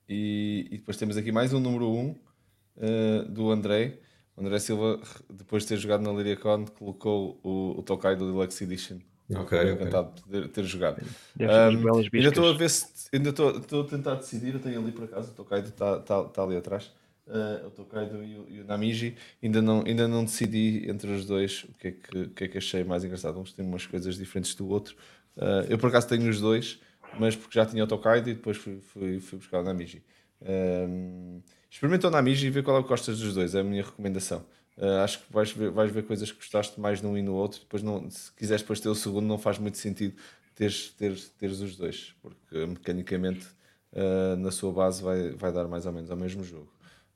E, 0.07 0.67
e, 0.71 0.77
depois 0.77 0.97
temos 0.97 1.17
aqui 1.17 1.31
mais 1.31 1.53
um 1.53 1.59
número 1.59 1.89
1 1.89 1.97
um, 1.97 2.09
uh, 2.09 3.25
do 3.29 3.51
André 3.51 3.99
André 4.39 4.57
Silva, 4.59 4.99
depois 5.29 5.63
de 5.63 5.69
ter 5.69 5.77
jogado 5.77 6.01
na 6.01 6.11
Liriacon, 6.13 6.65
colocou 6.65 7.39
o, 7.43 7.79
o 7.79 7.83
Tokaido 7.83 8.25
Deluxe 8.25 8.63
Edition. 8.63 8.99
Ok, 9.35 9.73
encantado 9.73 10.13
okay. 10.25 10.41
de 10.41 10.47
ter 10.47 10.63
jogado. 10.63 11.01
Um, 11.39 11.45
ainda 11.45 12.29
estou 12.29 12.49
a 12.49 12.53
ver 12.53 12.69
se. 12.69 12.87
Ainda 13.13 13.29
estou, 13.29 13.81
a 13.81 13.83
tentar 13.87 14.15
decidir. 14.15 14.55
Eu 14.55 14.59
tenho 14.59 14.79
ali 14.79 14.91
por 14.91 15.03
acaso, 15.03 15.31
o 15.31 15.35
Tokaido 15.35 15.67
está, 15.67 15.97
está, 15.97 16.21
está 16.21 16.43
ali 16.43 16.57
atrás. 16.57 16.91
Uh, 17.29 17.67
o 17.67 17.69
Tokaido 17.69 18.23
e 18.23 18.37
o, 18.37 18.49
e 18.49 18.59
o, 18.61 18.65
Namiji. 18.65 19.15
Ainda 19.41 19.61
não, 19.61 19.83
ainda 19.85 20.07
não 20.07 20.25
decidi 20.25 20.89
entre 20.89 21.11
os 21.11 21.25
dois 21.25 21.63
o 21.65 21.73
que 21.73 21.87
é 21.89 21.91
que, 21.91 22.27
que, 22.29 22.43
é 22.45 22.47
que 22.47 22.57
achei 22.57 22.83
mais 22.83 23.03
engraçado. 23.03 23.39
Uns 23.39 23.53
têm 23.53 23.63
umas 23.63 23.85
coisas 23.85 24.17
diferentes 24.17 24.55
do 24.55 24.67
outro. 24.67 24.95
Uh, 25.37 25.63
eu 25.69 25.77
por 25.77 25.89
acaso 25.89 26.07
tenho 26.07 26.27
os 26.27 26.41
dois, 26.41 26.79
mas 27.19 27.35
porque 27.35 27.53
já 27.53 27.65
tinha 27.65 27.83
o 27.83 27.87
Tokaido 27.87 28.31
e 28.31 28.33
depois 28.33 28.57
fui, 28.57 28.79
fui, 28.81 29.19
fui 29.19 29.37
buscar 29.37 29.59
o 29.59 29.63
Namiji. 29.63 30.03
Um, 30.41 31.41
Experimenta 31.69 32.07
o 32.07 32.11
Namiji 32.11 32.47
e 32.47 32.49
vê 32.49 32.63
qual 32.63 32.77
é 32.77 32.79
o 32.79 32.83
que 32.83 32.89
gostas 32.89 33.19
dos 33.19 33.35
dois, 33.35 33.53
é 33.53 33.59
a 33.59 33.63
minha 33.63 33.83
recomendação. 33.83 34.43
Uh, 34.75 35.03
acho 35.03 35.19
que 35.19 35.31
vais 35.31 35.51
ver, 35.51 35.69
vais 35.69 35.91
ver 35.91 36.03
coisas 36.03 36.31
que 36.31 36.37
gostaste 36.37 36.79
mais 36.79 37.01
num 37.01 37.17
e 37.17 37.21
no 37.21 37.35
outro. 37.35 37.59
Depois, 37.59 37.83
não, 37.83 38.09
se 38.09 38.31
quiseres 38.33 38.63
depois 38.63 38.79
ter 38.79 38.89
o 38.89 38.95
segundo, 38.95 39.27
não 39.27 39.37
faz 39.37 39.59
muito 39.59 39.77
sentido 39.77 40.15
teres, 40.55 40.89
teres, 40.91 41.29
teres 41.29 41.59
os 41.59 41.75
dois, 41.77 42.15
porque 42.21 42.65
mecanicamente 42.65 43.45
uh, 43.93 44.35
na 44.37 44.51
sua 44.51 44.71
base 44.71 45.03
vai, 45.03 45.31
vai 45.31 45.51
dar 45.53 45.67
mais 45.67 45.85
ou 45.85 45.91
menos 45.91 46.09
ao 46.09 46.17
mesmo 46.17 46.43
jogo. 46.43 46.71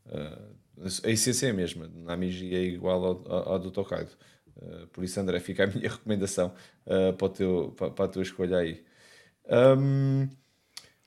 Uh, 0.06 0.54
a 1.04 1.10
essência 1.10 1.48
é 1.48 1.50
a 1.52 1.54
mesma, 1.54 1.90
Namiji 1.94 2.54
é 2.54 2.62
igual 2.62 3.06
ao, 3.06 3.32
ao, 3.32 3.50
ao 3.54 3.60
do 3.60 3.72
Tokaido. 3.72 4.12
por 4.92 5.04
isso, 5.04 5.20
André, 5.20 5.40
fica 5.40 5.66
a 5.66 5.68
minha 5.68 5.88
recomendação 5.90 6.52
para, 7.18 7.26
o 7.26 7.30
teu, 7.30 7.74
para, 7.78 7.92
para, 7.92 8.06
a 8.06 8.08
tua 8.08 8.24
escolha 8.24 8.58
aí. 8.58 8.84
Um, 9.78 10.28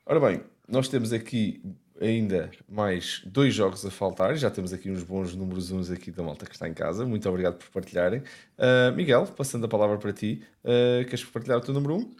ora 0.07 0.21
bem, 0.21 0.43
nós 0.69 0.89
temos 0.89 1.13
aqui 1.13 1.61
ainda 2.01 2.51
mais 2.69 3.23
dois 3.25 3.55
jogos 3.55 3.85
a 3.85 3.91
faltar. 3.91 4.37
Já 4.37 4.51
temos 4.51 4.73
aqui 4.73 4.91
uns 4.91 5.03
bons 5.03 5.35
números 5.35 5.71
uns 5.71 5.91
aqui 5.91 6.11
da 6.11 6.23
malta 6.23 6.47
que 6.47 6.53
está 6.53 6.69
em 6.69 6.75
casa. 6.75 7.07
Muito 7.07 7.29
obrigado 7.29 7.57
por 7.57 7.69
partilharem. 7.71 8.21
Uh, 8.59 8.95
Miguel, 8.95 9.27
passando 9.27 9.65
a 9.65 9.69
palavra 9.69 9.99
para 9.99 10.13
ti, 10.13 10.43
uh, 10.65 11.05
queres 11.05 11.25
partilhar 11.25 11.59
o 11.59 11.61
teu 11.61 11.75
número 11.75 11.97
1? 11.97 11.99
Um? 11.99 12.11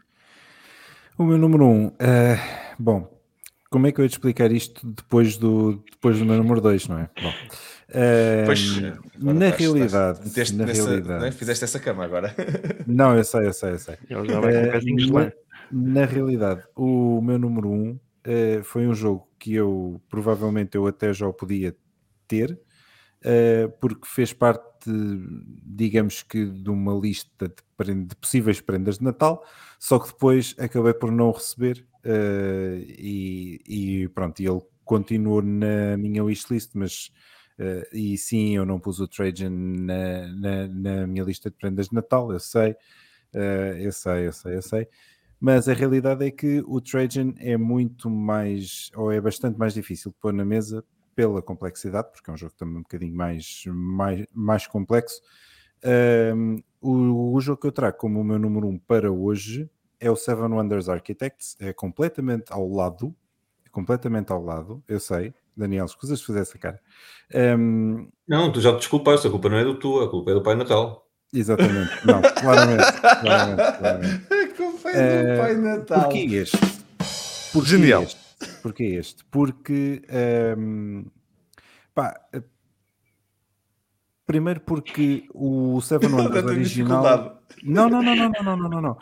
O 1.19 1.25
meu 1.25 1.39
número 1.39 1.65
1, 1.65 1.69
um, 1.69 1.87
uh, 1.87 1.93
bom, 2.79 3.16
como 3.71 3.87
é 3.87 3.93
que 3.93 4.01
eu 4.01 4.05
ia 4.05 4.09
te 4.09 4.13
explicar 4.13 4.51
isto 4.53 4.87
depois 4.87 5.37
do, 5.37 5.85
depois 5.91 6.19
do 6.19 6.25
meu 6.25 6.37
número 6.37 6.61
2, 6.61 6.89
não 6.89 6.99
é? 6.99 7.11
Bom, 7.21 7.33
pois, 8.47 8.81
na 9.19 9.33
estás, 9.47 9.61
realidade, 9.61 10.27
estás, 10.27 10.51
na 10.53 10.67
nessa, 10.67 10.85
realidade 10.85 11.25
né? 11.25 11.31
fizeste 11.33 11.65
essa 11.65 11.79
cama 11.79 12.05
agora. 12.05 12.35
Não, 12.87 13.17
eu 13.17 13.25
sei, 13.25 13.47
eu 13.47 13.53
sei, 13.53 13.73
eu 13.73 13.79
sei. 13.79 13.97
Vai 14.09 14.65
com 14.65 14.71
pezinhos 14.73 15.11
na, 15.11 15.33
na 15.71 16.05
realidade, 16.05 16.63
o 16.75 17.21
meu 17.21 17.39
número 17.39 17.69
1 17.69 17.73
um, 17.75 17.99
foi 18.63 18.87
um 18.87 18.95
jogo 18.95 19.29
que 19.39 19.55
eu 19.55 20.01
provavelmente 20.09 20.77
eu 20.77 20.87
até 20.87 21.13
já 21.13 21.27
o 21.27 21.33
podia 21.33 21.75
ter, 22.27 22.53
uh, 22.53 23.71
porque 23.81 24.07
fez 24.07 24.33
parte, 24.33 24.65
digamos 24.89 26.23
que, 26.23 26.45
de 26.47 26.71
uma 26.71 26.95
lista 26.95 27.49
de, 27.49 27.95
de, 27.95 28.17
possíveis 28.17 28.61
prendas 28.61 28.99
de 28.99 29.05
Natal, 29.05 29.45
só 29.79 29.99
que 29.99 30.09
depois 30.09 30.55
acabei 30.59 30.95
por 30.95 31.11
não 31.13 31.31
receber 31.31 31.87
uh, 32.05 32.77
e, 32.99 33.61
e, 33.67 34.09
pronto, 34.09 34.41
ele 34.41 34.63
continuou 34.85 35.43
na 35.43 35.97
minha 35.97 36.25
wishlist, 36.25 36.71
mas 36.75 37.11
uh, 37.59 37.97
e 37.97 38.17
sim, 38.17 38.57
eu 38.57 38.65
não 38.65 38.81
pus 38.81 39.01
o 39.01 39.09
Trajan 39.09 39.51
na, 39.51 40.29
na, 40.29 40.69
na, 40.69 41.07
minha 41.07 41.25
lista 41.25 41.51
de 41.51 41.57
prendas 41.57 41.89
de 41.89 41.95
Natal, 41.95 42.33
eu 42.33 42.41
sei, 42.41 42.77
eu 43.79 43.93
sei, 43.93 44.27
eu 44.27 44.33
sei, 44.33 44.57
eu 44.57 44.63
sei 44.63 44.89
mas 45.39 45.69
a 45.69 45.75
realidade 45.75 46.25
é 46.25 46.31
que 46.31 46.63
o 46.67 46.81
Trajan 46.81 47.35
é 47.39 47.57
muito 47.57 48.09
mais, 48.09 48.91
ou 48.97 49.13
é 49.13 49.21
bastante 49.21 49.59
mais 49.59 49.75
difícil 49.75 50.11
de 50.11 50.17
pôr 50.19 50.33
na 50.33 50.45
mesa 50.45 50.83
pela 51.17 51.41
complexidade, 51.41 52.13
porque 52.13 52.31
é 52.31 52.35
um 52.35 52.37
jogo 52.37 52.53
também 52.57 52.77
um 52.77 52.83
bocadinho 52.83 53.17
mais, 53.17 53.65
mais, 53.67 54.27
mais 54.33 54.67
complexo. 54.67 55.23
Um, 55.83 56.59
o, 56.81 57.35
o, 57.35 57.41
jogo 57.41 57.61
que 57.61 57.67
eu 57.67 57.73
trago 57.73 57.97
como 57.97 58.21
o 58.21 58.25
meu 58.25 58.39
número 58.39 58.69
um 58.69 58.79
para 58.79 59.11
hoje 59.11 59.69
é 59.99 60.11
o 60.11 60.17
Seven 60.17 60.53
Wonders 60.53 60.89
Architects, 60.89 61.57
é 61.59 61.73
completamente 61.73 62.53
ao 62.53 62.69
lado, 62.69 63.15
é 63.65 63.71
completamente 63.71 64.31
ao 64.31 64.43
lado, 64.43 64.83
eu 64.87 65.01
sei, 65.01 65.33
Daniel, 65.57 65.87
escusas 65.87 66.19
de 66.21 66.27
fazer 66.27 66.41
essa 66.41 66.59
cara. 66.59 66.81
Um, 67.59 68.09
não, 68.29 68.53
tu 68.53 68.61
já 68.61 68.73
te 68.73 68.79
desculpaste, 68.81 69.27
a 69.27 69.31
culpa 69.31 69.49
não 69.49 69.57
é 69.57 69.65
do 69.65 69.79
tu, 69.79 70.01
a 70.01 70.11
culpa 70.11 70.31
é 70.31 70.35
do 70.35 70.43
Pai 70.43 70.55
Natal. 70.55 71.09
Exatamente, 71.33 72.07
não, 72.07 72.21
claramente, 72.21 73.01
claramente, 73.01 73.79
claramente. 73.79 74.27
É 74.87 75.35
do 75.35 75.41
Pai 75.41 75.57
Natal. 75.57 76.03
Porquê 76.05 76.19
este? 76.37 76.57
Porquê 77.53 77.71
Genial. 77.71 78.07
Este? 78.67 78.67
Porquê 78.67 78.85
este? 78.85 79.25
Porque 79.27 80.03
um, 80.59 81.05
pá, 81.95 82.15
primeiro 84.27 84.61
porque 84.61 85.29
o 85.33 85.81
Seven 85.81 86.11
Wonders 86.13 86.45
original. 86.45 87.43
Não, 87.63 87.89
não, 87.89 88.03
não, 88.03 88.17
não, 88.17 88.31
não, 88.31 88.57
não, 88.57 88.69
não, 88.69 88.81
não. 88.81 88.99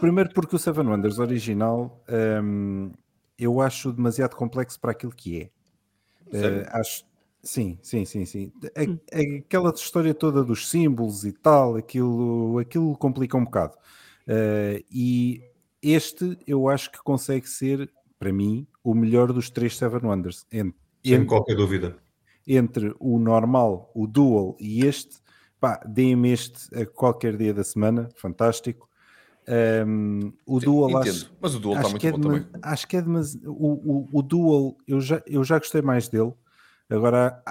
Primeiro 0.00 0.30
porque 0.32 0.56
o 0.56 0.58
Seven 0.58 0.86
Wonders 0.86 1.18
original 1.18 2.02
um, 2.42 2.92
eu 3.38 3.60
acho 3.60 3.92
demasiado 3.92 4.36
complexo 4.36 4.78
para 4.78 4.92
aquilo 4.92 5.12
que 5.12 5.42
é. 5.42 5.50
Uh, 6.26 6.68
acho, 6.68 7.04
sim, 7.42 7.78
sim, 7.82 8.04
sim, 8.04 8.24
sim. 8.24 8.52
aquela 9.40 9.70
história 9.70 10.14
toda 10.14 10.44
dos 10.44 10.68
símbolos 10.68 11.24
e 11.24 11.32
tal, 11.32 11.76
aquilo, 11.76 12.58
aquilo 12.58 12.96
complica 12.96 13.36
um 13.36 13.44
bocado. 13.44 13.74
Uh, 14.28 14.84
e 14.90 15.42
este 15.82 16.38
eu 16.46 16.68
acho 16.68 16.92
que 16.92 17.02
consegue 17.02 17.48
ser, 17.48 17.90
para 18.18 18.32
mim, 18.32 18.66
o 18.82 18.94
melhor 18.94 19.32
dos 19.32 19.50
três 19.50 19.76
Seven 19.76 20.00
Wonders. 20.02 20.46
Sem 21.04 21.26
qualquer 21.26 21.56
dúvida. 21.56 21.96
entre 22.46 22.94
o 22.98 23.18
normal, 23.18 23.90
o 23.94 24.06
dual 24.06 24.56
e 24.58 24.84
este, 24.84 25.18
pá, 25.60 25.80
deem-me 25.86 26.30
este 26.32 26.74
a 26.74 26.86
qualquer 26.86 27.36
dia 27.36 27.54
da 27.54 27.62
semana, 27.64 28.08
fantástico. 28.16 28.88
Um, 29.48 30.32
o 30.46 30.60
Sim, 30.60 30.66
Dual 30.66 30.90
entendo, 30.90 31.10
acho, 31.10 31.32
mas 31.40 31.54
o 31.54 31.58
Dual 31.60 31.76
está 31.76 31.88
muito 31.88 32.06
é 32.06 32.12
bom 32.12 32.20
também. 32.20 32.46
acho 32.62 32.86
que 32.86 32.96
é 32.96 33.02
demasiado. 33.02 33.50
O, 33.50 33.72
o, 33.72 34.08
o 34.12 34.22
Dual, 34.22 34.76
eu 34.86 35.00
já, 35.00 35.22
eu 35.26 35.42
já 35.42 35.58
gostei 35.58 35.82
mais 35.82 36.08
dele. 36.08 36.32
Agora, 36.88 37.42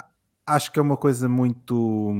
acho 0.45 0.71
que 0.71 0.79
é 0.79 0.81
uma 0.81 0.97
coisa 0.97 1.27
muito. 1.27 2.13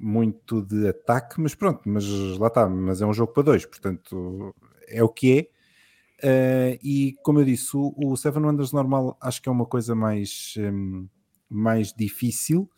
Muito 0.00 0.62
de 0.62 0.88
ataque, 0.88 1.40
mas 1.40 1.56
pronto, 1.56 1.80
mas 1.84 2.04
lá 2.38 2.46
está. 2.46 2.68
Mas 2.68 3.02
é 3.02 3.06
um 3.06 3.12
jogo 3.12 3.32
para 3.32 3.42
dois, 3.42 3.66
portanto, 3.66 4.54
é 4.86 5.02
o 5.02 5.08
que 5.08 5.38
é. 5.40 5.48
Uh, 6.22 6.74
e 6.82 7.14
como 7.22 7.38
eu 7.38 7.44
disse, 7.44 7.76
o, 7.76 7.94
o 7.96 8.16
Seven 8.16 8.44
Wonders 8.44 8.72
normal 8.72 9.16
acho 9.20 9.40
que 9.40 9.48
é 9.48 9.52
uma 9.52 9.66
coisa 9.66 9.94
mais, 9.94 10.54
hum, 10.58 11.08
mais 11.48 11.92
difícil 11.92 12.68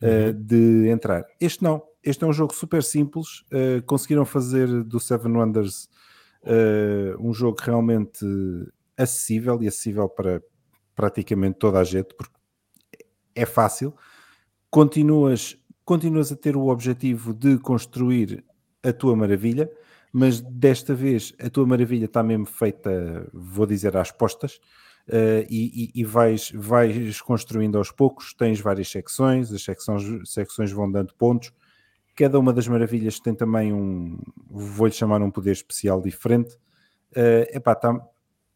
uh, 0.00 0.32
de 0.32 0.88
entrar. 0.88 1.24
Este 1.40 1.62
não, 1.62 1.82
este 2.02 2.22
é 2.22 2.26
um 2.26 2.32
jogo 2.32 2.54
super 2.54 2.82
simples. 2.84 3.40
uh, 3.52 3.82
conseguiram 3.84 4.24
fazer 4.24 4.84
do 4.84 5.00
Seven 5.00 5.32
Wonders 5.32 5.88
um 7.20 7.32
jogo 7.32 7.56
realmente 7.58 8.22
acessível 8.98 9.62
e 9.62 9.66
acessível 9.66 10.06
para 10.10 10.42
praticamente 10.94 11.58
toda 11.58 11.78
a 11.78 11.84
gente, 11.84 12.14
porque 12.14 12.34
é 13.34 13.46
fácil. 13.46 13.94
Continuas, 14.70 15.56
continuas 15.86 16.30
a 16.30 16.36
ter 16.36 16.54
o 16.54 16.66
objetivo 16.66 17.32
de 17.32 17.58
construir 17.58 18.44
a 18.82 18.92
tua 18.92 19.16
maravilha, 19.16 19.70
mas 20.16 20.40
desta 20.40 20.94
vez 20.94 21.34
a 21.40 21.50
tua 21.50 21.66
maravilha 21.66 22.04
está 22.04 22.22
mesmo 22.22 22.46
feita, 22.46 23.28
vou 23.32 23.66
dizer, 23.66 23.96
às 23.96 24.12
postas, 24.12 24.60
uh, 25.08 25.44
e, 25.50 25.90
e- 25.92 26.04
vais, 26.04 26.52
vais 26.54 27.20
construindo 27.20 27.76
aos 27.76 27.90
poucos, 27.90 28.32
tens 28.32 28.60
várias 28.60 28.88
secções, 28.88 29.52
as 29.52 29.64
secções, 29.64 30.30
secções 30.30 30.70
vão 30.70 30.88
dando 30.88 31.12
pontos, 31.14 31.52
cada 32.14 32.38
uma 32.38 32.52
das 32.52 32.68
maravilhas 32.68 33.18
tem 33.18 33.34
também 33.34 33.72
um, 33.72 34.16
vou-lhe 34.48 34.94
chamar 34.94 35.20
um 35.20 35.32
poder 35.32 35.50
especial 35.50 36.00
diferente, 36.00 36.54
uh, 37.16 37.50
epá, 37.52 37.72
está 37.72 38.00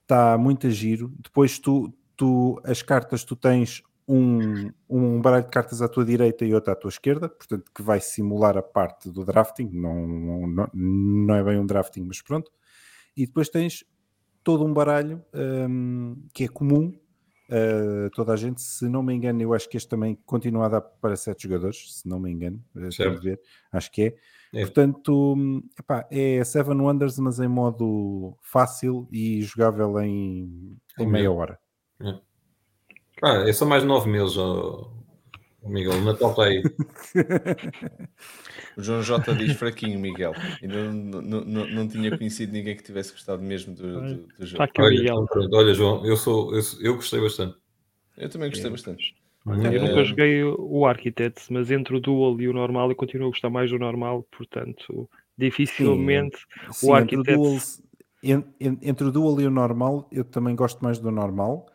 tá 0.06 0.38
muito 0.38 0.68
a 0.68 0.70
giro, 0.70 1.12
depois 1.18 1.58
tu, 1.58 1.92
tu, 2.16 2.60
as 2.62 2.82
cartas, 2.82 3.24
tu 3.24 3.34
tens 3.34 3.82
um, 4.08 4.70
um 4.88 5.20
baralho 5.20 5.44
de 5.44 5.50
cartas 5.50 5.82
à 5.82 5.88
tua 5.88 6.04
direita 6.04 6.44
e 6.44 6.54
outro 6.54 6.72
à 6.72 6.74
tua 6.74 6.88
esquerda, 6.88 7.28
portanto 7.28 7.70
que 7.74 7.82
vai 7.82 8.00
simular 8.00 8.56
a 8.56 8.62
parte 8.62 9.10
do 9.10 9.24
drafting, 9.24 9.68
não, 9.72 10.06
não, 10.06 10.70
não 10.72 11.34
é 11.34 11.44
bem 11.44 11.58
um 11.58 11.66
drafting, 11.66 12.02
mas 12.02 12.22
pronto. 12.22 12.50
E 13.14 13.26
depois 13.26 13.48
tens 13.50 13.84
todo 14.42 14.64
um 14.64 14.72
baralho 14.72 15.22
hum, 15.34 16.26
que 16.32 16.44
é 16.44 16.48
comum 16.48 16.98
a 17.50 18.10
toda 18.10 18.34
a 18.34 18.36
gente, 18.36 18.60
se 18.60 18.88
não 18.88 19.02
me 19.02 19.14
engano, 19.14 19.40
eu 19.40 19.54
acho 19.54 19.68
que 19.68 19.76
este 19.76 19.88
também 19.88 20.14
continua 20.26 20.66
a 20.66 20.68
dar 20.68 20.80
para 20.82 21.16
sete 21.16 21.44
jogadores, 21.44 22.00
se 22.00 22.08
não 22.08 22.20
me 22.20 22.30
engano, 22.30 22.62
eh, 22.76 23.10
ver, 23.22 23.40
acho 23.72 23.90
que 23.90 24.02
é. 24.02 24.14
É. 24.54 24.60
Portanto, 24.62 25.34
hum, 25.34 25.62
epá, 25.78 26.06
é 26.10 26.42
Seven 26.44 26.80
Wonders, 26.80 27.18
mas 27.18 27.40
em 27.40 27.48
modo 27.48 28.36
fácil 28.42 29.08
e 29.10 29.42
jogável 29.42 29.98
em, 30.00 30.78
em 30.98 31.06
meia 31.06 31.06
meia. 31.06 31.32
hora. 31.32 31.58
Ah, 33.22 33.48
é 33.48 33.52
só 33.52 33.66
mais 33.66 33.84
nove 33.84 34.08
meses, 34.10 34.36
ó, 34.36 34.90
ó 35.62 35.68
Miguel. 35.68 35.92
O 35.94 36.04
Natal 36.04 36.30
está 36.30 36.44
aí. 36.44 36.62
O 38.76 38.82
João 38.82 39.02
J 39.02 39.34
diz 39.34 39.54
fraquinho, 39.54 39.98
Miguel. 39.98 40.32
Ainda 40.62 40.92
não, 40.92 41.20
não, 41.22 41.40
não, 41.44 41.66
não 41.66 41.88
tinha 41.88 42.16
conhecido 42.16 42.52
ninguém 42.52 42.76
que 42.76 42.82
tivesse 42.82 43.12
gostado 43.12 43.42
mesmo 43.42 43.74
do, 43.74 44.00
do, 44.00 44.14
do 44.38 44.46
jogo. 44.46 44.62
Está 44.62 44.64
aqui 44.64 44.80
o 44.80 44.84
Olha, 44.84 44.96
Miguel. 44.98 45.14
então 45.14 45.26
pronto. 45.26 45.56
Olha, 45.56 45.74
João, 45.74 46.06
eu, 46.06 46.16
sou, 46.16 46.54
eu, 46.54 46.62
eu 46.80 46.94
gostei 46.94 47.20
bastante. 47.20 47.56
Eu 48.16 48.28
também 48.28 48.50
gostei 48.50 48.70
bastante. 48.70 49.14
Eu 49.46 49.54
nunca 49.80 50.00
Eh, 50.00 50.04
joguei 50.04 50.44
o 50.44 50.86
Architect, 50.86 51.52
mas 51.52 51.70
entre 51.70 51.96
o 51.96 52.00
Dual 52.00 52.40
e 52.40 52.48
o 52.48 52.52
normal 52.52 52.90
eu 52.90 52.96
continuo 52.96 53.28
a 53.28 53.30
gostar 53.30 53.48
mais 53.50 53.70
do 53.70 53.78
normal, 53.78 54.24
portanto, 54.36 55.08
dificilmente 55.36 56.36
Sim, 56.36 56.44
entre, 56.68 56.86
o 56.90 56.94
Architect- 56.94 57.32
duals, 57.34 57.82
en- 58.22 58.44
en- 58.60 58.78
entre 58.82 59.06
o 59.06 59.10
dual 59.12 59.40
e 59.40 59.46
o 59.46 59.50
normal, 59.50 60.06
eu 60.12 60.24
também 60.24 60.54
gosto 60.54 60.82
mais 60.84 60.98
do 60.98 61.10
normal. 61.10 61.66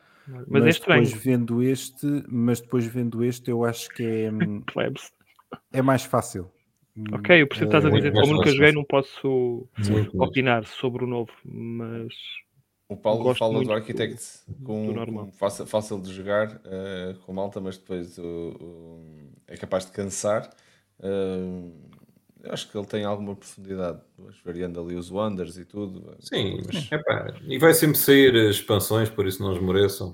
Mas, 0.47 0.65
é 0.65 0.69
estranho. 0.69 1.03
depois 1.03 1.23
vendo 1.23 1.61
este, 1.63 2.23
mas 2.27 2.61
depois 2.61 2.85
vendo 2.85 3.23
este, 3.23 3.51
eu 3.51 3.63
acho 3.65 3.89
que 3.89 4.03
é, 4.03 4.31
hum, 4.31 4.61
é 5.71 5.81
mais 5.81 6.03
fácil. 6.03 6.49
Ok, 7.11 7.41
eu 7.41 7.47
percebo 7.47 7.69
o 7.69 7.71
que 7.71 7.77
estás 7.77 7.85
a 7.85 7.89
dizer. 7.89 8.13
Como 8.13 8.33
nunca 8.33 8.51
joguei, 8.51 8.71
não 8.71 8.83
posso 8.83 9.67
mais. 9.79 10.13
opinar 10.15 10.65
sobre 10.65 11.03
o 11.03 11.07
novo, 11.07 11.31
mas 11.43 12.13
O 12.87 12.95
Paulo 12.95 13.33
fala 13.33 13.53
muito 13.53 13.67
do 13.67 13.73
Architect 13.73 14.21
do 14.47 14.63
com, 14.65 14.93
normal. 14.93 15.25
com 15.25 15.31
fácil, 15.31 15.65
fácil 15.65 15.99
de 15.99 16.13
jogar 16.13 16.61
eh, 16.65 17.15
com 17.25 17.33
malta, 17.33 17.59
mas 17.59 17.77
depois 17.77 18.17
o- 18.19 18.23
o- 18.59 19.31
é 19.47 19.57
capaz 19.57 19.85
de 19.87 19.91
cansar. 19.91 20.49
Eh, 21.01 21.71
eu 22.43 22.51
acho 22.51 22.69
que 22.69 22.77
ele 22.77 22.85
tem 22.85 23.05
alguma 23.05 23.35
profundidade, 23.35 24.01
mas 24.17 24.35
variando 24.43 24.79
ali 24.81 24.95
os 24.95 25.09
Wonders 25.09 25.57
e 25.57 25.65
tudo. 25.65 26.15
Sim, 26.19 26.61
Mas- 26.65 26.91
epá, 26.91 27.33
e 27.47 27.57
vai 27.57 27.73
sempre 27.73 27.97
sair 27.97 28.35
eh, 28.35 28.49
expansões, 28.49 29.09
por 29.09 29.25
isso 29.25 29.41
não 29.41 29.53
esmoreçam. 29.53 30.13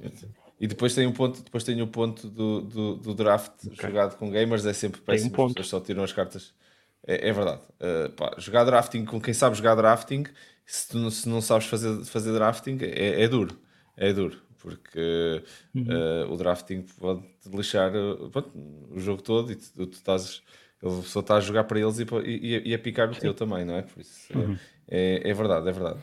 E 0.60 0.68
depois 0.68 0.94
tem 0.94 1.08
um 1.08 1.12
ponto, 1.14 1.42
depois 1.42 1.64
tem 1.64 1.82
o 1.82 1.88
ponto 1.88 2.28
do, 2.30 2.62
do, 2.62 2.96
do 2.96 3.14
draft 3.16 3.52
jogado 3.72 4.18
com 4.18 4.30
gamers, 4.30 4.66
é 4.66 4.74
sempre 4.74 5.02
Tem 5.02 5.04
um 5.04 5.18
péssimo, 5.18 5.32
as 5.32 5.36
ponto. 5.36 5.56
pessoas 5.56 5.68
só 5.68 5.80
tiram 5.80 6.04
as 6.04 6.14
cartas. 6.14 6.54
É, 7.08 7.30
é 7.30 7.34
verdade. 7.34 7.62
Uh, 7.80 8.10
pá, 8.12 8.36
jogar 8.38 8.66
drafting 8.66 9.06
com 9.06 9.20
quem 9.20 9.34
sabe 9.34 9.56
jogar 9.56 9.76
drafting, 9.76 10.26
se 10.66 10.90
tu 10.90 10.98
não, 11.00 11.10
se 11.10 11.28
não 11.28 11.42
sabes 11.42 11.66
fazer, 11.66 12.04
fazer 12.06 12.34
drafting, 12.34 12.78
é, 12.82 13.24
é 13.24 13.28
duro. 13.28 13.58
É 13.98 14.14
duro. 14.14 14.38
Porque 14.60 15.42
uh, 15.76 16.32
o 16.32 16.36
drafting 16.36 16.82
pode 17.00 17.24
lixar 17.52 17.92
pronto, 18.32 18.52
o 18.92 19.00
jogo 19.00 19.22
todo 19.24 19.52
e 19.52 19.56
tu, 19.56 19.88
tu 19.88 19.94
estás. 19.94 20.44
Ele 20.82 21.02
só 21.04 21.20
está 21.20 21.36
a 21.36 21.40
jogar 21.42 21.66
para 21.66 21.80
eles 21.80 22.00
e, 22.00 22.06
e, 22.26 22.70
e 22.70 22.74
a 22.74 22.80
picar 22.80 23.10
o 23.10 23.16
teu 23.16 23.34
também, 23.34 23.66
não 23.66 23.76
é? 23.76 23.82
Por 23.82 24.00
isso, 24.00 24.32
é, 24.88 25.24
é, 25.26 25.30
é 25.30 25.34
verdade, 25.34 25.68
é 25.68 25.72
verdade. 25.72 26.00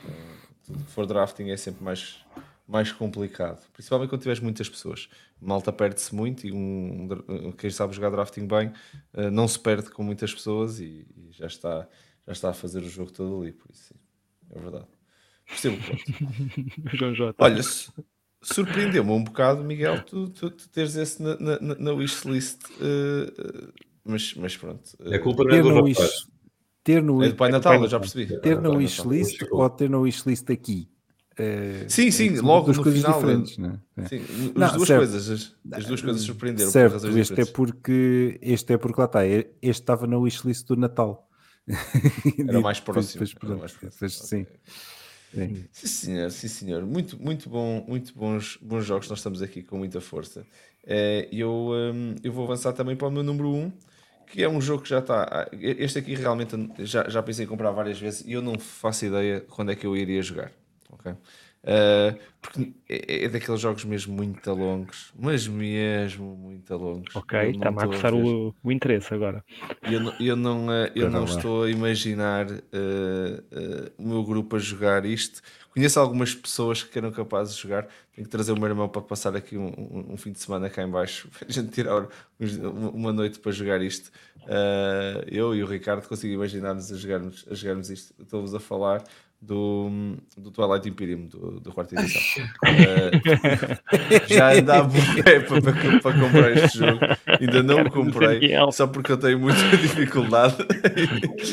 Tudo 0.67 0.85
que 0.85 0.91
for 0.91 1.07
drafting 1.07 1.49
é 1.51 1.57
sempre 1.57 1.83
mais, 1.83 2.19
mais 2.69 2.93
complicado. 2.93 3.65
Principalmente 3.73 4.11
quando 4.11 4.21
tiveres 4.23 4.41
muitas 4.41 4.69
pessoas. 4.69 5.09
Malta 5.41 5.73
perde-se 5.73 6.15
muito 6.15 6.47
e 6.47 6.53
um, 6.53 7.09
um 7.29 7.53
quem 7.53 7.71
sabe 7.71 7.95
jogar 7.95 8.11
drafting 8.11 8.47
bem 8.47 8.73
eh, 9.15 9.31
não 9.31 9.47
se 9.49 9.59
perde 9.59 9.91
com 9.91 10.03
muitas 10.03 10.35
pessoas 10.35 10.81
e, 10.81 11.07
e 11.17 11.29
já, 11.31 11.47
está, 11.47 11.89
já 12.27 12.33
está 12.33 12.51
a 12.51 12.55
fazer 12.55 12.81
o 12.83 12.89
jogo 12.89 13.11
todo 13.13 13.41
ali. 13.43 13.53
Por 13.53 13.71
isso, 13.71 13.95
é 14.51 14.59
verdade. 14.59 14.87
Percebo 15.47 15.77
o 15.77 15.85
ponto. 15.85 16.05
João 16.97 17.15
J. 17.15 17.35
Olha, 17.39 17.63
su- 17.63 17.93
surpreendeu-me 18.43 19.11
um 19.13 19.23
bocado, 19.23 19.63
Miguel, 19.63 20.01
tu, 20.03 20.29
tu, 20.31 20.51
tu 20.51 20.69
teres 20.71 20.97
esse 20.97 21.23
na, 21.23 21.37
na, 21.39 21.59
na- 21.61 21.93
wishlist, 21.93 22.61
eh, 22.81 23.33
eh, 23.39 23.86
mas, 24.07 24.35
mas 24.35 24.57
pronto. 24.57 24.83
É 25.05 25.19
culpa 25.19 25.45
não 25.45 25.51
é 25.51 25.55
ter, 25.57 25.63
do 25.63 25.69
no 25.71 25.75
rapaz. 25.77 25.99
wish, 25.99 26.27
ter 26.85 27.03
no 27.03 27.23
é 27.23 27.29
do 27.29 27.35
Pai 27.37 27.49
é 27.49 27.53
Natal, 27.53 27.83
eu 27.83 27.89
já 27.89 27.99
percebi. 28.01 28.27
Ter 28.41 28.41
Pai 28.57 28.63
no 28.63 28.77
wishlist 28.77 29.43
ou 29.51 29.69
ter 29.71 29.91
no 29.91 30.01
wishlist 30.03 30.49
aqui. 30.51 30.89
Eh, 31.39 31.85
Sim, 31.89 32.11
sim, 32.11 32.31
logo 32.41 32.65
duas 32.67 32.79
no 32.79 32.83
coisas 32.83 33.03
final, 33.03 33.21
diferentes, 33.21 33.59
não 33.59 33.79
é? 33.99 34.09
Sim, 34.09 34.21
Não, 34.55 34.67
as 34.67 34.73
duas 34.73 34.87
certo. 34.89 35.01
coisas, 35.01 35.31
as, 35.31 35.55
as 35.79 35.85
duas 35.85 36.01
coisas 36.01 36.23
surpreenderam 36.23 36.69
por 36.69 36.73
Certo, 36.73 36.93
razões 36.95 37.15
este 37.17 37.33
é 37.33 37.45
diferentes. 37.45 37.53
porque 37.53 38.39
este 38.41 38.73
é 38.73 38.79
porque 38.79 39.01
lá 39.01 39.05
está, 39.05 39.27
este 39.27 39.51
estava 39.63 40.07
na 40.07 40.17
wishlist 40.17 40.67
do 40.67 40.77
Natal. 40.77 41.29
Era 42.49 42.61
mais 42.63 42.81
próximo. 42.81 43.25
depois, 43.27 43.51
era 43.51 43.61
mais 43.61 43.73
próximo. 43.73 44.09
sim. 44.09 44.43
Ok. 44.43 44.57
Sim. 45.35 45.65
Sim, 45.73 45.87
senhor, 45.87 46.31
sim, 46.31 46.49
senhor. 46.49 46.87
Muito, 46.87 47.21
muito 47.23 47.51
bom, 47.51 47.85
muito 47.87 48.15
bons, 48.17 48.57
bons 48.63 48.87
jogos. 48.87 49.07
Nós 49.11 49.19
estamos 49.19 49.43
aqui 49.43 49.63
com 49.63 49.77
muita 49.77 50.01
força. 50.01 50.47
Eh, 50.87 51.29
Eu, 51.31 51.71
hum, 51.93 52.15
eu 52.23 52.33
vou 52.33 52.45
avançar 52.45 52.73
também 52.73 52.97
para 52.97 53.09
o 53.09 53.11
meu 53.11 53.23
número 53.23 53.51
1, 53.53 53.73
que 54.27 54.43
é 54.43 54.49
um 54.49 54.61
jogo 54.61 54.83
que 54.83 54.89
já 54.89 54.99
está. 54.99 55.23
ah, 55.31 55.49
Este 55.53 55.99
aqui 55.99 56.15
realmente 56.15 56.57
já, 56.81 57.09
já 57.09 57.23
pensei 57.23 57.45
em 57.45 57.49
comprar 57.49 57.71
várias 57.71 57.99
vezes 57.99 58.23
e 58.27 58.33
eu 58.33 58.43
não 58.43 58.59
faço 58.59 59.07
ideia 59.07 59.41
quando 59.49 59.73
é 59.73 59.75
que 59.77 59.87
eu 59.87 59.97
iria 59.97 60.23
jogar. 60.23 60.51
ok? 60.91 61.15
Eh, 61.67 62.15
porque 62.41 62.73
é, 62.89 63.25
é 63.25 63.29
daqueles 63.29 63.61
jogos 63.61 63.85
mesmo 63.85 64.15
muito 64.15 64.53
longos, 64.53 65.13
mas 65.19 65.49
mesmo 65.49 66.37
muito 66.37 66.75
longos. 66.77 67.15
Ok, 67.15 67.51
está-me 67.51 67.79
a 67.83 67.87
ver. 67.87 68.13
o, 68.15 68.55
o 68.63 68.73
interesse 68.73 69.13
agora. 69.13 69.45
Eu 69.83 70.01
não, 70.01 70.13
eu 70.19 70.37
não, 70.37 70.73
eh, 70.73 70.93
eu 70.95 71.11
não 71.11 71.25
estou 71.25 71.65
a 71.65 71.71
imaginar 71.71 72.47
eh, 72.51 73.43
eh, 73.53 73.93
o 73.99 74.03
meu 74.09 74.23
grupo 74.25 74.57
a 74.57 74.59
jogar 74.59 75.05
isto. 75.05 75.41
Conheço 75.73 76.01
algumas 76.01 76.35
pessoas 76.35 76.83
que 76.83 76.97
eram 76.99 77.11
capazes 77.13 77.55
de 77.57 77.63
jogar. 77.63 77.87
Tenho 78.15 78.25
que 78.27 78.31
trazer 78.31 78.53
o 78.53 78.57
meu 78.57 78.69
irmão 78.69 78.89
para 78.89 79.03
passar 79.03 79.37
aqui 79.37 79.57
um, 79.59 79.67
um- 79.69 80.13
um 80.15 80.17
fim 80.17 80.33
de 80.33 80.39
semana 80.41 80.71
cá 80.71 80.83
em 80.83 80.91
baixo 80.91 81.29
para 81.37 81.49
a 81.49 81.53
gente 81.53 81.71
tirar 81.71 82.09
uma 82.93 83.13
noite 83.13 83.39
para 83.39 83.53
jogar 83.53 83.81
isto. 83.83 84.11
Eu 85.27 85.55
e 85.55 85.63
o 85.63 85.67
Ricardo 85.67 86.07
consigo 86.09 86.33
imaginar-nos 86.35 86.91
a 86.93 86.97
jogarmos, 86.97 87.45
a 87.51 87.55
jogarmos 87.55 87.91
isto. 87.91 88.15
Estou-vos 88.21 88.55
a 88.55 88.61
falar 88.61 89.05
do, 89.47 90.17
do 90.37 90.51
Twilight 90.51 90.89
Imperium, 90.89 91.27
do, 91.27 91.61
do 91.61 91.73
quarta 91.73 91.95
edição. 91.95 92.45
Eh, 92.65 94.27
já 94.35 94.53
andava 94.53 94.89
bué 94.89 95.41
para, 95.41 95.63
para, 95.63 96.01
para 96.01 96.21
comprar 96.21 96.57
este 96.57 96.79
jogo, 96.79 96.99
ainda 97.41 97.63
não 97.63 97.83
o 97.83 97.91
comprei, 97.91 98.41
Daniel. 98.41 98.73
só 98.73 98.87
porque 98.87 99.13
eu 99.13 99.17
tenho 99.17 99.39
muita 99.39 99.61
dificuldade. 99.79 100.57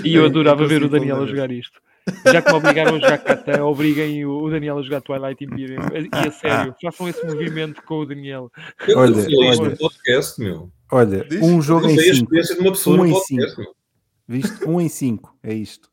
E 0.03 0.15
eu 0.15 0.24
em 0.24 0.26
adorava 0.26 0.65
ver 0.65 0.84
o 0.84 0.90
Daniel 0.90 1.22
a 1.22 1.28
jogar 1.28 1.52
isto. 1.52 1.80
Já 2.26 2.41
que 2.41 2.52
me 2.52 2.57
obrigaram 2.57 2.95
a 2.95 2.99
jogar 2.99 3.18
Catan, 3.20 3.64
obriguem 3.64 4.26
o, 4.26 4.49
Daniel 4.49 4.80
a 4.80 4.82
jogar 4.82 5.02
Twilight 5.02 5.44
Imperium. 5.44 5.82
E 5.94 6.28
a 6.28 6.32
sério, 6.32 6.76
façam 6.82 7.07
esse 7.07 7.26
movimento 7.26 7.82
com 7.84 7.99
o 7.99 8.06
Daniel. 8.06 8.52
Eu 8.88 8.98
Olha, 8.98 9.14
falei 9.14 9.49
isto 9.49 9.61
olha. 9.61 9.70
no 9.70 9.78
podcast, 9.78 10.41
meu. 10.41 10.72
Olha, 10.91 11.24
Diz? 11.24 11.41
um 11.41 11.61
jogo 11.61 11.88
em 11.88 11.98
sei 11.98 12.10
a 12.10 12.15
5. 12.15 12.24
experiência 12.24 12.56
de 12.56 12.61
uma 12.61 12.72
pessoa 12.72 12.98
Um 12.98 13.06
em 13.06 13.11
podcast, 13.11 13.57
meu. 13.57 13.76
Viste? 14.28 14.65
Um 14.68 14.82
em 14.82 14.90
5. 14.90 15.38
É 15.44 15.53
isto. 15.53 15.93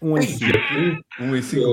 Um 0.00 0.16
em 0.18 0.22
5. 0.22 0.52
Um 1.20 1.34
e 1.34 1.42
cinco. 1.42 1.66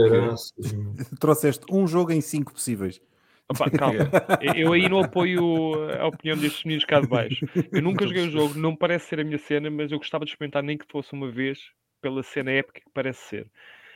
Trouxeste 1.19 1.65
um 1.69 1.85
jogo 1.85 2.11
em 2.11 2.21
5 2.21 2.53
possíveis. 2.53 3.01
Opa, 3.49 3.69
calma, 3.69 4.09
eu 4.55 4.71
aí 4.71 4.87
não 4.87 5.01
apoio 5.01 5.89
a 5.99 6.07
opinião 6.07 6.37
destes 6.37 6.63
meninos 6.63 6.85
cá 6.85 7.01
de 7.01 7.07
baixo. 7.07 7.45
Eu 7.71 7.81
nunca 7.81 8.07
joguei 8.07 8.25
o 8.25 8.31
jogo, 8.31 8.57
não 8.57 8.73
parece 8.73 9.07
ser 9.09 9.19
a 9.19 9.23
minha 9.23 9.37
cena, 9.37 9.69
mas 9.69 9.91
eu 9.91 9.97
gostava 9.97 10.23
de 10.23 10.31
experimentar 10.31 10.63
nem 10.63 10.77
que 10.77 10.85
fosse 10.89 11.11
uma 11.11 11.29
vez 11.29 11.59
pela 12.01 12.23
cena 12.23 12.51
épica 12.51 12.79
que 12.79 12.89
parece 12.93 13.21
ser. 13.27 13.47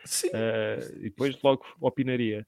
Sim. 0.03 0.29
Eh, 0.33 0.91
e 0.97 1.03
depois 1.03 1.41
logo 1.41 1.65
opinaria. 1.79 2.45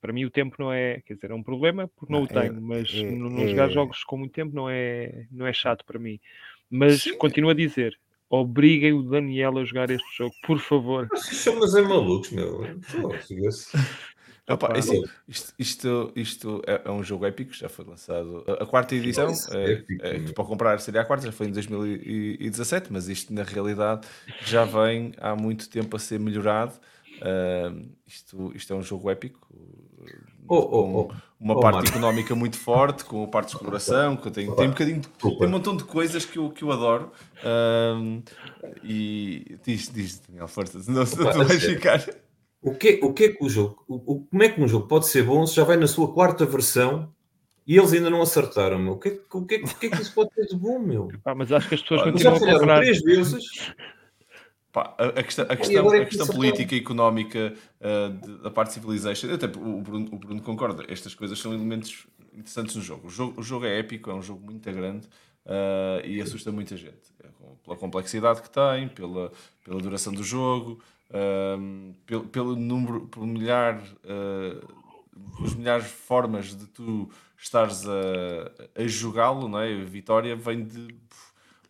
Para 0.00 0.12
mim 0.12 0.24
o 0.24 0.30
tempo 0.30 0.56
não 0.58 0.72
é, 0.72 1.00
quer 1.06 1.14
dizer, 1.14 1.30
é 1.30 1.34
um 1.34 1.42
problema 1.42 1.88
porque 1.96 2.12
não, 2.12 2.20
Não, 2.20 2.26
o 2.26 2.30
é- 2.30 2.48
tenho, 2.48 2.60
mas 2.60 2.92
é- 2.94 3.10
não, 3.10 3.30
não 3.30 3.46
jogar 3.48 3.68
é- 3.68 3.72
jogos 3.72 4.04
com 4.04 4.16
muito 4.18 4.32
tempo 4.32 4.54
não 4.54 4.68
é, 4.68 5.26
não 5.30 5.46
é 5.46 5.52
chato 5.52 5.84
para 5.86 5.98
mim. 5.98 6.20
Mas 6.70 7.02
Sim. 7.02 7.16
continuo 7.16 7.50
a 7.50 7.54
dizer, 7.54 7.98
obriguem 8.32 8.94
o 8.94 9.02
Daniel 9.02 9.58
a 9.58 9.64
jogar 9.64 9.90
este 9.90 10.16
jogo, 10.16 10.34
por 10.46 10.58
favor. 10.58 11.06
Vocês 11.10 11.36
são 11.36 11.60
mas 11.60 11.74
é 11.74 11.82
malucos, 11.82 12.30
meu. 12.30 12.62
Opa, 14.48 14.76
assim, 14.76 15.04
isto, 15.28 15.54
isto, 15.58 16.12
isto 16.16 16.62
é, 16.66 16.82
é 16.84 16.90
um 16.90 17.02
jogo 17.02 17.26
épico, 17.26 17.52
já 17.52 17.68
foi 17.68 17.84
lançado. 17.84 18.42
A, 18.48 18.64
a 18.64 18.66
quarta 18.66 18.94
edição, 18.94 19.28
Nossa, 19.28 19.56
é, 19.56 19.84
é, 20.00 20.18
que 20.18 20.32
para 20.32 20.44
comprar 20.44 20.80
seria 20.80 21.02
a 21.02 21.04
quarta, 21.04 21.26
já 21.26 21.32
foi 21.32 21.46
em 21.46 21.52
2017, 21.52 22.90
mas 22.90 23.08
isto 23.08 23.32
na 23.34 23.44
realidade 23.44 24.08
já 24.46 24.64
vem 24.64 25.12
há 25.18 25.36
muito 25.36 25.68
tempo 25.68 25.94
a 25.94 25.98
ser 25.98 26.18
melhorado. 26.18 26.72
Ah, 27.24 27.72
isto, 28.06 28.52
isto 28.54 28.72
é 28.72 28.76
um 28.76 28.82
jogo 28.82 29.08
épico. 29.10 29.48
Oh, 30.48 30.56
oh, 30.56 30.68
com 30.68 30.94
oh. 30.98 31.12
uma 31.38 31.54
Oh, 31.56 31.60
parte 31.60 31.76
Marco. 31.76 31.90
económica 31.90 32.34
muito 32.34 32.58
forte, 32.58 33.04
com 33.04 33.22
a 33.22 33.28
parte 33.28 33.50
de 33.50 33.54
exploração, 33.56 34.16
que 34.16 34.28
tem, 34.30 34.52
tem 34.54 34.66
um 34.66 34.70
bocadinho 34.70 35.00
de, 35.00 35.08
tem 35.08 35.46
um 35.46 35.48
montão 35.50 35.76
de 35.76 35.84
coisas 35.84 36.24
que 36.24 36.36
eu, 36.38 36.50
que 36.50 36.64
eu 36.64 36.72
adoro. 36.72 37.12
Ah, 37.44 37.94
e 38.82 39.56
diz, 39.64 39.88
diz 39.92 40.18
Daniel, 40.26 40.48
força, 40.48 40.80
senão 40.82 41.04
tu 41.04 41.16
vais 41.16 41.64
ficar. 41.64 42.04
O 42.60 42.74
que, 42.74 43.00
o 43.02 43.12
que 43.12 43.24
é 43.24 43.28
que 43.30 43.44
o 43.44 43.48
jogo. 43.48 43.84
O, 43.88 43.94
o- 44.14 44.24
como 44.26 44.42
é 44.42 44.48
que 44.48 44.60
um 44.60 44.68
jogo 44.68 44.86
pode 44.86 45.06
ser 45.06 45.24
bom 45.24 45.46
se 45.46 45.54
já 45.56 45.64
vai 45.64 45.76
na 45.76 45.86
sua 45.86 46.12
quarta 46.12 46.44
versão 46.46 47.12
e 47.66 47.76
eles 47.76 47.92
ainda 47.92 48.10
não 48.10 48.22
acertaram, 48.22 48.78
meu? 48.78 48.94
O 48.94 48.98
que, 48.98 49.08
é 49.08 49.10
que- 49.12 49.22
o 49.32 49.44
que, 49.46 49.54
é 49.54 49.58
que- 49.58 49.64
o 49.64 49.74
que 49.78 49.86
é 49.86 49.90
que 49.90 50.02
isso 50.02 50.14
pode 50.14 50.30
ter 50.30 50.46
de 50.46 50.56
bom, 50.56 50.78
meu? 50.78 51.08
Pá, 51.24 51.34
mas 51.34 51.50
acho 51.52 51.68
que 51.68 51.74
as 51.76 51.82
pessoas 51.82 52.02
Olha, 52.02 52.10
Eles 52.10 52.22
já 52.22 52.30
continuam 52.32 52.56
a 52.56 52.58
comprar. 52.60 52.76
três 52.80 53.00
vezes. 53.02 53.44
Pá, 54.72 54.94
a, 54.96 55.04
a 55.20 55.22
questão, 55.22 55.44
a 55.48 55.54
questão, 55.56 55.92
é 55.94 55.98
a 55.98 56.04
que 56.04 56.16
questão 56.16 56.34
política 56.34 56.74
e 56.74 56.78
económica 56.78 57.54
de- 58.22 58.38
da 58.38 58.50
parte 58.50 58.68
de 58.68 58.74
Civilization, 58.74 59.32
até 59.32 59.46
o 59.46 59.80
Bruno, 59.82 60.08
o 60.10 60.18
Bruno 60.18 60.40
concorda, 60.40 60.84
estas 60.88 61.14
coisas 61.14 61.38
são 61.38 61.52
elementos 61.52 62.06
interessantes 62.32 62.74
no 62.74 62.80
jogo. 62.80 63.08
O 63.08 63.10
jogo, 63.10 63.40
o 63.40 63.42
jogo 63.42 63.66
é 63.66 63.78
épico, 63.78 64.10
é 64.10 64.14
um 64.14 64.22
jogo 64.22 64.42
muito 64.44 64.72
grande 64.72 65.06
ah, 65.44 66.00
e 66.04 66.20
assusta 66.22 66.50
muita 66.50 66.74
gente. 66.76 67.12
É 67.22 67.28
pela 67.62 67.76
complexidade 67.76 68.40
que 68.40 68.48
tem, 68.50 68.88
pela, 68.88 69.30
pela 69.62 69.78
duração 69.80 70.12
do 70.12 70.24
jogo, 70.24 70.80
ah, 71.10 71.58
pelo, 72.06 72.24
pelo 72.24 72.56
número, 72.56 73.06
pelo 73.08 73.26
milhar, 73.26 73.78
os 75.40 75.54
milhares 75.54 75.84
de 75.84 75.90
formas 75.92 76.56
de 76.56 76.66
tu 76.66 77.10
estares 77.36 77.84
a, 77.86 78.80
a 78.82 78.86
jogá-lo, 78.86 79.48
não 79.48 79.58
é? 79.58 79.70
A 79.82 79.84
vitória 79.84 80.34
vem 80.34 80.64
de 80.64 80.94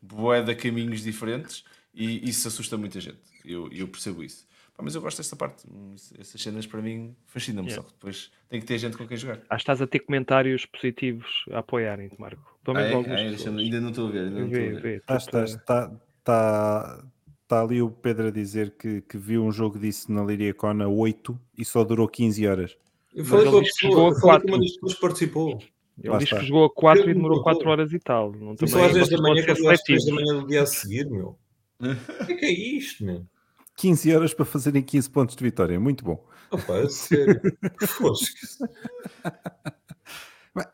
bué 0.00 0.40
de 0.42 0.54
caminhos 0.54 1.02
diferentes 1.02 1.64
e 1.94 2.28
isso 2.28 2.48
assusta 2.48 2.76
muita 2.76 3.00
gente. 3.00 3.18
Eu, 3.44 3.68
eu 3.72 3.86
percebo 3.88 4.22
isso. 4.22 4.46
Pá, 4.76 4.82
mas 4.82 4.94
eu 4.94 5.02
gosto 5.02 5.18
desta 5.18 5.36
parte. 5.36 5.64
Hum, 5.70 5.94
Essas 6.18 6.40
cenas 6.40 6.66
para 6.66 6.80
mim 6.80 7.14
fascinam-me. 7.26 7.68
Yeah. 7.68 7.82
Só 7.82 7.88
que 7.88 7.94
depois 7.94 8.30
tem 8.48 8.60
que 8.60 8.66
ter 8.66 8.78
gente 8.78 8.96
com 8.96 9.06
quem 9.06 9.16
jogar. 9.16 9.34
Acho 9.36 9.46
que 9.48 9.54
estás 9.56 9.82
a 9.82 9.86
ter 9.86 9.98
comentários 10.00 10.64
positivos 10.64 11.26
a 11.50 11.58
apoiarem-te, 11.58 12.18
Marco. 12.18 12.58
Pelo 12.64 12.78
Ah, 12.78 12.82
é? 12.82 12.94
Ah, 12.94 13.20
é, 13.20 13.28
ainda 13.58 13.80
não 13.80 13.90
estou 13.90 14.08
a 14.08 14.10
ver. 14.10 14.18
Ainda 14.20 14.40
não 14.40 14.46
estou 14.48 14.78
a 14.78 14.80
ver. 14.80 15.00
tenta- 15.00 15.16
estás, 15.16 15.50
está, 15.50 15.92
está, 16.20 17.04
está 17.42 17.60
ali 17.62 17.82
o 17.82 17.90
Pedro 17.90 18.28
a 18.28 18.30
dizer 18.30 18.70
que, 18.78 19.02
que 19.02 19.18
viu 19.18 19.44
um 19.44 19.52
jogo 19.52 19.78
disso 19.78 20.10
na 20.10 20.24
Liriacon 20.24 20.82
a 20.82 20.88
8 20.88 21.38
e 21.58 21.64
só 21.64 21.84
durou 21.84 22.08
15 22.08 22.46
horas. 22.46 22.76
Eu 23.14 23.26
falei 23.26 23.44
ele 23.44 23.50
com 23.52 23.58
a 23.58 23.62
disse 23.62 23.78
que 23.78 23.86
pessoa, 23.88 24.08
eu 24.10 24.20
falei 24.20 24.48
uma 24.48 24.58
das 24.58 24.72
pessoas 24.72 24.94
que 24.94 25.00
participou. 25.00 25.62
Ele 26.02 26.16
diz 26.18 26.30
que 26.30 26.44
jogou 26.46 26.64
a 26.64 26.70
4 26.70 27.10
e 27.10 27.14
demorou 27.14 27.36
não 27.36 27.44
4 27.44 27.58
estou. 27.58 27.72
horas 27.72 27.92
e 27.92 27.98
tal. 27.98 28.32
Não 28.32 28.56
também, 28.56 28.74
às 28.86 28.92
10 28.94 29.08
vocês 29.08 29.08
da 29.10 29.18
manhã, 29.28 29.42
acabou 29.42 29.70
às 29.70 29.82
3 29.82 30.04
da 30.06 30.14
manhã 30.14 30.34
do 30.40 30.46
dia 30.46 30.62
a 30.62 30.66
seguir, 30.66 31.10
meu. 31.10 31.36
O 31.82 32.26
que 32.26 32.32
é 32.32 32.36
que 32.36 32.44
é 32.46 32.50
isto, 32.50 33.04
meu? 33.04 33.26
15 33.76 34.14
horas 34.14 34.34
para 34.34 34.44
fazerem 34.44 34.82
15 34.82 35.10
pontos 35.10 35.34
de 35.34 35.42
vitória. 35.42 35.78
Muito 35.80 36.04
bom. 36.04 36.24
Opa, 36.50 36.74
é 36.78 36.88
sério. 36.88 37.40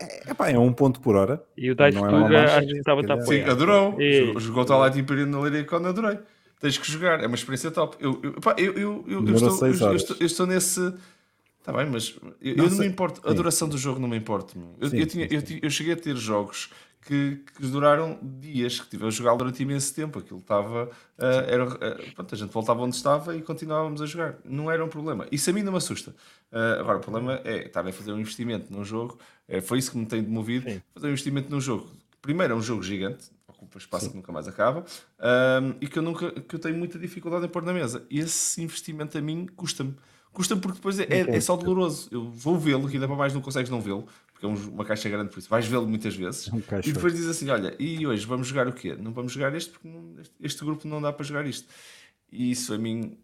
É, 0.00 0.32
epá, 0.32 0.50
é 0.50 0.58
um 0.58 0.72
ponto 0.72 1.00
por 1.00 1.14
hora. 1.14 1.40
E 1.56 1.70
o 1.70 1.74
Dice 1.76 1.92
Não 1.92 2.06
é 2.06 2.10
Tuga 2.24 2.42
acho 2.58 2.66
que 2.66 2.78
estava 2.78 3.00
a 3.00 3.04
calhar. 3.06 3.24
Sim, 3.26 3.40
adorou. 3.42 4.00
Ei. 4.00 4.26
Jogou- 4.26 4.40
Jogou 4.40 4.62
o 4.62 4.66
Twilight 4.66 4.98
Imperium 4.98 5.26
na 5.26 5.40
Lyricon, 5.40 5.76
adorei. 5.86 6.18
Tens 6.58 6.76
que 6.78 6.90
jogar, 6.90 7.22
é 7.22 7.26
uma 7.28 7.36
experiência 7.36 7.70
top. 7.70 7.96
Eu, 8.00 8.18
eu, 8.24 8.32
pá, 8.40 8.56
eu, 8.58 8.72
eu, 8.72 9.04
eu- 9.06 9.24
eu 9.24 9.34
estou, 9.34 9.66
eu, 9.68 9.74
eu 9.74 9.94
estou, 9.94 10.16
eu 10.18 10.26
estou 10.26 10.46
nesse. 10.48 10.80
Está 11.60 11.72
bem, 11.72 11.86
mas 11.88 12.16
eu, 12.42 12.50
eu 12.50 12.56
Não 12.56 12.64
não, 12.64 12.70
sei. 12.72 12.80
me 12.80 12.92
importo. 12.92 13.20
A 13.24 13.30
Sim. 13.30 13.36
duração 13.36 13.68
do 13.68 13.78
jogo 13.78 14.00
não 14.00 14.08
me 14.08 14.16
importa. 14.16 14.54
Eu, 14.80 14.88
Sim, 14.88 14.98
eu, 14.98 15.06
tinha, 15.06 15.28
sim, 15.28 15.34
eu, 15.36 15.40
sim. 15.40 15.46
ti- 15.46 15.60
eu 15.62 15.70
cheguei 15.70 15.92
a 15.92 15.96
ter 15.96 16.16
jogos 16.16 16.70
que, 17.08 17.42
que 17.56 17.66
duraram 17.66 18.18
dias, 18.22 18.80
que 18.80 18.90
tive 18.90 19.06
a 19.06 19.10
jogar 19.10 19.34
durante 19.34 19.62
imenso 19.62 19.94
tempo. 19.94 20.18
Aquilo 20.18 20.40
estava. 20.40 20.90
ah, 21.16 21.24
era, 21.48 21.64
ah, 21.64 22.12
pronto, 22.14 22.34
a 22.34 22.38
gente 22.38 22.52
voltava 22.52 22.82
onde 22.82 22.96
estava 22.96 23.34
e 23.34 23.40
continuávamos 23.40 24.02
a 24.02 24.06
jogar. 24.06 24.36
Não 24.44 24.70
era 24.70 24.84
um 24.84 24.88
problema. 24.88 25.26
Isso 25.32 25.48
a 25.48 25.52
mim 25.54 25.62
não 25.62 25.72
me 25.72 25.78
assusta. 25.78 26.14
Ah, 26.52 26.76
agora, 26.80 26.98
o 26.98 27.00
problema 27.00 27.40
é 27.44 27.66
estar 27.66 27.86
a 27.86 27.92
fazer 27.92 28.12
um 28.12 28.20
investimento 28.20 28.70
num 28.70 28.84
jogo. 28.84 29.18
É, 29.48 29.62
foi 29.62 29.78
isso 29.78 29.90
que 29.90 29.96
me 29.96 30.04
tem 30.04 30.20
movido. 30.20 30.68
Sim. 30.70 30.82
Fazer 30.92 31.06
um 31.06 31.10
investimento 31.10 31.50
num 31.50 31.60
jogo. 31.60 31.88
Primeiro, 32.20 32.52
é 32.52 32.56
um 32.56 32.60
jogo 32.60 32.82
gigante, 32.82 33.30
ocupa 33.46 33.78
espaço 33.78 34.10
que 34.10 34.16
nunca 34.16 34.30
mais 34.30 34.46
acaba, 34.46 34.84
ahm, 35.18 35.76
e 35.80 35.86
que 35.86 35.98
eu, 35.98 36.02
nunca, 36.02 36.30
que 36.30 36.56
eu 36.56 36.58
tenho 36.58 36.76
muita 36.76 36.98
dificuldade 36.98 37.46
em 37.46 37.48
pôr 37.48 37.62
na 37.62 37.72
mesa. 37.72 38.04
Esse 38.10 38.60
investimento 38.60 39.16
a 39.16 39.20
mim 39.22 39.46
custa-me. 39.56 39.94
Custa-me 40.30 40.60
porque 40.60 40.76
depois 40.76 41.00
é, 41.00 41.04
é, 41.04 41.36
é 41.36 41.40
só 41.40 41.56
doloroso. 41.56 42.08
Eu 42.12 42.28
vou 42.30 42.58
vê-lo, 42.58 42.86
que 42.86 42.96
ainda 42.96 43.06
para 43.06 43.16
mais 43.16 43.32
não 43.32 43.40
consegues 43.40 43.70
não 43.70 43.80
vê-lo, 43.80 44.06
porque 44.38 44.46
é 44.46 44.48
um- 44.48 44.72
uma 44.72 44.84
caixa 44.84 45.08
grande, 45.08 45.30
por 45.30 45.38
isso 45.40 45.48
vais 45.50 45.66
vê-lo 45.66 45.86
muitas 45.86 46.14
vezes. 46.14 46.48
Um 46.52 46.58
E 46.84 46.92
depois 46.92 47.12
diz 47.12 47.26
assim: 47.26 47.50
olha, 47.50 47.74
e 47.78 48.06
hoje 48.06 48.24
vamos 48.24 48.46
jogar 48.46 48.68
o 48.68 48.72
quê? 48.72 48.94
Não 48.94 49.12
vamos 49.12 49.32
jogar 49.32 49.52
este 49.54 49.70
porque 49.72 49.88
não- 49.88 50.20
este, 50.20 50.34
este 50.40 50.64
grupo 50.64 50.86
não 50.86 51.02
dá 51.02 51.12
para 51.12 51.24
jogar 51.24 51.44
isto. 51.46 51.68
E 52.30 52.52
isso 52.52 52.72
a 52.72 52.78
mim 52.78 53.18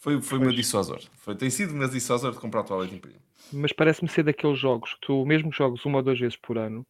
foi, 0.00 0.20
foi 0.22 0.38
o 0.38 0.40
meu 0.40 0.52
dissuasor. 0.52 1.00
Foi, 1.18 1.34
tem 1.34 1.50
sido 1.50 1.72
o 1.72 1.76
meu 1.76 1.88
dissuasor 1.88 2.32
de 2.32 2.38
comprar 2.38 2.60
o 2.60 2.64
Twilight 2.64 2.94
Imperium. 2.94 3.18
Mas 3.52 3.72
parece-me 3.72 4.08
ser 4.08 4.22
daqueles 4.22 4.58
jogos 4.58 4.94
que 4.94 5.00
tu, 5.02 5.26
mesmo 5.26 5.52
jogues 5.52 5.84
uma 5.84 5.98
ou 5.98 6.02
duas 6.02 6.18
vezes 6.18 6.36
por 6.36 6.56
ano, 6.56 6.86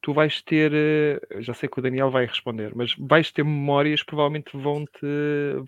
tu 0.00 0.14
vais 0.14 0.40
ter, 0.42 0.72
eh, 0.74 1.20
já 1.40 1.52
sei 1.54 1.68
que 1.68 1.78
o 1.78 1.82
Daniel 1.82 2.10
vai 2.10 2.24
responder, 2.26 2.72
mas 2.74 2.94
vais 2.98 3.30
ter 3.30 3.44
memórias 3.44 4.00
que 4.00 4.06
provavelmente 4.06 4.56
vão-te, 4.56 5.06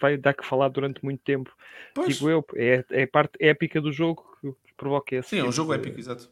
vai 0.01 0.17
dar 0.17 0.33
que 0.35 0.45
falar 0.47 0.69
durante 0.71 1.05
muito 1.05 1.21
tempo. 1.23 1.53
Pois, 1.95 2.15
Digo 2.17 2.31
eu, 2.31 2.45
é, 2.57 2.85
é 2.91 3.03
a 3.03 3.09
parte 3.09 3.33
épica 3.39 3.81
do 3.81 3.93
jogo 3.93 4.25
que, 4.41 4.51
que 4.51 4.75
provoca 4.77 5.15
esse 5.17 5.29
sim, 5.29 5.37
é 5.37 5.41
um 5.43 5.51
tipo 5.51 5.57
jogo 5.57 5.73
de- 5.75 5.81
épico, 5.81 6.01
exato. 6.01 6.31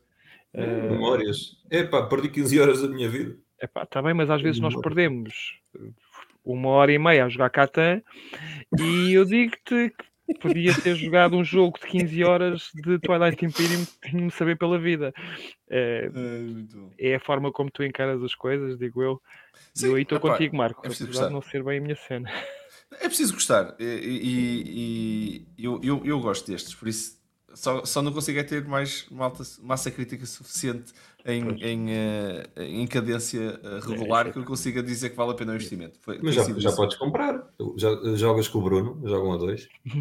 Eh, 0.55 0.91
Memórias. 0.91 1.57
Epá, 1.71 2.07
perdi 2.07 2.29
15 2.29 2.61
horas 2.61 2.83
da 2.83 2.89
minha 2.89 3.09
vida. 3.09 3.37
Epá, 3.61 3.85
está 3.85 4.03
bem, 4.03 4.13
mas 4.15 4.29
às 4.31 4.43
vezes 4.43 4.61
nós 4.61 4.75
perdemos 4.81 5.33
uma 6.45 6.69
hora 6.71 6.93
e 6.93 6.99
meia 6.99 7.25
a 7.25 7.29
jogar 7.29 7.51
Catan 7.51 8.03
e 8.79 9.13
eu 9.13 9.25
digo-te 9.25 9.95
que 10.27 10.35
podia 10.41 10.75
ter 10.75 10.97
jogado 10.97 11.37
um 11.37 11.45
jogo 11.45 11.79
de 11.79 11.87
15 11.87 12.25
horas 12.25 12.71
de 12.75 12.99
Twilight 12.99 13.45
Imperium 13.45 13.85
que 13.85 14.11
tinha-me 14.11 14.31
saber 14.31 14.59
pela 14.59 14.79
vida. 14.79 15.13
Eh, 15.71 16.09
bom. 16.75 16.91
é 16.99 17.15
a 17.15 17.21
forma 17.21 17.53
como 17.53 17.71
tu 17.71 17.83
encaras 17.85 18.23
as 18.23 18.35
coisas, 18.35 18.77
digo 18.79 19.03
eu. 19.03 19.23
Sim, 19.75 19.89
eu 19.89 19.95
aí 19.95 20.03
estou 20.03 20.19
contigo, 20.21 20.57
Marco, 20.57 20.83
é 20.85 20.89
apesar 20.89 21.29
de 21.29 21.33
não 21.33 21.41
ser 21.43 21.63
bem 21.63 21.79
a 21.79 21.83
minha 21.83 21.97
cena. 21.97 22.31
É 23.01 23.07
preciso 23.09 23.33
gostar. 23.35 23.75
E, 23.79 23.85
e- 23.85 25.47
e 25.57 25.65
eu, 25.65 25.81
eu, 25.83 26.03
eu 26.05 26.21
gosto 26.21 26.51
destes, 26.51 26.75
por 26.75 26.89
isso 26.89 27.22
só, 27.55 27.85
só 27.85 28.03
não 28.03 28.13
consigo 28.13 28.39
é 28.39 28.43
ter 28.43 28.65
mais 28.67 29.07
malta, 29.11 29.43
massa 29.63 29.91
crítica 29.91 30.25
suficiente 30.27 30.93
em, 31.25 31.51
em, 31.63 31.87
eh, 31.91 32.47
em 32.57 32.87
cadência 32.87 33.61
eh, 33.63 33.81
regular 33.87 34.33
que 34.33 34.39
eu 34.39 34.45
consiga 34.45 34.83
dizer 34.83 35.11
que 35.11 35.17
vale 35.17 35.31
a 35.31 35.35
pena 35.35 35.53
o 35.53 35.55
investimento. 35.55 35.99
Foi, 36.01 36.19
Mas 36.23 36.35
já, 36.35 36.45
já 36.59 36.73
podes 36.73 36.97
comprar. 36.97 37.47
Já, 37.77 37.91
jogas 38.17 38.49
com 38.49 38.59
o 38.59 38.63
Bruno, 38.63 39.01
jogam 39.09 39.33
a 39.33 39.37
dois. 39.37 39.69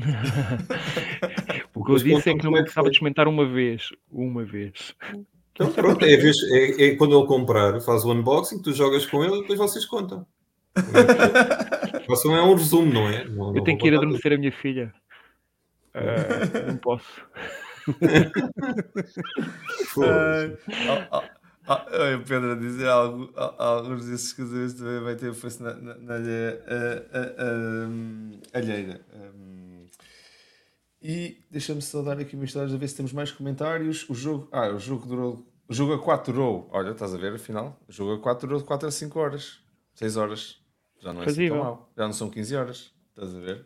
O 1.73 1.83
que 1.83 1.89
eu 1.91 1.93
Mas 1.93 2.03
disse 2.03 2.29
é 2.29 2.37
que 2.37 2.43
não 2.43 2.55
é 2.57 2.65
foi. 2.67 2.83
de 2.83 2.89
experimentar 2.89 3.27
uma 3.27 3.45
vez. 3.45 3.89
Uma 4.11 4.43
vez. 4.43 4.93
Então 5.53 5.71
pronto, 5.71 6.03
é, 6.05 6.15
vez- 6.17 6.43
é- 6.51 6.83
é 6.85 6.95
quando 6.95 7.17
ele 7.17 7.25
comprar, 7.27 7.79
faz 7.81 8.03
o 8.03 8.11
unboxing, 8.11 8.61
tu 8.61 8.73
jogas 8.73 9.05
com 9.05 9.23
ele 9.23 9.37
e 9.37 9.41
depois 9.41 9.57
vocês 9.57 9.85
contam. 9.85 10.25
Façam 12.07 12.35
é 12.35 12.41
um 12.43 12.53
resumo, 12.55 12.91
não 12.93 13.07
é? 13.09 13.25
Não- 13.25 13.47
Eu 13.49 13.53
não 13.55 13.63
tenho 13.63 13.77
que 13.77 13.87
ir 13.87 13.95
adormecer 13.95 14.33
a 14.33 14.37
minha 14.37 14.51
filha. 14.51 14.93
Ah, 15.93 16.61
não 16.67 16.77
posso. 16.77 17.05
tudo. 17.85 18.31
Foda-se. 19.85 20.57
Ah, 20.87 21.07
ah, 21.11 21.29
ah, 21.67 21.85
ah, 21.89 22.15
o 22.17 22.23
Pedro 22.23 22.51
a 22.53 22.55
dizer 22.55 22.87
algo, 22.87 23.31
alguns 23.35 24.05
desses 24.05 24.33
casamentos 24.33 24.73
também 24.75 24.99
vai 25.01 25.15
ter 25.15 25.33
força 25.33 25.63
na, 25.63 25.73
na, 25.75 25.95
na 25.95 26.13
alheia, 26.15 26.63
ah, 26.67 28.57
alheira. 28.57 29.05
Ah, 29.13 29.31
E 31.01 31.43
deixa-me 31.49 31.81
só 31.81 32.01
dar 32.01 32.19
aqui 32.19 32.35
uma 32.35 32.45
história 32.45 32.73
a 32.73 32.77
ver 32.77 32.87
se 32.87 32.95
temos 32.95 33.13
mais 33.13 33.31
comentários. 33.31 34.07
O 34.09 34.13
jogo. 34.13 34.47
Ah, 34.51 34.69
o 34.69 34.79
jogo 34.79 35.07
durou. 35.07 35.47
O 35.67 35.73
jogo 35.73 35.93
a 35.93 35.99
4 35.99 36.33
durou. 36.33 36.69
Olha, 36.71 36.91
estás 36.91 37.13
a 37.13 37.17
ver, 37.17 37.33
afinal. 37.33 37.79
O 37.87 37.91
jogo 37.91 38.13
a 38.13 38.19
4 38.19 38.47
durou 38.47 38.59
de 38.61 38.67
4 38.67 38.87
a 38.87 38.91
5 38.91 39.19
horas. 39.19 39.59
6 39.95 40.17
horas. 40.17 40.61
Já 40.99 41.13
não 41.13 41.23
é 41.23 41.25
assim 41.25 41.47
tão 41.47 41.57
mal. 41.57 41.91
Já 41.97 42.05
não 42.05 42.13
são 42.13 42.29
15 42.29 42.55
horas. 42.55 42.93
Estás 43.09 43.35
a 43.35 43.39
ver? 43.39 43.65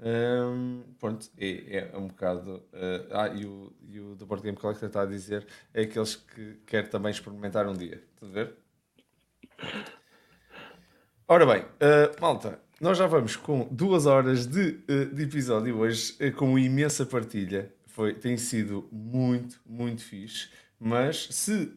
Um, 0.00 0.84
pronto, 1.00 1.28
é, 1.36 1.78
é, 1.78 1.96
um 1.96 2.06
bocado. 2.06 2.62
Uh, 2.72 3.08
ah, 3.10 3.28
e 3.28 3.44
o, 3.44 3.72
e 3.82 4.00
o 4.00 4.14
do 4.14 4.26
Board 4.26 4.44
Game 4.44 4.56
Collector 4.56 4.88
está 4.88 5.02
a 5.02 5.06
dizer 5.06 5.46
é 5.74 5.82
aqueles 5.82 6.14
que 6.14 6.54
quer 6.66 6.88
também 6.88 7.10
experimentar 7.10 7.66
um 7.66 7.74
dia. 7.74 8.02
Estás 8.14 8.30
a 8.30 8.34
ver? 8.34 8.54
Ora 11.26 11.44
bem, 11.44 11.62
uh, 11.62 12.20
malta, 12.20 12.60
nós 12.80 12.96
já 12.96 13.06
vamos 13.06 13.36
com 13.36 13.68
duas 13.70 14.06
horas 14.06 14.46
de, 14.46 14.80
uh, 14.88 15.14
de 15.14 15.24
episódio 15.24 15.78
hoje, 15.78 16.16
com 16.32 16.58
imensa 16.58 17.04
partilha. 17.04 17.72
Foi, 17.86 18.14
tem 18.14 18.36
sido 18.36 18.88
muito, 18.92 19.60
muito 19.66 20.02
fixe. 20.04 20.48
Mas 20.80 21.26
se 21.32 21.72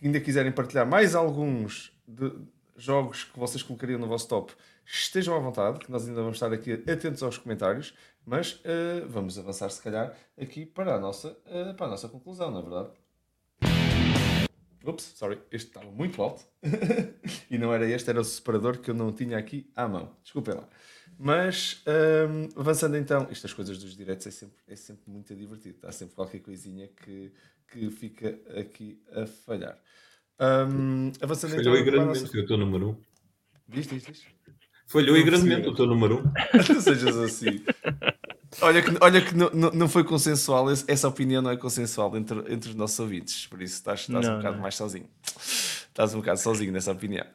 ainda 0.00 0.20
quiserem 0.20 0.52
partilhar 0.52 0.86
mais 0.86 1.16
alguns 1.16 1.92
de, 2.06 2.32
jogos 2.76 3.24
que 3.24 3.38
vocês 3.38 3.62
colocariam 3.62 3.98
no 3.98 4.06
vosso 4.06 4.28
top, 4.28 4.52
estejam 4.86 5.34
à 5.34 5.38
vontade, 5.38 5.80
que 5.80 5.90
nós 5.90 6.06
ainda 6.06 6.20
vamos 6.20 6.36
estar 6.36 6.52
aqui 6.52 6.72
atentos 6.72 7.22
aos 7.22 7.36
comentários, 7.36 7.94
mas 8.24 8.54
uh, 8.54 9.08
vamos 9.08 9.38
avançar 9.38 9.68
se 9.68 9.82
calhar 9.82 10.16
aqui 10.40 10.64
para 10.64 10.94
a 10.94 11.00
nossa, 11.00 11.36
uh, 11.46 11.74
para 11.74 11.86
a 11.86 11.90
nossa 11.90 12.08
conclusão, 12.08 12.50
não 12.50 12.60
é 12.60 12.62
verdade? 12.62 12.90
Ups, 14.84 15.14
sorry, 15.16 15.40
este 15.50 15.68
estava 15.68 15.90
muito 15.90 16.22
alto 16.22 16.44
e 17.50 17.58
não 17.58 17.74
era 17.74 17.88
este, 17.88 18.08
era 18.08 18.20
o 18.20 18.24
separador 18.24 18.78
que 18.78 18.90
eu 18.90 18.94
não 18.94 19.12
tinha 19.12 19.36
aqui 19.36 19.68
à 19.74 19.88
mão. 19.88 20.16
Desculpem 20.22 20.54
lá. 20.54 20.68
Mas 21.18 21.82
um, 21.86 22.44
ehm, 22.44 22.48
avançando 22.54 22.96
então, 22.96 23.26
estas 23.28 23.52
coisas 23.52 23.78
dos 23.78 23.96
diretos 23.96 24.28
é 24.28 24.30
sempre, 24.30 24.56
é 24.68 24.76
sempre 24.76 25.10
muito 25.10 25.34
divertido. 25.34 25.78
Há 25.82 25.90
sempre 25.90 26.14
qualquer 26.14 26.38
coisinha 26.38 26.86
que, 26.86 27.32
que 27.66 27.90
fica 27.90 28.38
aqui 28.56 29.02
a 29.10 29.26
falhar. 29.26 29.76
Um, 30.38 31.10
avançando 31.20 31.56
Falhou 31.56 31.74
então. 31.74 31.84
grandemente 31.84 32.20
nossa... 32.20 32.32
que 32.32 32.38
eu 32.38 32.42
estou 32.42 32.58
número 32.58 32.88
1. 32.88 32.90
Um. 32.90 32.96
Diz, 33.68 33.86
diz, 33.88 34.04
diz. 34.04 34.26
Falhou 34.86 35.16
e 35.16 35.22
grandemente 35.22 35.68
o 35.68 35.74
teu 35.74 35.86
número 35.86 36.18
1. 36.18 36.18
Um. 36.18 36.22
não 36.74 36.80
sejas 36.80 37.16
assim. 37.16 37.62
Olha 38.60 38.82
que, 38.82 38.96
olha 39.00 39.20
que 39.20 39.34
não, 39.34 39.50
não 39.50 39.88
foi 39.88 40.04
consensual, 40.04 40.70
essa 40.70 41.08
opinião 41.08 41.42
não 41.42 41.50
é 41.50 41.56
consensual 41.56 42.16
entre, 42.16 42.38
entre 42.52 42.70
os 42.70 42.74
nossos 42.74 42.98
ouvintes, 42.98 43.46
por 43.46 43.60
isso 43.60 43.74
estás, 43.74 44.00
estás 44.00 44.24
não, 44.24 44.34
um 44.34 44.36
bocado 44.38 44.54
não. 44.54 44.62
mais 44.62 44.76
sozinho. 44.76 45.06
Estás 45.88 46.14
um 46.14 46.18
bocado 46.18 46.40
sozinho 46.40 46.72
nessa 46.72 46.92
opinião. 46.92 47.26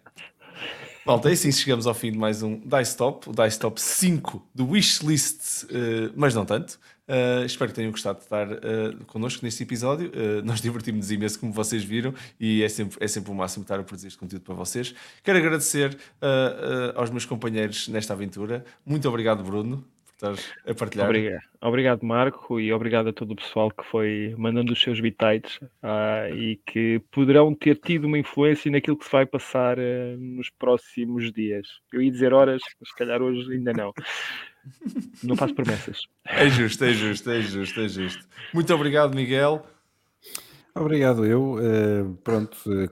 Malta, 1.05 1.29
e 1.29 1.33
assim 1.33 1.51
chegamos 1.51 1.87
ao 1.87 1.93
fim 1.93 2.11
de 2.11 2.17
mais 2.17 2.41
um 2.43 2.59
Dice 2.59 2.95
Top, 2.95 3.29
o 3.29 3.33
Dice 3.33 3.59
Top 3.59 3.81
5 3.81 4.49
do 4.53 4.69
Wishlist, 4.69 5.63
uh, 5.63 6.13
mas 6.15 6.33
não 6.33 6.45
tanto. 6.45 6.79
Uh, 7.11 7.43
espero 7.45 7.71
que 7.71 7.75
tenham 7.75 7.91
gostado 7.91 8.19
de 8.19 8.23
estar 8.23 8.47
uh, 8.49 9.05
connosco 9.05 9.43
neste 9.43 9.63
episódio. 9.63 10.09
Uh, 10.11 10.41
nós 10.45 10.61
divertimos-nos 10.61 11.11
imenso, 11.11 11.37
como 11.41 11.51
vocês 11.51 11.83
viram, 11.83 12.13
e 12.39 12.63
é 12.63 12.69
sempre, 12.69 12.97
é 13.01 13.07
sempre 13.07 13.31
o 13.31 13.35
máximo 13.35 13.63
estar 13.63 13.77
a 13.77 13.83
produzir 13.83 14.07
este 14.07 14.17
conteúdo 14.17 14.43
para 14.43 14.55
vocês. 14.55 14.95
Quero 15.21 15.37
agradecer 15.37 15.97
aos 16.95 17.09
meus 17.09 17.25
companheiros 17.25 17.89
nesta 17.89 18.13
aventura. 18.13 18.63
Muito 18.85 19.09
obrigado, 19.09 19.43
Bruno, 19.43 19.83
por 20.05 20.13
estar 20.13 20.53
a 20.65 20.73
partilhar. 20.73 21.07
Obrigado, 21.07 21.41
obrigado 21.59 22.05
Marco, 22.05 22.59
e 22.61 22.71
obrigado 22.71 23.09
a 23.09 23.13
todo 23.13 23.31
o 23.31 23.35
pessoal 23.35 23.69
que 23.71 23.83
foi 23.83 24.33
mandando 24.37 24.71
os 24.71 24.81
seus 24.81 25.01
bitites 25.01 25.59
e 26.33 26.59
que 26.65 27.01
poderão 27.11 27.53
ter 27.53 27.75
tido 27.77 28.05
uma 28.05 28.19
influência 28.19 28.71
naquilo 28.71 28.97
que 28.97 29.05
se 29.05 29.11
vai 29.11 29.25
passar 29.25 29.77
nos 30.17 30.49
próximos 30.49 31.31
dias. 31.33 31.67
Eu 31.91 32.01
ia 32.01 32.11
dizer 32.11 32.33
horas, 32.33 32.61
mas 32.79 32.89
se 32.89 32.95
calhar 32.95 33.21
hoje 33.21 33.51
ainda 33.51 33.73
não. 33.73 33.93
Não 35.23 35.35
faço 35.35 35.53
promessas. 35.55 36.03
É 36.25 36.49
justo, 36.49 36.83
é 36.83 36.93
justo, 36.93 37.29
é 37.29 37.41
justo, 37.41 37.79
é 37.79 37.87
justo. 37.87 38.25
Muito 38.53 38.73
obrigado, 38.73 39.15
Miguel. 39.15 39.65
Obrigado, 40.75 41.25
eu. 41.25 41.55
Uh, 41.55 42.13
pronto, 42.23 42.57
uh, 42.67 42.87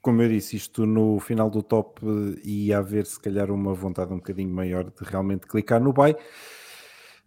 como 0.00 0.20
eu 0.22 0.28
disse, 0.28 0.56
isto 0.56 0.84
no 0.84 1.18
final 1.20 1.48
do 1.48 1.62
top 1.62 2.04
uh, 2.04 2.36
ia 2.44 2.78
haver 2.78 3.06
se 3.06 3.18
calhar 3.18 3.50
uma 3.50 3.72
vontade 3.72 4.12
um 4.12 4.16
bocadinho 4.16 4.52
maior 4.52 4.84
de 4.84 5.04
realmente 5.04 5.46
clicar 5.46 5.80
no 5.80 5.92
buy. 5.92 6.14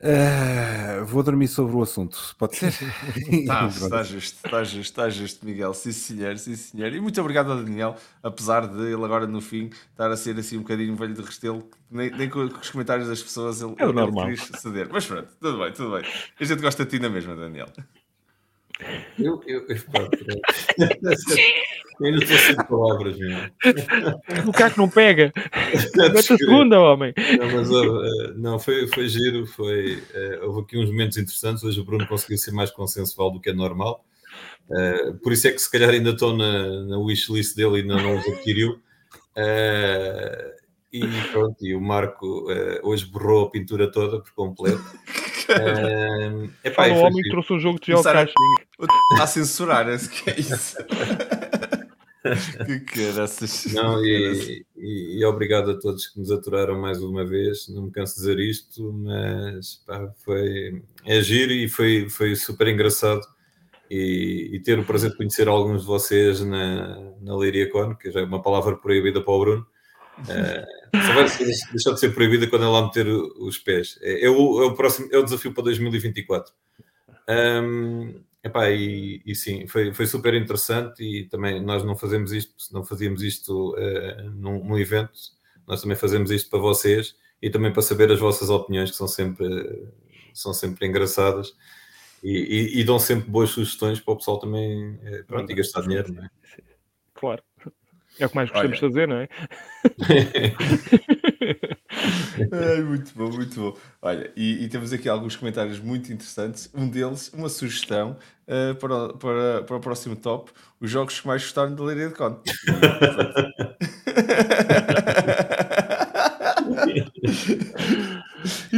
Uh, 0.06 1.04
vou 1.04 1.24
dormir 1.24 1.48
sobre 1.48 1.76
o 1.76 1.82
assunto, 1.82 2.36
pode 2.38 2.56
ser? 2.58 2.72
Tá, 3.48 3.66
está 3.68 4.04
justo, 4.04 4.36
está 4.46 4.64
justo, 4.64 4.80
está 4.82 5.10
justo, 5.10 5.46
Miguel. 5.46 5.74
Sim, 5.74 5.92
senhor, 5.92 6.38
sim, 6.38 6.56
senhor. 6.56 6.94
E 6.94 7.02
muito 7.02 7.20
obrigado 7.20 7.52
ao 7.52 7.58
Daniel, 7.58 7.96
apesar 8.22 8.68
de 8.68 8.84
ele 8.84 9.04
agora 9.04 9.26
no 9.26 9.42
fim 9.42 9.72
estar 9.92 10.12
a 10.12 10.16
ser 10.16 10.38
assim 10.38 10.58
um 10.58 10.62
bocadinho 10.62 10.96
velho 10.96 11.16
de 11.16 11.22
restelo, 11.22 11.68
nem, 11.90 12.12
nem 12.12 12.30
com 12.30 12.44
os 12.44 12.70
comentários 12.70 13.08
das 13.08 13.24
pessoas 13.24 13.62
ele, 13.62 13.74
é 13.80 13.84
ele 13.84 13.94
normal. 13.94 14.28
quis 14.28 14.44
ceder. 14.62 14.90
Mas 14.92 15.08
pronto, 15.08 15.28
tudo 15.40 15.58
bem, 15.58 15.74
tudo 15.74 15.92
bem. 15.98 16.06
A 16.40 16.44
gente 16.44 16.62
gosta 16.62 16.86
de 16.86 16.92
ti 16.92 17.00
na 17.00 17.10
mesma, 17.10 17.36
Daniel. 17.36 17.68
Eu, 19.18 19.42
eu, 19.48 19.66
eu, 19.68 19.76
eu 22.02 22.12
não 22.12 22.20
estou 22.20 22.38
sem 22.38 22.56
palavras, 22.56 23.18
meu. 23.18 23.38
O 24.48 24.52
carro 24.52 24.74
não 24.78 24.90
pega. 24.90 25.32
Mete 25.96 26.34
a 26.34 26.38
segunda, 26.38 26.80
homem. 26.82 27.14
Não, 27.40 27.52
mas 27.52 27.70
uh, 27.70 28.34
não, 28.36 28.60
foi, 28.60 28.88
foi 28.88 29.08
giro, 29.08 29.48
foi, 29.48 29.96
uh, 29.96 30.46
houve 30.48 30.62
aqui 30.62 30.78
uns 30.78 30.90
momentos 30.90 31.18
interessantes. 31.18 31.64
Hoje 31.64 31.80
o 31.80 31.86
Bruno 31.86 32.06
conseguiu 32.08 32.38
ser 32.38 32.52
mais 32.52 32.70
consensual 32.70 33.32
do 33.32 33.40
que 33.40 33.50
é 33.50 33.54
normal. 33.54 34.04
Uh, 34.70 35.14
por 35.20 35.32
isso 35.32 35.48
é 35.48 35.52
que 35.52 35.60
se 35.60 35.72
calhar 35.72 35.92
ainda 35.92 36.10
estou 36.10 36.36
na, 36.36 36.84
na 36.86 36.98
wishlist 36.98 37.56
dele 37.56 37.78
e 37.78 37.82
ainda 37.82 37.96
não 37.96 38.18
os 38.18 38.28
adquiriu. 38.28 38.82
E 41.04 41.32
pronto, 41.32 41.66
e 41.66 41.76
o 41.76 41.82
Marco 41.82 42.48
hoje 42.84 43.06
borrou 43.06 43.46
a 43.46 43.52
pintura 43.52 43.92
toda 43.92 44.20
por 44.20 44.32
completo. 44.34 44.84
Uh, 45.50 46.50
epá, 46.64 46.88
o 46.88 46.98
homem 46.98 47.22
que 47.22 47.30
trouxe 47.30 47.54
um 47.54 47.60
jogo 47.60 47.80
de 47.80 47.88
geocaching. 47.88 48.34
Está 49.12 49.24
a 49.24 49.28
censurar, 49.28 49.88
é 49.90 49.98
que 49.98 50.30
é 50.30 50.40
isso. 50.40 50.78
que 52.66 52.80
caraças. 52.80 53.66
Não, 53.74 54.04
e, 54.04 54.66
e, 54.76 55.20
e, 55.20 55.26
obrigado 55.26 55.72
a 55.72 55.80
todos 55.80 56.08
que 56.08 56.20
nos 56.20 56.32
aturaram 56.32 56.80
mais 56.80 57.02
uma 57.02 57.26
vez. 57.26 57.68
Não 57.70 57.84
me 57.84 57.92
canso 57.92 58.16
de 58.16 58.22
dizer 58.22 58.40
isto, 58.40 58.92
mas 58.94 59.76
pá, 59.86 60.12
foi 60.24 60.82
é 61.06 61.22
giro 61.22 61.52
e 61.52 61.68
foi, 61.68 62.10
foi 62.10 62.36
super 62.36 62.68
engraçado. 62.68 63.22
E, 63.90 64.50
e, 64.54 64.60
ter 64.62 64.80
o 64.80 64.86
prazer 64.86 65.12
de 65.12 65.18
conhecer 65.18 65.48
alguns 65.48 65.82
de 65.82 65.88
vocês 65.88 66.42
na, 66.42 67.12
na 67.22 67.36
Liriacon, 67.36 67.96
que 67.96 68.10
já 68.10 68.22
é 68.22 68.24
uma 68.24 68.42
palavra 68.42 68.76
proibida 68.76 69.22
para 69.22 69.34
o 69.34 69.40
Bruno. 69.40 69.68
Uh, 70.20 71.02
só 71.06 71.14
vai 71.14 71.24
deixar 71.72 71.92
de 71.92 72.00
ser 72.00 72.14
proibida 72.14 72.48
quando 72.48 72.66
ela 72.66 72.86
meter 72.86 73.08
os 73.08 73.58
pés. 73.58 74.00
É, 74.02 74.26
é, 74.26 74.30
o, 74.30 74.64
é, 74.64 74.66
o, 74.66 74.74
próximo, 74.74 75.10
é 75.12 75.18
o 75.18 75.24
desafio 75.24 75.54
para 75.54 75.66
2024. 75.66 76.54
Um, 77.28 78.22
epá, 78.44 78.70
e, 78.70 79.22
e 79.26 79.36
sim, 79.36 79.68
foi, 79.68 79.94
foi 79.94 80.06
super 80.06 80.34
interessante 80.34 81.04
e 81.04 81.26
também 81.26 81.62
nós 81.62 81.84
não 81.84 81.96
fazemos 81.96 82.32
isto, 82.32 82.54
não 82.72 82.84
fazíamos 82.84 83.24
isto 83.24 83.74
uh, 83.74 84.30
num, 84.32 84.64
num, 84.64 84.78
evento, 84.78 85.12
nós 85.68 85.82
também 85.82 85.98
fazemos 85.98 86.32
isto 86.32 86.50
para 86.50 86.60
vocês 86.60 87.16
e 87.42 87.50
também 87.50 87.74
para 87.74 87.82
saber 87.82 88.12
as 88.12 88.20
vossas 88.20 88.50
opiniões, 88.50 88.92
que 88.92 88.96
são 88.96 89.08
sempre, 89.08 89.88
são 90.34 90.54
sempre 90.54 90.88
engraçadas 90.88 91.54
e, 92.24 92.32
e, 92.32 92.80
e 92.80 92.84
dão 92.84 93.00
sempre 93.00 93.30
boas 93.30 93.50
sugestões 93.50 94.00
para 94.00 94.14
o 94.14 94.18
pessoal 94.18 94.40
também 94.40 95.00
eh, 95.04 95.24
pronto, 95.28 95.52
e 95.52 95.56
gastar 95.56 95.82
dinheiro. 95.82 96.14
Não 96.14 96.24
é? 96.24 96.30
Claro. 97.14 97.44
É 98.20 98.26
o 98.26 98.30
que 98.30 98.36
mais 98.36 98.50
gostamos 98.50 98.78
de 98.78 98.82
fazer, 98.82 99.08
não 99.08 99.18
é? 99.18 99.30
Ai, 102.52 102.82
muito 102.82 103.14
bom, 103.16 103.30
muito 103.30 103.60
bom. 103.60 103.78
Olha, 104.02 104.32
e, 104.36 104.64
e, 104.64 104.70
temos 104.70 104.92
aqui 104.92 105.08
alguns 105.08 105.36
comentários 105.36 105.78
muito 105.80 106.12
interessantes. 106.12 106.68
Um 106.74 106.90
deles, 106.90 107.32
uma 107.34 107.50
sugestão 107.50 108.18
uh, 108.48 108.74
para, 108.76 109.14
para, 109.14 109.62
para 109.64 109.76
o 109.76 109.80
próximo 109.80 110.16
top: 110.16 110.52
os 110.80 110.90
jogos 110.90 111.20
que 111.20 111.28
mais 111.28 111.44
gostaram 111.44 111.76
da 111.76 111.84
Leiria 111.84 112.08
de 112.10 112.16
Con. 112.16 112.42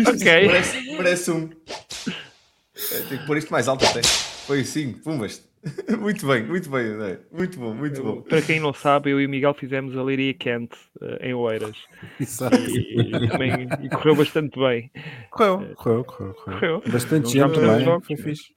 ok. 0.08 0.48
Parece, 0.48 0.98
parece 0.98 1.32
um. 1.32 1.50
É, 2.92 3.00
tenho 3.10 3.22
que 3.22 3.28
pôr 3.28 3.38
isto 3.38 3.52
mais 3.52 3.68
alto 3.68 3.86
até. 3.86 4.02
Foi 4.04 4.62
assim, 4.62 4.94
pumas. 4.94 5.47
muito 6.00 6.26
bem, 6.28 6.44
muito 6.44 6.70
bem, 6.70 6.86
André. 6.88 7.20
Muito 7.32 7.60
bom, 7.60 7.74
muito 7.74 8.04
bom. 8.04 8.22
Para 8.22 8.42
quem 8.42 8.60
não 8.60 8.74
sabe, 8.74 9.12
eu 9.12 9.20
e 9.20 9.26
o 9.26 9.30
Miguel 9.30 9.54
fizemos 9.54 9.98
a 9.98 10.04
Liria 10.04 10.34
Kent 10.34 10.74
uh, 11.02 11.18
em 11.22 11.34
Oeiras. 11.34 11.78
Exato. 12.20 12.56
E, 12.56 13.02
e, 13.02 13.30
também, 13.30 13.68
e 13.82 13.90
correu 13.90 14.16
bastante 14.16 14.60
bem. 14.60 14.92
Correu, 15.32 15.56
uh, 15.56 15.76
correu, 15.76 16.04
correu, 16.04 16.34
correu. 16.34 16.84
Bastante 16.88 17.30
gente 17.30 17.54
também. 17.54 18.02
Foi 18.02 18.18
fixe. 18.18 18.56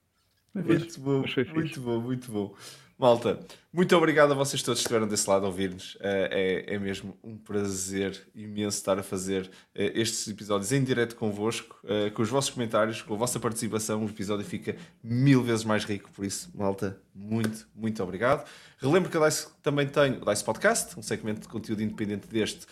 Muito 0.55 1.01
bom, 1.01 1.23
muito 1.55 1.81
bom, 1.81 2.01
muito 2.01 2.33
bom. 2.33 2.55
Malta, 3.01 3.41
muito 3.73 3.97
obrigado 3.97 4.33
a 4.33 4.35
vocês 4.35 4.63
todos 4.63 4.81
que 4.81 4.85
estiveram 4.85 5.09
desse 5.09 5.27
lado 5.27 5.47
a 5.47 5.49
ouvir-nos. 5.49 5.97
É, 6.01 6.67
é, 6.69 6.75
é, 6.75 6.79
mesmo 6.79 7.17
um 7.25 7.35
prazer 7.35 8.29
imenso 8.35 8.77
estar 8.77 8.99
a 8.99 9.03
fazer 9.03 9.51
estes 9.75 10.29
episódios 10.29 10.71
em 10.71 10.85
direto 10.85 11.17
convosco, 11.17 11.81
com 12.13 12.21
os 12.21 12.29
vossos 12.29 12.51
comentários, 12.51 13.01
com 13.01 13.15
a 13.15 13.17
vossa 13.17 13.41
participação. 13.41 14.05
O 14.05 14.07
episódio 14.07 14.45
fica 14.45 14.77
mil 15.03 15.43
vezes 15.43 15.65
mais 15.65 15.87
rico, 15.87 16.11
por 16.11 16.27
isso, 16.27 16.51
malta, 16.55 17.01
muito, 17.15 17.67
muito 17.75 18.03
obrigado. 18.03 18.47
Relembro 18.77 19.09
que 19.09 19.17
a 19.17 19.27
DICE 19.27 19.49
também 19.63 19.87
tem 19.87 20.19
o 20.21 20.25
DICE 20.27 20.45
Podcast, 20.45 20.99
um 20.99 21.03
segmento 21.03 21.41
de 21.41 21.49
conteúdo 21.49 21.83
independente 21.83 22.27
deste, 22.27 22.67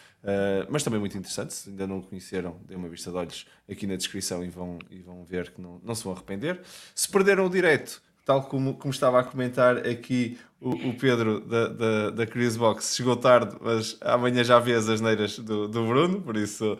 mas 0.69 0.83
também 0.83 1.01
muito 1.01 1.17
interessante. 1.17 1.55
Se 1.55 1.71
ainda 1.71 1.87
não 1.87 2.01
o 2.01 2.03
conheceram, 2.03 2.61
dêem 2.67 2.79
uma 2.79 2.91
vista 2.91 3.11
de 3.11 3.17
olhos 3.17 3.47
aqui 3.67 3.87
na 3.87 3.97
descrição 3.97 4.45
e 4.45 4.51
vão, 4.51 4.79
e 4.91 4.99
vão 4.99 5.25
ver 5.25 5.53
que 5.53 5.61
não, 5.63 5.81
não 5.83 5.95
se 5.95 6.05
vão 6.05 6.13
arrepender. 6.13 6.61
Se 6.95 7.09
perderam 7.09 7.47
o 7.47 7.49
direto, 7.49 8.03
tal 8.29 8.47
como, 8.47 8.75
como 8.75 8.93
estava 8.93 9.21
a 9.21 9.25
comentar 9.25 9.79
aqui 9.79 10.39
o, 10.61 10.71
o 10.71 10.95
Pedro 10.95 11.41
da, 11.41 11.69
da, 11.69 12.11
da 12.11 12.27
Box 12.59 12.97
chegou 12.97 13.17
tarde, 13.17 13.57
mas 13.61 13.97
amanhã 14.01 14.43
já 14.43 14.59
vê 14.59 14.75
as 14.75 14.89
asneiras 14.89 15.39
do, 15.39 15.69
do 15.69 15.87
Bruno, 15.87 16.21
por 16.21 16.37
isso, 16.37 16.73
uh, 16.73 16.79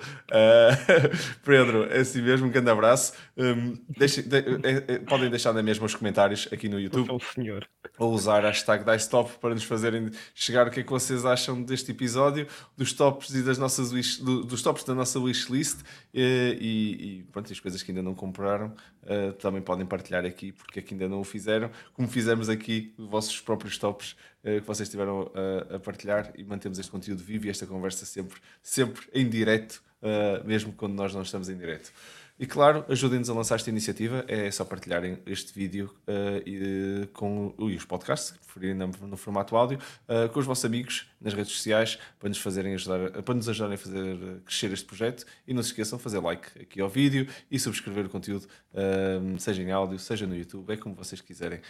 Pedro, 1.45 1.85
é 1.85 2.01
assim 2.01 2.21
mesmo, 2.21 2.49
um 2.49 2.51
grande 2.51 2.71
abraço. 2.71 3.13
Um, 3.37 3.79
deixe, 3.89 4.23
de, 4.23 4.37
é, 4.37 4.95
é, 4.95 4.99
podem 4.99 5.31
deixar 5.31 5.53
na 5.53 5.63
mesma 5.63 5.87
os 5.87 5.95
comentários 5.95 6.49
aqui 6.53 6.69
no 6.69 6.81
YouTube. 6.81 7.09
O 7.11 7.21
senhor. 7.21 7.69
Ou 7.99 8.13
usar 8.13 8.45
a 8.45 8.49
hashtag 8.49 8.85
DiceTop 8.85 9.39
para 9.41 9.55
nos 9.55 9.63
fazerem 9.63 10.11
chegar 10.35 10.67
o 10.67 10.71
que 10.71 10.81
é 10.81 10.83
que 10.83 10.91
vocês 10.91 11.25
acham 11.25 11.63
deste 11.63 11.93
episódio, 11.93 12.49
dos 12.77 12.93
tops 12.93 13.33
e 13.35 13.43
das 13.43 13.59
nossas 13.59 13.93
wish, 13.93 14.23
do, 14.23 14.43
dos 14.43 14.61
tops 14.61 14.83
da 14.83 14.95
nossa 14.95 15.21
wishlist 15.21 15.83
e, 16.13 17.21
e, 17.21 17.23
pronto, 17.31 17.53
as 17.53 17.61
coisas 17.61 17.83
que 17.83 17.93
ainda 17.93 18.03
não 18.03 18.15
compraram 18.15 18.75
uh, 19.05 19.33
também 19.35 19.63
podem 19.63 19.87
partilhar 19.87 20.25
aqui, 20.25 20.53
porque 20.53 20.81
aqui 20.81 20.95
ainda 20.95 21.09
não 21.09 21.21
o 21.21 21.25
fizeram, 21.25 21.71
como 21.93 22.09
fizemos 22.09 22.49
aqui, 22.49 22.93
os 22.99 23.07
vossos 23.07 23.41
próprios 23.41 23.68
próprios 23.69 23.79
tops 23.79 24.13
uh, 24.13 24.61
que 24.61 24.67
vocês 24.67 24.89
estiveram 24.89 25.31
a, 25.35 25.77
a, 25.77 25.79
partilhar 25.79 26.33
e 26.37 26.43
mantemos 26.43 26.79
este 26.79 26.91
conteúdo 26.91 27.23
vivo 27.23 27.47
e 27.47 27.51
esta 27.51 27.67
conversa 27.67 28.07
sempre, 28.07 28.41
sempre 28.63 29.07
em 29.13 29.29
direto, 29.29 29.83
uh, 30.03 30.47
mesmo 30.47 30.73
quando 30.73 30.95
nós 30.95 31.15
não 31.15 31.23
estamos 31.23 31.49
em 31.49 31.57
direto. 31.57 31.93
E 32.41 32.47
claro, 32.47 32.85
ajudem-nos 32.89 33.29
a 33.29 33.35
lançar 33.35 33.57
esta 33.57 33.69
iniciativa. 33.69 34.25
É 34.29 34.49
só 34.53 34.65
partilharem 34.65 35.19
este 35.27 35.53
vídeo 35.53 35.93
uh, 36.07 36.41
e, 36.47 37.09
com 37.13 37.53
e 37.59 37.75
os 37.75 37.85
podcasts, 37.85 38.31
que 38.31 38.39
preferirem 38.39 38.77
no, 38.77 39.09
no 39.09 39.17
formato 39.17 39.57
áudio, 39.57 39.79
uh, 40.09 40.29
com 40.29 40.39
os 40.39 40.47
vossos 40.47 40.65
amigos 40.65 41.11
nas 41.21 41.35
redes 41.35 41.51
sociais 41.53 41.99
para 42.17 42.29
nos, 42.29 42.39
fazerem 42.39 42.75
ajudar, 42.75 43.11
para 43.23 43.35
nos 43.35 43.49
ajudarem 43.49 43.75
a 43.75 43.79
fazer 43.79 44.17
crescer 44.45 44.73
este 44.73 44.87
projeto. 44.87 45.27
E 45.49 45.53
não 45.53 45.65
se 45.65 45.71
esqueçam 45.71 45.99
de 45.99 46.05
fazer 46.05 46.21
like 46.21 46.63
aqui 46.63 46.81
ao 46.81 46.89
vídeo 46.89 47.27
e 47.51 47.59
subscrever 47.59 48.07
o 48.07 48.09
conteúdo, 48.09 48.45
uh, 48.45 49.41
seja 49.41 49.61
em 49.61 49.73
áudio, 49.73 49.99
seja 49.99 50.25
no 50.25 50.37
YouTube, 50.37 50.73
é 50.73 50.77
como 50.77 50.95
vocês 50.95 51.21
quiserem. 51.21 51.61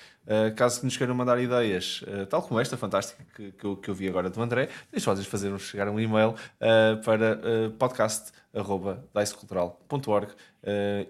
caso 0.55 0.85
nos 0.85 0.99
queiram 0.99 1.15
mandar 1.15 1.41
ideias, 1.41 2.05
tal 2.29 2.43
como 2.43 2.61
esta 2.61 2.77
fantástica 2.77 3.25
que, 3.35 3.53
que, 3.53 3.65
eu, 3.65 3.77
que 3.77 3.89
eu 3.89 3.95
vi 3.95 4.07
agora 4.07 4.29
do 4.29 4.43
André, 4.43 4.69
deixem-nos 4.93 5.27
fazer 5.27 5.59
chegar 5.59 5.89
um 5.89 5.99
e-mail 5.99 6.35
para 7.05 7.41
podcast 8.53 9.09
dicecultural.org 9.15 10.33
uh, 10.33 10.35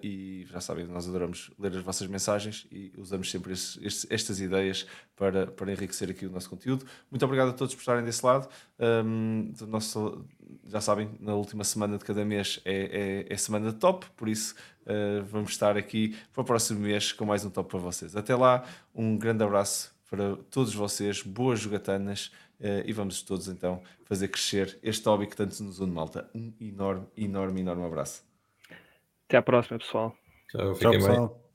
e 0.03 0.45
já 0.49 0.59
sabem, 0.59 0.85
nós 0.85 1.07
adoramos 1.07 1.51
ler 1.57 1.75
as 1.75 1.81
vossas 1.81 2.07
mensagens 2.07 2.67
e 2.71 2.91
usamos 2.97 3.31
sempre 3.31 3.53
estes, 3.53 3.79
estes, 3.81 4.07
estas 4.09 4.41
ideias 4.41 4.85
para, 5.15 5.47
para 5.47 5.71
enriquecer 5.71 6.09
aqui 6.09 6.25
o 6.25 6.29
nosso 6.29 6.49
conteúdo. 6.49 6.85
Muito 7.09 7.23
obrigado 7.23 7.49
a 7.49 7.53
todos 7.53 7.73
por 7.73 7.81
estarem 7.81 8.03
desse 8.03 8.25
lado. 8.25 8.47
Um, 8.79 9.53
nosso, 9.67 10.25
já 10.67 10.81
sabem, 10.81 11.11
na 11.19 11.33
última 11.33 11.63
semana 11.63 11.97
de 11.97 12.05
cada 12.05 12.25
mês 12.25 12.59
é, 12.65 13.25
é, 13.29 13.33
é 13.33 13.37
semana 13.37 13.71
top, 13.73 14.05
por 14.15 14.27
isso 14.27 14.55
uh, 14.83 15.23
vamos 15.25 15.51
estar 15.51 15.77
aqui 15.77 16.15
para 16.33 16.41
o 16.41 16.45
próximo 16.45 16.81
mês 16.81 17.11
com 17.11 17.25
mais 17.25 17.45
um 17.45 17.49
top 17.49 17.69
para 17.69 17.79
vocês. 17.79 18.15
Até 18.15 18.35
lá, 18.35 18.63
um 18.93 19.17
grande 19.17 19.43
abraço 19.43 19.93
para 20.09 20.35
todos 20.49 20.73
vocês, 20.73 21.21
boas 21.21 21.59
jogatanas. 21.59 22.31
Uh, 22.59 22.83
e 22.85 22.91
vamos 22.91 23.21
todos 23.21 23.47
então 23.47 23.81
fazer 24.03 24.27
crescer 24.27 24.77
este 24.83 25.07
hobby 25.07 25.27
que 25.27 25.35
tanto 25.35 25.63
nos 25.63 25.79
une, 25.79 25.91
malta. 25.91 26.29
Um 26.35 26.53
enorme, 26.59 27.07
enorme, 27.15 27.61
enorme 27.61 27.85
abraço. 27.85 28.23
Até 29.27 29.37
à 29.37 29.41
próxima, 29.41 29.79
pessoal. 29.79 30.13
Tchau, 30.49 30.73
Tchau 30.73 30.91
pessoal. 30.91 31.48